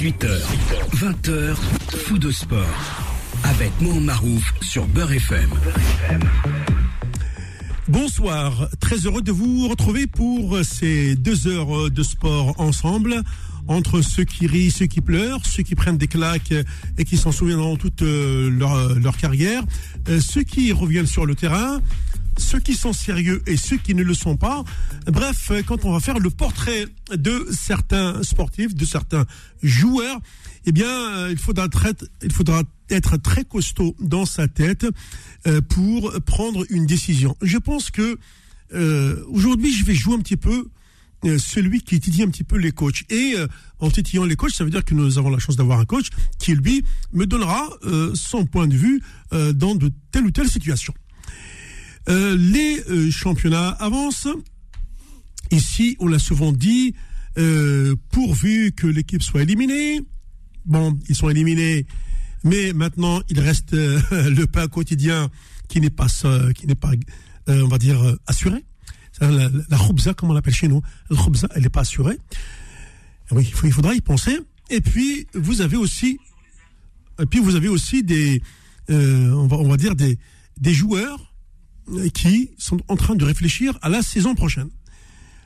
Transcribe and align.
18h, 0.00 0.30
20h, 0.94 1.54
fou 2.06 2.16
de 2.16 2.30
sport. 2.30 2.64
Avec 3.44 3.70
Mohamed 3.82 4.04
Marouf 4.04 4.54
sur 4.62 4.86
Beurre 4.86 5.12
FM. 5.12 5.50
Bonsoir, 7.86 8.70
très 8.80 8.96
heureux 8.96 9.20
de 9.20 9.30
vous 9.30 9.68
retrouver 9.68 10.06
pour 10.06 10.56
ces 10.64 11.16
deux 11.16 11.46
heures 11.48 11.90
de 11.90 12.02
sport 12.02 12.58
ensemble. 12.58 13.20
Entre 13.68 14.00
ceux 14.00 14.24
qui 14.24 14.46
rient, 14.46 14.70
ceux 14.70 14.86
qui 14.86 15.02
pleurent, 15.02 15.44
ceux 15.44 15.64
qui 15.64 15.74
prennent 15.74 15.98
des 15.98 16.08
claques 16.08 16.54
et 16.96 17.04
qui 17.04 17.18
s'en 17.18 17.30
souviendront 17.30 17.76
toute 17.76 18.00
euh, 18.00 18.48
leur, 18.48 19.18
carrière, 19.18 19.62
euh, 20.08 20.18
ceux 20.18 20.44
qui 20.44 20.72
reviennent 20.72 21.06
sur 21.06 21.26
le 21.26 21.34
terrain, 21.34 21.78
ceux 22.40 22.60
qui 22.60 22.74
sont 22.74 22.92
sérieux 22.92 23.42
et 23.46 23.56
ceux 23.56 23.76
qui 23.76 23.94
ne 23.94 24.02
le 24.02 24.14
sont 24.14 24.36
pas. 24.36 24.64
Bref, 25.06 25.52
quand 25.66 25.84
on 25.84 25.92
va 25.92 26.00
faire 26.00 26.18
le 26.18 26.30
portrait 26.30 26.86
de 27.14 27.46
certains 27.50 28.22
sportifs, 28.22 28.74
de 28.74 28.84
certains 28.84 29.26
joueurs, 29.62 30.20
eh 30.66 30.72
bien, 30.72 30.88
euh, 30.88 31.28
il 31.30 31.38
faudra, 31.38 31.68
être, 32.90 33.16
très 33.16 33.44
costaud 33.44 33.96
dans 34.00 34.26
sa 34.26 34.48
tête 34.48 34.86
euh, 35.46 35.60
pour 35.60 36.12
prendre 36.26 36.64
une 36.70 36.86
décision. 36.86 37.36
Je 37.42 37.58
pense 37.58 37.90
que 37.90 38.18
euh, 38.74 39.24
aujourd'hui, 39.28 39.72
je 39.72 39.84
vais 39.84 39.94
jouer 39.94 40.14
un 40.14 40.20
petit 40.20 40.36
peu 40.36 40.68
celui 41.38 41.82
qui 41.82 41.96
étudie 41.96 42.22
un 42.22 42.28
petit 42.28 42.44
peu 42.44 42.56
les 42.56 42.72
coachs. 42.72 43.04
Et 43.10 43.34
en 43.78 43.90
titillant 43.90 44.24
les 44.24 44.36
coachs, 44.36 44.54
ça 44.54 44.64
veut 44.64 44.70
dire 44.70 44.86
que 44.86 44.94
nous 44.94 45.18
avons 45.18 45.28
la 45.28 45.38
chance 45.38 45.54
d'avoir 45.54 45.78
un 45.78 45.84
coach 45.84 46.06
qui, 46.38 46.54
lui, 46.54 46.82
me 47.12 47.26
donnera 47.26 47.68
son 48.14 48.46
point 48.46 48.66
de 48.66 48.74
vue 48.74 49.02
dans 49.30 49.74
de 49.74 49.92
telle 50.12 50.24
ou 50.24 50.30
telle 50.30 50.48
situation. 50.48 50.94
Les 52.10 53.10
championnats 53.10 53.70
avancent. 53.70 54.28
Ici, 55.50 55.96
on 56.00 56.06
l'a 56.06 56.18
souvent 56.18 56.52
dit, 56.52 56.94
pourvu 58.10 58.72
que 58.72 58.86
l'équipe 58.86 59.22
soit 59.22 59.42
éliminée, 59.42 60.00
Bon, 60.66 60.98
ils 61.08 61.14
sont 61.14 61.28
éliminés, 61.30 61.86
mais 62.44 62.72
maintenant 62.72 63.20
il 63.28 63.40
reste 63.40 63.74
euh, 63.74 64.00
le 64.30 64.46
pain 64.46 64.68
quotidien 64.68 65.30
qui 65.68 65.80
n'est 65.80 65.90
pas, 65.90 66.06
qui 66.54 66.66
n'est 66.66 66.74
pas, 66.74 66.92
euh, 67.48 67.64
on 67.64 67.68
va 67.68 67.78
dire, 67.78 68.00
euh, 68.02 68.16
assuré. 68.26 68.64
La, 69.20 69.50
la 69.68 69.76
khoubza, 69.76 70.14
comme 70.14 70.30
on 70.30 70.32
l'appelle 70.32 70.54
chez 70.54 70.68
nous, 70.68 70.80
la 71.10 71.16
khoubza, 71.16 71.48
elle 71.54 71.62
n'est 71.62 71.68
pas 71.68 71.80
assurée. 71.80 72.18
Oui, 73.32 73.50
il, 73.50 73.66
il 73.66 73.72
faudra 73.72 73.94
y 73.94 74.00
penser. 74.00 74.38
Et 74.70 74.80
puis 74.80 75.26
vous 75.34 75.60
avez 75.60 75.76
aussi, 75.76 76.18
et 77.20 77.26
puis 77.26 77.40
vous 77.40 77.54
avez 77.54 77.68
aussi 77.68 78.02
des, 78.02 78.42
on 78.88 79.46
va, 79.46 79.56
on 79.56 79.68
va 79.68 79.76
dire 79.76 79.94
des, 79.94 80.18
des 80.58 80.72
joueurs 80.72 81.29
qui 82.14 82.50
sont 82.58 82.80
en 82.88 82.96
train 82.96 83.14
de 83.14 83.24
réfléchir 83.24 83.78
à 83.82 83.88
la 83.88 84.02
saison 84.02 84.34
prochaine. 84.34 84.70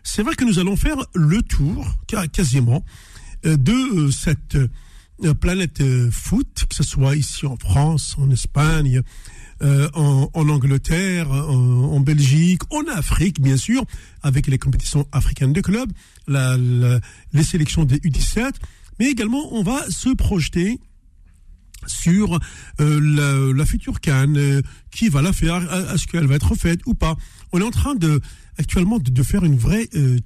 C'est 0.02 0.22
vrai 0.22 0.34
que 0.34 0.44
nous 0.44 0.58
allons 0.58 0.76
faire 0.76 0.96
le 1.14 1.42
tour, 1.42 1.86
quasiment, 2.32 2.84
de 3.42 4.10
cette 4.10 4.56
euh, 5.22 5.32
planète 5.32 5.80
euh, 5.80 6.10
foot, 6.10 6.64
que 6.68 6.74
ce 6.74 6.82
soit 6.82 7.14
ici 7.14 7.46
en 7.46 7.56
France, 7.56 8.16
en 8.18 8.30
Espagne, 8.30 9.00
euh, 9.62 9.88
en, 9.94 10.48
Angleterre, 10.48 11.30
en, 11.30 12.00
Belgique, 12.00 12.62
en 12.70 12.84
Afrique, 12.92 13.41
bien 13.41 13.56
sûr, 13.56 13.84
avec 14.22 14.48
les 14.48 14.58
compétitions 14.58 15.06
africaines 15.12 15.52
de 15.52 15.60
clubs, 15.60 15.92
les 16.26 17.42
sélections 17.44 17.84
des 17.84 17.98
U17, 17.98 18.54
mais 18.98 19.06
également 19.06 19.54
on 19.54 19.62
va 19.62 19.88
se 19.88 20.08
projeter 20.10 20.80
sur 21.86 22.38
la, 22.78 23.66
future 23.66 24.00
Cannes, 24.00 24.62
qui 24.90 25.08
va 25.08 25.22
la 25.22 25.32
faire, 25.32 25.62
est-ce 25.92 26.06
qu'elle 26.06 26.26
va 26.26 26.36
être 26.36 26.54
faite 26.54 26.80
ou 26.86 26.94
pas. 26.94 27.16
On 27.52 27.60
est 27.60 27.64
en 27.64 27.70
train 27.70 27.94
de 27.94 28.20
actuellement 28.58 28.98
de, 28.98 29.22
faire 29.22 29.44
une 29.44 29.56
vraie 29.56 29.88
euh, 29.94 30.18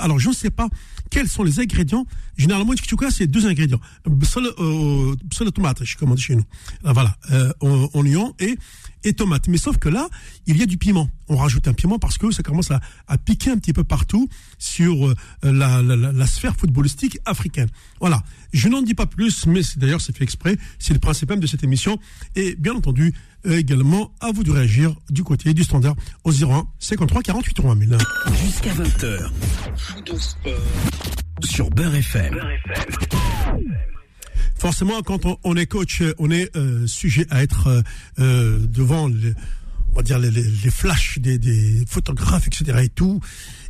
Alors 0.00 0.18
je 0.18 0.28
ne 0.28 0.34
sais 0.34 0.50
pas 0.50 0.68
quels 1.10 1.28
sont 1.28 1.44
les 1.44 1.60
ingrédients. 1.60 2.06
Généralement, 2.36 2.74
tchouka, 2.74 3.10
c'est 3.10 3.26
deux 3.26 3.46
ingrédients. 3.46 3.80
Seul, 4.24 4.46
euh, 4.58 5.50
tomate, 5.54 5.82
on 6.02 6.14
dit 6.14 6.22
chez 6.22 6.36
nous. 6.36 6.44
Voilà, 6.82 7.16
euh, 7.30 7.52
oignon 7.94 8.34
et 8.40 8.56
et 9.04 9.12
tomate. 9.12 9.48
Mais 9.48 9.58
sauf 9.58 9.78
que 9.78 9.88
là, 9.88 10.08
il 10.46 10.56
y 10.56 10.62
a 10.62 10.66
du 10.66 10.78
piment. 10.78 11.08
On 11.28 11.36
rajoute 11.36 11.68
un 11.68 11.72
piment 11.72 11.98
parce 11.98 12.18
que 12.18 12.30
ça 12.30 12.42
commence 12.42 12.70
à, 12.70 12.80
piquer 13.18 13.50
un 13.50 13.58
petit 13.58 13.72
peu 13.72 13.84
partout 13.84 14.28
sur 14.58 15.06
euh, 15.06 15.14
la, 15.42 16.26
sphère 16.26 16.56
footballistique 16.56 17.18
africaine. 17.24 17.68
Voilà. 18.00 18.22
Je 18.52 18.68
n'en 18.68 18.82
dis 18.82 18.94
pas 18.94 19.06
plus, 19.06 19.46
mais 19.46 19.60
d'ailleurs 19.76 20.00
c'est 20.00 20.16
fait 20.16 20.24
exprès. 20.24 20.56
C'est 20.78 20.94
le 20.94 21.00
principe 21.00 21.30
même 21.30 21.40
de 21.40 21.46
cette 21.46 21.64
émission. 21.64 21.98
Et 22.36 22.56
bien 22.56 22.74
entendu, 22.74 23.14
euh, 23.46 23.58
également, 23.58 24.12
à 24.20 24.32
vous 24.32 24.42
de 24.42 24.50
réagir 24.50 24.94
du 25.10 25.22
côté 25.22 25.54
du 25.54 25.64
standard 25.64 25.94
au 26.24 26.32
01 26.32 26.66
53 26.78 27.22
48 27.22 27.54
3 27.54 27.76
000. 27.76 27.92
Jusqu'à 28.44 28.72
20h. 28.72 29.30
Sur 31.44 31.70
Beurre 31.70 31.94
FM. 31.96 32.40
Forcément, 34.56 35.02
quand 35.02 35.20
on, 35.42 35.56
est 35.56 35.66
coach, 35.66 36.02
on 36.18 36.30
est 36.30 36.54
euh, 36.56 36.86
sujet 36.86 37.26
à 37.30 37.42
être 37.42 37.82
euh, 38.18 38.58
devant 38.66 39.08
les, 39.08 39.34
on 39.92 39.96
va 39.96 40.02
dire 40.02 40.18
les, 40.18 40.30
les, 40.30 40.70
flashs 40.70 41.18
des, 41.18 41.38
des, 41.38 41.84
photographes, 41.88 42.46
etc. 42.46 42.78
et 42.82 42.88
tout. 42.88 43.20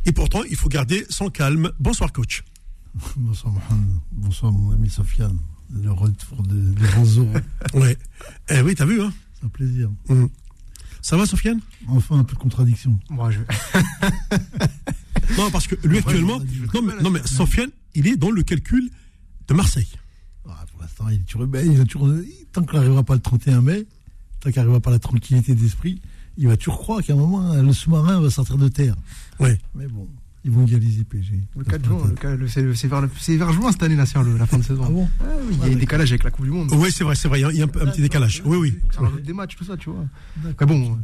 Et 0.05 0.11
pourtant, 0.11 0.41
il 0.49 0.55
faut 0.55 0.69
garder 0.69 1.05
son 1.09 1.29
calme. 1.29 1.71
Bonsoir, 1.79 2.11
coach. 2.11 2.43
Bonsoir, 3.17 3.53
Mohamed. 3.53 3.99
Bonsoir, 4.11 4.51
mon 4.51 4.71
ami 4.71 4.89
Sofiane. 4.89 5.37
Le 5.73 5.91
retour 5.91 6.43
des, 6.43 6.87
grands 6.87 7.03
ouais. 7.73 7.97
Eh 8.49 8.61
oui, 8.61 8.75
t'as 8.75 8.85
vu, 8.85 9.01
hein 9.01 9.11
un 9.43 9.49
plaisir. 9.49 9.89
Mm. 10.09 10.25
Ça 11.01 11.17
va, 11.17 11.25
Sofiane? 11.25 11.59
Enfin, 11.87 12.17
un 12.19 12.23
peu 12.23 12.33
de 12.33 12.39
contradiction. 12.39 12.99
Moi, 13.09 13.29
je... 13.29 13.39
non, 15.37 15.51
parce 15.51 15.67
que 15.67 15.75
lui, 15.87 15.99
actuellement. 15.99 16.39
non, 16.73 16.81
mais, 16.81 16.93
non, 17.01 17.09
mais 17.11 17.25
Sofiane, 17.25 17.69
il 17.93 18.07
est 18.07 18.17
dans 18.17 18.31
le 18.31 18.41
calcul 18.43 18.89
de 19.47 19.53
Marseille. 19.53 19.89
Ah, 20.47 20.65
pour 20.71 20.81
l'instant, 20.81 21.05
il 21.09 21.21
est 21.21 21.85
toujours. 21.85 22.09
tant 22.51 22.63
qu'il 22.63 22.75
n'arrivera 22.75 23.03
pas 23.03 23.15
le 23.15 23.21
31 23.21 23.61
mai, 23.61 23.85
tant 24.39 24.49
qu'il 24.49 24.57
n'arrivera 24.57 24.79
pas 24.79 24.91
la 24.91 24.99
tranquillité 24.99 25.55
d'esprit, 25.55 26.01
il 26.37 26.47
va 26.47 26.57
toujours 26.57 26.79
croire 26.79 27.01
qu'à 27.01 27.13
un 27.13 27.17
moment, 27.17 27.53
le 27.53 27.73
sous-marin 27.73 28.19
va 28.21 28.29
sortir 28.29 28.57
de 28.57 28.67
terre. 28.67 28.95
Oui. 29.39 29.51
Mais 29.73 29.87
bon. 29.87 30.07
Ils 30.43 30.51
vont 30.51 30.63
égaliser 30.63 31.03
PSG. 31.03 31.39
Le 31.57 31.63
4 31.63 31.83
juin, 31.83 32.13
c'est 32.47 32.87
vers, 32.87 33.01
vers, 33.01 33.51
juin 33.51 33.71
cette 33.71 33.81
année, 33.81 33.95
là, 33.95 34.05
la 34.37 34.45
fin 34.45 34.59
de 34.59 34.63
saison. 34.63 34.83
Ah 34.85 34.91
bon 34.91 35.09
ah 35.19 35.23
oui, 35.41 35.57
Il 35.63 35.67
y 35.69 35.73
a 35.73 35.75
un 35.75 35.79
décalage 35.79 36.11
avec 36.11 36.23
la 36.23 36.29
Coupe 36.29 36.45
du 36.45 36.51
Monde. 36.51 36.69
Oui, 36.73 36.91
c'est 36.91 37.03
vrai, 37.03 37.15
c'est 37.15 37.27
vrai. 37.27 37.41
Il 37.41 37.57
y 37.57 37.61
a 37.61 37.65
un, 37.65 37.67
petit 37.67 38.01
décalage. 38.01 38.43
Oui, 38.45 38.57
oui. 38.57 38.77
Ça 38.91 39.01
rajoute 39.01 39.23
des 39.23 39.33
matchs, 39.33 39.55
tout 39.55 39.63
ça, 39.63 39.75
tu 39.75 39.89
vois. 39.89 40.05
Mais 40.43 40.65
bon. 40.67 40.99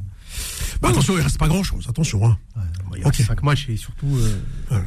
Bah, 0.82 0.90
attention, 0.90 1.18
il 1.18 1.22
reste 1.22 1.38
pas 1.38 1.48
grand 1.48 1.64
chose, 1.64 1.86
attention. 1.88 2.26
Hein. 2.26 2.38
Ouais, 2.56 3.00
il 3.00 3.04
reste 3.06 3.22
5 3.22 3.44
matchs 3.44 3.70
et 3.70 3.78
surtout. 3.78 4.08
Euh, 4.08 4.40
voilà. 4.68 4.84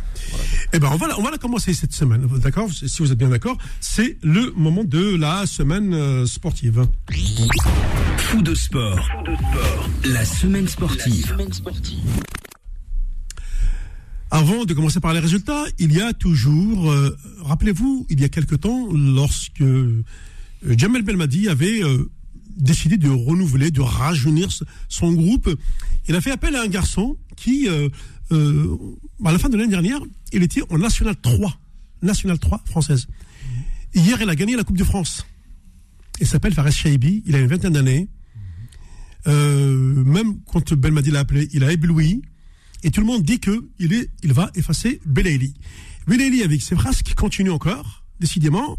Eh 0.72 0.78
ben, 0.78 0.88
on 0.92 0.96
va, 0.96 1.06
on 1.18 1.22
va 1.22 1.30
la 1.30 1.38
commencer 1.38 1.72
cette 1.72 1.92
semaine, 1.92 2.26
d'accord? 2.38 2.68
Si 2.72 2.98
vous 2.98 3.12
êtes 3.12 3.18
bien 3.18 3.28
d'accord, 3.28 3.56
c'est 3.80 4.18
le 4.22 4.52
moment 4.56 4.82
de 4.84 5.14
la 5.16 5.46
semaine 5.46 5.94
euh, 5.94 6.26
sportive. 6.26 6.86
Fou 8.18 8.42
de 8.42 8.54
sport. 8.54 8.98
Fou 8.98 9.30
de 9.30 9.36
sport. 9.36 9.90
La 10.04 10.24
semaine 10.24 10.66
sportive. 10.66 11.26
La 11.28 11.28
semaine 11.28 11.52
sportive. 11.52 12.00
Avant 14.32 14.64
de 14.64 14.74
commencer 14.74 14.98
par 14.98 15.12
les 15.12 15.20
résultats, 15.20 15.62
il 15.78 15.92
y 15.92 16.00
a 16.00 16.12
toujours, 16.12 16.90
euh, 16.90 17.16
rappelez-vous, 17.42 18.04
il 18.10 18.20
y 18.20 18.24
a 18.24 18.28
quelque 18.28 18.56
temps, 18.56 18.88
lorsque 18.92 19.62
Jamel 20.66 21.02
Belmadi 21.02 21.48
avait 21.48 21.84
euh, 21.84 22.10
décidé 22.56 22.96
de 22.96 23.08
renouveler, 23.08 23.70
de 23.70 23.80
rajeunir 23.80 24.48
son 24.88 25.12
groupe, 25.12 25.50
il 26.08 26.14
a 26.14 26.20
fait 26.20 26.30
appel 26.30 26.54
à 26.56 26.62
un 26.62 26.68
garçon 26.68 27.16
qui, 27.36 27.68
à 27.68 29.32
la 29.32 29.38
fin 29.38 29.48
de 29.48 29.56
l'année 29.56 29.70
dernière, 29.70 30.00
il 30.32 30.42
était 30.42 30.62
en 30.70 30.78
National 30.78 31.16
3, 31.20 31.58
National 32.02 32.38
3 32.38 32.62
française. 32.66 33.06
Hier, 33.94 34.20
il 34.20 34.28
a 34.28 34.34
gagné 34.34 34.56
la 34.56 34.64
Coupe 34.64 34.76
de 34.76 34.84
France. 34.84 35.26
Il 36.20 36.26
s'appelle 36.26 36.54
Fares 36.54 36.72
Shaibi, 36.72 37.22
il 37.26 37.34
a 37.34 37.38
une 37.38 37.48
vingtaine 37.48 37.72
d'années. 37.72 38.08
même 39.26 40.40
quand 40.46 40.74
Belmadi 40.74 41.10
l'a 41.10 41.20
appelé, 41.20 41.48
il 41.52 41.64
a 41.64 41.72
ébloui. 41.72 42.22
Et 42.82 42.90
tout 42.90 43.00
le 43.00 43.06
monde 43.06 43.22
dit 43.22 43.40
qu'il 43.40 44.08
il 44.22 44.32
va 44.32 44.50
effacer 44.54 45.00
Belaïli. 45.06 45.54
Belaïli, 46.06 46.42
avec 46.42 46.60
ses 46.60 46.76
frasques, 46.76 47.14
continue 47.14 47.50
encore, 47.50 48.04
décidément. 48.20 48.78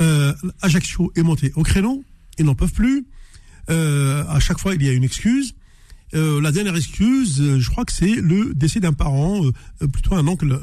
Euh, 0.00 0.32
Ajaccio 0.62 1.12
est 1.16 1.22
monté 1.22 1.52
au 1.56 1.62
créneau, 1.62 2.04
ils 2.38 2.44
n'en 2.44 2.54
peuvent 2.54 2.72
plus. 2.72 3.06
Euh, 3.70 4.24
à 4.28 4.40
chaque 4.40 4.58
fois, 4.58 4.74
il 4.74 4.82
y 4.82 4.88
a 4.88 4.92
une 4.92 5.04
excuse. 5.04 5.54
Euh, 6.14 6.40
la 6.40 6.52
dernière 6.52 6.76
excuse, 6.76 7.58
je 7.58 7.70
crois 7.70 7.84
que 7.84 7.92
c'est 7.92 8.16
le 8.16 8.54
décès 8.54 8.80
d'un 8.80 8.92
parent, 8.92 9.42
plutôt 9.92 10.14
un 10.14 10.26
oncle, 10.26 10.58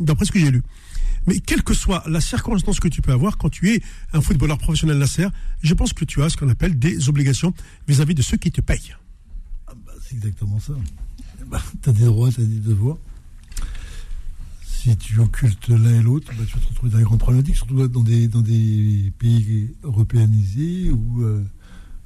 d'après 0.00 0.24
ce 0.24 0.32
que 0.32 0.38
j'ai 0.38 0.50
lu. 0.50 0.62
Mais 1.26 1.40
quelle 1.40 1.62
que 1.62 1.74
soit 1.74 2.02
la 2.06 2.20
circonstance 2.20 2.80
que 2.80 2.88
tu 2.88 3.00
peux 3.00 3.12
avoir 3.12 3.38
quand 3.38 3.48
tu 3.48 3.72
es 3.72 3.80
un 4.12 4.20
footballeur 4.20 4.58
professionnel 4.58 4.98
Nasser, 4.98 5.28
je 5.62 5.74
pense 5.74 5.92
que 5.92 6.04
tu 6.04 6.22
as 6.22 6.28
ce 6.28 6.36
qu'on 6.36 6.48
appelle 6.48 6.78
des 6.78 7.08
obligations 7.08 7.54
vis-à-vis 7.88 8.12
-vis 8.12 8.16
de 8.16 8.22
ceux 8.22 8.36
qui 8.36 8.50
te 8.50 8.60
payent. 8.60 8.94
Ah 9.66 9.72
bah, 9.86 9.92
c'est 10.02 10.16
exactement 10.16 10.60
ça. 10.60 10.74
Bah, 11.46 11.62
tu 11.82 11.88
as 11.88 11.92
des 11.92 12.04
droits, 12.04 12.30
tu 12.30 12.40
as 12.40 12.44
des 12.44 12.58
devoirs. 12.58 12.98
Si 14.84 14.94
tu 14.98 15.18
occultes 15.18 15.68
l'un 15.68 15.94
et 15.94 16.02
l'autre, 16.02 16.30
bah, 16.36 16.44
tu 16.46 16.56
vas 16.56 16.60
te 16.60 16.68
retrouver 16.68 16.92
dans 16.92 16.98
des 16.98 17.04
grandes 17.04 17.18
problématiques, 17.18 17.56
surtout 17.56 17.88
dans 17.88 18.02
des, 18.02 18.28
dans 18.28 18.42
des 18.42 19.10
pays 19.18 19.74
européanisés 19.82 20.90
où, 20.90 21.22
euh, 21.22 21.42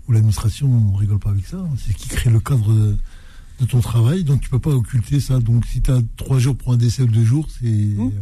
où 0.07 0.13
l'administration, 0.13 0.71
on 0.71 0.95
rigole 0.95 1.19
pas 1.19 1.31
avec 1.31 1.45
ça. 1.45 1.59
C'est 1.77 1.91
ce 1.91 1.97
qui 1.97 2.09
crée 2.09 2.31
le 2.31 2.39
cadre 2.39 2.73
de, 2.73 3.67
ton 3.67 3.81
travail, 3.81 4.23
donc 4.23 4.43
tu 4.43 4.49
peux 4.49 4.61
pas 4.61 4.71
occulter 4.71 5.19
ça. 5.19 5.41
Donc 5.41 5.67
si 5.67 5.81
tu 5.81 5.91
as 5.91 6.01
trois 6.17 6.39
jours 6.39 6.55
pour 6.55 6.73
un 6.73 6.77
décès 6.77 7.03
ou 7.03 7.09
deux 7.09 7.25
jours, 7.25 7.49
c'est. 7.51 7.67
Mmh. 7.67 8.13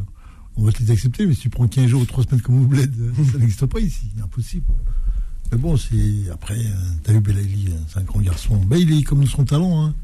on 0.56 0.64
va 0.64 0.72
te 0.72 0.82
les 0.82 0.90
accepter, 0.90 1.26
mais 1.26 1.34
si 1.34 1.40
tu 1.40 1.50
prends 1.50 1.68
15 1.68 1.88
jours 1.88 2.00
ou 2.00 2.06
3 2.06 2.24
semaines 2.24 2.40
comme 2.40 2.62
au 2.62 2.66
bled, 2.66 2.94
euh, 2.98 3.12
ça 3.30 3.36
n'existe 3.36 3.66
pas 3.66 3.80
ici, 3.80 4.06
impossible. 4.24 4.64
Mais 5.52 5.58
bon, 5.58 5.76
c'est 5.76 6.30
après, 6.32 6.58
euh, 6.58 6.74
t'as 7.02 7.12
vu 7.12 7.20
Belaïli, 7.20 7.66
euh, 7.72 7.76
c'est 7.88 7.98
un 7.98 8.04
grand 8.04 8.20
garçon. 8.20 8.56
Ben, 8.66 8.78
il 8.78 8.90
est 8.96 9.02
comme 9.02 9.26
son 9.26 9.44
talent. 9.44 9.84
Hein. 9.84 9.94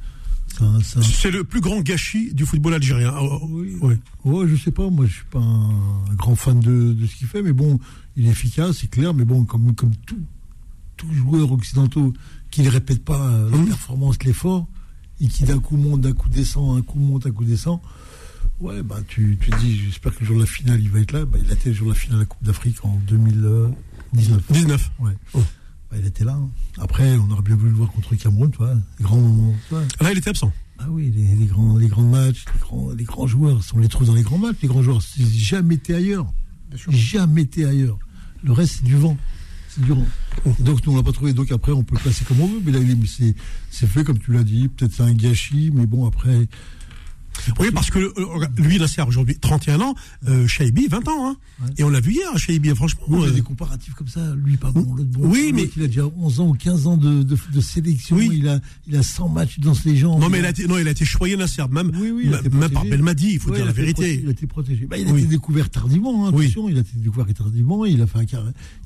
C'est 1.03 1.31
le 1.31 1.45
plus 1.45 1.61
grand 1.61 1.81
gâchis 1.81 2.33
du 2.35 2.45
football 2.47 2.75
algérien. 2.75 3.13
Oh, 3.21 3.39
oh, 3.43 3.49
Oui. 3.51 3.77
ouais. 3.81 3.99
Ouais, 4.25 4.47
je 4.49 4.57
sais 4.57 4.71
pas, 4.73 4.89
moi 4.91 5.07
je 5.07 5.13
suis 5.15 5.25
pas 5.31 5.39
un 5.41 6.15
grand 6.15 6.37
fan 6.37 6.61
de, 6.61 6.93
de 6.93 7.07
ce 7.07 7.17
qu'il 7.17 7.27
fait, 7.27 7.43
mais 7.43 7.53
bon, 7.53 7.79
il 8.17 8.27
est 8.27 8.31
efficace, 8.31 8.79
c'est 8.81 8.89
clair, 8.91 9.15
mais 9.15 9.25
bon, 9.25 9.45
comme, 9.45 9.75
comme 9.75 9.95
tout, 10.07 10.19
tout 10.97 11.13
joueur 11.13 11.51
occidentaux 11.53 12.13
qui 12.51 12.63
ne 12.63 12.69
répète 12.71 13.05
pas 13.05 13.19
euh, 13.29 13.51
la 13.51 13.57
Mhm. 13.57 13.67
performance, 13.69 14.23
l'effort, 14.25 14.67
et 15.21 15.27
qui 15.29 15.45
d'un 15.45 15.59
coup 15.59 15.77
monte, 15.77 16.01
d'un 16.03 16.13
coup 16.13 16.29
descend, 16.29 16.79
un 16.79 16.83
coup 16.83 16.99
monte, 16.99 17.27
un 17.27 17.31
coup 17.31 17.45
descend, 17.45 17.81
ouais, 18.61 18.83
bah 18.83 18.99
tu, 19.09 19.39
tu 19.41 19.51
te 19.51 19.57
dis, 19.61 19.77
j'espère 19.79 20.15
que 20.15 20.21
le 20.21 20.27
jour 20.27 20.37
de 20.37 20.41
la 20.43 20.47
finale 20.47 20.81
il 20.81 20.91
va 20.91 21.01
être 21.01 21.13
là, 21.13 21.25
bah, 21.25 21.39
il 21.43 21.51
a 21.51 21.55
été 21.55 21.71
le 21.71 21.75
jour 21.75 21.89
de 21.89 21.93
la 21.93 21.99
finale 21.99 22.17
de 22.19 22.23
la 22.23 22.27
Coupe 22.27 22.45
d'Afrique 22.45 22.85
en 22.85 22.99
2019. 23.09 24.43
19. 24.53 24.91
Ouais. 25.01 25.13
Oh. 25.35 25.41
Bah, 25.93 25.99
il 26.01 26.07
était 26.07 26.25
là. 26.25 26.33
hein. 26.33 26.49
Après, 26.81 27.17
on 27.19 27.31
aurait 27.31 27.43
bien 27.43 27.55
voulu 27.55 27.69
le 27.71 27.77
voir 27.77 27.93
contre 27.93 28.09
le 28.13 28.17
Cameroun, 28.17 28.51
tu 28.51 28.57
vois, 28.57 28.75
tu 28.97 29.03
vois. 29.71 29.83
Là, 30.01 30.11
il 30.13 30.19
était 30.19 30.31
absent. 30.31 30.51
Ah 30.79 30.87
oui, 30.89 31.13
les, 31.15 31.35
les 31.37 31.45
grands, 31.47 31.77
les 31.77 31.87
grands 31.87 32.03
matchs, 32.03 32.45
les 32.55 32.59
grands, 32.61 32.91
les 32.91 33.05
grands 33.05 33.27
joueurs, 33.27 33.61
on 33.75 33.79
les 33.79 33.89
trouve 33.89 34.07
dans 34.07 34.15
les 34.15 34.23
grands 34.23 34.39
matchs. 34.39 34.57
Les 34.63 34.69
grands 34.69 34.83
joueurs, 34.83 35.03
c'est 35.03 35.25
jamais 35.27 35.75
été 35.77 35.95
ailleurs. 35.95 36.33
Jamais 36.89 37.43
été 37.43 37.67
ailleurs. 37.67 37.99
Le 38.43 38.53
reste, 38.53 38.77
c'est 38.79 38.85
du 38.85 38.97
vent. 38.97 39.17
C'est 39.69 39.83
du 39.85 39.91
vent. 39.93 40.05
Donc, 40.61 40.85
nous, 40.87 40.93
on 40.93 40.97
l'a 40.97 41.03
pas 41.03 41.13
trouvé. 41.13 41.35
Donc, 41.35 41.53
après, 41.53 41.73
on 41.73 41.85
peut 41.85 41.95
le 41.95 42.01
placer 42.01 42.25
comme 42.25 42.41
on 42.41 42.47
veut. 42.49 42.61
Mais 42.65 42.73
là, 42.73 42.79
il 42.81 42.91
est- 42.91 42.95
mais 42.95 43.07
c'est, 43.07 43.35
c'est 43.71 43.87
fait, 43.87 44.03
comme 44.03 44.19
tu 44.19 44.33
l'as 44.33 44.43
dit. 44.45 44.69
Peut-être 44.69 44.95
c'est 44.95 45.03
un 45.03 45.13
gâchis, 45.13 45.71
mais 45.75 45.85
bon, 45.87 46.07
après. 46.07 46.49
Oui, 47.59 47.69
parce 47.73 47.91
que 47.91 47.99
euh, 47.99 48.47
lui, 48.57 48.79
Nasser, 48.79 49.03
aujourd'hui, 49.03 49.37
31 49.39 49.81
ans, 49.81 49.95
euh, 50.29 50.47
Shaibi, 50.47 50.87
20 50.89 51.09
ans. 51.09 51.29
Hein. 51.31 51.37
Ouais. 51.63 51.71
Et 51.79 51.85
on 51.85 51.89
l'a 51.91 52.01
vu 52.01 52.13
hier, 52.13 52.37
Shaibi, 52.39 52.71
franchement. 52.75 53.03
Moi, 53.09 53.27
j'ai 53.27 53.33
euh, 53.33 53.35
des 53.37 53.43
comparatifs 53.43 53.95
comme 53.95 54.09
ça. 54.09 54.35
Lui, 54.37 54.57
pardon, 54.57 54.81
l'autre 54.97 55.09
bon. 55.11 55.29
Oui, 55.29 55.53
mais- 55.55 55.69
Il 55.77 55.83
a 55.83 55.87
déjà 55.87 56.07
11 56.07 56.41
ans 56.41 56.49
ou 56.49 56.55
15 56.55 56.87
ans 56.87 56.97
de, 56.97 57.23
de, 57.23 57.37
de 57.53 57.61
sélection. 57.61 58.17
Oui. 58.17 58.31
Il, 58.33 58.49
a, 58.49 58.61
il 58.87 58.97
a 58.97 59.03
100 59.03 59.29
matchs 59.29 59.59
dans 59.59 59.75
ses 59.75 59.97
jambes. 59.97 60.21
non, 60.21 60.29
mais 60.29 60.39
il 60.41 60.45
a 60.45 60.51
été, 60.51 60.67
non, 60.67 60.79
il 60.79 60.87
a 60.89 60.91
été 60.93 61.05
choyé, 61.05 61.37
Nasser, 61.37 61.63
même, 61.71 61.91
Oui, 62.01 62.11
oui, 62.11 62.23
il 62.27 62.35
a 62.35 62.41
été 62.41 62.49
même 62.51 62.71
par. 62.71 62.85
Belmadi, 62.85 63.33
il 63.35 63.39
faut 63.39 63.51
Ouais, 63.51 63.57
dire 63.57 63.65
il 63.65 63.67
la 63.67 63.71
a 63.71 63.75
vérité. 63.75 64.21
il 64.23 64.29
a 64.29 64.33
été 64.33 64.47
protégé. 64.47 64.87
Bah, 64.87 64.97
il 64.99 65.09
a 65.09 65.11
été 65.11 65.27
découvert 65.27 65.71
tardivement, 65.71 66.27
hein, 66.27 66.31
Oui. 66.35 66.45
attention, 66.45 66.69
il 66.69 66.77
a 66.77 66.81
été 66.81 66.91
découvert 66.97 67.27
tardivement, 67.35 67.85
il 67.85 68.01
a 68.03 68.07
fait 68.07 68.19
un 68.19 68.25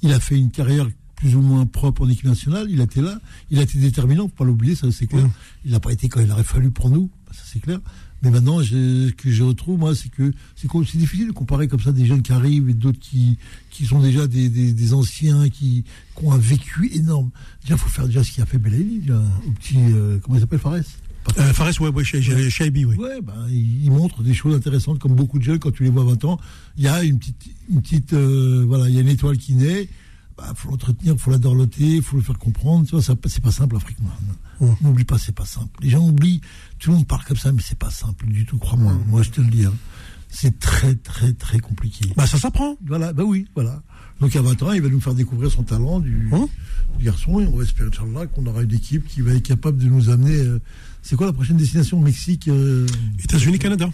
il 0.02 0.12
a 0.12 0.20
fait 0.20 0.36
une 0.36 0.50
carrière 0.50 0.88
plus 1.16 1.34
ou 1.34 1.40
moins 1.40 1.64
propre 1.66 2.02
en 2.04 2.08
équipe 2.08 2.26
nationale, 2.26 2.66
il 2.70 2.80
a 2.80 2.84
été 2.84 3.00
là, 3.00 3.18
il 3.50 3.58
a 3.58 3.62
été 3.62 3.78
déterminant, 3.78 4.24
faut 4.28 4.34
pas 4.34 4.44
l'oublier, 4.44 4.74
ça 4.74 4.90
c'est 4.92 5.06
clair. 5.06 5.24
Mm. 5.24 5.30
Il 5.64 5.70
n'a 5.72 5.80
pas 5.80 5.92
été 5.92 6.08
quand 6.08 6.20
il 6.20 6.30
aurait 6.30 6.44
fallu 6.44 6.70
pour 6.70 6.90
nous, 6.90 7.10
bah, 7.26 7.32
ça 7.32 7.42
c'est 7.50 7.60
clair. 7.60 7.80
Mais 8.22 8.30
maintenant, 8.30 8.62
je- 8.62 9.08
ce 9.08 9.12
que 9.12 9.30
je 9.30 9.42
retrouve, 9.42 9.78
moi, 9.78 9.94
c'est 9.94 10.08
que 10.10 10.32
c'est 10.56 10.96
difficile 10.96 11.26
de 11.28 11.32
comparer 11.32 11.68
comme 11.68 11.80
ça 11.80 11.92
des 11.92 12.06
jeunes 12.06 12.22
qui 12.22 12.32
arrivent 12.32 12.68
et 12.70 12.74
d'autres 12.74 12.98
qui, 12.98 13.38
qui 13.70 13.84
sont 13.84 14.00
déjà 14.00 14.26
des, 14.26 14.48
des, 14.48 14.72
des 14.72 14.92
anciens, 14.94 15.48
qui, 15.48 15.84
qui 16.16 16.24
ont 16.24 16.32
un 16.32 16.38
vécu 16.38 16.90
énorme. 16.94 17.30
Déjà, 17.62 17.74
il 17.74 17.78
faut 17.78 17.88
faire 17.88 18.06
déjà 18.06 18.24
ce 18.24 18.32
qu'il 18.32 18.42
a 18.42 18.46
fait 18.46 18.58
Belaïli, 18.58 19.02
au 19.46 19.50
petit, 19.52 19.76
euh, 19.78 20.18
comment 20.22 20.36
il 20.36 20.40
s'appelle, 20.40 20.58
Fares? 20.58 20.80
Euh, 21.38 21.52
Fares, 21.52 21.80
ouais, 21.80 21.88
ouais, 21.90 22.04
Shai- 22.04 22.50
Shaibi, 22.50 22.84
oui. 22.84 22.94
Ouais, 22.96 23.20
ben, 23.20 23.34
il, 23.50 23.84
il 23.84 23.90
montre 23.90 24.22
des 24.22 24.32
choses 24.34 24.54
intéressantes, 24.56 24.98
comme 24.98 25.14
beaucoup 25.14 25.38
de 25.38 25.44
jeunes, 25.44 25.58
quand 25.58 25.72
tu 25.72 25.82
les 25.84 25.90
vois 25.90 26.02
à 26.02 26.06
20 26.06 26.24
ans, 26.24 26.40
il 26.78 26.84
y 26.84 26.88
a 26.88 27.02
une 27.04 27.18
petite, 27.18 27.36
une 27.70 27.82
petite, 27.82 28.12
euh, 28.12 28.64
voilà, 28.66 28.88
il 28.88 28.94
y 28.94 28.98
a 28.98 29.00
une 29.02 29.08
étoile 29.08 29.36
qui 29.36 29.54
naît, 29.54 29.88
bah, 30.36 30.52
faut 30.54 30.70
l'entretenir, 30.70 31.16
faut 31.18 31.30
la 31.30 31.38
dorloter, 31.38 32.00
faut 32.02 32.16
le 32.16 32.22
faire 32.22 32.38
comprendre, 32.38 32.86
tu 32.86 32.92
vois, 32.96 33.02
c'est 33.02 33.40
pas 33.42 33.50
simple, 33.50 33.74
l'Afrique. 33.74 33.96
N'oublie 34.82 35.04
pas, 35.04 35.18
c'est 35.18 35.34
pas 35.34 35.44
simple. 35.46 35.68
Les 35.82 35.90
gens 35.90 36.06
oublient, 36.06 36.40
tout 36.78 36.90
le 36.90 36.96
monde 36.96 37.06
parle 37.06 37.24
comme 37.24 37.36
ça, 37.36 37.52
mais 37.52 37.62
c'est 37.62 37.78
pas 37.78 37.90
simple 37.90 38.26
du 38.26 38.44
tout, 38.44 38.58
crois-moi. 38.58 38.92
Moi, 39.06 39.22
je 39.22 39.30
te 39.30 39.40
le 39.40 39.48
dis, 39.48 39.64
hein. 39.64 39.74
C'est 40.28 40.58
très, 40.58 40.94
très, 40.96 41.32
très 41.32 41.60
compliqué. 41.60 42.12
Bah, 42.16 42.26
ça 42.26 42.38
s'apprend. 42.38 42.76
Voilà, 42.84 43.12
bah 43.12 43.22
oui, 43.24 43.46
voilà. 43.54 43.82
Donc 44.20 44.34
à 44.36 44.42
20 44.42 44.62
ans, 44.64 44.72
il 44.72 44.82
va 44.82 44.88
nous 44.88 45.00
faire 45.00 45.14
découvrir 45.14 45.50
son 45.50 45.62
talent 45.62 46.00
du, 46.00 46.28
Hein 46.32 46.46
du 46.98 47.04
garçon 47.04 47.40
et 47.40 47.46
on 47.46 47.56
va 47.56 47.62
espérer, 47.64 47.88
Inch'Allah, 47.88 48.26
qu'on 48.26 48.44
aura 48.46 48.62
une 48.62 48.74
équipe 48.74 49.06
qui 49.06 49.20
va 49.22 49.32
être 49.32 49.42
capable 49.42 49.78
de 49.78 49.86
nous 49.86 50.10
amener. 50.10 50.34
euh, 50.36 50.60
c'est 51.02 51.16
quoi 51.16 51.26
la 51.26 51.32
prochaine 51.32 51.56
destination 51.56 52.00
Mexique 52.00 52.48
euh, 52.48 52.86
États-Unis, 53.22 53.58
Canada. 53.58 53.88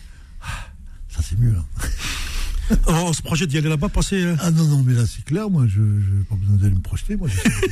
Ça, 1.09 1.21
c'est 1.23 1.39
mieux. 1.39 1.55
hein. 1.56 1.65
On, 2.87 2.93
on 2.94 3.12
se 3.12 3.23
projette 3.23 3.49
d'y 3.50 3.59
aller 3.59 3.69
là-bas, 3.69 3.88
passer. 3.88 4.23
euh, 4.23 4.37
Ah 4.41 4.50
non, 4.50 4.64
non, 4.67 4.82
mais 4.82 4.94
là, 4.94 5.05
c'est 5.06 5.25
clair, 5.25 5.50
moi, 5.50 5.67
je 5.67 5.81
n'ai 5.81 6.25
pas 6.29 6.37
besoin 6.37 6.56
d'aller 6.56 6.75
me 6.75 6.81
projeter. 6.81 7.17
Moi. 7.17 7.29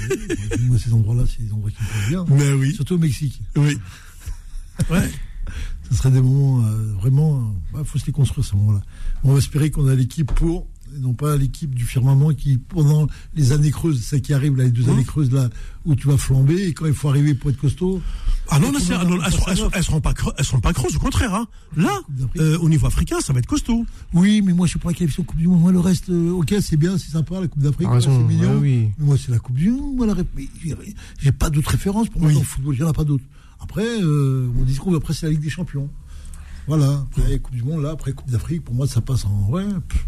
Moi, 0.61 0.79
ces 0.79 0.93
endroits-là, 0.93 1.25
c'est 1.27 1.45
des 1.47 1.53
endroits 1.53 1.71
qui 1.71 1.83
me 1.83 1.89
plaisent 1.89 2.09
bien. 2.09 2.25
Mais 2.29 2.53
oui. 2.53 2.75
Surtout 2.75 2.95
au 2.95 2.99
Mexique. 2.99 3.41
Oui. 3.57 3.79
Ouais. 4.91 5.11
Ce 5.91 5.97
serait 5.97 6.11
des 6.11 6.21
moments 6.21 6.65
euh, 6.67 6.93
vraiment. 6.95 7.53
Il 7.77 7.85
faut 7.85 7.99
se 7.99 8.07
les 8.07 8.13
construire, 8.13 8.47
ces 8.47 8.57
moments-là. 8.57 8.83
On 9.25 9.33
va 9.33 9.39
espérer 9.39 9.71
qu'on 9.71 9.89
a 9.89 9.95
l'équipe 9.95 10.31
pour, 10.33 10.67
non 10.99 11.15
pas 11.15 11.37
l'équipe 11.37 11.75
du 11.75 11.85
firmament 11.85 12.31
qui, 12.35 12.59
pendant 12.59 13.07
les 13.35 13.53
années 13.53 13.71
creuses, 13.71 14.01
ça 14.03 14.19
qui 14.21 14.33
arrive, 14.35 14.57
là, 14.57 14.65
les 14.65 14.71
deux 14.71 14.85
Mmh. 14.85 14.91
années 14.91 15.05
creuses, 15.05 15.31
là, 15.33 15.49
où 15.85 15.95
tu 15.95 16.07
vas 16.09 16.17
flamber, 16.17 16.69
et 16.69 16.73
quand 16.75 16.87
il 16.87 16.95
faut 16.95 17.09
arriver 17.09 17.35
pour 17.35 17.51
être 17.51 17.59
costaud. 17.59 18.01
Ah 18.53 18.59
non, 18.59 18.73
ah 18.75 19.05
non, 19.05 19.17
on 19.19 19.23
elles, 19.23 19.33
seront, 19.33 19.47
à 19.47 19.51
elles, 19.51 19.57
seront, 19.57 19.65
neuf. 19.67 19.73
elles 19.77 19.85
seront 19.85 20.01
pas 20.01 20.13
creux- 20.15 20.33
elles 20.37 20.45
seront 20.45 20.61
pas 20.61 20.73
creuses, 20.73 20.97
au 20.97 20.99
contraire. 20.99 21.35
Hein. 21.35 21.47
Là, 21.77 22.01
euh, 22.39 22.59
au 22.59 22.69
niveau 22.69 22.87
africain, 22.89 23.21
ça 23.21 23.33
va 23.33 23.39
être 23.39 23.47
costaud. 23.47 23.87
Oui, 24.13 24.43
mais 24.45 24.53
moi, 24.53 24.67
je 24.67 24.71
suis 24.71 24.79
pour 24.81 24.91
la 24.91 24.95
qualification 24.95 25.23
Coupe 25.23 25.39
du 25.39 25.47
Monde. 25.49 25.61
Moi, 25.61 25.73
le 25.73 25.79
reste, 25.81 26.11
euh, 26.11 26.31
ok, 26.33 26.55
c'est 26.61 26.77
bien, 26.77 26.99
c'est 26.99 27.11
sympa, 27.13 27.41
la 27.41 27.47
Coupe 27.47 27.63
d'Afrique, 27.63 27.89
Ah, 27.91 28.01
c'est 28.01 28.09
raison, 28.09 28.27
mignon. 28.27 28.55
ouais, 28.55 28.61
oui. 28.61 28.89
Mais 28.99 29.05
moi, 29.07 29.17
c'est 29.17 29.31
la 29.31 29.39
Coupe 29.39 29.57
du 29.57 29.71
Monde. 29.71 29.97
Moi, 29.97 30.07
la 30.07 30.15
j'ai- 30.63 30.75
J'ai 31.21 31.33
pas 31.33 31.49
d'autres 31.51 31.71
références 31.71 32.09
pour 32.09 32.21
moi 32.21 32.29
Oui. 32.29 32.35
dans 32.35 32.41
le 32.41 32.47
football. 32.47 32.75
Il 32.75 32.79
n'y 32.81 32.85
en 32.87 32.91
a 32.91 32.93
pas 32.93 33.05
d'autres. 33.05 33.25
Après, 33.61 33.85
euh, 34.03 34.49
mon 34.55 34.65
discours, 34.65 34.95
après, 34.97 35.15
c'est 35.15 35.27
la 35.27 35.33
Ligue 35.33 35.43
des 35.43 35.51
Champions. 35.51 35.89
Voilà. 36.67 37.05
Après, 37.17 37.39
Coupe 37.39 37.55
du 37.55 37.63
Monde, 37.63 37.83
là, 37.83 37.91
après 37.91 38.13
Coupe 38.13 38.31
d'Afrique, 38.31 38.65
pour 38.65 38.75
moi, 38.75 38.87
ça 38.87 39.01
passe 39.01 39.25
en. 39.27 39.49
Ouais. 39.51 39.65
pff. 39.89 40.07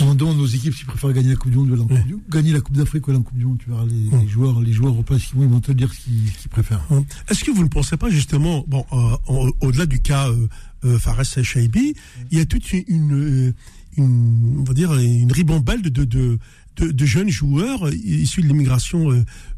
On 0.00 0.14
demande 0.14 0.36
nos 0.38 0.46
équipes 0.46 0.74
s'ils 0.74 0.86
préfèrent 0.86 1.12
gagner 1.12 1.30
la 1.30 1.36
Coupe 1.36 1.50
du 1.50 1.58
Monde 1.58 1.70
ou 1.70 1.74
la 1.74 1.82
Coupe 1.82 2.06
du 2.06 2.12
Monde. 2.14 2.22
Gagner 2.30 2.52
la 2.52 2.60
Coupe 2.60 2.76
d'Afrique 2.76 3.08
ou 3.08 3.12
la 3.12 3.18
Coupe 3.18 3.36
du 3.36 3.44
Monde, 3.44 3.58
tu 3.58 3.70
verras 3.70 3.84
les, 3.86 4.22
les 4.22 4.28
joueurs, 4.28 4.60
les 4.60 4.72
joueurs 4.72 4.92
européens, 4.92 5.18
ils 5.36 5.48
vont 5.48 5.60
te 5.60 5.72
dire 5.72 5.92
ce 5.92 6.00
qu'ils 6.00 6.32
qu'ils 6.32 6.50
préfèrent. 6.50 6.84
Hein. 6.90 7.04
Est-ce 7.28 7.44
que 7.44 7.50
vous 7.50 7.62
ne 7.62 7.68
pensez 7.68 7.96
pas 7.96 8.10
justement, 8.10 8.64
bon, 8.68 8.84
euh, 8.92 9.50
au-delà 9.60 9.86
du 9.86 10.00
cas 10.00 10.28
euh, 10.28 10.46
euh, 10.84 10.98
Fares 10.98 11.20
et 11.38 11.42
Shaibi, 11.44 11.94
il 12.30 12.38
y 12.38 12.40
a 12.40 12.46
toute 12.46 12.72
une, 12.72 12.84
une, 12.88 13.12
euh, 13.48 13.52
une- 13.96 14.56
on 14.60 14.64
va 14.64 14.74
dire, 14.74 14.94
une 14.94 15.32
ribambelle 15.32 15.82
de, 15.82 15.88
de, 15.88 16.04
de, 16.04 16.38
de- 16.76 16.90
de 16.92 17.04
jeunes 17.06 17.30
joueurs 17.30 17.86
euh, 17.88 17.94
issus 17.94 18.42
de 18.42 18.46
l'immigration 18.46 19.10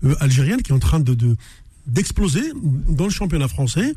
euh, 0.04 0.14
algérienne 0.20 0.62
qui 0.62 0.72
est 0.72 0.74
en 0.74 0.78
train 0.78 1.00
de 1.00 1.14
de- 1.14 1.36
d'exploser 1.86 2.42
dans 2.88 3.04
le 3.04 3.10
championnat 3.10 3.48
français 3.48 3.94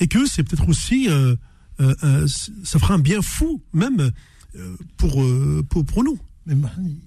et 0.00 0.06
que 0.08 0.26
c'est 0.26 0.42
peut-être 0.42 0.68
aussi, 0.68 1.08
euh, 1.08 1.36
euh, 1.80 1.94
euh, 2.02 2.26
ça 2.64 2.78
fera 2.78 2.94
un 2.94 2.98
bien 2.98 3.20
fou 3.22 3.60
même 3.72 4.10
pour, 4.96 5.22
euh, 5.22 5.62
pour, 5.68 5.84
pour 5.84 6.04
nous. 6.04 6.18
Mais 6.46 6.54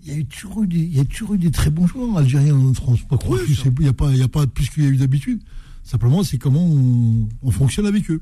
il 0.06 0.18
y 0.18 0.20
a 0.20 0.24
toujours 0.26 0.64
eu 0.64 0.68
des, 0.68 0.80
il 0.80 0.96
y 0.98 1.00
a 1.00 1.06
toujours 1.06 1.34
eu 1.36 1.38
des 1.38 1.52
très 1.52 1.70
bons 1.70 1.88
joueurs 1.88 2.18
algériens 2.18 2.56
en 2.58 2.74
France. 2.74 3.00
Pas 3.10 3.18
croire 3.18 3.40
Oui, 3.48 3.58
il 3.78 3.82
n'y 3.84 3.88
a 3.88 3.94
pas, 3.94 4.12
il 4.12 4.18
y 4.18 4.22
a 4.24 4.28
pas 4.28 4.46
plus 4.48 4.70
qu'il 4.70 4.84
y 4.84 4.88
a 4.88 4.90
eu 4.90 4.98
d'habitude. 4.98 5.42
Simplement, 5.84 6.24
c'est 6.24 6.38
comment 6.38 6.66
on, 6.66 7.28
on 7.42 7.52
fonctionne 7.52 7.86
avec 7.86 8.12
eux. 8.12 8.22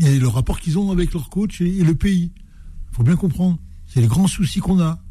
Et 0.00 0.18
le 0.18 0.28
rapport 0.28 0.60
qu'ils 0.60 0.78
ont 0.78 0.90
avec 0.92 1.12
leur 1.12 1.28
coach 1.30 1.60
et, 1.60 1.78
et 1.78 1.82
le 1.84 1.94
pays. 1.94 2.30
Il 2.92 2.96
faut 2.96 3.02
bien 3.02 3.16
comprendre. 3.16 3.58
C'est 3.86 4.00
les 4.00 4.06
grands 4.06 4.26
soucis 4.28 4.60
qu'on 4.60 4.80
a. 4.80 5.02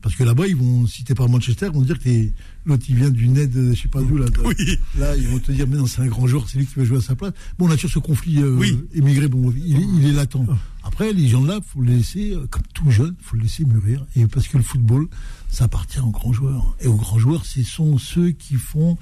Parce 0.00 0.14
que 0.16 0.22
là-bas, 0.24 0.46
ils 0.46 0.56
vont, 0.56 0.86
si 0.86 1.02
t'es 1.04 1.14
pas 1.14 1.24
à 1.24 1.28
Manchester, 1.28 1.66
ils 1.66 1.72
vont 1.72 1.82
dire 1.82 1.98
que 1.98 2.04
t'es- 2.04 2.32
l'autre, 2.64 2.84
il 2.88 2.96
vient 2.96 3.10
du 3.10 3.28
net, 3.28 3.50
de, 3.50 3.72
je 3.74 3.82
sais 3.82 3.88
pas 3.88 4.00
d'où, 4.02 4.16
là. 4.16 4.26
Oui. 4.44 4.54
Là, 4.98 5.16
ils 5.16 5.26
vont 5.28 5.38
te 5.38 5.50
dire, 5.52 5.66
mais 5.68 5.76
non, 5.76 5.86
c'est 5.86 6.00
un 6.02 6.06
grand 6.06 6.26
joueur, 6.26 6.48
c'est 6.48 6.58
lui 6.58 6.66
qui 6.66 6.74
va 6.76 6.84
jouer 6.84 6.98
à 6.98 7.00
sa 7.00 7.14
place. 7.16 7.32
Bon, 7.58 7.66
on 7.66 7.70
a 7.70 7.74
toujours 7.74 7.90
ce 7.90 7.98
conflit 7.98 8.38
euh, 8.38 8.56
Oui. 8.56 8.78
émigré, 8.94 9.28
bon, 9.28 9.52
il, 9.56 9.76
est- 9.76 9.86
il 10.00 10.06
est 10.08 10.12
latent. 10.12 10.36
Après, 10.84 11.12
les 11.12 11.28
gens 11.28 11.44
là, 11.44 11.60
faut 11.66 11.82
les 11.82 11.96
laisser, 11.96 12.32
euh, 12.34 12.46
comme 12.50 12.62
tout 12.74 12.90
jeune, 12.90 13.14
faut 13.20 13.36
le 13.36 13.42
laisser 13.42 13.64
mûrir. 13.64 14.04
Et 14.16 14.26
parce 14.26 14.48
que 14.48 14.56
le 14.56 14.62
football, 14.62 15.08
ça 15.48 15.64
appartient 15.64 16.00
aux 16.00 16.10
grands 16.10 16.32
joueurs. 16.32 16.76
Et 16.80 16.86
aux 16.86 16.96
grands 16.96 17.18
joueurs, 17.18 17.44
ce 17.46 17.62
sont 17.62 17.98
ceux 17.98 18.30
qui 18.30 18.54
font 18.54 18.96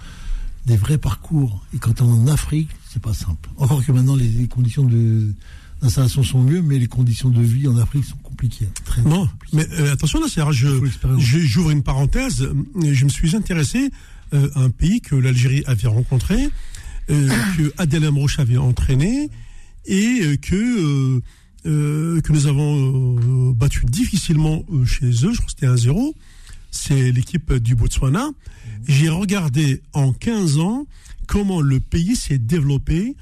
des 0.67 0.77
vrais 0.77 0.99
parcours. 0.99 1.65
Et 1.75 1.79
quand 1.79 2.01
on 2.03 2.09
est 2.15 2.19
en 2.31 2.33
Afrique, 2.33 2.69
c'est 2.91 3.01
pas 3.03 3.15
simple. 3.15 3.49
Encore 3.57 3.85
que 3.85 3.93
maintenant, 3.93 4.17
les, 4.17 4.29
les 4.29 4.49
conditions 4.49 4.85
de 4.85 5.33
d'installation 5.83 6.23
sont 6.23 6.43
mieux, 6.43 6.61
mais 6.61 6.79
les 6.79 6.89
conditions 6.89 7.31
de 7.31 7.41
vie 7.41 7.67
en 7.67 7.79
Afrique 7.79 8.05
sont 8.05 8.19
Très 8.85 9.03
Non, 9.03 9.27
compliquées. 9.27 9.57
mais 9.57 9.67
euh, 9.81 9.93
attention 9.93 10.21
là, 10.21 10.27
je 10.51 10.69
j'ouvre 11.19 11.71
une 11.71 11.83
parenthèse. 11.83 12.49
Je 12.83 13.05
me 13.05 13.11
suis 13.11 13.37
intéressé 13.37 13.91
euh, 14.33 14.49
à 14.55 14.61
un 14.61 14.71
pays 14.71 15.01
que 15.01 15.15
l'Algérie 15.15 15.63
avait 15.67 15.89
rencontré, 15.89 16.49
euh, 17.11 17.29
que 17.57 17.73
Adel 17.79 18.05
Amrouche 18.05 18.39
avait 18.39 18.57
entraîné 18.57 19.29
et 19.87 20.21
euh, 20.23 20.37
que 20.37 20.55
euh, 20.55 21.21
euh, 21.67 22.21
que 22.23 22.33
nous 22.33 22.47
avons 22.47 23.19
euh, 23.19 23.53
battu 23.53 23.85
difficilement 23.87 24.65
chez 24.87 25.07
eux. 25.11 25.33
Je 25.33 25.37
crois 25.41 25.47
que 25.47 25.51
c'était 25.51 25.67
1-0. 25.67 26.13
C'est 26.71 27.11
l'équipe 27.13 27.53
du 27.55 27.75
Botswana. 27.75 28.31
J'ai 28.87 29.09
regardé 29.11 29.83
en 29.93 30.13
15 30.13 30.59
ans 30.59 30.87
comment 31.27 31.61
le 31.61 31.81
pays 31.81 32.17
s'est 32.17 32.39
développé. 32.39 33.17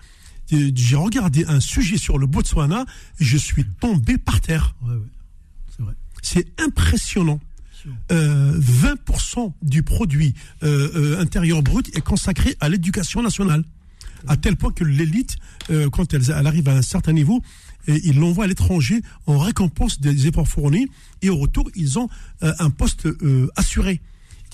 J'ai 0.51 0.97
regardé 0.97 1.45
un 1.47 1.61
sujet 1.61 1.99
sur 1.99 2.19
le 2.19 2.27
Botswana 2.27 2.87
et 3.21 3.25
je 3.25 3.37
suis 3.37 3.65
tombé 3.81 4.19
par 4.19 4.41
terre. 4.41 4.75
Ouais, 4.83 4.95
ouais. 4.95 5.01
C'est 5.77 5.83
vrai. 5.83 5.95
C'est 6.23 6.47
impressionnant. 6.61 7.41
Sûr. 7.73 7.93
Euh, 8.11 8.59
20% 8.59 9.53
du 9.63 9.83
produit 9.83 10.35
euh, 10.63 10.91
euh, 10.97 11.21
intérieur 11.21 11.63
brut 11.63 11.97
est 11.97 12.01
consacré 12.01 12.57
à 12.61 12.69
l'éducation 12.69 13.23
nationale. 13.23 13.63
À 14.27 14.37
tel 14.37 14.57
point 14.57 14.73
que 14.73 14.83
l'élite, 14.83 15.37
quand 15.93 16.13
elle, 16.13 16.23
elle 16.29 16.47
arrive 16.49 16.69
à 16.69 16.73
un 16.73 16.83
certain 16.83 17.13
niveau, 17.13 17.41
et 17.87 18.01
ils 18.05 18.19
l'envoient 18.19 18.47
à 18.47 18.47
l'étranger 18.49 19.01
en 19.27 19.39
récompense 19.39 20.01
des 20.01 20.27
efforts 20.27 20.49
fournis 20.49 20.89
et 21.23 21.31
au 21.31 21.37
retour, 21.37 21.71
ils 21.77 22.01
ont 22.01 22.09
un 22.41 22.71
poste 22.71 23.07
assuré. 23.55 24.01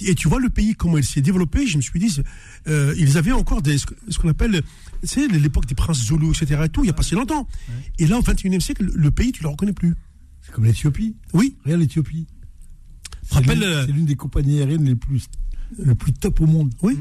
Et 0.01 0.15
tu 0.15 0.29
vois 0.29 0.41
le 0.41 0.51
pays, 0.51 0.75
comment 0.75 0.99
il 0.99 1.05
s'est 1.05 1.21
développé, 1.21 1.67
je 1.67 1.77
me 1.77 1.83
suis 1.83 1.99
dit, 2.01 2.21
euh, 2.67 2.95
ils 2.99 3.17
avaient 3.17 3.33
encore 3.33 3.63
des, 3.63 3.79
ce 3.79 3.87
qu'on 4.19 4.29
appelle, 4.29 4.63
c'est 5.03 5.27
l'époque 5.29 5.67
des 5.67 5.75
princes 5.75 6.05
Zoulous, 6.07 6.33
etc. 6.33 6.63
Et 6.65 6.69
tout, 6.69 6.81
il 6.83 6.85
n'y 6.87 6.91
a 6.91 6.95
pas 6.95 7.03
si 7.03 7.15
longtemps. 7.15 7.47
Et 7.99 8.07
là, 8.07 8.19
au 8.19 8.23
21e 8.23 8.61
siècle, 8.61 8.91
le 8.93 9.11
pays, 9.11 9.33
tu 9.33 9.41
ne 9.43 9.45
le 9.45 9.51
reconnais 9.51 9.73
plus. 9.73 9.95
C'est 10.43 10.53
comme 10.53 10.65
l'Éthiopie. 10.65 11.15
Oui, 11.33 11.57
Regarde 11.65 11.81
l'Éthiopie. 11.81 12.27
C'est 13.23 13.35
Rappelle, 13.37 13.59
l'une- 13.61 13.69
euh, 13.69 13.87
c'est 13.87 13.93
l'une 13.93 14.05
des 14.05 14.17
compagnies 14.17 14.59
aériennes 14.59 14.85
les 14.85 14.95
plus, 14.97 15.25
le 15.83 15.95
plus 15.95 16.13
top 16.13 16.41
au 16.41 16.47
monde. 16.47 16.73
oui. 16.83 16.99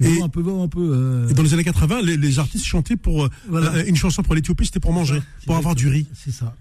Et 0.00 0.06
Et- 0.14 0.22
un 0.22 0.28
peu, 0.28 0.40
un 0.48 0.68
peu. 0.68 0.80
euh, 0.94 1.28
Et 1.28 1.34
dans 1.34 1.42
les 1.42 1.52
années 1.52 1.64
80, 1.64 2.00
les, 2.02 2.16
les 2.16 2.38
artistes 2.38 2.64
chantaient 2.64 2.96
pour 2.96 3.28
Voilà. 3.48 3.74
euh, 3.74 3.84
une 3.86 3.96
chanson 3.96 4.22
pour 4.22 4.34
l'Éthiopie, 4.34 4.64
c'était 4.66 4.80
pour 4.80 4.92
manger, 4.92 5.20
pour 5.44 5.56
avoir 5.56 5.74
du 5.74 5.88
riz. 5.88 6.06
C'est 6.14 6.30
ça. 6.32 6.54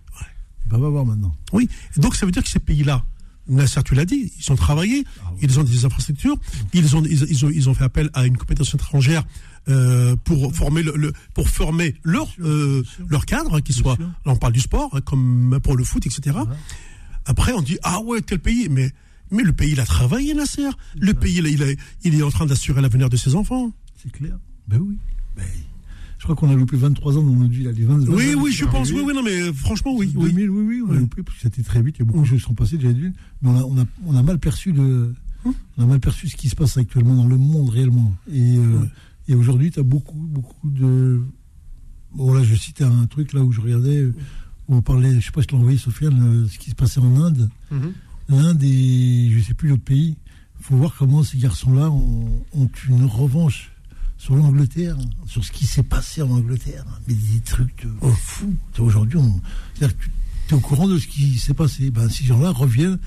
On 0.71 0.77
va 0.79 0.89
voir 0.89 1.05
maintenant. 1.05 1.33
Oui. 1.53 1.69
Donc 1.95 2.15
ça 2.15 2.25
veut 2.25 2.31
dire 2.31 2.43
que 2.43 2.49
ces 2.49 2.59
pays-là, 2.59 3.05
Nasser, 3.47 3.81
tu 3.83 3.93
l'as 3.95 4.05
dit, 4.05 4.31
ils 4.39 4.51
ont 4.51 4.55
travaillé, 4.55 5.03
Ah 5.23 5.29
oui. 5.33 5.39
ils 5.43 5.59
ont 5.59 5.63
des 5.63 5.85
infrastructures, 5.85 6.35
ils 6.73 6.95
ont, 6.95 7.03
ils, 7.05 7.23
ils 7.29 7.45
ont, 7.45 7.49
ils 7.49 7.69
ont 7.69 7.73
fait 7.73 7.83
appel 7.83 8.09
à 8.13 8.25
une 8.25 8.37
compétence 8.37 8.73
étrangère 8.73 9.23
euh, 9.67 10.15
pour 10.23 10.53
former 10.55 10.81
le, 10.83 10.93
le- 10.95 11.13
pour 11.33 11.47
former 11.49 11.95
leur 12.03 12.27
euh, 12.41 12.83
leur 13.07 13.25
cadre, 13.25 13.59
qui 13.59 13.73
soit, 13.73 13.97
là 13.99 14.07
on 14.25 14.35
parle 14.35 14.53
du 14.53 14.59
sport, 14.61 14.89
hein, 14.93 15.01
comme 15.01 15.59
pour 15.63 15.75
le 15.77 15.83
foot, 15.83 16.05
etc. 16.05 16.37
Après 17.25 17.53
on 17.53 17.61
dit 17.61 17.77
ah 17.83 17.99
ouais 18.01 18.21
tel 18.21 18.39
pays, 18.39 18.67
mais 18.69 18.91
mais 19.31 19.43
le 19.43 19.53
pays 19.53 19.71
il 19.71 19.79
a 19.79 19.85
travaillé 19.85 20.33
Nasser, 20.33 20.69
le 20.99 21.13
pays 21.13 21.37
il, 21.37 21.45
a- 21.45 21.49
il, 21.49 21.63
a- 21.63 21.75
il 22.03 22.15
est 22.15 22.23
en 22.23 22.29
train 22.31 22.45
d'assurer 22.45 22.81
l'avenir 22.81 23.09
de 23.09 23.17
ses 23.17 23.35
enfants. 23.35 23.71
C'est 24.01 24.11
clair. 24.11 24.37
Ben 24.67 24.79
oui. 24.79 24.97
Ben, 25.35 25.43
crois 26.25 26.35
qu'on 26.35 26.49
a 26.49 26.55
loupé 26.55 26.75
23 26.75 27.17
ans 27.17 27.23
dans 27.23 27.31
notre 27.31 27.51
vie. 27.51 27.63
Là, 27.63 27.71
les 27.71 27.83
20, 27.83 27.99
20 27.99 28.13
Oui 28.13 28.35
oui 28.35 28.51
je 28.51 28.65
sont 28.65 28.71
pense, 28.71 28.91
oui 28.91 29.01
oui 29.05 29.13
non 29.13 29.23
mais 29.23 29.41
euh, 29.41 29.53
franchement 29.53 29.95
oui 29.95 30.11
oui. 30.15 30.33
2000, 30.33 30.49
oui, 30.49 30.63
oui, 30.67 30.83
on 30.87 30.91
a 30.91 30.99
loupé 30.99 31.23
parce 31.23 31.37
que 31.37 31.43
c'était 31.43 31.63
très 31.63 31.81
vite. 31.81 31.97
Il 31.97 31.99
y 31.99 32.01
a 32.01 32.05
beaucoup 32.05 32.21
de 32.21 32.25
choses 32.25 32.39
qui 32.39 32.45
sont 32.45 32.55
passées, 32.55 32.77
déjà 32.77 32.93
d'une. 32.93 33.13
Mais 33.41 33.49
on 33.49 33.55
a, 33.55 33.63
on, 33.63 33.77
a, 33.79 33.85
on 34.07 34.15
a 34.15 34.23
mal 34.23 34.39
perçu 34.39 34.73
de, 34.73 35.13
on 35.45 35.83
a 35.83 35.85
mal 35.85 35.99
perçu 35.99 36.27
ce 36.27 36.35
qui 36.35 36.49
se 36.49 36.55
passe 36.55 36.77
actuellement 36.77 37.15
dans 37.15 37.27
le 37.27 37.37
monde 37.37 37.69
réellement. 37.69 38.13
Et, 38.31 38.57
euh, 38.57 38.85
et 39.27 39.35
aujourd'hui, 39.35 39.71
tu 39.71 39.79
as 39.79 39.83
beaucoup, 39.83 40.17
beaucoup 40.17 40.69
de. 40.69 41.21
Bon, 42.13 42.33
là, 42.33 42.43
je 42.43 42.55
citais 42.55 42.83
un 42.83 43.05
truc 43.05 43.33
là 43.33 43.41
où 43.41 43.51
je 43.51 43.61
regardais, 43.61 44.05
où 44.05 44.13
on 44.75 44.81
parlait, 44.81 45.19
je 45.19 45.25
sais 45.25 45.31
pas 45.31 45.41
si 45.41 45.47
tu 45.47 45.53
l'as 45.53 45.59
envoyé, 45.59 45.77
Sofiane, 45.77 46.19
euh, 46.21 46.47
ce 46.47 46.57
qui 46.57 46.71
se 46.71 46.75
passait 46.75 46.99
en 46.99 47.15
Inde. 47.21 47.49
Mhm. 47.71 47.93
L'Inde 48.29 48.63
et 48.63 49.29
je 49.31 49.39
sais 49.43 49.53
plus 49.53 49.69
l'autre 49.69 49.83
pays. 49.83 50.17
Il 50.59 50.65
faut 50.65 50.75
voir 50.75 50.95
comment 50.97 51.21
ces 51.21 51.37
garçons-là 51.37 51.91
ont, 51.91 52.43
ont 52.53 52.69
une 52.89 53.05
revanche 53.05 53.74
sur 54.17 54.35
l'Angleterre, 54.35 54.95
sur 55.27 55.43
ce 55.43 55.51
qui 55.51 55.65
s'est 55.65 55.83
passé 55.83 56.21
en 56.21 56.29
Angleterre. 56.31 56.85
Mais 57.07 57.13
des 57.13 57.39
trucs 57.41 57.85
Oh. 58.01 58.11
fou. 58.11 58.53
Aujourd'hui, 58.79 59.17
on- 59.17 59.41
c'est-à-dire 59.75 59.97
que 59.97 60.03
tu 60.47 60.53
es 60.53 60.57
au 60.57 60.59
courant 60.59 60.87
de 60.87 60.97
ce 60.97 61.07
qui 61.07 61.37
s'est 61.37 61.53
passé. 61.53 61.91
Ben, 61.91 62.09
ces 62.09 62.23
gens-là 62.23 62.51
reviennent, 62.51 62.97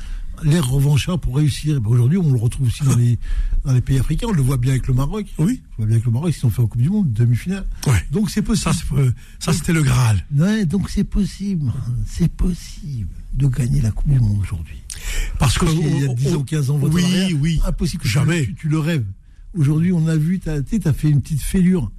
l'air 0.44 0.68
revanchard 0.68 1.18
pour 1.18 1.36
réussir. 1.36 1.80
Ben, 1.80 1.90
Aujourd'hui, 1.90 2.18
on 2.18 2.30
le 2.32 2.38
retrouve 2.38 2.68
aussi 2.68 2.84
dans 2.84 2.94
les, 2.96 3.18
dans 3.64 3.72
les 3.72 3.80
pays 3.80 3.98
africains. 3.98 4.26
On 4.28 4.32
le 4.32 4.42
voit 4.42 4.56
bien 4.58 4.72
avec 4.72 4.86
le 4.86 4.94
Maroc. 4.94 5.26
Oui. 5.38 5.60
On 5.78 5.82
le 5.82 5.84
voit 5.84 5.86
bien 5.86 5.94
avec 5.96 6.04
le 6.04 6.12
Maroc, 6.12 6.30
ils 6.36 6.38
sont 6.38 6.50
fait 6.50 6.62
en 6.62 6.66
Coupe 6.66 6.80
du 6.82 6.90
Monde, 6.90 7.12
demi-finale. 7.12 7.66
Ouais. 7.86 8.04
Donc 8.12 8.30
c'est 8.30 8.42
possible. 8.42 9.14
Ça, 9.40 9.52
c'était 9.52 9.72
le 9.72 9.82
Graal. 9.82 10.24
Ouais, 10.36 10.66
donc 10.66 10.90
c'est 10.90 11.04
possible. 11.04 11.72
C'est 12.06 12.30
possible 12.30 13.08
de 13.34 13.46
gagner 13.48 13.80
la 13.80 13.90
Coupe 13.90 14.08
du 14.12 14.20
Monde 14.20 14.38
aujourd'hui. 14.40 14.76
Parce 15.38 15.58
que 15.58 15.64
Parce 15.64 15.76
qu'il 15.76 16.00
y 16.00 16.04
a 16.04 16.08
on- 16.10 16.14
10 16.14 16.28
on- 16.28 16.36
ans, 16.40 16.44
15 16.44 16.70
ans, 16.70 16.78
votre 16.78 16.94
oui, 16.94 17.04
arrière, 17.04 17.30
oui, 17.40 17.60
impossible 17.64 18.02
que 18.02 18.08
jamais. 18.08 18.44
Tu, 18.46 18.54
tu 18.54 18.68
le 18.68 18.78
rêves. 18.78 19.04
Aujourd'hui, 19.56 19.92
on 19.92 20.06
a 20.08 20.16
vu, 20.16 20.40
tu 20.40 20.48
as, 20.50 20.92
fait 20.92 21.08
une 21.10 21.20
petite 21.22 21.40
fêlure 21.40 21.90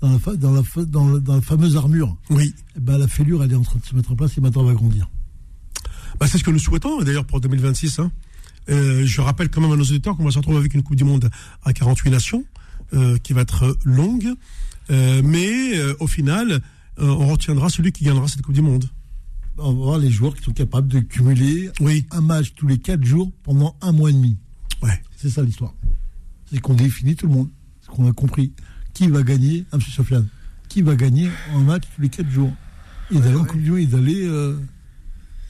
dans 0.00 0.10
la, 0.12 0.18
fa- 0.18 0.36
dans 0.36 0.52
la, 0.52 0.62
dans 0.84 1.08
la- 1.08 1.18
dans 1.20 1.34
la 1.36 1.40
fameuse 1.40 1.76
armure. 1.76 2.16
oui. 2.30 2.54
Eh 2.76 2.80
ben, 2.80 2.98
la 2.98 3.08
fêlure, 3.08 3.42
elle 3.42 3.52
est 3.52 3.56
en 3.56 3.62
train 3.62 3.78
de 3.80 3.84
se 3.86 3.94
mettre 3.96 4.12
en 4.12 4.16
place 4.16 4.36
et 4.36 4.40
maintenant, 4.40 4.62
elle 4.62 4.68
va 4.68 4.74
grandir. 4.74 5.08
Bah, 6.20 6.26
c'est 6.28 6.38
ce 6.38 6.44
que 6.44 6.50
nous 6.50 6.58
souhaitons, 6.58 7.02
d'ailleurs, 7.02 7.24
pour 7.24 7.40
2026. 7.40 7.98
hein. 7.98 8.10
Euh, 8.70 9.06
je 9.06 9.20
rappelle 9.20 9.48
quand 9.48 9.60
même 9.60 9.72
à 9.72 9.76
nos 9.76 9.82
auditeurs 9.82 10.16
qu'on 10.16 10.24
va 10.24 10.30
se 10.30 10.36
retrouver 10.38 10.58
avec 10.58 10.74
une 10.74 10.82
Coupe 10.82 10.96
du 10.96 11.04
Monde 11.04 11.30
à 11.64 11.72
48 11.72 12.10
nations, 12.10 12.44
euh, 12.92 13.16
qui 13.18 13.32
va 13.32 13.40
être 13.42 13.76
longue. 13.84 14.28
Euh, 14.90 15.22
mais 15.24 15.80
au 16.00 16.06
final, 16.06 16.60
on 16.98 17.26
retiendra 17.28 17.68
celui 17.70 17.92
qui 17.92 18.04
gagnera 18.04 18.28
cette 18.28 18.42
Coupe 18.42 18.54
du 18.54 18.62
Monde. 18.62 18.84
On 19.56 19.72
va 19.72 19.72
voir 19.72 19.98
les 19.98 20.10
joueurs 20.10 20.34
qui 20.36 20.42
sont 20.44 20.52
capables 20.52 20.88
de 20.88 21.00
cumuler 21.00 21.70
Oui, 21.80 22.06
un 22.12 22.20
match 22.20 22.52
tous 22.54 22.66
les 22.68 22.78
4 22.78 23.04
jours 23.04 23.32
pendant 23.42 23.76
un 23.80 23.90
mois 23.92 24.10
et 24.10 24.12
demi. 24.12 24.36
ouais. 24.82 25.02
C'est 25.16 25.30
ça 25.30 25.42
l'histoire. 25.42 25.74
C'est 26.52 26.60
qu'on 26.60 26.74
définit 26.74 27.16
tout 27.16 27.26
le 27.26 27.32
monde. 27.32 27.48
C'est 27.82 27.90
qu'on 27.90 28.08
a 28.08 28.12
compris. 28.12 28.52
Qui 28.94 29.08
va 29.08 29.22
gagner, 29.22 29.64
ah, 29.72 29.76
M. 29.76 29.80
Sofiane, 29.82 30.26
qui 30.68 30.82
va 30.82 30.96
gagner 30.96 31.30
un 31.54 31.60
match 31.60 31.84
tous 31.94 32.02
les 32.02 32.08
4 32.08 32.28
jours 32.30 32.52
Et 33.10 33.18
d'aller 33.18 33.36
en 33.36 33.76
et 33.76 33.86
d'aller. 33.86 34.26
euh, 34.26 34.58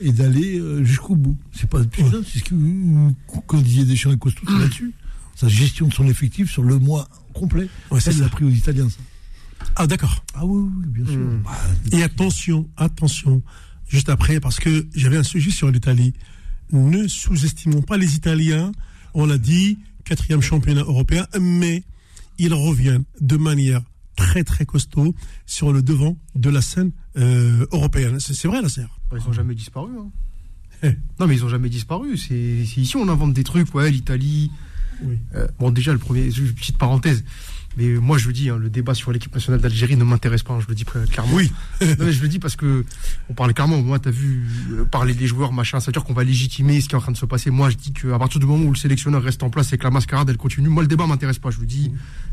et 0.00 0.12
d'aller 0.12 0.58
euh, 0.58 0.84
jusqu'au 0.84 1.16
bout. 1.16 1.36
C'est 1.52 1.68
pas 1.68 1.82
putain, 1.84 2.20
c'est 2.24 2.38
ce 2.38 2.44
que 2.44 2.54
quand 3.46 3.58
Didier 3.60 3.84
Deschamps 3.84 4.12
est 4.12 4.18
costaud, 4.18 4.46
là-dessus. 4.58 4.92
Sa 5.34 5.48
gestion 5.48 5.86
de 5.88 5.92
son 5.94 6.06
effectif 6.08 6.50
sur 6.50 6.62
le 6.62 6.78
mois 6.78 7.08
complet. 7.32 7.68
Ouais, 7.90 8.00
c'est 8.00 8.10
Elle 8.10 8.20
l'a 8.20 8.28
pris 8.28 8.44
aux 8.44 8.50
Italiens, 8.50 8.88
ça. 8.88 8.98
Ah, 9.76 9.86
d'accord. 9.86 10.24
Ah 10.34 10.44
oui, 10.44 10.68
oui, 10.78 10.86
bien 10.88 11.04
sûr. 11.06 11.16
Mm. 11.18 11.42
Bah, 11.44 11.50
Et 11.92 12.02
attention, 12.02 12.68
attention, 12.76 13.42
juste 13.88 14.08
après, 14.08 14.40
parce 14.40 14.58
que 14.58 14.86
j'avais 14.94 15.16
un 15.16 15.22
sujet 15.24 15.50
sur 15.50 15.70
l'Italie. 15.70 16.12
Ne 16.72 17.08
sous-estimons 17.08 17.82
pas 17.82 17.96
les 17.96 18.14
Italiens. 18.14 18.72
On 19.14 19.26
l'a 19.26 19.38
dit, 19.38 19.78
quatrième 20.08 20.40
championnat 20.40 20.80
européen, 20.82 21.26
mais 21.38 21.82
ils 22.38 22.54
reviennent 22.54 23.04
de 23.20 23.36
manière 23.36 23.82
très 24.16 24.42
très 24.42 24.64
costaud 24.64 25.14
sur 25.46 25.72
le 25.72 25.82
devant 25.82 26.16
de 26.34 26.48
la 26.50 26.62
scène 26.62 26.92
euh, 27.16 27.66
européenne. 27.72 28.18
C'est 28.20 28.48
vrai, 28.48 28.62
la 28.62 28.68
serre. 28.70 28.98
Ils 29.12 29.28
ont 29.28 29.32
jamais 29.32 29.54
disparu. 29.54 29.90
hein. 29.98 30.10
Eh. 30.84 30.92
Non, 31.18 31.26
mais 31.26 31.34
ils 31.34 31.44
ont 31.44 31.48
jamais 31.48 31.68
disparu. 31.68 32.16
C'est 32.16 32.36
ici 32.36 32.96
on 32.96 33.08
invente 33.08 33.34
des 33.34 33.42
trucs. 33.42 33.74
Ouais, 33.74 33.90
l'Italie. 33.90 34.52
Oui. 35.02 35.18
Euh, 35.34 35.48
bon, 35.58 35.72
déjà, 35.72 35.92
le 35.92 35.98
premier, 35.98 36.28
petite 36.28 36.78
parenthèse. 36.78 37.24
Mais 37.78 37.86
moi, 37.94 38.18
je 38.18 38.26
le 38.26 38.32
dis, 38.32 38.50
hein, 38.50 38.58
le 38.58 38.70
débat 38.70 38.92
sur 38.92 39.12
l'équipe 39.12 39.32
nationale 39.32 39.60
d'Algérie 39.60 39.96
ne 39.96 40.02
m'intéresse 40.02 40.42
pas. 40.42 40.52
hein, 40.52 40.58
je 40.60 40.66
le 40.66 40.74
dis 40.74 40.84
clairement. 40.84 41.32
Oui. 41.34 41.52
Non, 41.80 42.04
mais 42.06 42.12
je 42.12 42.20
le 42.20 42.28
dis 42.28 42.40
parce 42.40 42.56
que 42.56 42.84
on 43.30 43.34
parle 43.34 43.54
clairement. 43.54 43.80
Moi, 43.80 44.00
t'as 44.00 44.10
vu 44.10 44.44
euh, 44.72 44.84
parler 44.84 45.14
des 45.14 45.28
joueurs, 45.28 45.52
machin. 45.52 45.78
Ça 45.78 45.86
veut 45.86 45.92
dire 45.92 46.02
qu'on 46.02 46.12
va 46.12 46.24
légitimer 46.24 46.80
ce 46.80 46.88
qui 46.88 46.94
est 46.94 46.98
en 46.98 47.00
train 47.00 47.12
de 47.12 47.16
se 47.16 47.24
passer. 47.24 47.50
Moi, 47.50 47.70
je 47.70 47.76
dis 47.76 47.92
qu'à 47.92 48.18
partir 48.18 48.40
du 48.40 48.46
moment 48.46 48.64
où 48.64 48.72
le 48.72 48.76
sélectionneur 48.76 49.22
reste 49.22 49.42
en 49.44 49.50
place 49.50 49.72
et 49.72 49.78
que 49.78 49.84
la 49.84 49.90
mascarade 49.90 50.28
elle 50.28 50.36
continue, 50.36 50.68
moi, 50.68 50.82
le 50.82 50.88
débat 50.88 51.06
m'intéresse 51.06 51.38
pas. 51.38 51.50
Je 51.50 51.58
vous 51.58 51.66
dis. 51.66 51.92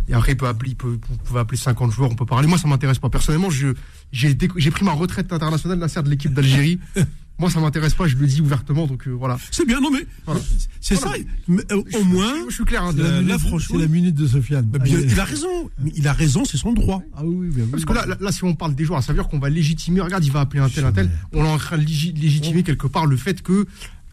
Et 0.09 0.13
après, 0.13 0.31
il 0.31 0.37
peut 0.37 0.47
appeler, 0.47 0.71
il 0.71 0.75
peut, 0.75 0.97
vous 1.09 1.17
pouvez 1.17 1.39
appeler 1.39 1.57
50 1.57 1.91
joueurs, 1.91 2.11
on 2.11 2.15
peut 2.15 2.25
parler. 2.25 2.47
Moi, 2.47 2.57
ça 2.57 2.67
m'intéresse 2.67 2.99
pas. 2.99 3.09
Personnellement, 3.09 3.49
je 3.51 3.67
j'ai 4.11 4.71
pris 4.71 4.83
ma 4.83 4.93
retraite 4.93 5.31
internationale 5.31 5.77
Nasser 5.77 6.01
de 6.01 6.09
l'équipe 6.09 6.33
d'Algérie. 6.33 6.79
moi, 7.37 7.49
ça 7.49 7.59
m'intéresse 7.59 7.93
pas. 7.93 8.07
Je 8.07 8.15
le 8.15 8.27
dis 8.27 8.41
ouvertement. 8.41 8.87
Donc 8.87 9.07
euh, 9.07 9.11
voilà. 9.11 9.37
C'est 9.51 9.65
bien, 9.65 9.79
non 9.81 9.91
mais 9.91 10.05
Voilà. 10.25 10.41
c'est 10.81 10.95
Voilà. 10.95 11.17
ça. 11.17 11.23
Mais, 11.47 11.63
euh, 11.71 11.81
au 11.99 12.03
moins, 12.05 12.33
Je 12.49 12.53
suis 12.55 12.63
clair. 12.65 12.83
hein, 12.83 12.93
la, 12.95 13.37
c'est 13.37 13.77
la 13.77 13.87
minute 13.87 14.15
de 14.15 14.27
Sofiane. 14.27 14.65
bah, 14.65 14.79
bien, 14.79 14.99
il 14.99 15.19
a 15.19 15.23
raison. 15.25 15.69
Mais 15.83 15.91
il 15.95 16.07
a 16.07 16.13
raison, 16.13 16.45
c'est 16.45 16.57
son 16.57 16.73
droit. 16.73 17.01
Ah 17.15 17.21
oui, 17.25 17.35
oui, 17.39 17.47
bien 17.55 17.63
oui. 17.65 17.71
Parce 17.71 17.85
que 17.85 17.93
là, 17.93 18.05
là, 18.19 18.31
si 18.31 18.43
on 18.43 18.55
parle 18.55 18.75
des 18.75 18.85
joueurs, 18.85 19.03
ça 19.03 19.11
veut 19.13 19.19
dire 19.19 19.27
qu'on 19.27 19.39
va 19.39 19.49
légitimer. 19.49 20.01
Regarde, 20.01 20.23
il 20.25 20.31
va 20.31 20.41
appeler 20.41 20.61
un 20.61 20.69
tel, 20.69 20.85
un 20.85 20.91
tel. 20.91 21.09
On 21.33 21.43
est 21.43 21.47
en 21.47 21.57
train 21.57 21.77
de 21.77 21.83
légi- 21.83 22.13
légitimer 22.13 22.63
quelque 22.63 22.87
part 22.87 23.05
le 23.05 23.17
fait 23.17 23.41
que, 23.41 23.65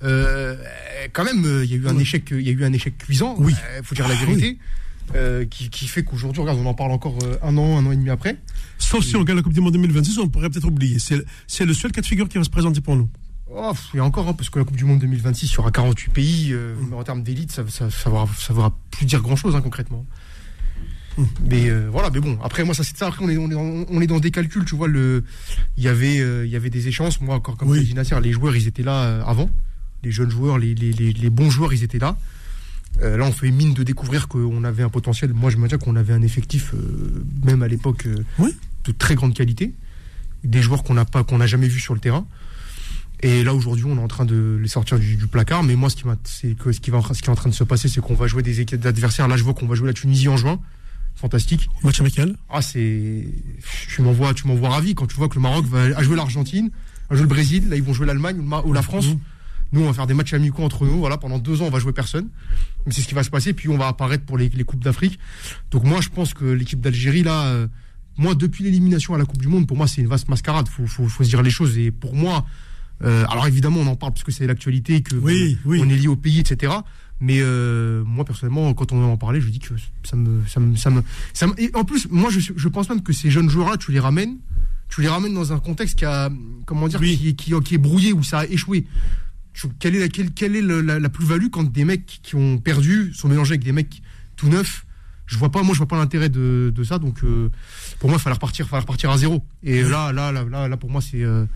euh, 0.05 0.57
quand 1.13 1.25
même, 1.25 1.45
il 1.65 1.71
y 1.71 1.75
a 1.75 1.77
eu 1.77 1.87
un 1.87 1.99
échec, 1.99 2.29
il 2.33 2.41
y 2.43 2.49
a 2.49 2.53
eu 2.53 2.65
un 2.65 2.73
échec 2.73 2.99
cuisant. 2.99 3.37
Oui. 3.39 3.55
Il 3.79 3.85
faut 3.85 3.95
dire 3.95 4.09
la 4.09 4.15
Ah, 4.21 4.25
vérité. 4.25 4.59
Euh, 5.15 5.45
qui, 5.45 5.69
qui 5.71 5.87
fait 5.87 6.05
qu'aujourd'hui, 6.05 6.41
regarde, 6.43 6.59
on 6.59 6.67
en 6.67 6.75
parle 6.75 6.93
encore 6.93 7.19
euh, 7.23 7.37
un 7.43 7.57
an, 7.59 7.79
un 7.79 7.87
an 7.87 7.93
et 7.93 7.97
demi 7.97 8.11
après. 8.11 8.37
Sauf 8.79 9.05
si 9.05 9.17
on 9.17 9.23
gagne 9.25 9.37
la 9.37 9.43
Coupe 9.43 9.53
du 9.53 9.61
Monde 9.61 9.73
2026, 9.73 10.19
on 10.19 10.29
pourrait 10.29 10.51
peut-être 10.51 10.67
oublier. 10.67 10.99
C'est 10.99 11.65
le 11.65 11.75
seul 11.75 11.93
cas 11.93 12.01
de 12.01 12.07
figure 12.07 12.29
qui 12.29 12.39
va 12.39 12.45
se 12.45 12.51
présenter 12.51 12.81
pour 12.81 12.97
nous. 12.97 13.09
Oh, 13.55 13.73
a 13.99 14.01
encore, 14.01 14.29
hein, 14.29 14.33
parce 14.33 14.49
que 14.49 14.59
la 14.59 14.65
Coupe 14.65 14.77
du 14.77 14.85
Monde 14.85 15.01
2026, 15.01 15.53
il 15.53 15.55
y 15.57 15.59
aura 15.59 15.71
48 15.71 16.11
pays, 16.11 16.53
euh, 16.53 16.75
mais 16.89 16.97
en 16.97 17.05
termes 17.05 17.23
d'élite, 17.23 17.53
ça, 17.53 17.65
ça, 17.69 17.91
ça, 17.91 18.09
va, 18.09 18.27
ça 18.39 18.55
va 18.55 18.73
plus 18.91 19.05
dire 19.05 19.21
grand-chose, 19.21 19.55
hein, 19.55 19.61
concrètement. 19.61 20.07
Mm. 21.19 21.25
Mais 21.51 21.69
euh, 21.69 21.89
voilà, 21.93 22.09
mais 22.09 22.21
bon, 22.21 22.39
après, 22.43 22.65
moi, 22.65 22.75
ça, 22.75 22.83
c'est 22.83 22.97
ça. 22.97 23.09
Après, 23.09 23.23
on 23.23 23.29
est, 23.29 23.37
on, 23.37 23.51
est 23.51 23.55
dans, 23.55 23.85
on 23.91 24.01
est 24.01 24.07
dans 24.07 24.21
des 24.21 24.31
calculs, 24.31 24.65
tu 24.65 24.75
vois. 24.75 24.89
Le, 24.89 25.25
il 25.77 25.85
y 25.85 25.89
avait, 25.89 26.19
euh, 26.21 26.47
il 26.47 26.51
y 26.51 26.57
avait 26.57 26.71
des 26.71 26.89
échéances. 26.89 27.21
Moi, 27.21 27.35
encore 27.35 27.59
comme 27.59 27.69
Oui. 27.69 27.85
dit 27.85 27.93
Nasser, 27.93 28.19
les 28.23 28.33
joueurs, 28.33 28.57
ils 28.57 28.67
étaient 28.67 28.83
là 28.83 29.23
avant. 29.27 29.51
Les 30.03 30.11
jeunes 30.11 30.31
joueurs, 30.31 30.57
les, 30.57 30.75
les, 30.75 30.93
les, 30.93 31.13
les 31.13 31.31
bons 31.31 31.51
joueurs, 31.51 31.75
ils 31.75 31.85
étaient 31.85 31.99
là. 31.99 32.17
Euh, 33.01 33.17
là, 33.17 33.25
on 33.25 33.33
fait 33.33 33.51
mine 33.51 33.73
de 33.75 33.83
découvrir 33.83 34.29
qu'on 34.29 34.65
avait 34.65 34.83
un 34.83 34.89
potentiel. 34.91 35.33
Moi, 35.33 35.51
je 35.51 35.57
me 35.57 35.67
dis 35.69 35.77
qu'on 35.79 35.97
avait 35.97 36.13
un 36.13 36.23
effectif, 36.23 36.75
euh, 36.75 37.25
même 37.45 37.63
à 37.63 37.69
l'époque, 37.69 38.07
euh, 38.07 38.17
Oui. 38.39 38.51
de 38.85 38.93
très 38.93 39.15
grande 39.15 39.35
qualité. 39.35 39.73
Des 40.45 40.61
joueurs 40.63 40.83
qu'on 40.83 40.95
n'a 40.95 41.05
pas, 41.05 41.25
qu'on 41.25 41.39
n'a 41.39 41.47
jamais 41.47 41.69
vus 41.69 41.81
sur 41.81 41.95
le 41.95 42.01
terrain. 42.01 42.27
Et 43.23 43.45
là, 43.45 43.55
aujourd'hui, 43.55 43.85
on 43.87 43.97
est 43.97 44.01
en 44.03 44.09
train 44.09 44.25
de 44.25 44.59
les 44.61 44.69
sortir 44.69 44.99
du, 44.99 45.17
du 45.17 45.27
placard. 45.27 45.63
Mais 45.63 45.75
moi, 45.77 45.89
ce 45.89 45.97
qui, 45.97 46.07
m'a- 46.07 46.17
c'est 46.25 46.55
que 46.57 46.73
ce 46.73 46.81
qui, 46.81 46.91
va, 46.91 47.01
ce 47.13 47.21
qui 47.23 47.27
est 47.29 47.31
en 47.31 47.35
train 47.37 47.49
de 47.51 47.55
se 47.55 47.65
passer, 47.65 47.89
c'est 47.89 48.01
qu'on 48.01 48.15
va 48.15 48.27
jouer 48.27 48.43
des 48.43 48.61
équipes 48.61 48.81
d'adversaires. 48.81 49.29
Là, 49.29 49.37
je 49.37 49.45
vois 49.45 49.55
qu'on 49.55 49.67
va 49.67 49.75
jouer 49.77 49.87
la 49.87 49.93
Tunisie 49.95 50.29
en 50.29 50.37
juin. 50.37 50.61
Fantastique. 51.15 51.69
Match 51.85 52.01
amical. 52.01 52.37
Ah, 52.51 52.63
c'est. 52.63 53.25
Tu 53.89 54.03
m'envoies, 54.03 54.35
tu 54.35 54.47
m'envoies 54.49 54.71
ravi 54.71 54.95
quand 54.95 55.07
tu 55.07 55.15
vois 55.17 55.29
que 55.29 55.35
le 55.37 55.41
Maroc 55.41 55.67
va 55.67 56.03
jouer 56.03 56.17
l'Argentine, 56.17 56.71
va 57.11 57.17
jouer 57.17 57.23
le 57.23 57.29
Brésil. 57.29 57.69
Là, 57.69 57.77
ils 57.77 57.83
vont 57.83 57.93
jouer 57.93 58.07
l'Allemagne 58.07 58.39
ou, 58.65 58.73
la 58.73 58.83
France. 58.83 59.07
Mhm. 59.09 59.19
Nous, 59.73 59.81
on 59.81 59.87
va 59.87 59.93
faire 59.95 60.07
des 60.07 60.15
matchs 60.15 60.35
amicaux 60.35 60.63
entre 60.63 60.85
nous. 60.87 60.99
Voilà, 60.99 61.17
pendant 61.19 61.39
deux 61.39 61.63
ans, 61.63 61.67
on 61.67 61.71
va 61.71 61.79
jouer 61.79 61.93
personne. 61.93 62.29
Mais 62.87 62.93
c'est 62.93 63.01
ce 63.01 63.09
qui 63.09 63.15
va 63.15 63.23
se 63.23 63.31
passer. 63.31 63.53
Puis 63.55 63.69
on 63.69 63.79
va 63.79 63.89
apparaître 63.89 64.25
pour 64.25 64.37
les, 64.39 64.49
les 64.51 64.65
coupes 64.65 64.83
d'Afrique. 64.85 65.19
Donc 65.71 65.85
moi, 65.85 66.01
je 66.01 66.09
pense 66.11 66.35
que 66.35 66.45
l'équipe 66.45 66.81
d'Algérie 66.81 67.23
là, 67.23 67.47
euh, 67.47 67.67
moi, 68.19 68.35
depuis 68.35 68.65
l'élimination 68.65 69.15
à 69.15 69.19
la 69.19 69.25
Coupe 69.25 69.41
du 69.41 69.49
Monde, 69.49 69.67
pour 69.67 69.77
moi, 69.77 69.87
c'est 69.87 70.01
une 70.03 70.09
vaste 70.09 70.29
mascarade. 70.29 70.69
Faut, 70.69 70.87
faut, 70.87 71.09
faut 71.09 71.25
se 71.25 71.29
dire 71.31 71.43
les 71.43 71.51
choses. 71.51 71.79
Et 71.79 71.91
pour 71.91 72.15
moi, 72.15 72.45
euh, 73.03 73.25
alors 73.31 73.47
évidemment, 73.47 73.81
on 73.81 73.87
en 73.87 73.97
parle 73.97 74.13
parce 74.13 74.25
que 74.25 74.33
c'est 74.33 74.47
l'actualité, 74.47 75.01
que 75.03 75.17
Oui, 75.17 75.57
oui. 75.65 75.81
on 75.83 75.89
est 75.89 75.97
lié 75.97 76.09
au 76.09 76.17
pays, 76.17 76.39
etc. 76.41 76.73
Mais 77.21 77.39
euh, 77.41 78.03
moi, 78.05 78.25
personnellement, 78.25 78.75
quand 78.75 78.93
on 78.93 79.03
en 79.05 79.17
parlait, 79.17 79.41
je 79.41 79.49
dis 79.49 79.59
que 79.61 79.75
ça 80.05 80.17
me, 80.17 80.43
ça 80.49 80.61
me, 80.61 80.77
ça 80.77 80.91
me, 80.91 81.03
ça 81.33 81.47
me- 81.47 81.59
Et 81.61 81.71
en 81.75 81.85
plus, 81.85 82.09
moi, 82.11 82.31
je, 82.31 82.41
je 82.55 82.69
pense 82.69 82.89
même 82.91 83.03
que 83.03 83.13
ces 83.13 83.31
jeunes 83.31 83.49
joueurs-là, 83.49 83.77
tu 83.77 83.93
les 83.93 84.01
ramènes, 84.01 84.37
tu 84.89 85.01
les 85.03 85.09
ramènes 85.09 85.33
dans 85.33 85.53
un 85.53 85.59
contexte 85.59 85.99
qui 85.99 86.05
a, 86.05 86.31
comment 86.67 86.89
dire, 86.89 87.01
Oui. 87.01 87.17
qui, 87.17 87.35
qui, 87.37 87.61
qui 87.65 87.75
est 87.77 87.79
brouillé 87.79 88.13
où 88.13 88.23
ça 88.23 88.41
a 88.41 88.47
échoué. 88.47 88.87
Tu- 89.55 89.69
quelle 89.79 89.97
est 89.97 90.01
la, 90.01 90.09
quelle, 90.09 90.31
quelle 90.33 90.57
est 90.57 90.63
la, 90.63 90.99
la 90.99 91.09
plus-value 91.09 91.49
quand 91.51 91.65
des 91.71 91.85
mecs 91.85 92.21
qui 92.23 92.35
ont 92.37 92.59
perdu 92.59 93.13
sont 93.15 93.29
mélangés 93.29 93.53
avec 93.53 93.65
des 93.65 93.73
mecs 93.73 94.03
tout 94.37 94.49
neufs? 94.49 94.85
Je 95.27 95.39
vois 95.39 95.51
pas, 95.51 95.63
moi, 95.63 95.73
je 95.73 95.79
vois 95.79 95.89
pas 95.89 95.97
l'intérêt 95.97 96.29
de, 96.29 96.73
de 96.75 96.85
ça. 96.85 96.99
Donc, 96.99 97.23
euh, 97.25 97.49
pour 98.01 98.09
moi, 98.11 98.19
il 98.19 98.23
fallait 98.23 98.35
repartir, 98.35 98.69
fallait 98.69 98.81
repartir 98.83 99.11
à 99.11 99.17
zéro. 99.19 99.43
Et 99.63 99.83
là, 99.83 100.13
là, 100.13 100.31
là, 100.33 100.45
là, 100.45 100.69
là, 100.69 100.77
pour 100.77 100.91
moi, 100.91 101.01
c'est, 101.01 101.23
euh, 101.23 101.47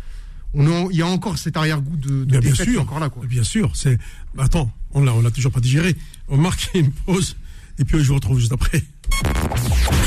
on 0.55 0.89
il 0.91 0.97
y 0.97 1.03
a 1.03 1.07
encore 1.07 1.37
cet 1.37 1.57
arrière-goût 1.57 1.97
de, 1.97 2.25
de 2.25 2.39
Bien, 2.39 2.55
sûr. 2.55 2.81
encore 2.81 3.01
là, 3.01 3.11
quoi. 3.11 3.27
Bien 3.27 3.43
sûr. 3.43 3.71
C'est. 3.75 3.99
Attends, 4.39 4.71
on 4.93 5.05
l'a, 5.05 5.13
on 5.13 5.21
l'a 5.21 5.31
toujours 5.31 5.53
pas 5.53 5.61
digéré. 5.61 5.95
On 6.29 6.37
marque 6.39 6.71
une 6.75 6.91
pause 6.91 7.37
et 7.79 7.85
puis 7.85 7.99
je 8.03 8.09
vous 8.09 8.15
retrouve 8.15 8.39
juste 8.39 8.53
après. 8.53 8.83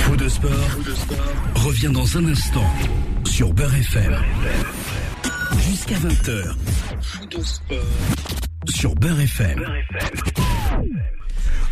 Faux 0.05 0.15
de 0.15 0.27
sport, 0.27 0.69
revient 1.55 1.91
dans 1.93 2.17
un 2.17 2.25
instant 2.25 2.65
sur 3.25 3.53
Beurre 3.53 3.75
FM. 3.75 4.15
Jusqu'à 5.67 5.99
20h. 5.99 6.55
Faux 7.01 7.25
de 7.25 7.43
sport 7.43 7.77
sur 8.69 8.95
Beurre 8.95 9.19
FM. 9.21 9.63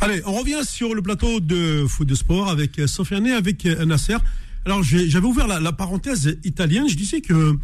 Allez, 0.01 0.21
on 0.25 0.33
revient 0.33 0.63
sur 0.63 0.93
le 0.95 1.01
plateau 1.01 1.39
de 1.39 1.85
foot 1.87 2.07
de 2.07 2.15
sport 2.15 2.49
avec 2.49 2.79
euh, 2.79 2.87
Sofiane 2.87 3.27
et 3.27 3.31
avec 3.31 3.65
euh, 3.65 3.85
Nasser. 3.85 4.15
Alors, 4.65 4.83
j'avais 4.83 5.25
ouvert 5.25 5.47
la, 5.47 5.59
la 5.59 5.71
parenthèse 5.73 6.37
italienne. 6.43 6.87
Je 6.87 6.95
disais 6.95 7.21
que 7.21 7.57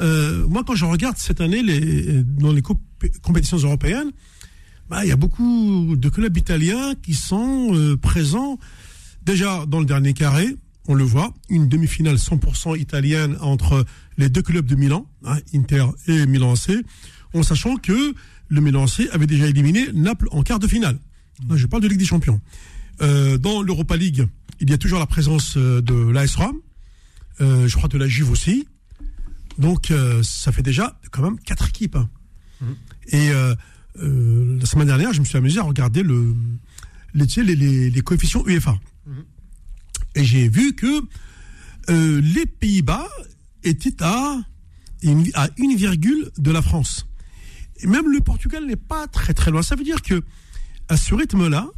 euh, 0.00 0.46
moi, 0.48 0.64
quand 0.66 0.74
je 0.74 0.84
regarde 0.84 1.16
cette 1.18 1.40
année 1.40 1.62
les, 1.62 2.22
dans 2.22 2.52
les 2.52 2.62
comp- 2.62 2.80
compétitions 3.22 3.58
européennes, 3.58 4.10
bah, 4.88 5.04
il 5.04 5.08
y 5.08 5.12
a 5.12 5.16
beaucoup 5.16 5.94
de 5.96 6.08
clubs 6.08 6.36
italiens 6.36 6.94
qui 7.02 7.14
sont 7.14 7.74
euh, 7.74 7.96
présents 7.96 8.58
déjà 9.22 9.64
dans 9.66 9.80
le 9.80 9.86
dernier 9.86 10.14
carré. 10.14 10.56
On 10.88 10.94
le 10.94 11.04
voit, 11.04 11.34
une 11.50 11.68
demi-finale 11.68 12.16
100% 12.16 12.78
italienne 12.78 13.36
entre 13.40 13.84
les 14.16 14.28
deux 14.30 14.42
clubs 14.42 14.64
de 14.66 14.74
Milan, 14.74 15.06
hein, 15.24 15.38
Inter 15.54 15.84
et 16.06 16.26
Milan 16.26 16.54
AC, 16.54 16.70
en 17.34 17.42
sachant 17.42 17.76
que 17.76 18.14
le 18.48 18.60
Milan 18.62 18.84
AC 18.84 19.06
avait 19.12 19.26
déjà 19.26 19.46
éliminé 19.46 19.92
Naples 19.92 20.28
en 20.32 20.42
quart 20.42 20.58
de 20.58 20.66
finale. 20.66 20.98
Là, 21.48 21.56
je 21.56 21.66
parle 21.66 21.82
de 21.82 21.88
Ligue 21.88 21.98
des 21.98 22.06
Champions. 22.06 22.40
Euh, 23.02 23.36
dans 23.38 23.60
l'Europa 23.62 23.96
League, 23.96 24.26
il 24.60 24.70
y 24.70 24.72
a 24.72 24.78
toujours 24.78 24.98
la 24.98 25.06
présence 25.06 25.56
euh, 25.58 25.80
de 25.82 25.94
l'AS 25.94 26.34
Rome, 26.36 26.56
euh, 27.42 27.68
je 27.68 27.76
crois 27.76 27.88
de 27.88 27.98
la 27.98 28.08
Juve 28.08 28.30
aussi. 28.30 28.66
Donc, 29.58 29.90
euh, 29.90 30.22
ça 30.22 30.52
fait 30.52 30.62
déjà 30.62 30.98
quand 31.10 31.22
même 31.22 31.38
quatre 31.40 31.68
équipes. 31.68 31.96
hein. 31.96 32.08
Et 33.08 33.30
euh, 33.30 33.54
euh, 34.02 34.58
la 34.58 34.66
semaine 34.66 34.86
dernière, 34.86 35.12
je 35.12 35.20
me 35.20 35.24
suis 35.24 35.36
amusé 35.36 35.60
à 35.60 35.64
regarder 35.64 36.02
le, 36.02 36.34
les, 37.14 37.26
tu 37.26 37.34
sais, 37.34 37.42
les, 37.44 37.54
les- 37.56 37.90
les 37.90 38.00
coefficients 38.00 38.42
UEFA. 38.46 38.78
Et 40.18 40.24
j'ai 40.24 40.48
vu 40.48 40.74
que 40.74 41.00
euh, 41.90 42.20
les 42.20 42.44
Pays-Bas 42.44 43.08
étaient 43.62 44.02
à 44.02 44.36
une, 45.02 45.24
à 45.34 45.48
virgule 45.76 46.30
de 46.36 46.50
la 46.50 46.60
France. 46.60 47.06
Et 47.80 47.86
même 47.86 48.10
le 48.10 48.20
Portugal 48.20 48.66
n'est 48.66 48.74
pas 48.76 49.06
très 49.06 49.32
très 49.32 49.52
loin. 49.52 49.62
Ça 49.62 49.76
veut 49.76 49.84
dire 49.84 50.02
que 50.02 50.22
à 50.88 50.96
ce 50.96 51.14
rythme-là, 51.14 51.68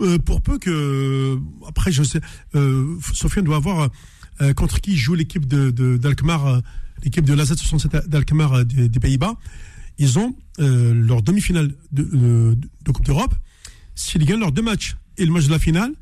euh, 0.00 0.18
pour 0.18 0.42
peu 0.42 0.58
que 0.58 1.38
après 1.68 1.92
je 1.92 2.02
sais, 2.02 2.20
euh, 2.56 2.96
Sofiane 3.12 3.44
doit 3.44 3.56
avoir 3.56 3.90
euh, 4.40 4.52
contre 4.54 4.80
qui 4.80 4.96
joue 4.96 5.14
l'équipe 5.14 5.46
de 5.46 5.70
d'Alkmaar, 5.96 6.46
euh, 6.46 6.60
l'équipe 7.04 7.24
de 7.24 7.32
l'AZ 7.34 7.54
67 7.54 8.08
d'Alkmaar 8.08 8.52
euh, 8.54 8.64
des, 8.64 8.98
Pays-Bas. 9.00 9.36
Ils 9.98 10.18
ont 10.18 10.34
euh, 10.58 10.92
leur 10.92 11.22
demi-finale 11.22 11.72
de, 11.92 12.02
de- 12.02 12.58
de 12.84 12.90
Coupe 12.90 13.06
d'Europe. 13.06 13.34
S'ils 13.94 14.24
gagnent 14.24 14.40
leurs 14.40 14.50
deux 14.50 14.62
matchs 14.62 14.96
et 15.16 15.24
le 15.24 15.30
match 15.30 15.44
de 15.46 15.52
la 15.52 15.60
finale, 15.60 15.92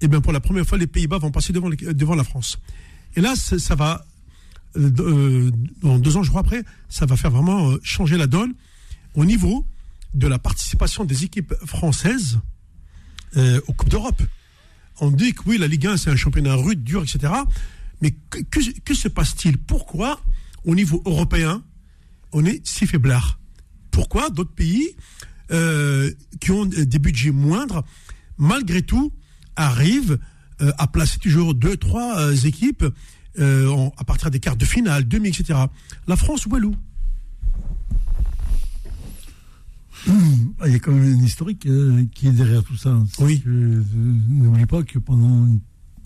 eh 0.00 0.08
bien 0.08 0.20
pour 0.20 0.32
la 0.32 0.40
première 0.40 0.66
fois 0.66 0.78
les 0.78 0.86
Pays-Bas 0.86 1.18
vont 1.18 1.30
passer 1.30 1.52
devant 1.52 1.70
devant 1.70 2.14
la 2.14 2.24
France. 2.24 2.58
Et 3.16 3.20
là, 3.20 3.34
ça 3.36 3.74
va 3.74 4.04
euh, 4.76 4.90
euh, 5.00 5.50
dans 5.82 5.98
deux 5.98 6.16
ans, 6.16 6.22
je 6.22 6.28
crois 6.28 6.42
après, 6.42 6.62
ça 6.88 7.06
va 7.06 7.16
faire 7.16 7.30
vraiment 7.30 7.70
euh, 7.70 7.78
changer 7.82 8.16
la 8.16 8.26
donne 8.26 8.52
au 9.14 9.24
niveau 9.24 9.64
de 10.14 10.26
la 10.26 10.38
participation 10.38 11.04
des 11.04 11.24
équipes 11.24 11.54
françaises 11.64 12.38
euh, 13.36 13.60
aux 13.66 13.72
Coupes 13.72 13.88
d'Europe. 13.88 14.22
On 15.00 15.10
dit 15.10 15.32
que 15.32 15.42
oui, 15.46 15.58
la 15.58 15.66
Ligue 15.68 15.86
1, 15.86 15.96
c'est 15.96 16.10
un 16.10 16.16
championnat 16.16 16.54
rude, 16.54 16.82
dur, 16.84 17.02
etc. 17.02 17.32
Mais 18.02 18.12
que, 18.30 18.38
que- 18.50 18.80
que 18.80 18.94
se 18.94 19.08
passe-t-il? 19.08 19.56
Pourquoi, 19.58 20.20
au 20.64 20.74
niveau 20.74 21.02
européen, 21.06 21.62
on 22.32 22.44
est 22.44 22.60
si 22.66 22.86
faiblard? 22.86 23.38
Pourquoi 23.90 24.30
d'autres 24.30 24.54
pays 24.54 24.88
euh, 25.50 26.12
qui 26.40 26.50
ont 26.50 26.66
des 26.66 26.98
budgets 26.98 27.30
moindres, 27.30 27.84
malgré 28.36 28.82
tout, 28.82 29.12
arrivent 29.58 30.18
euh, 30.60 30.72
à 30.78 30.86
placer 30.86 31.18
toujours 31.18 31.54
deux, 31.54 31.76
trois 31.76 32.18
euh, 32.18 32.34
équipes 32.34 32.84
euh, 33.38 33.68
en- 33.68 33.92
à 33.96 34.04
partir 34.04 34.30
des 34.30 34.40
quarts 34.40 34.56
de 34.56 34.64
finale, 34.64 35.06
demi, 35.06 35.28
etc. 35.28 35.58
La 36.06 36.16
France, 36.16 36.46
où 36.46 36.56
où 36.56 36.74
Ah, 40.60 40.66
Il 40.66 40.72
y 40.72 40.76
a 40.76 40.78
quand 40.78 40.92
même 40.92 41.18
un 41.20 41.22
historique 41.22 41.66
euh, 41.66 42.04
qui 42.14 42.28
est 42.28 42.32
derrière 42.32 42.62
tout 42.64 42.76
ça. 42.76 42.96
Oui. 43.20 43.42
euh, 43.46 43.82
N'oublie 44.28 44.66
pas 44.66 44.82
que 44.82 44.98
pendant, 44.98 45.46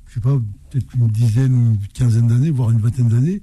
je 0.09 0.15
sais 0.15 0.21
pas, 0.21 0.37
peut-être 0.71 0.95
une 0.97 1.09
dizaine 1.09 1.55
ou 1.55 1.73
une 1.75 1.87
quinzaine 1.95 2.27
d'années, 2.29 2.51
voire 2.51 2.71
une 2.71 2.79
vingtaine 2.81 3.09
d'années, 3.09 3.43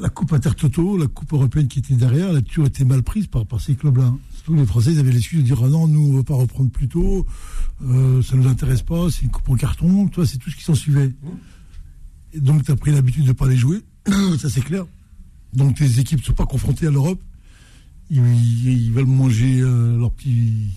la 0.00 0.08
Coupe 0.08 0.32
Intertoto, 0.32 0.96
la 0.96 1.06
Coupe 1.06 1.32
européenne 1.32 1.68
qui 1.68 1.80
était 1.80 1.94
derrière, 1.94 2.30
elle 2.30 2.36
a 2.36 2.42
toujours 2.42 2.66
été 2.66 2.84
mal 2.84 3.02
prise 3.02 3.26
par, 3.26 3.46
par 3.46 3.60
ces 3.60 3.74
clubs-là. 3.74 4.12
Surtout 4.34 4.54
les 4.54 4.66
Français, 4.66 4.92
ils 4.92 4.98
avaient 4.98 5.12
l'excuse 5.12 5.40
de 5.40 5.44
dire 5.44 5.60
ah 5.62 5.68
non, 5.68 5.86
nous, 5.86 6.00
on 6.00 6.12
ne 6.12 6.16
veut 6.18 6.22
pas 6.22 6.34
reprendre 6.34 6.70
plus 6.70 6.88
tôt, 6.88 7.26
euh, 7.82 8.22
ça 8.22 8.36
ne 8.36 8.42
nous 8.42 8.48
intéresse 8.48 8.82
pas, 8.82 9.10
c'est 9.10 9.22
une 9.22 9.30
coupe 9.30 9.48
en 9.48 9.56
carton, 9.56 10.08
toi, 10.08 10.26
c'est 10.26 10.38
tout 10.38 10.50
ce 10.50 10.56
qui 10.56 10.64
s'en 10.64 10.74
suivait. 10.74 11.12
Et 12.32 12.40
donc, 12.40 12.64
tu 12.64 12.72
as 12.72 12.76
pris 12.76 12.92
l'habitude 12.92 13.24
de 13.24 13.28
ne 13.28 13.32
pas 13.32 13.48
les 13.48 13.56
jouer, 13.56 13.82
ça 14.38 14.48
c'est 14.48 14.62
clair. 14.62 14.86
Donc, 15.52 15.76
tes 15.76 15.98
équipes 15.98 16.20
ne 16.20 16.24
sont 16.24 16.32
pas 16.32 16.46
confrontées 16.46 16.86
à 16.86 16.90
l'Europe 16.90 17.20
ils, 18.10 18.68
ils 18.68 18.92
veulent 18.92 19.06
manger 19.06 19.60
euh, 19.60 19.96
leur 19.96 20.10
petit 20.12 20.68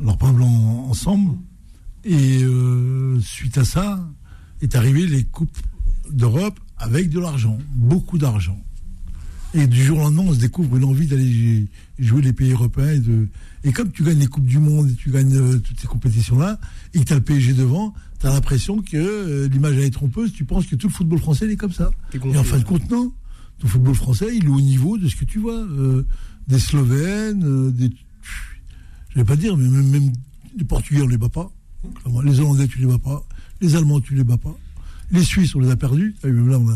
leur 0.00 0.16
pain 0.16 0.32
blanc 0.32 0.86
ensemble 0.88 1.36
et 2.04 2.42
euh, 2.42 3.20
suite 3.20 3.58
à 3.58 3.64
ça 3.64 4.08
est 4.60 4.76
arrivé 4.76 5.06
les 5.06 5.24
coupes 5.24 5.58
d'Europe 6.10 6.58
avec 6.78 7.10
de 7.10 7.18
l'argent 7.20 7.58
beaucoup 7.74 8.18
d'argent 8.18 8.58
et 9.54 9.66
du 9.66 9.82
jour 9.82 9.98
au 9.98 10.02
lendemain 10.02 10.24
on 10.26 10.34
se 10.34 10.38
découvre 10.40 10.76
une 10.76 10.84
envie 10.84 11.06
d'aller 11.06 11.66
jouer 11.98 12.22
les 12.22 12.32
pays 12.32 12.52
européens 12.52 12.90
et, 12.92 13.00
de, 13.00 13.28
et 13.64 13.72
comme 13.72 13.90
tu 13.90 14.04
gagnes 14.04 14.18
les 14.18 14.26
coupes 14.26 14.44
du 14.44 14.58
monde 14.58 14.90
et 14.90 14.94
tu 14.94 15.10
gagnes 15.10 15.34
euh, 15.36 15.58
toutes 15.58 15.80
ces 15.80 15.86
compétitions 15.86 16.38
là 16.38 16.58
et 16.94 17.00
que 17.00 17.04
tu 17.04 17.12
as 17.12 17.16
le 17.16 17.22
PSG 17.22 17.54
devant 17.54 17.94
tu 18.20 18.26
as 18.26 18.30
l'impression 18.30 18.82
que 18.82 18.96
euh, 18.96 19.48
l'image 19.48 19.74
elle 19.76 19.84
est 19.84 19.90
trompeuse 19.90 20.32
tu 20.32 20.44
penses 20.44 20.66
que 20.66 20.76
tout 20.76 20.88
le 20.88 20.92
football 20.92 21.18
français 21.18 21.46
il 21.46 21.52
est 21.52 21.56
comme 21.56 21.72
ça 21.72 21.90
et 22.34 22.38
en 22.38 22.44
fin 22.44 22.58
de 22.58 22.64
compte, 22.64 22.90
non. 22.90 23.12
Le 23.60 23.68
football 23.68 23.94
français, 23.96 24.26
il 24.36 24.44
est 24.44 24.48
au 24.48 24.60
niveau 24.60 24.98
de 24.98 25.08
ce 25.08 25.16
que 25.16 25.24
tu 25.24 25.40
vois. 25.40 25.56
euh, 25.56 26.06
des 26.46 26.60
Slovènes, 26.60 27.72
des. 27.72 27.90
Je 29.10 29.16
vais 29.16 29.24
pas 29.24 29.34
dire, 29.34 29.56
mais 29.56 29.68
même, 29.68 29.88
même 29.90 30.12
les 30.56 30.62
Portugais, 30.64 31.02
on 31.02 31.08
les 31.08 31.18
bat 31.18 31.28
pas. 31.28 31.50
Les 32.24 32.38
Hollandais, 32.38 32.68
tu 32.68 32.78
les 32.78 32.86
bats 32.86 32.98
pas. 32.98 33.26
Les 33.60 33.74
Allemands, 33.74 34.00
tu 34.00 34.14
les 34.14 34.22
bats 34.22 34.36
pas. 34.36 34.56
Les 35.10 35.24
Suisses, 35.24 35.54
on 35.54 35.60
les 35.60 35.70
a 35.70 35.76
perdus. 35.76 36.14
Ah 36.22 36.28
on 36.28 36.66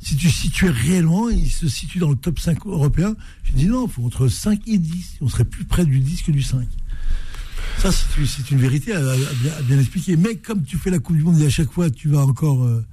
Si 0.00 0.16
tu 0.16 0.30
situais 0.30 0.70
réellement, 0.70 1.28
ils 1.28 1.50
se 1.50 1.68
situent 1.68 1.98
dans 1.98 2.10
le 2.10 2.16
top 2.16 2.38
5 2.38 2.66
européen. 2.66 3.14
Je 3.44 3.52
dis 3.52 3.66
non, 3.66 3.86
il 3.86 3.92
faut 3.92 4.04
entre 4.04 4.28
5 4.28 4.60
et 4.66 4.78
10. 4.78 5.18
On 5.20 5.28
serait 5.28 5.44
plus 5.44 5.64
près 5.64 5.84
du 5.84 6.00
10 6.00 6.22
que 6.22 6.32
du 6.32 6.42
5. 6.42 6.66
Ça, 7.78 7.90
c'est 7.92 8.50
une- 8.50 8.58
vérité 8.58 8.92
à, 8.94 9.00
bien, 9.66 9.78
expliquer. 9.78 10.16
Mais 10.16 10.36
comme 10.36 10.64
tu 10.64 10.76
fais 10.76 10.90
la 10.90 10.98
Coupe 10.98 11.16
du 11.16 11.22
Monde 11.22 11.40
et 11.40 11.46
à 11.46 11.50
chaque 11.50 11.70
fois, 11.72 11.88
tu 11.90 12.08
vas 12.08 12.26
encore 12.26 12.64
euh, 12.64 12.84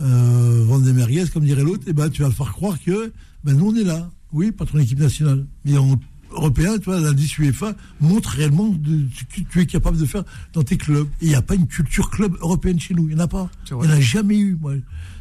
euh, 0.00 0.64
vendre 0.64 0.84
des 0.84 0.92
merguez, 0.92 1.24
comme 1.32 1.44
dirait 1.44 1.64
l'autre, 1.64 1.88
et 1.88 1.92
ben, 1.92 2.08
tu 2.08 2.22
vas 2.22 2.30
faire 2.30 2.52
croire 2.52 2.78
que 2.80 3.12
ben, 3.42 3.56
nous, 3.56 3.70
on 3.70 3.74
est 3.74 3.84
là. 3.84 4.10
Oui, 4.32 4.52
pas 4.52 4.64
ton 4.64 4.78
équipe 4.78 5.00
nationale. 5.00 5.46
Mais 5.64 5.76
en 5.76 5.98
européen, 6.34 6.78
tu 6.78 6.84
vois, 6.86 7.00
l'indice 7.00 7.36
UEFA 7.38 7.74
montre 8.00 8.30
réellement 8.30 8.68
de, 8.68 9.00
ce 9.14 9.24
que 9.42 9.48
tu 9.48 9.60
es 9.60 9.66
capable 9.66 9.98
de 9.98 10.04
faire 10.06 10.24
dans 10.52 10.62
tes 10.62 10.76
clubs. 10.76 11.06
Et 11.20 11.26
il 11.26 11.28
n'y 11.28 11.34
a 11.34 11.42
pas 11.42 11.54
une 11.54 11.66
culture 11.66 12.10
club 12.10 12.34
européenne 12.40 12.78
chez 12.80 12.94
nous. 12.94 13.08
Il 13.08 13.14
n'y 13.14 13.20
en 13.20 13.24
a 13.24 13.28
pas. 13.28 13.50
C'est 13.64 13.74
Il 13.74 13.80
n'y 13.80 13.86
en 13.88 13.90
a 13.96 14.00
jamais 14.00 14.38
eu. 14.38 14.56
moi. 14.60 14.72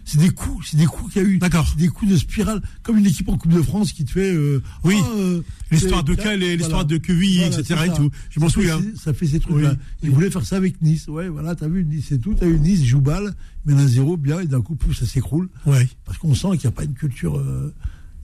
C'est 0.03 0.17
des 0.17 0.31
coups, 0.31 0.69
c'est 0.71 0.77
des 0.77 0.87
coups 0.87 1.13
qu'il 1.13 1.21
y 1.21 1.25
a 1.25 1.27
eu. 1.27 1.37
D'accord. 1.37 1.67
C'est 1.69 1.77
des 1.77 1.87
coups 1.87 2.11
de 2.11 2.17
spirale. 2.17 2.59
Comme 2.81 2.97
une 2.97 3.05
équipe 3.05 3.29
en 3.29 3.37
Coupe 3.37 3.53
de 3.53 3.61
France 3.61 3.93
qui 3.93 4.03
te 4.03 4.11
fait. 4.11 4.33
euh, 4.33 4.61
Oui. 4.83 4.95
ah, 4.99 5.05
euh, 5.15 5.41
L'histoire 5.69 6.03
de 6.03 6.15
c'est- 6.15 6.23
Cal 6.23 6.41
et 6.41 6.57
l'histoire 6.57 6.85
voilà. 6.85 6.97
de 6.97 7.01
Voilà, 7.05 7.47
etc. 7.47 7.63
c'est 7.67 7.73
et 7.85 7.89
ça. 7.89 7.95
tout. 7.95 8.09
Je 8.31 8.39
m'en 8.39 8.49
souviens. 8.49 8.81
Ça 8.95 9.13
fait 9.13 9.27
ces 9.27 9.39
trucs-là. 9.39 9.71
Oui. 9.73 9.77
Ils 10.03 10.09
voulaient 10.09 10.31
faire 10.31 10.43
ça 10.43 10.57
avec 10.57 10.81
Nice. 10.81 11.07
Ouais, 11.07 11.29
voilà, 11.29 11.53
t'as 11.55 11.67
vu, 11.67 11.85
Nice 11.85 12.11
et 12.11 12.19
tout. 12.19 12.33
T'as 12.33 12.47
eu 12.47 12.59
Nice, 12.59 12.83
jouent 12.83 12.99
balle, 12.99 13.35
mais 13.65 13.73
un 13.73 13.87
zéro, 13.87 14.17
bien, 14.17 14.39
et 14.39 14.47
d'un 14.47 14.61
coup, 14.61 14.73
pouf, 14.75 14.97
ça 14.97 15.05
s'écroule. 15.05 15.49
Ouais. 15.67 15.87
Parce 16.03 16.17
qu'on 16.17 16.33
sent 16.33 16.47
qu'il 16.57 16.61
n'y 16.61 16.67
a 16.67 16.71
pas 16.71 16.83
une 16.83 16.93
culture, 16.95 17.37
euh, 17.37 17.71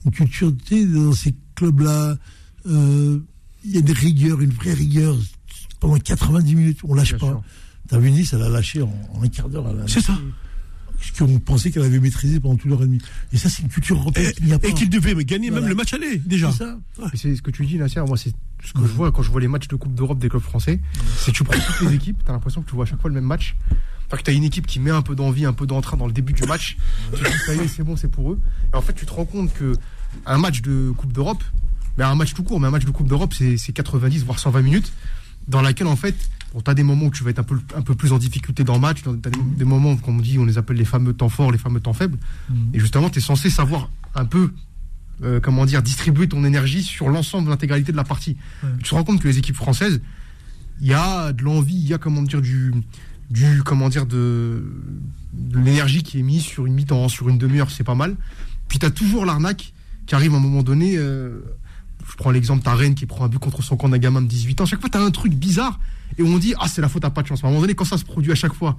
une 0.04 0.10
culture, 0.10 0.52
tu 0.66 0.78
sais, 0.80 0.84
dans 0.84 1.12
ces 1.12 1.34
clubs-là, 1.54 2.16
euh, 2.68 3.18
il 3.64 3.74
y 3.74 3.78
a 3.78 3.82
des 3.82 3.92
rigueurs, 3.92 4.40
une 4.40 4.50
vraie 4.50 4.74
rigueur. 4.74 5.16
Pendant 5.80 5.98
90 5.98 6.54
minutes, 6.56 6.78
on 6.84 6.94
lâche 6.94 7.10
Bien 7.10 7.18
pas. 7.18 7.26
sûr. 7.26 7.42
T'as 7.88 7.98
vu 7.98 8.10
Nice, 8.10 8.32
elle 8.32 8.42
a 8.42 8.48
lâché 8.48 8.82
en, 8.82 8.92
en 9.14 9.22
un 9.22 9.28
quart 9.28 9.48
d'heure. 9.48 9.66
C'est 9.86 10.00
ça. 10.00 10.18
Ce 11.00 11.12
qu'on 11.16 11.38
pensait 11.38 11.70
qu'elle 11.70 11.84
avait 11.84 12.00
maîtrisé 12.00 12.40
pendant 12.40 12.56
tout 12.56 12.68
l'heure 12.68 12.82
et 12.82 12.86
demie. 12.86 13.00
Et 13.32 13.36
ça, 13.38 13.48
c'est 13.48 13.62
une 13.62 13.68
culture 13.68 13.96
Et, 13.96 14.00
européenne 14.00 14.32
qu'il 14.32 14.46
n'y 14.46 14.52
a 14.52 14.58
pas. 14.58 14.66
et 14.68 14.74
qu'il 14.74 14.90
devait 14.90 15.14
gagner 15.24 15.48
Voilà. 15.48 15.60
même 15.62 15.68
le 15.70 15.76
match 15.76 15.94
aller, 15.94 16.18
déjà. 16.18 16.50
C'est 16.50 16.64
ça. 16.64 16.78
C'est 17.14 17.36
ce 17.36 17.42
que 17.42 17.52
tu 17.52 17.64
dis, 17.64 17.76
Nasser. 17.76 18.00
Moi, 18.00 18.16
c'est 18.16 18.32
ce 18.64 18.72
que 18.72 18.80
je 18.80 18.92
vois 18.92 19.12
quand 19.12 19.22
je 19.22 19.30
vois 19.30 19.40
les 19.40 19.46
matchs 19.46 19.68
de 19.68 19.76
Coupe 19.76 19.94
d'Europe 19.94 20.18
des 20.18 20.28
clubs 20.28 20.42
français. 20.42 20.80
C'est 21.18 21.30
que 21.30 21.36
tu 21.36 21.44
prends 21.44 21.56
toutes 21.58 21.88
les 21.88 21.94
équipes, 21.94 22.18
t'as 22.26 22.32
l'impression 22.32 22.62
que 22.62 22.68
tu 22.68 22.74
vois 22.74 22.84
à 22.84 22.88
chaque 22.88 23.00
fois 23.00 23.08
le 23.10 23.14
même 23.14 23.24
match. 23.24 23.54
Enfin, 24.08 24.16
que 24.16 24.22
t'as 24.22 24.32
une 24.32 24.42
équipe 24.44 24.66
qui 24.66 24.80
met 24.80 24.90
un 24.90 25.02
peu 25.02 25.14
d'envie, 25.14 25.44
un 25.44 25.52
peu 25.52 25.66
d'entrain 25.68 25.96
dans 25.96 26.06
le 26.08 26.12
début 26.12 26.32
du 26.32 26.42
match. 26.44 26.76
tu 27.14 27.22
te 27.22 27.28
dis, 27.28 27.38
ça 27.46 27.54
y 27.54 27.58
est, 27.60 27.68
c'est 27.68 27.84
bon, 27.84 27.94
c'est 27.96 28.08
pour 28.10 28.32
eux. 28.32 28.40
Et 28.72 28.76
en 28.76 28.82
fait, 28.82 28.94
tu 28.94 29.06
te 29.06 29.12
rends 29.12 29.24
compte 29.26 29.52
que 29.54 29.74
un 30.26 30.38
match 30.38 30.62
de 30.62 30.90
Coupe 30.96 31.12
d'Europe, 31.12 31.44
mais 31.98 32.04
un 32.04 32.14
match 32.14 32.32
tout 32.32 32.42
court, 32.44 32.60
mais 32.60 32.68
un 32.68 32.70
match 32.70 32.84
de 32.86 32.90
Coupe 32.90 33.08
d'Europe, 33.08 33.34
c'est 33.36 33.56
c'est 33.58 33.72
90 33.72 34.24
voire 34.24 34.38
120 34.38 34.62
minutes, 34.62 34.92
dans 35.48 35.60
laquelle 35.60 35.86
en 35.88 35.96
fait, 35.96 36.14
bon, 36.54 36.60
t'as 36.60 36.74
des 36.74 36.82
moments 36.84 37.06
où 37.06 37.10
tu 37.10 37.24
vas 37.24 37.30
être 37.30 37.40
un 37.40 37.42
peu, 37.44 37.58
un 37.76 37.82
peu 37.82 37.94
plus 37.94 38.12
en 38.12 38.18
difficulté 38.18 38.64
dans 38.64 38.74
le 38.74 38.80
match, 38.80 39.02
t'as 39.02 39.30
des, 39.30 39.38
des 39.56 39.64
moments, 39.64 39.96
comme 39.96 40.18
on 40.18 40.22
dit, 40.22 40.38
on 40.38 40.44
les 40.44 40.56
appelle 40.58 40.76
les 40.76 40.84
fameux 40.84 41.12
temps 41.12 41.28
forts, 41.28 41.50
les 41.52 41.58
fameux 41.58 41.80
temps 41.80 41.92
faibles. 41.92 42.18
Et 42.72 42.78
justement, 42.80 43.10
t'es 43.10 43.20
censé 43.20 43.50
savoir 43.50 43.90
un 44.14 44.24
peu 44.24 44.52
euh, 45.24 45.40
comment 45.40 45.66
dire, 45.66 45.82
distribuer 45.82 46.28
ton 46.28 46.44
énergie 46.44 46.82
sur 46.82 47.08
l'ensemble 47.08 47.46
de 47.46 47.50
l'intégralité 47.50 47.90
de 47.92 47.96
la 47.96 48.04
partie. 48.04 48.36
Tu 48.78 48.88
te 48.90 48.94
rends 48.94 49.04
compte 49.04 49.20
que 49.20 49.26
les 49.28 49.38
équipes 49.38 49.56
françaises, 49.56 50.00
il 50.80 50.86
y 50.86 50.94
a 50.94 51.32
de 51.32 51.42
l'envie, 51.42 51.74
il 51.74 51.88
y 51.88 51.94
a 51.94 51.98
comment 51.98 52.22
dire 52.22 52.40
du, 52.40 52.72
du 53.30 53.62
comment 53.64 53.88
dire 53.88 54.06
de, 54.06 54.62
de 55.32 55.58
l'énergie 55.58 56.04
qui 56.04 56.20
est 56.20 56.22
mise 56.22 56.42
sur 56.42 56.66
une 56.66 56.74
mi-temps, 56.74 57.08
sur 57.08 57.28
une 57.28 57.38
demi-heure, 57.38 57.70
c'est 57.70 57.82
pas 57.84 57.96
mal. 57.96 58.14
Puis 58.68 58.78
tu 58.78 58.86
as 58.86 58.90
toujours 58.92 59.24
l'arnaque 59.24 59.72
qui 60.06 60.14
arrive 60.14 60.34
à 60.34 60.36
un 60.36 60.40
moment 60.40 60.62
donné. 60.62 60.96
euh, 60.96 61.40
je 62.10 62.16
prends 62.16 62.30
l'exemple 62.30 62.62
ta 62.62 62.74
reine 62.74 62.94
qui 62.94 63.06
prend 63.06 63.24
un 63.24 63.28
but 63.28 63.38
contre 63.38 63.62
son 63.62 63.76
camp 63.76 63.88
d'un 63.88 63.98
gamin 63.98 64.22
de 64.22 64.26
18 64.28 64.60
ans. 64.60 64.66
chaque 64.66 64.80
fois, 64.80 64.88
tu 64.90 64.98
as 64.98 65.02
un 65.02 65.10
truc 65.10 65.34
bizarre 65.34 65.78
et 66.18 66.22
on 66.22 66.38
dit 66.38 66.54
ah 66.58 66.66
c'est 66.68 66.80
la 66.80 66.88
faute 66.88 67.04
à 67.04 67.10
pas 67.10 67.22
de 67.22 67.26
chance. 67.28 67.44
À 67.44 67.46
un 67.46 67.50
moment 67.50 67.60
donné, 67.62 67.74
quand 67.74 67.84
ça 67.84 67.98
se 67.98 68.04
produit 68.04 68.32
à 68.32 68.34
chaque 68.34 68.54
fois, 68.54 68.76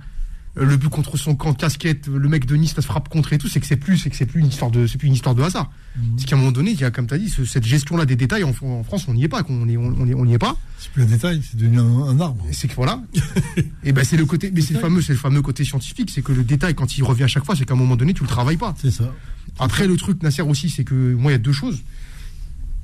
euh, 0.57 0.65
le 0.65 0.77
but 0.77 0.89
contre 0.89 1.15
son 1.15 1.35
camp, 1.35 1.53
casquette, 1.53 2.07
le 2.07 2.27
mec 2.27 2.45
de 2.47 2.55
Nice, 2.55 2.73
ça 2.75 2.81
se 2.81 2.87
frappe 2.87 3.07
contre 3.07 3.33
et 3.33 3.37
tout, 3.37 3.47
c'est 3.47 3.59
que 3.59 3.67
c'est 3.67 3.75
plus, 3.77 3.99
c'est 3.99 4.09
que 4.09 4.15
c'est 4.15 4.25
plus 4.25 4.41
une 4.41 4.47
histoire 4.47 4.71
de, 4.71 4.87
c'est 4.87 4.97
plus 4.97 5.07
une 5.07 5.13
histoire 5.13 5.35
de 5.35 5.43
hasard. 5.43 5.69
C'est 6.17 6.25
qu'à 6.27 6.35
un 6.35 6.39
moment 6.39 6.51
donné, 6.51 6.71
il 6.71 6.79
y 6.79 6.83
a, 6.83 6.89
comme 6.89 7.05
tu 7.05 7.13
as 7.13 7.19
dit, 7.19 7.29
ce- 7.29 7.45
cette 7.45 7.65
gestion-là 7.65 8.05
des 8.05 8.15
détails 8.15 8.43
en, 8.43 8.53
en 8.63 8.83
France, 8.83 9.05
on 9.07 9.13
n'y 9.13 9.23
est 9.23 9.27
pas, 9.27 9.43
on, 9.47 9.61
on 9.61 9.67
est- 9.69 9.77
on 10.15 10.25
n'y 10.25 10.33
est 10.33 10.39
pas. 10.39 10.57
C'est 10.79 10.91
plus 10.91 11.03
un 11.03 11.05
détail, 11.05 11.41
c'est 11.47 11.55
devenu 11.57 11.79
un, 11.79 11.83
un 12.07 12.19
arbre. 12.19 12.43
C'est 12.51 12.67
que 12.67 12.73
voilà. 12.75 13.03
et 13.83 13.91
ben 13.91 14.03
c'est 14.03 14.17
le 14.17 14.25
côté, 14.25 14.51
mais 14.53 14.61
c'est 14.61 14.73
le 14.73 14.79
fameux, 14.79 15.01
c'est 15.03 15.13
le 15.13 15.19
fameux 15.19 15.41
côté 15.43 15.63
scientifique, 15.63 16.09
c'est 16.09 16.23
que 16.23 16.31
le 16.31 16.43
détail 16.43 16.73
quand 16.73 16.97
il 16.97 17.03
revient 17.03 17.23
à 17.23 17.27
chaque 17.27 17.45
fois, 17.45 17.55
c'est 17.55 17.65
qu'à 17.65 17.75
un 17.75 17.77
moment 17.77 17.95
donné, 17.95 18.13
tu 18.15 18.23
le 18.23 18.29
travailles 18.29 18.57
pas. 18.57 18.73
C'est 18.81 18.91
ça. 18.91 19.13
Après, 19.59 19.87
le 19.87 19.97
truc, 19.97 20.23
Nasser 20.23 20.41
aussi, 20.41 20.69
c'est 20.69 20.83
que 20.83 21.13
moi, 21.15 21.31
il 21.31 21.33
y 21.33 21.35
a 21.35 21.39
deux 21.39 21.51
choses. 21.53 21.83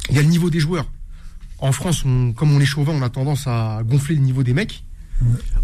Il 0.10 0.16
y 0.16 0.20
a 0.20 0.22
le 0.22 0.30
niveau 0.30 0.50
des 0.50 0.60
joueurs. 0.60 0.86
En 1.60 1.72
France, 1.72 2.04
comme 2.36 2.56
on 2.56 2.60
est 2.60 2.66
chauvin, 2.66 2.94
on 2.94 3.02
a 3.02 3.10
tendance 3.10 3.48
à 3.48 3.82
gonfler 3.84 4.16
le 4.16 4.22
niveau 4.22 4.44
des 4.44 4.54
mecs. 4.54 4.85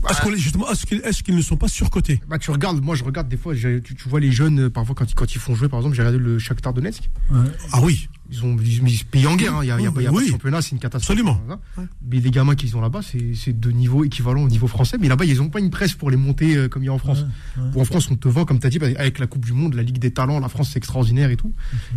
Est-ce 0.09 0.21
qu'on 0.21 0.33
est 0.33 0.37
justement, 0.37 0.69
est-ce 0.71 0.85
qu'ils 0.85 1.01
est-ce 1.03 1.23
qu'ils 1.23 1.35
ne 1.35 1.41
sont 1.41 1.57
pas 1.57 1.67
surcotés? 1.67 2.21
Bah, 2.27 2.39
tu 2.39 2.51
regardes, 2.51 2.81
moi, 2.83 2.95
je 2.95 3.03
regarde 3.03 3.27
des 3.27 3.37
fois, 3.37 3.53
tu, 3.55 3.81
tu 3.83 4.09
vois 4.09 4.19
les 4.19 4.31
jeunes, 4.31 4.59
euh, 4.61 4.69
parfois, 4.69 4.95
quand 4.95 5.09
ils, 5.09 5.13
quand 5.15 5.33
ils 5.35 5.39
font 5.39 5.53
jouer, 5.55 5.67
par 5.69 5.79
exemple, 5.79 5.95
j'ai 5.95 6.01
regardé 6.01 6.17
le 6.19 6.39
Shakhtar 6.39 6.73
Donetsk. 6.73 7.09
Ouais. 7.29 7.37
Ah 7.71 7.81
oui, 7.83 8.07
Ils 8.31 8.43
ont 8.45 8.55
ils, 8.59 8.87
ils 8.87 8.97
se 8.97 9.03
payent 9.03 9.27
en 9.27 9.35
guerre, 9.35 9.55
hein. 9.55 9.59
il 9.63 9.65
n'y 9.67 9.71
a, 9.71 9.79
y 9.81 9.85
a 9.87 9.91
pas- 9.91 10.01
il 10.01 10.05
y 10.05 10.07
a 10.07 10.11
pas 10.11 10.17
Oui. 10.17 10.25
de 10.27 10.31
championnat, 10.31 10.61
c'est 10.61 10.71
une 10.71 10.79
catastrophe. 10.79 11.17
Absolument. 11.19 11.41
Mais 12.09 12.19
les 12.19 12.31
gamins 12.31 12.55
qu'ils 12.55 12.75
ont 12.77 12.81
là-bas, 12.81 13.01
c'est 13.03 13.33
c'est 13.35 13.59
de 13.59 13.71
niveau 13.71 14.03
équivalent 14.05 14.41
au 14.43 14.47
niveau 14.49 14.67
français. 14.67 14.97
Mais 14.99 15.07
là-bas, 15.09 15.25
ils 15.25 15.37
n'ont 15.37 15.49
pas 15.49 15.59
une 15.59 15.69
presse 15.69 15.93
pour 15.93 16.09
les 16.09 16.17
monter 16.17 16.55
euh, 16.55 16.67
comme 16.69 16.81
il 16.83 16.87
y 16.87 16.89
a 16.89 16.93
en 16.93 16.97
France. 16.97 17.25
Où 17.75 17.81
en 17.81 17.85
France, 17.85 18.09
on 18.09 18.15
te 18.15 18.27
vend, 18.29 18.45
comme 18.45 18.59
tu 18.59 18.67
as 18.67 18.69
dit, 18.69 18.79
bah, 18.79 18.87
avec 18.97 19.19
la 19.19 19.27
Coupe 19.27 19.45
du 19.45 19.53
Monde, 19.53 19.73
la 19.75 19.83
Ligue 19.83 19.99
des 19.99 20.11
Talents, 20.11 20.39
la 20.39 20.49
France, 20.49 20.69
c'est 20.71 20.77
extraordinaire 20.77 21.29
et 21.29 21.37
tout. 21.37 21.51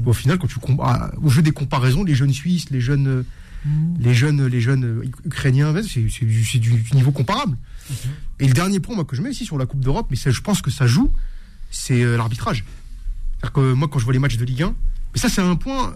Et 0.04 0.08
au 0.08 0.12
final, 0.12 0.38
quand 0.38 0.48
tu 0.48 0.58
compares, 0.58 1.12
au 1.22 1.28
jeu 1.30 1.40
des 1.40 1.52
comparaisons, 1.52 2.04
les 2.04 2.14
jeunes 2.14 2.32
Suisses, 2.32 2.68
les 2.70 2.80
jeunes, 2.80 3.24
euh, 3.66 3.70
les 3.98 4.14
jeunes, 4.14 4.46
les 4.46 4.60
jeunes 4.60 5.02
Ukrainiens, 5.24 5.74
c'est 5.82 6.58
du, 6.58 6.84
niveau 6.94 7.12
comparable. 7.12 7.56
Et 8.40 8.46
le 8.46 8.54
dernier 8.54 8.80
point 8.80 8.94
moi, 8.94 9.04
que 9.04 9.16
je 9.16 9.22
mets 9.22 9.30
ici 9.30 9.44
sur 9.44 9.58
la 9.58 9.66
Coupe 9.66 9.80
d'Europe, 9.80 10.06
mais 10.10 10.16
ça, 10.16 10.30
je 10.30 10.40
pense 10.40 10.62
que 10.62 10.70
ça 10.70 10.86
joue, 10.86 11.10
c'est 11.70 12.02
euh, 12.02 12.16
l'arbitrage. 12.16 12.64
C'est-à-dire 13.32 13.52
que 13.52 13.72
moi, 13.72 13.88
quand 13.88 13.98
je 13.98 14.04
vois 14.04 14.12
les 14.12 14.18
matchs 14.18 14.36
de 14.36 14.44
Ligue 14.44 14.62
1, 14.62 14.74
mais 15.14 15.20
ça, 15.20 15.28
c'est 15.28 15.42
un 15.42 15.56
point 15.56 15.90
euh, 15.90 15.92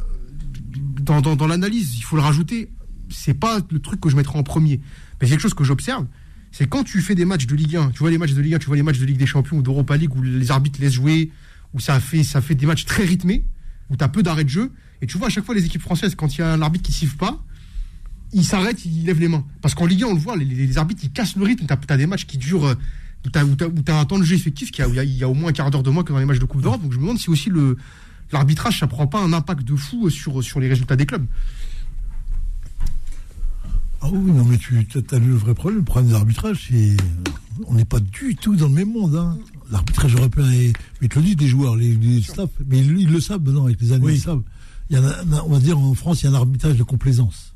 dans, 1.01 1.21
dans, 1.21 1.37
dans 1.37 1.47
l'analyse, 1.47 1.97
il 1.97 2.03
faut 2.03 2.17
le 2.17 2.23
rajouter. 2.23 2.71
C'est 3.11 3.35
pas 3.35 3.59
le 3.71 3.79
truc 3.81 4.01
que 4.01 4.11
je 4.11 4.17
mettrai 4.17 4.39
en 4.39 4.43
premier. 4.43 4.81
Mais 5.21 5.27
c'est 5.27 5.31
quelque 5.31 5.41
chose 5.41 5.55
que 5.55 5.65
j'observe. 5.65 6.07
C'est 6.53 6.67
quand 6.67 6.85
tu 6.85 7.01
fais 7.01 7.15
des 7.15 7.25
matchs 7.25 7.47
de 7.47 7.55
Ligue 7.55 7.77
1, 7.77 7.91
tu 7.91 7.99
vois 7.99 8.11
les 8.11 8.19
matchs 8.19 8.33
de 8.33 8.41
Ligue 8.41 8.55
1, 8.55 8.59
tu 8.59 8.67
vois 8.67 8.77
les 8.77 8.83
matchs 8.83 8.99
de 8.99 9.05
Ligue 9.05 9.19
des 9.19 9.27
Champions 9.27 9.59
ou 9.59 9.63
d'Europa 9.63 9.97
League 9.97 10.15
où 10.15 10.23
les 10.23 10.51
arbitres 10.51 10.81
laissent 10.81 10.95
jouer, 10.95 11.31
où 11.75 11.81
ça 11.81 12.01
fait, 12.01 12.23
ça 12.23 12.41
fait 12.41 12.55
des 12.55 12.67
matchs 12.67 12.85
très 12.85 13.05
rythmés, 13.05 13.45
où 13.91 13.97
tu 13.97 14.05
as 14.05 14.09
peu 14.09 14.23
d'arrêts 14.23 14.45
de 14.45 14.49
jeu. 14.49 14.73
Et 15.03 15.07
tu 15.07 15.19
vois 15.19 15.29
à 15.29 15.31
chaque 15.31 15.45
fois 15.45 15.55
les 15.55 15.65
équipes 15.65 15.83
françaises, 15.83 16.15
quand 16.15 16.37
il 16.37 16.41
y 16.41 16.45
a 16.45 16.53
un 16.53 16.63
arbitre 16.63 16.85
qui 16.85 16.93
siffle 16.93 17.17
pas, 17.17 17.43
il 18.33 18.45
s'arrête, 18.45 18.85
il 18.85 19.05
lève 19.05 19.21
les 19.21 19.29
mains. 19.29 19.45
Parce 19.63 19.75
qu'en 19.75 19.87
Ligue 19.87 20.03
1, 20.05 20.07
on 20.07 20.15
le 20.15 20.21
voit, 20.21 20.37
les, 20.37 20.79
arbitres, 20.79 21.03
ils 21.05 21.11
cassent 21.11 21.37
le 21.37 21.45
rythme. 21.45 21.67
Tu 21.67 21.93
as, 21.93 21.97
des 21.97 22.07
matchs 22.07 22.27
qui 22.27 22.39
durent, 22.39 22.67
euh, 22.67 22.75
où 23.25 23.31
tu 23.31 23.39
as, 23.93 23.99
un 23.99 24.05
temps 24.05 24.19
de 24.19 24.25
jeu 24.25 24.35
effectif 24.37 24.71
qui 24.71 24.83
a, 24.83 24.89
il 24.89 24.95
y 24.95 24.99
a, 24.99 25.05
il 25.05 25.17
y 25.17 25.25
a 25.25 25.29
au 25.29 25.35
moins 25.35 25.51
un 25.51 25.53
quart 25.53 25.71
d'heure 25.71 25.83
de 25.83 25.91
moins 25.91 26.05
que 26.05 26.13
dans 26.13 26.19
les 26.19 26.25
matchs 26.25 26.39
de 26.39 26.45
Coupe 26.45 26.63
d'Europe. 26.63 26.83
Donc 26.83 26.93
je 26.93 26.99
me 26.99 27.03
demande 27.03 27.19
si 27.19 27.31
aussi 27.31 27.51
le 27.51 27.77
l'arbitrage, 28.33 28.79
ça 28.79 28.87
prend 28.87 29.07
pas 29.07 29.21
un 29.21 29.33
impact 29.33 29.65
de 29.65 29.75
fou 29.75 30.11
sur, 30.11 30.43
sur 30.43 30.61
les 30.61 30.69
résultats 30.69 30.97
des 30.97 31.07
clubs. 31.07 31.27
Ah 34.01 34.09
oui, 34.13 34.31
non, 34.31 34.45
mais 34.45 34.59
tu 34.59 34.79
as 34.79 35.19
le 35.19 35.35
vrai 35.35 35.55
problème. 35.55 35.81
Le 35.81 35.85
problème 35.85 36.11
des 36.11 36.15
arbitrages, 36.17 36.69
c'est. 36.71 36.97
On 37.67 37.75
n'est 37.75 37.85
pas 37.85 37.99
du 37.99 38.37
tout 38.37 38.55
dans 38.55 38.69
le 38.69 38.75
même 38.75 38.93
monde. 38.93 39.17
Hein. 39.17 39.37
L'arbitrage 39.73 40.15
européen 40.15 40.49
est. 40.53 40.73
Mais 41.01 41.09
tu 41.09 41.19
le 41.19 41.25
dis 41.25 41.37
des 41.37 41.49
joueurs, 41.49 41.75
les, 41.75 41.95
les 41.95 42.23
staffs, 42.23 42.51
mais 42.67 42.79
ils, 42.79 43.01
ils 43.01 43.11
le 43.11 43.21
savent 43.21 43.43
maintenant, 43.43 43.65
avec 43.65 43.81
les 43.81 43.93
années, 43.93 44.05
Oui. 44.05 44.15
ils 44.15 44.21
savent. 44.21 44.43
Il 44.91 44.97
y 44.97 45.01
a, 45.01 45.25
on 45.45 45.51
va 45.51 45.59
dire 45.59 45.79
en 45.79 45.95
France, 45.95 46.23
il 46.23 46.27
y 46.27 46.29
a 46.29 46.31
un 46.31 46.35
arbitrage 46.35 46.77
de 46.77 46.83
complaisance. 46.83 47.48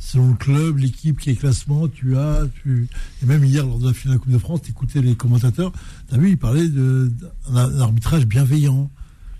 Selon 0.00 0.28
le 0.30 0.34
club, 0.36 0.78
l'équipe 0.78 1.18
qui 1.18 1.30
est 1.30 1.34
classement, 1.36 1.88
tu 1.88 2.16
as. 2.16 2.42
Tu... 2.62 2.88
Et 3.22 3.26
même 3.26 3.44
hier, 3.44 3.66
lors 3.66 3.78
de 3.78 3.86
la 3.88 3.92
finale 3.92 4.16
de 4.16 4.20
la 4.20 4.24
Coupe 4.24 4.32
de 4.32 4.38
France, 4.38 4.62
tu 4.62 4.70
écoutais 4.70 5.00
les 5.02 5.14
commentateurs, 5.16 5.72
tu 6.08 6.14
as 6.14 6.18
vu, 6.18 6.30
ils 6.30 6.38
parlaient 6.38 6.68
d'un 6.68 7.10
arbitrage 7.80 8.24
bienveillant, 8.26 8.90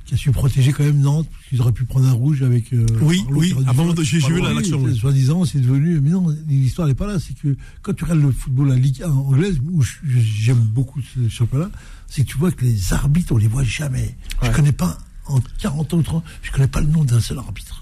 qui 0.05 0.15
a 0.15 0.17
su 0.17 0.31
protéger 0.31 0.73
quand 0.73 0.85
même 0.85 1.01
Nantes, 1.01 1.29
parce 1.31 1.45
qu'ils 1.49 1.61
auraient 1.61 1.73
pu 1.73 1.85
prendre 1.85 2.07
un 2.09 2.13
rouge 2.13 2.43
avec. 2.43 2.73
euh, 2.73 2.87
Oui, 3.03 3.21
Arlo, 3.27 3.41
oui, 3.41 3.55
à 3.67 3.71
un 3.71 3.73
moment 3.75 3.95
j'ai- 4.03 4.19
vu 4.19 4.41
l'action, 4.55 4.83
oui. 4.83 4.97
Soi-disant, 4.99 5.45
c'est 5.45 5.61
devenu. 5.61 6.01
Mais 6.01 6.11
non, 6.11 6.35
l'histoire 6.49 6.89
n'est 6.89 6.95
pas 6.95 7.07
là. 7.07 7.19
C'est 7.19 7.35
que 7.39 7.57
quand 7.83 7.93
tu 7.95 8.05
regardes 8.05 8.21
le 8.23 8.33
football, 8.33 8.69
la 8.69 8.77
Ligue 8.77 9.03
1 9.03 9.11
anglaise, 9.11 9.59
où 9.71 9.83
j'aime 10.07 10.59
beaucoup 10.61 11.01
ce 11.03 11.29
championnat, 11.29 11.71
c'est 12.09 12.25
que 12.25 12.29
tu 12.31 12.39
vois 12.39 12.51
que 12.53 12.65
les 12.65 12.93
arbitres, 12.93 13.33
on 13.33 13.37
les 13.39 13.49
voit 13.49 13.65
jamais. 13.65 14.17
Je 14.43 14.51
connais 14.51 14.73
pas, 14.73 14.99
en 15.27 15.41
40 15.61 15.93
ans 15.95 15.99
ou 15.99 16.03
30 16.03 16.25
je 16.43 16.51
connais 16.53 16.69
pas 16.69 16.81
le 16.81 16.87
nom 16.89 17.05
d'un 17.05 17.21
seul 17.21 17.37
arbitre. 17.39 17.78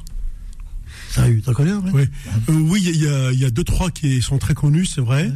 Sérieux, 1.17 1.43
t'en 1.43 1.53
connais 1.53 1.71
un 1.73 1.81
vrai 1.81 1.91
oui. 1.93 2.03
Euh, 2.49 2.53
oui, 2.55 2.83
il 2.85 3.03
y, 3.03 3.09
a- 3.09 3.33
il 3.33 3.39
y 3.41 3.45
a 3.45 3.51
deux, 3.51 3.65
trois 3.65 3.91
qui 3.91 4.21
sont 4.23 4.39
très 4.39 4.55
connus, 4.55 4.87
c'est 4.87 5.01
vrai. 5.01 5.33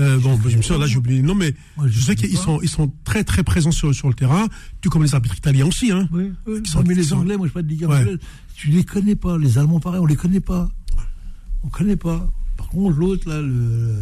Euh, 0.00 0.18
bon, 0.18 0.38
je 0.46 0.56
me 0.56 0.62
souviens, 0.62 0.78
là, 0.80 0.86
j'ai 0.86 0.96
oublié 0.98 1.22
nom, 1.22 1.34
mais 1.34 1.54
Moi, 1.76 1.88
je 1.88 1.92
je 1.98 2.04
sais 2.04 2.14
qu'ils 2.14 2.32
pas. 2.34 2.40
sont, 2.42 2.60
ils 2.62 2.68
sont 2.68 2.90
très, 3.04 3.24
très 3.24 3.42
présents 3.42 3.72
sur, 3.72 3.92
sur 3.94 4.08
le 4.08 4.14
terrain, 4.14 4.46
tout 4.80 4.90
comme 4.90 5.02
les 5.02 5.14
arbitres 5.14 5.36
italiens 5.36 5.66
aussi, 5.66 5.90
hein. 5.90 6.08
Oui, 6.12 6.32
oui. 6.46 6.62
Qui 6.62 6.70
sont- 6.70 6.82
mais 6.86 6.94
les 6.94 7.12
Anglais, 7.12 7.36
moi 7.36 7.48
je 7.48 7.52
parle 7.52 7.66
de 7.66 7.70
Ligue 7.70 7.84
1 7.84 7.88
Ouais. 7.88 7.96
anglaise, 8.00 8.18
tu 8.54 8.68
les 8.68 8.84
connais 8.84 9.16
pas. 9.16 9.36
Les 9.38 9.58
Allemands, 9.58 9.80
pareil, 9.80 10.00
on 10.00 10.06
les 10.06 10.14
connaît 10.16 10.40
pas. 10.40 10.68
On 11.64 11.68
connaît 11.68 11.96
pas. 11.96 12.32
Par 12.56 12.68
contre, 12.68 12.96
l'autre, 12.96 13.28
là, 13.28 13.40
le, 13.40 13.96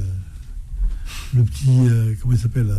le 1.35 1.43
petit, 1.45 1.69
euh, 1.71 2.15
comment 2.21 2.35
il 2.35 2.39
s'appelle 2.41 2.67
là? 2.67 2.79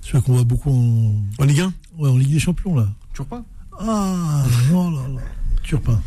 Celui 0.00 0.22
qu'on 0.22 0.34
voit 0.34 0.44
beaucoup 0.44 0.70
en, 0.70 1.42
En 1.42 1.44
Ligue 1.46 1.60
1 1.60 1.72
ouais, 1.98 2.08
en 2.08 2.16
Ligue 2.16 2.32
des 2.32 2.38
Champions, 2.38 2.76
là. 2.76 2.88
Pas 3.28 3.44
Ah, 3.80 4.44
non, 4.70 4.90
là, 4.90 5.08
là. 5.08 5.20
Turpin. 5.64 6.00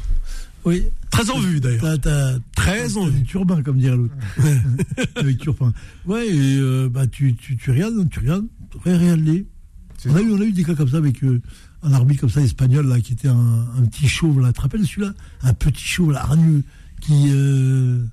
Oui. 0.64 0.84
Très 1.10 1.30
en 1.30 1.40
vue, 1.40 1.60
d'ailleurs. 1.60 1.82
T'as, 1.82 1.98
t'as, 1.98 2.40
Très 2.56 2.88
t'as 2.90 3.00
en 3.00 3.06
du 3.08 3.18
vue. 3.18 3.24
turbin, 3.24 3.62
comme 3.64 3.78
dirait 3.80 3.96
l'autre. 3.98 4.14
Avec 5.16 5.38
Turpin. 5.40 5.74
Ouais, 6.06 6.28
et 6.28 6.58
euh, 6.60 6.90
bah, 6.90 7.08
tu, 7.08 7.36
tu, 7.36 7.56
tu 7.58 7.72
regardes, 7.72 8.10
tu 8.10 8.20
regardes, 8.20 8.46
regarde-les. 8.84 9.46
C'est 9.98 10.10
On 10.12 10.16
a, 10.16 10.22
eu, 10.22 10.32
on 10.32 10.42
a 10.42 10.46
eu 10.46 10.52
des 10.52 10.64
cas 10.64 10.76
comme 10.76 10.90
ça 10.90 10.98
avec 10.98 11.24
euh, 11.24 11.42
un 11.82 11.92
arbitre 11.94 12.22
comme 12.22 12.30
ça, 12.30 12.42
espagnol, 12.42 12.86
là, 12.88 13.00
qui 13.02 13.14
était 13.14 13.30
un, 13.30 13.66
un 13.78 13.82
petit 13.90 14.08
chauve, 14.08 14.40
là. 14.42 14.48
Tu 14.50 14.54
te 14.54 14.62
rappelles 14.62 14.86
celui-là? 14.86 15.14
Un 15.42 15.54
petit 15.54 15.84
chauve, 15.84 16.12
là, 16.12 16.22
hargneux, 16.22 16.64
qui, 17.02 17.14
euh, 17.30 18.04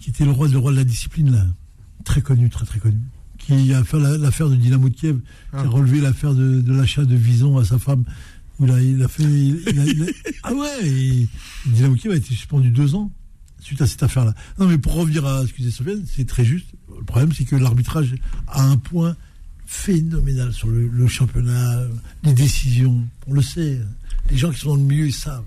qui 0.00 0.10
était 0.10 0.24
le 0.26 0.32
roi, 0.32 0.48
le 0.48 0.58
roi 0.58 0.72
de 0.72 0.76
la 0.76 0.84
discipline, 0.84 1.30
là. 1.32 1.46
Très 2.04 2.20
connu, 2.20 2.50
très, 2.50 2.66
très 2.66 2.78
connu. 2.78 2.98
Qui 3.38 3.72
a 3.72 3.82
fait 3.84 3.98
la- 3.98 4.18
l'affaire 4.18 4.50
de 4.50 4.56
Dynamo 4.56 4.88
de 4.90 4.94
Kiev, 4.94 5.18
Ah. 5.52 5.60
qui 5.62 5.66
a 5.66 5.70
relevé 5.70 6.00
l'affaire 6.02 6.34
de, 6.34 6.60
de 6.60 6.72
l'achat 6.74 7.04
de 7.06 7.14
Vison 7.14 7.56
à 7.56 7.64
sa 7.64 7.78
femme. 7.78 8.04
Où 8.58 8.66
il 8.66 8.70
a, 8.72 8.80
il 8.80 9.02
a 9.02 9.08
fait. 9.08 9.22
il- 9.22 9.62
il 9.68 9.78
a- 9.80 9.84
il 9.84 10.02
a- 10.02 10.06
ah 10.42 10.52
ouais 10.52 11.26
Dynamo 11.66 11.94
de 11.94 12.00
Kiev 12.00 12.12
a 12.12 12.16
été 12.16 12.28
suspendu 12.34 12.70
deux 12.70 12.94
ans 12.94 13.10
suite 13.60 13.80
à 13.82 13.86
cette 13.86 14.02
affaire-là. 14.02 14.34
Non, 14.58 14.66
mais 14.66 14.78
pour 14.78 14.94
revenir 14.94 15.24
à 15.26 15.46
ce 15.46 15.52
que 15.52 15.58
disait 15.58 15.70
Sofiane, 15.70 16.04
c'est 16.12 16.26
très 16.26 16.44
juste. 16.44 16.66
Le 16.96 17.04
problème, 17.04 17.32
c'est 17.32 17.44
que 17.44 17.56
l'arbitrage 17.56 18.14
a 18.46 18.62
un 18.64 18.76
point 18.76 19.16
phénoménal 19.66 20.52
sur 20.52 20.68
le, 20.68 20.88
le 20.88 21.06
championnat, 21.08 21.82
les 22.24 22.32
décisions. 22.32 23.04
On 23.26 23.34
le 23.34 23.42
sait. 23.42 23.80
Les 24.30 24.36
gens 24.36 24.50
qui 24.50 24.60
sont 24.60 24.70
dans 24.70 24.76
le 24.76 24.82
milieu, 24.82 25.06
ils 25.06 25.12
savent. 25.12 25.44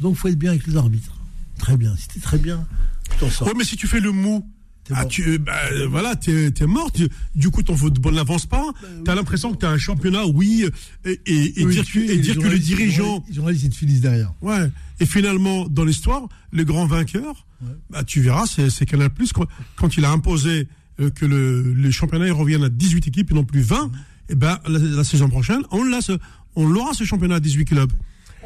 Donc, 0.00 0.14
il 0.14 0.18
faut 0.18 0.28
être 0.28 0.38
bien 0.38 0.50
avec 0.52 0.66
les 0.66 0.76
arbitres. 0.76 1.14
Très 1.58 1.76
bien. 1.76 1.94
Si 1.96 2.08
t'es 2.08 2.20
très 2.20 2.38
bien, 2.38 2.66
tu 3.10 3.18
t'en 3.18 3.30
sors. 3.30 3.48
Ouais, 3.48 3.54
mais 3.56 3.64
si 3.64 3.76
tu 3.76 3.86
fais 3.86 4.00
le 4.00 4.12
mou, 4.12 4.48
ah, 4.94 5.04
tu, 5.04 5.22
euh, 5.28 5.38
bah, 5.38 5.52
euh, 5.72 5.86
voilà, 5.88 6.16
t'es, 6.16 6.50
t'es 6.50 6.66
mort. 6.66 6.90
Tu- 6.92 7.08
du 7.34 7.50
coup, 7.50 7.62
ton 7.62 7.76
football 7.76 8.14
n'avance 8.14 8.46
pas. 8.46 8.64
T'as 9.04 9.14
l'impression 9.14 9.52
que 9.52 9.58
t'as 9.58 9.70
un 9.70 9.78
championnat, 9.78 10.26
oui, 10.26 10.66
et, 11.04 11.20
et, 11.26 11.60
et 11.60 11.64
Oui, 11.66 11.74
dire, 11.74 11.84
que, 11.90 11.98
et 11.98 12.16
dire 12.18 12.36
que 12.38 12.46
le 12.46 12.58
dirigeant, 12.58 13.24
Les 13.28 13.34
journalistes, 13.34 13.64
ils 13.64 13.70
te 13.70 13.76
finissent 13.76 14.00
derrière. 14.00 14.32
ouais, 14.42 14.70
et 15.00 15.06
finalement, 15.06 15.66
dans 15.68 15.84
l'histoire, 15.84 16.28
le 16.52 16.64
grand 16.64 16.86
vainqueur, 16.86 17.44
Ouais. 17.60 17.72
bah, 17.90 18.04
tu 18.04 18.20
verras, 18.20 18.46
c'est, 18.46 18.70
c'est 18.70 18.86
Canal 18.86 19.10
Plus 19.10 19.32
quand, 19.32 19.44
quand 19.74 19.96
il 19.96 20.04
a 20.04 20.10
imposé 20.12 20.68
euh, 21.00 21.10
que 21.10 21.26
le, 21.26 21.72
les 21.74 21.90
championnats 21.90 22.32
reviennent 22.32 22.62
à 22.62 22.68
18 22.68 23.08
équipes 23.08 23.32
et 23.32 23.34
non 23.34 23.44
plus 23.44 23.62
20, 23.62 23.90
et 24.28 24.34
ben 24.36 24.58
la, 24.68 24.78
la 24.78 25.02
saison 25.04 25.28
prochaine, 25.28 25.62
on 25.72 25.82
l'a 25.82 26.00
ce, 26.00 26.12
on 26.54 26.68
l'aura 26.68 26.94
ce 26.94 27.02
championnat 27.04 27.36
à 27.36 27.40
18 27.40 27.64
clubs. 27.64 27.92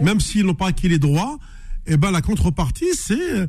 Même 0.01 0.19
s'ils 0.21 0.47
n'ont 0.47 0.55
pas 0.55 0.69
acquis 0.69 0.89
les 0.89 0.99
droits, 0.99 1.39
et 1.87 1.99
ben 1.99 2.11
la 2.11 2.23
contrepartie, 2.23 2.87
c'est, 2.95 3.47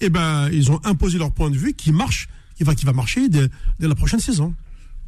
et 0.00 0.10
ben 0.10 0.48
ils 0.50 0.70
ont 0.70 0.80
imposé 0.84 1.18
leur 1.18 1.32
point 1.32 1.50
de 1.50 1.56
vue 1.56 1.74
qui 1.74 1.92
marche, 1.92 2.28
qui 2.56 2.64
va, 2.64 2.74
qui 2.74 2.84
va 2.84 2.92
marcher 2.92 3.28
dès, 3.28 3.48
dès 3.78 3.88
la 3.88 3.94
prochaine 3.94 4.20
saison. 4.20 4.54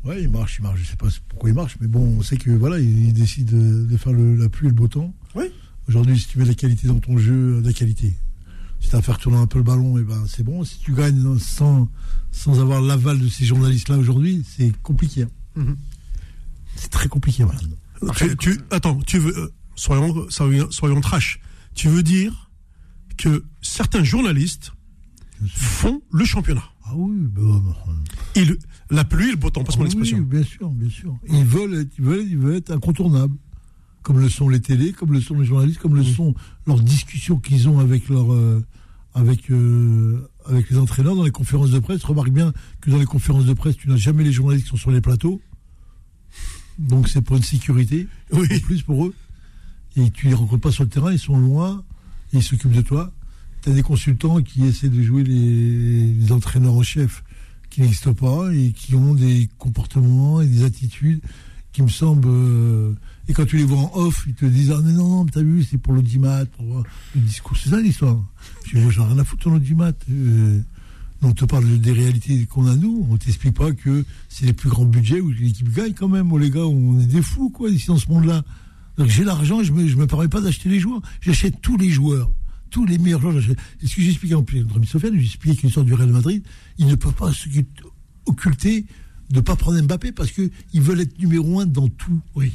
Ouais, 0.05 0.22
il 0.22 0.31
marche, 0.31 0.57
il 0.59 0.62
marche. 0.62 0.81
Je 0.81 0.87
sais 0.90 0.96
pas 0.96 1.09
pourquoi 1.29 1.51
il 1.51 1.55
marche, 1.55 1.77
mais 1.81 1.88
bon, 1.88 2.16
on 2.18 2.22
sait 2.22 2.37
que 2.37 2.51
voilà, 2.51 2.79
il, 2.79 3.07
il 3.07 3.12
décide 3.12 3.46
de, 3.88 3.96
faire 3.96 4.12
le, 4.12 4.37
la 4.37 4.49
pluie 4.49 4.66
et 4.66 4.70
le 4.70 4.75
beau 4.77 4.87
temps. 4.88 5.12
Oui. 5.35 5.44
Aujourd'hui, 5.88 6.18
si 6.18 6.29
tu 6.29 6.38
mets 6.38 6.44
de 6.44 6.51
la 6.51 6.55
qualité 6.55 6.87
dans 6.88 6.99
ton 7.01 7.18
jeu, 7.18 7.61
la 7.64 7.72
qualité. 7.72 8.14
Si 8.81 8.88
tu 8.90 8.94
as 8.94 8.99
à 8.99 9.03
faire 9.03 9.18
tourner 9.18 9.38
un 9.38 9.46
peu 9.46 9.59
le 9.59 9.64
ballon, 9.64 9.99
et 9.99 10.03
ben 10.03 10.25
c'est 10.29 10.42
bon. 10.44 10.62
Si 10.64 10.79
tu 10.79 10.92
gagnes 10.92 11.38
sans, 11.38 11.88
sans 12.31 12.61
avoir 12.61 12.81
l'aval 12.81 13.18
de 13.18 13.29
ces 13.29 13.44
journalistes-là 13.44 13.96
aujourd'hui, 13.99 14.44
c'est 14.57 14.72
compliqué. 14.83 15.22
hein. 15.22 15.29
Mhm. 15.57 15.77
C'est 16.77 16.90
très 16.90 17.09
compliqué, 17.09 17.42
voilà. 17.44 17.59
Tu, 18.16 18.37
tu- 18.37 18.61
attends, 18.70 19.01
tu 19.07 19.18
veux, 19.18 19.37
euh, 19.37 19.53
soyons, 19.77 20.27
soyons, 20.29 20.70
soyons 20.70 21.01
trash. 21.01 21.40
Tu 21.75 21.88
veux 21.88 22.03
dire 22.03 22.51
que 23.16 23.44
certains 23.62 24.05
journalistes 24.05 24.72
font 25.49 26.01
le 26.12 26.25
championnat. 26.25 26.64
Ah 26.85 26.92
oui, 26.94 27.16
bah, 27.20 27.42
bah, 27.64 27.77
Ils, 28.37 28.57
la 28.90 29.05
pluie 29.05 29.29
et 29.29 29.31
le 29.33 29.37
beau 29.37 29.51
temps, 29.51 29.64
passe-moi 29.64 29.87
oui, 29.87 29.92
l'expression. 29.94 30.20
bien 30.25 30.42
sûr, 30.44 30.70
bien 30.70 30.88
sûr. 30.90 31.16
Ils 31.29 31.44
veulent, 31.44 31.75
être, 31.81 31.90
ils, 31.99 32.05
veulent, 32.05 32.27
ils 32.29 32.38
veulent 32.38 32.57
être 32.57 32.70
incontournables. 32.70 33.35
Comme 34.03 34.20
le 34.20 34.29
sont 34.29 34.49
les 34.49 34.61
télés, 34.61 34.92
comme 34.92 35.12
le 35.12 35.20
sont 35.20 35.35
les 35.38 35.44
journalistes, 35.44 35.81
comme 35.81 35.96
le 35.96 36.05
sont 36.05 36.35
leurs 36.66 36.81
discussions 36.81 37.38
qu'ils 37.38 37.68
ont 37.68 37.81
avec, 37.81 38.09
leur, 38.09 38.33
euh, 38.33 38.64
avec, 39.14 39.51
euh, 39.51 40.29
avec 40.44 40.70
les 40.70 40.79
entraîneurs 40.79 41.16
dans 41.16 41.25
les 41.25 41.33
conférences 41.33 41.70
de 41.72 41.81
presse. 41.81 42.05
Remarque 42.05 42.31
bien 42.31 42.53
que 42.81 42.90
dans 42.90 42.99
les 42.99 43.05
conférences 43.05 43.46
de 43.46 43.53
presse, 43.53 43.77
tu 43.77 43.88
n'as 43.88 43.96
jamais 43.96 44.22
les 44.22 44.31
journalistes 44.31 44.66
qui 44.66 44.70
sont 44.70 44.77
sur 44.77 44.92
les 44.92 45.01
plateaux. 45.01 45.40
Donc 46.79 47.09
c'est 47.09 47.22
pour 47.22 47.37
une 47.37 47.42
sécurité, 47.42 48.07
Oui. 48.33 48.46
en 48.55 48.59
plus 48.61 48.83
pour 48.83 49.07
eux. 49.07 49.14
Et 49.96 50.11
tu 50.11 50.29
les 50.29 50.35
rencontres 50.35 50.61
pas 50.62 50.70
sur 50.72 50.85
le 50.85 50.90
terrain, 50.90 51.11
ils 51.11 51.18
sont 51.18 51.38
loin, 51.38 51.83
et 52.33 52.37
ils 52.37 52.42
s'occupent 52.42 52.72
de 52.75 52.83
toi. 52.83 53.12
Tu 53.66 53.72
as 53.72 53.74
des 53.74 53.83
consultants 53.83 54.42
qui 54.42 54.64
essaient 54.64 54.88
de 54.88 55.02
jouer 55.02 55.24
les, 55.24 56.31
entraîneurs 56.31 56.74
en 56.74 56.85
chef 56.85 57.24
qui 57.68 57.81
n'existent 57.81 58.14
pas 58.14 58.55
et 58.55 58.70
qui 58.70 58.94
ont 58.94 59.12
des 59.12 59.48
comportements 59.59 60.40
et 60.40 60.46
des 60.46 60.62
attitudes 60.62 61.20
qui 61.72 61.83
me 61.83 61.88
semblent. 61.88 62.29
euh, 62.29 62.92
et 63.29 63.33
quand 63.33 63.44
tu 63.44 63.57
les 63.57 63.64
vois 63.64 63.79
en 63.79 63.90
off, 63.94 64.22
ils 64.29 64.35
te 64.35 64.44
disent 64.44 64.70
Ah, 64.70 64.81
mais 64.85 64.92
non, 64.92 65.09
non, 65.09 65.26
t'as 65.26 65.42
vu, 65.42 65.64
c'est 65.64 65.79
pour 65.79 65.94
l'audimat, 65.94 66.46
pour 66.46 66.85
le 67.16 67.20
discours. 67.20 67.57
C'est 67.57 67.70
ça 67.70 67.81
l'histoire. 67.81 68.22
Je 68.66 68.76
dis 68.76 68.83
Moi, 68.85 68.92
j'en 68.92 69.07
ai 69.07 69.14
rien 69.14 69.18
à 69.18 69.24
foutre 69.24 69.48
de 69.48 69.55
l'audimat. 69.55 69.90
Euh, 70.12 70.61
on 71.22 71.33
te 71.33 71.44
parle 71.44 71.81
des 71.81 71.92
réalités 71.92 72.46
qu'on 72.46 72.68
a 72.68 72.76
nous. 72.76 73.05
On 73.11 73.16
t'explique 73.16 73.57
pas 73.57 73.72
que 73.72 74.05
c'est 74.29 74.46
les 74.46 74.52
plus 74.52 74.68
grands 74.68 74.85
budgets 74.85 75.20
où 75.20 75.31
l'équipe 75.31 75.74
gagne 75.74 75.92
quand 75.92 76.09
même. 76.09 76.33
Oh, 76.33 76.38
les 76.38 76.50
gars, 76.50 76.66
on 76.66 77.00
est 77.00 77.07
des 77.07 77.20
fous, 77.20 77.50
quoi, 77.50 77.68
ici 77.68 77.88
dans 77.88 77.98
ce 77.98 78.09
monde-là. 78.11 78.44
Donc 78.96 79.09
j'ai 79.09 79.24
l'argent, 79.24 79.64
je 79.64 79.72
me, 79.72 79.83
me 79.83 80.07
permets 80.07 80.29
pas 80.29 80.40
d'acheter 80.40 80.68
les 80.68 80.79
joueurs. 80.79 81.02
J'achète 81.20 81.61
tous 81.61 81.76
les 81.76 81.90
joueurs. 81.90 82.31
Tous 82.70 82.85
les 82.85 82.98
meilleurs 82.98 83.20
joueurs. 83.20 83.37
Et 83.37 83.87
ce 83.87 83.94
que 83.96 84.02
j'expliquais 84.02 84.35
en 84.35 84.42
plus, 84.42 84.64
j'expliquais 85.14 85.57
qu'une 85.57 85.70
sorte 85.70 85.87
du 85.87 85.94
Real 85.94 86.11
Madrid, 86.11 86.42
ils 86.79 86.87
ne 86.87 86.94
peuvent 86.94 87.14
pas 87.14 87.33
occulter 88.26 88.87
de 89.31 89.40
pas 89.40 89.57
prendre 89.57 89.81
Mbappé 89.81 90.12
parce 90.12 90.31
que 90.31 90.50
ils 90.72 90.83
veulent 90.83 91.00
être 91.00 91.18
numéro 91.18 91.61
un 91.61 91.66
dans 91.66 91.88
tout. 91.88 92.20
Oui. 92.35 92.52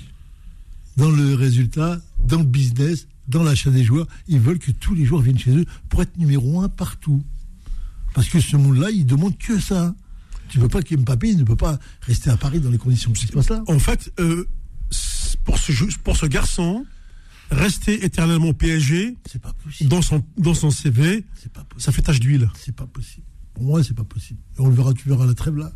Dans 0.98 1.10
le 1.10 1.36
résultat, 1.36 2.02
dans 2.26 2.40
le 2.40 2.46
business, 2.46 3.08
dans 3.28 3.44
l'achat 3.44 3.72
des 3.72 3.84
joueurs, 3.84 4.08
ils 4.28 4.40
veulent 4.40 4.60
que 4.60 4.72
tous 4.72 4.94
les 4.94 5.06
joueurs 5.06 5.22
viennent 5.22 5.40
chez 5.40 5.56
eux 5.56 5.66
pour 5.90 6.02
être 6.02 6.18
numéro 6.18 6.62
un 6.62 6.70
partout. 6.70 7.24
Parce 8.14 8.28
que 8.28 8.40
ce 8.40 8.58
monde-là, 8.58 8.90
il 8.92 9.06
demande 9.06 9.38
que 9.38 9.60
ça. 9.60 9.96
Tu 10.50 10.58
ne 10.58 10.64
peux 10.64 10.70
pas 10.70 10.82
que 10.82 10.96
Mbappé 10.96 11.30
il 11.30 11.38
ne 11.38 11.44
peut 11.44 11.56
pas 11.56 11.80
rester 12.02 12.30
à 12.30 12.36
Paris 12.36 12.60
dans 12.60 12.70
les 12.70 12.78
conditions 12.78 13.12
qui 13.12 13.26
se 13.26 13.32
passent 13.32 13.50
là. 13.50 13.64
En 13.68 13.80
fait, 13.80 14.12
euh, 14.20 14.46
pour, 15.46 15.58
ce, 15.58 15.72
pour 16.04 16.18
ce 16.18 16.26
garçon, 16.26 16.86
rester 17.52 18.04
éternellement 18.06 18.48
au 18.50 18.54
PSG, 18.54 19.16
C'est 19.30 19.42
pas 19.42 19.54
possible. 19.64 19.90
dans 19.90 20.02
son, 20.02 20.24
dans 20.38 20.54
son 20.54 20.72
CV, 20.72 21.26
C'est 21.36 21.52
pas 21.52 21.62
possible. 21.64 21.82
ça 21.82 21.92
fait 21.92 22.02
tache 22.02 22.20
d'huile. 22.20 22.50
C'est 22.56 22.76
pas 22.76 22.86
possible. 22.88 23.26
Pour 23.54 23.64
moi, 23.64 23.84
c'est 23.84 23.94
pas 23.96 24.04
possible. 24.06 24.40
Et 24.58 24.62
on 24.62 24.70
le 24.70 24.76
verra, 24.76 24.94
tu 24.94 25.08
verras 25.10 25.26
à 25.26 25.28
la 25.28 25.34
trêve 25.34 25.58
là. 25.58 25.72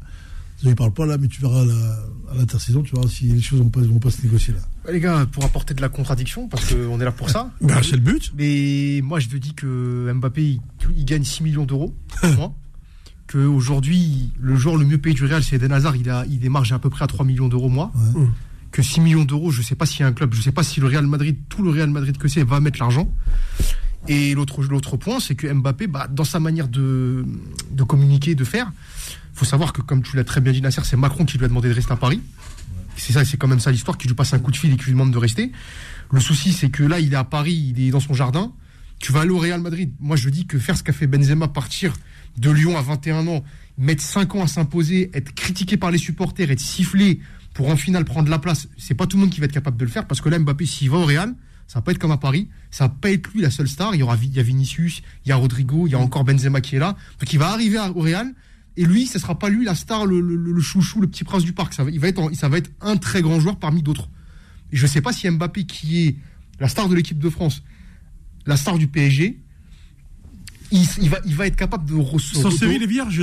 Je 0.63 0.69
ne 0.69 0.73
parle 0.73 0.93
pas 0.93 1.05
là, 1.05 1.17
mais 1.17 1.27
tu 1.27 1.41
verras 1.41 1.61
à 1.63 1.65
la- 1.65 1.99
à 2.31 2.35
l'intersaison, 2.37 2.81
tu 2.81 2.95
verras 2.95 3.09
si 3.09 3.25
les 3.25 3.41
choses 3.41 3.59
vont 3.59 3.69
pas, 3.69 3.81
vont 3.81 3.99
pas 3.99 4.09
se 4.09 4.21
négocier 4.23 4.53
là. 4.53 4.59
Ouais, 4.85 4.93
les 4.93 5.01
gars, 5.01 5.25
pour 5.29 5.43
apporter 5.43 5.73
de 5.73 5.81
la 5.81 5.89
contradiction, 5.89 6.47
parce 6.47 6.73
qu'on 6.73 6.99
est 7.01 7.03
là 7.03 7.11
pour 7.11 7.29
ça. 7.29 7.51
Ben, 7.61 7.81
c'est 7.83 7.91
le 7.97 8.01
but. 8.01 8.31
Mais 8.37 9.01
moi, 9.03 9.19
je 9.19 9.27
te 9.27 9.35
dis 9.35 9.53
que 9.53 10.11
Mbappé, 10.15 10.43
il, 10.43 10.61
il 10.97 11.03
gagne 11.05 11.25
6 11.25 11.43
millions 11.43 11.65
d'euros 11.65 11.93
par 12.21 12.33
mois. 12.37 12.55
Qu'aujourd'hui, 13.31 14.31
le 14.39 14.55
joueur 14.55 14.77
le 14.77 14.85
mieux 14.85 14.97
payé 14.99 15.15
du 15.15 15.25
Real, 15.25 15.43
c'est 15.43 15.55
Eden 15.57 15.71
Hazard. 15.71 15.95
Il, 15.95 16.09
a, 16.09 16.25
il 16.27 16.39
démarre 16.39 16.71
à 16.71 16.79
peu 16.79 16.89
près 16.89 17.03
à 17.03 17.07
3 17.07 17.25
millions 17.25 17.49
d'euros 17.49 17.69
mois. 17.69 17.91
Ouais. 17.95 18.21
Mm. 18.21 18.31
Que 18.75 18.81
6 18.81 18.99
millions 18.99 19.23
d'euros, 19.23 19.51
je 19.51 19.61
ne 19.61 19.63
sais 19.63 19.75
pas 19.75 19.85
s'il 19.85 20.01
y 20.01 20.03
a 20.03 20.07
un 20.07 20.11
club, 20.11 20.33
je 20.33 20.39
ne 20.39 20.43
sais 20.43 20.51
pas 20.51 20.61
si 20.61 20.81
le 20.81 20.87
Real 20.87 21.07
Madrid, 21.07 21.37
tout 21.47 21.63
le 21.63 21.69
Real 21.69 21.89
Madrid 21.89 22.17
que 22.17 22.27
c'est, 22.27 22.43
va 22.43 22.59
mettre 22.59 22.77
l'argent. 22.79 23.09
Et 24.09 24.33
l'autre, 24.35 24.97
point, 24.97 25.21
c'est 25.21 25.33
que 25.33 25.47
Mbappé, 25.47 25.87
bah, 25.87 26.09
dans 26.11 26.25
sa 26.25 26.41
manière 26.41 26.67
de, 26.67 27.23
communiquer, 27.87 28.35
de 28.35 28.43
faire, 28.43 28.69
faut 29.33 29.45
savoir 29.45 29.71
que, 29.71 29.81
comme 29.81 30.03
tu 30.03 30.17
l'as 30.17 30.25
très 30.25 30.41
bien 30.41 30.51
dit, 30.51 30.61
Nasser, 30.61 30.81
c'est 30.83 30.97
Macron 30.97 31.23
qui 31.23 31.37
lui 31.37 31.45
a 31.45 31.47
demandé 31.47 31.69
de 31.69 31.73
rester 31.73 31.93
à 31.93 31.95
Paris. 31.95 32.19
C'est 32.97 33.13
ça, 33.13 33.23
c'est 33.23 33.37
quand 33.37 33.47
même 33.47 33.61
ça 33.61 33.71
l'histoire, 33.71 33.97
qui 33.97 34.09
lui 34.09 34.13
passe 34.13 34.33
un 34.33 34.39
coup 34.39 34.51
de 34.51 34.57
fil 34.57 34.73
et 34.73 34.75
qui 34.75 34.83
lui 34.87 34.91
demande 34.91 35.11
de 35.11 35.17
rester. 35.17 35.53
Le 36.11 36.19
souci, 36.19 36.51
c'est 36.51 36.69
que 36.69 36.83
là, 36.83 36.99
il 36.99 37.13
est 37.13 37.15
à 37.15 37.23
Paris, 37.23 37.73
il 37.73 37.81
est 37.81 37.91
dans 37.91 38.01
son 38.01 38.13
jardin. 38.13 38.51
Tu 38.99 39.13
vas 39.13 39.21
aller 39.21 39.31
au 39.31 39.39
Real 39.39 39.61
Madrid. 39.61 39.93
Moi, 40.01 40.17
je 40.17 40.27
dis 40.27 40.47
que 40.47 40.59
faire 40.59 40.75
ce 40.75 40.83
qu'a 40.83 40.91
fait 40.91 41.07
Benzema, 41.07 41.47
partir 41.47 41.93
de 42.35 42.51
Lyon 42.51 42.77
à 42.77 42.81
21 42.81 43.25
ans, 43.27 43.41
mettre 43.77 44.03
5 44.03 44.35
ans 44.35 44.43
à 44.43 44.47
s'imposer, 44.47 45.11
être 45.13 45.33
critiqué 45.33 45.77
par 45.77 45.91
les 45.91 45.97
supporters, 45.97 46.51
être 46.51 46.59
sifflé 46.59 47.21
pour 47.55 47.69
en 47.69 47.75
finale 47.75 48.05
prendre 48.05 48.29
la 48.29 48.37
place, 48.37 48.67
c'est 48.77 48.93
pas 48.93 49.07
tout 49.07 49.17
le 49.17 49.21
monde 49.21 49.31
qui 49.31 49.39
va 49.39 49.45
être 49.45 49.51
capable 49.51 49.77
de 49.77 49.85
le 49.85 49.89
faire 49.89 50.05
parce 50.05 50.21
que 50.21 50.29
là, 50.29 50.37
Mbappé, 50.37 50.65
s'il 50.67 50.89
va 50.91 50.97
au 50.97 51.05
Real, 51.05 51.33
ça 51.67 51.79
va 51.79 51.81
pas 51.83 51.91
être 51.93 51.97
comme 51.97 52.11
à 52.11 52.17
Paris, 52.17 52.47
ça 52.69 52.83
va 52.85 52.89
pas 52.89 53.09
être 53.11 53.31
lui 53.33 53.41
la 53.41 53.49
seule 53.49 53.67
star. 53.67 53.95
Il 53.95 53.99
y 53.99 54.03
aura 54.03 54.17
il 54.21 54.31
y 54.35 54.39
a 54.39 54.43
Vinicius, 54.43 55.01
il 55.25 55.29
y 55.29 55.31
a 55.31 55.35
Rodrigo, 55.37 55.87
il 55.87 55.91
y 55.91 55.95
a 55.95 55.99
encore 55.99 56.23
Benzema 56.25 56.61
qui 56.61 56.75
est 56.75 56.79
là. 56.79 56.95
Donc 57.19 57.33
il 57.33 57.39
va 57.39 57.49
arriver 57.51 57.79
au 57.95 58.01
Real 58.01 58.31
et 58.77 58.85
lui, 58.85 59.07
ce 59.07 59.17
sera 59.17 59.39
pas 59.39 59.49
lui 59.49 59.63
la 59.65 59.73
star, 59.73 60.05
le, 60.05 60.19
le- 60.21 60.35
le 60.35 60.61
chouchou, 60.61 60.99
le 61.01 61.07
petit 61.07 61.23
prince 61.23 61.43
du 61.43 61.53
parc. 61.53 61.73
Ça 61.73 61.83
va, 61.85 61.89
il 61.89 61.99
va 61.99 62.07
être, 62.09 62.19
en- 62.19 62.33
ça 62.35 62.49
va 62.49 62.57
être 62.59 62.69
un 62.81 62.97
très 62.97 63.21
grand 63.23 63.39
joueur 63.39 63.57
parmi 63.57 63.81
d'autres. 63.81 64.09
Et 64.71 64.75
je 64.77 64.85
sais 64.85 65.01
pas 65.01 65.13
si 65.13 65.27
Mbappé, 65.29 65.65
qui 65.65 66.05
est 66.07 66.15
la 66.59 66.67
star 66.67 66.87
de 66.89 66.93
l'équipe 66.95 67.17
de 67.19 67.29
France, 67.29 67.63
la 68.45 68.57
star 68.57 68.77
du 68.77 68.87
PSG, 68.87 69.39
il, 70.71 70.85
il 71.01 71.09
va, 71.09 71.19
il 71.25 71.35
va 71.35 71.47
être 71.47 71.55
capable 71.55 71.85
de 71.89 71.93
re- 71.93 72.19
Son 72.19 72.49
de- 72.49 72.53
CV, 72.53 72.75
il 72.75 72.83
est 72.83 72.87
vierge, 72.87 73.19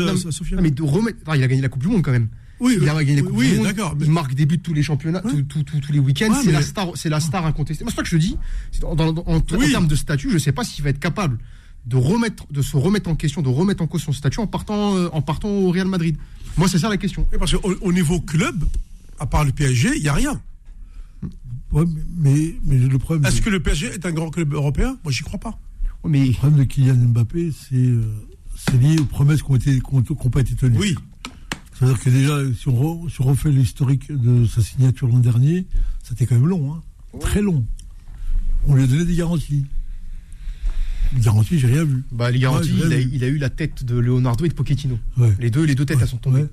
Non, 0.56 0.62
mais 0.62 0.70
de 0.70 0.82
remettre. 0.82 1.18
Il 1.34 1.42
a 1.42 1.46
gagné 1.48 1.60
la 1.60 1.68
Coupe 1.68 1.82
du 1.82 1.88
Monde 1.88 2.02
quand 2.02 2.12
même. 2.12 2.28
Oui, 2.62 2.78
Il 2.80 2.88
a 2.88 2.94
oui, 2.94 3.04
du 3.50 3.56
Monde. 3.56 3.64
d'accord. 3.64 3.94
Il 4.00 4.10
marque 4.10 4.34
des 4.34 4.46
buts 4.46 4.58
tous 4.60 4.72
les 4.72 4.82
championnats, 4.84 5.20
Ouais. 5.24 5.42
tous- 5.48 5.64
les 5.90 5.98
week-ends. 5.98 6.30
Ouais, 6.30 6.36
c'est 6.40 6.46
mais- 6.46 6.52
la 6.52 6.62
star, 6.62 6.88
c'est 6.94 7.08
la 7.08 7.18
star 7.20 7.44
incontestée. 7.44 7.82
Moi, 7.84 7.90
c'est 7.90 7.96
pas 7.96 8.02
que 8.02 8.08
je 8.08 8.16
dis. 8.16 8.36
En, 8.84 8.94
dans- 8.94 9.12
dans- 9.12 9.24
en- 9.26 9.36
en 9.38 9.42
Oui. 9.58 9.70
termes 9.72 9.88
de 9.88 9.96
statut, 9.96 10.30
je 10.30 10.38
sais 10.38 10.52
pas 10.52 10.62
s'il 10.64 10.84
va 10.84 10.90
être 10.90 11.00
capable 11.00 11.38
de 11.86 11.96
remettre, 11.96 12.46
de 12.52 12.62
se 12.62 12.76
remettre 12.76 13.10
en 13.10 13.16
question, 13.16 13.42
de 13.42 13.48
remettre 13.48 13.82
en 13.82 13.88
cause 13.88 14.02
son 14.02 14.12
statut 14.12 14.38
en 14.38 14.46
partant, 14.46 14.96
euh, 14.96 15.08
en 15.12 15.20
partant 15.22 15.48
au 15.48 15.70
Real 15.72 15.88
Madrid. 15.88 16.16
Moi, 16.56 16.68
c'est 16.68 16.78
ça 16.78 16.88
la 16.88 16.96
question. 16.96 17.26
Oui, 17.32 17.38
Parce 17.38 17.52
qu'au 17.52 17.74
au 17.80 17.92
niveau 17.92 18.20
club, 18.20 18.64
à 19.18 19.26
part 19.26 19.44
le 19.44 19.50
PSG, 19.52 19.90
il 19.96 20.02
n'y 20.02 20.08
a 20.08 20.14
rien. 20.14 20.40
Ouais, 21.72 21.84
mais, 22.18 22.54
mais 22.66 22.76
le 22.78 22.98
problème, 22.98 23.24
Est-ce 23.26 23.38
de- 23.40 23.44
que 23.44 23.50
le 23.50 23.60
PSG 23.60 23.86
est 23.86 24.04
un 24.06 24.12
grand 24.12 24.30
club 24.30 24.52
européen? 24.52 24.96
Moi, 25.04 25.12
j'y 25.12 25.22
crois 25.22 25.40
pas. 25.40 25.58
Ouais, 26.04 26.10
Mais 26.10 26.26
le 26.26 26.32
problème 26.32 26.58
de 26.60 26.64
Kylian 26.64 26.94
Mbappé, 26.94 27.50
c'est 27.52 27.74
euh, 27.76 28.02
c'est 28.56 28.76
lié 28.80 28.98
aux 29.00 29.04
promesses 29.04 29.42
qui 29.42 29.50
n'ont 29.50 30.14
pas 30.30 30.40
été 30.40 30.54
tenues. 30.54 30.78
Oui. 30.78 30.94
C'est-à-dire 31.82 32.00
que 32.04 32.10
déjà, 32.10 32.38
si 32.54 32.68
on, 32.68 32.80
re- 33.06 33.10
si 33.10 33.20
on 33.20 33.24
refait 33.24 33.50
l'historique 33.50 34.10
de 34.12 34.46
sa 34.46 34.62
signature 34.62 35.08
l'an 35.08 35.18
dernier, 35.18 35.66
c'était 36.04 36.26
quand 36.26 36.36
même 36.36 36.46
long, 36.46 36.72
hein. 36.74 36.80
très 37.20 37.42
long. 37.42 37.66
On 38.68 38.74
lui 38.76 38.84
a 38.84 38.86
donné 38.86 39.04
des 39.04 39.16
garanties. 39.16 39.66
Des 41.12 41.20
garanties, 41.20 41.58
j'ai 41.58 41.66
rien 41.66 41.84
vu. 41.84 42.04
bah, 42.12 42.30
les 42.30 42.38
garanties, 42.38 42.70
Ouais, 42.70 42.76
il, 42.86 42.92
a, 42.92 42.96
ouais. 42.96 43.08
il 43.12 43.24
a 43.24 43.26
eu 43.26 43.36
la 43.38 43.50
tête 43.50 43.84
de 43.84 43.96
Leonardo 43.96 44.44
et 44.44 44.48
de 44.48 44.54
Pochettino. 44.54 44.98
Ouais. 45.18 45.34
Les 45.40 45.50
deux, 45.50 45.64
les 45.64 45.74
deux 45.74 45.84
têtes, 45.84 45.98
elles 46.00 46.08
sont 46.08 46.16
tombées. 46.18 46.46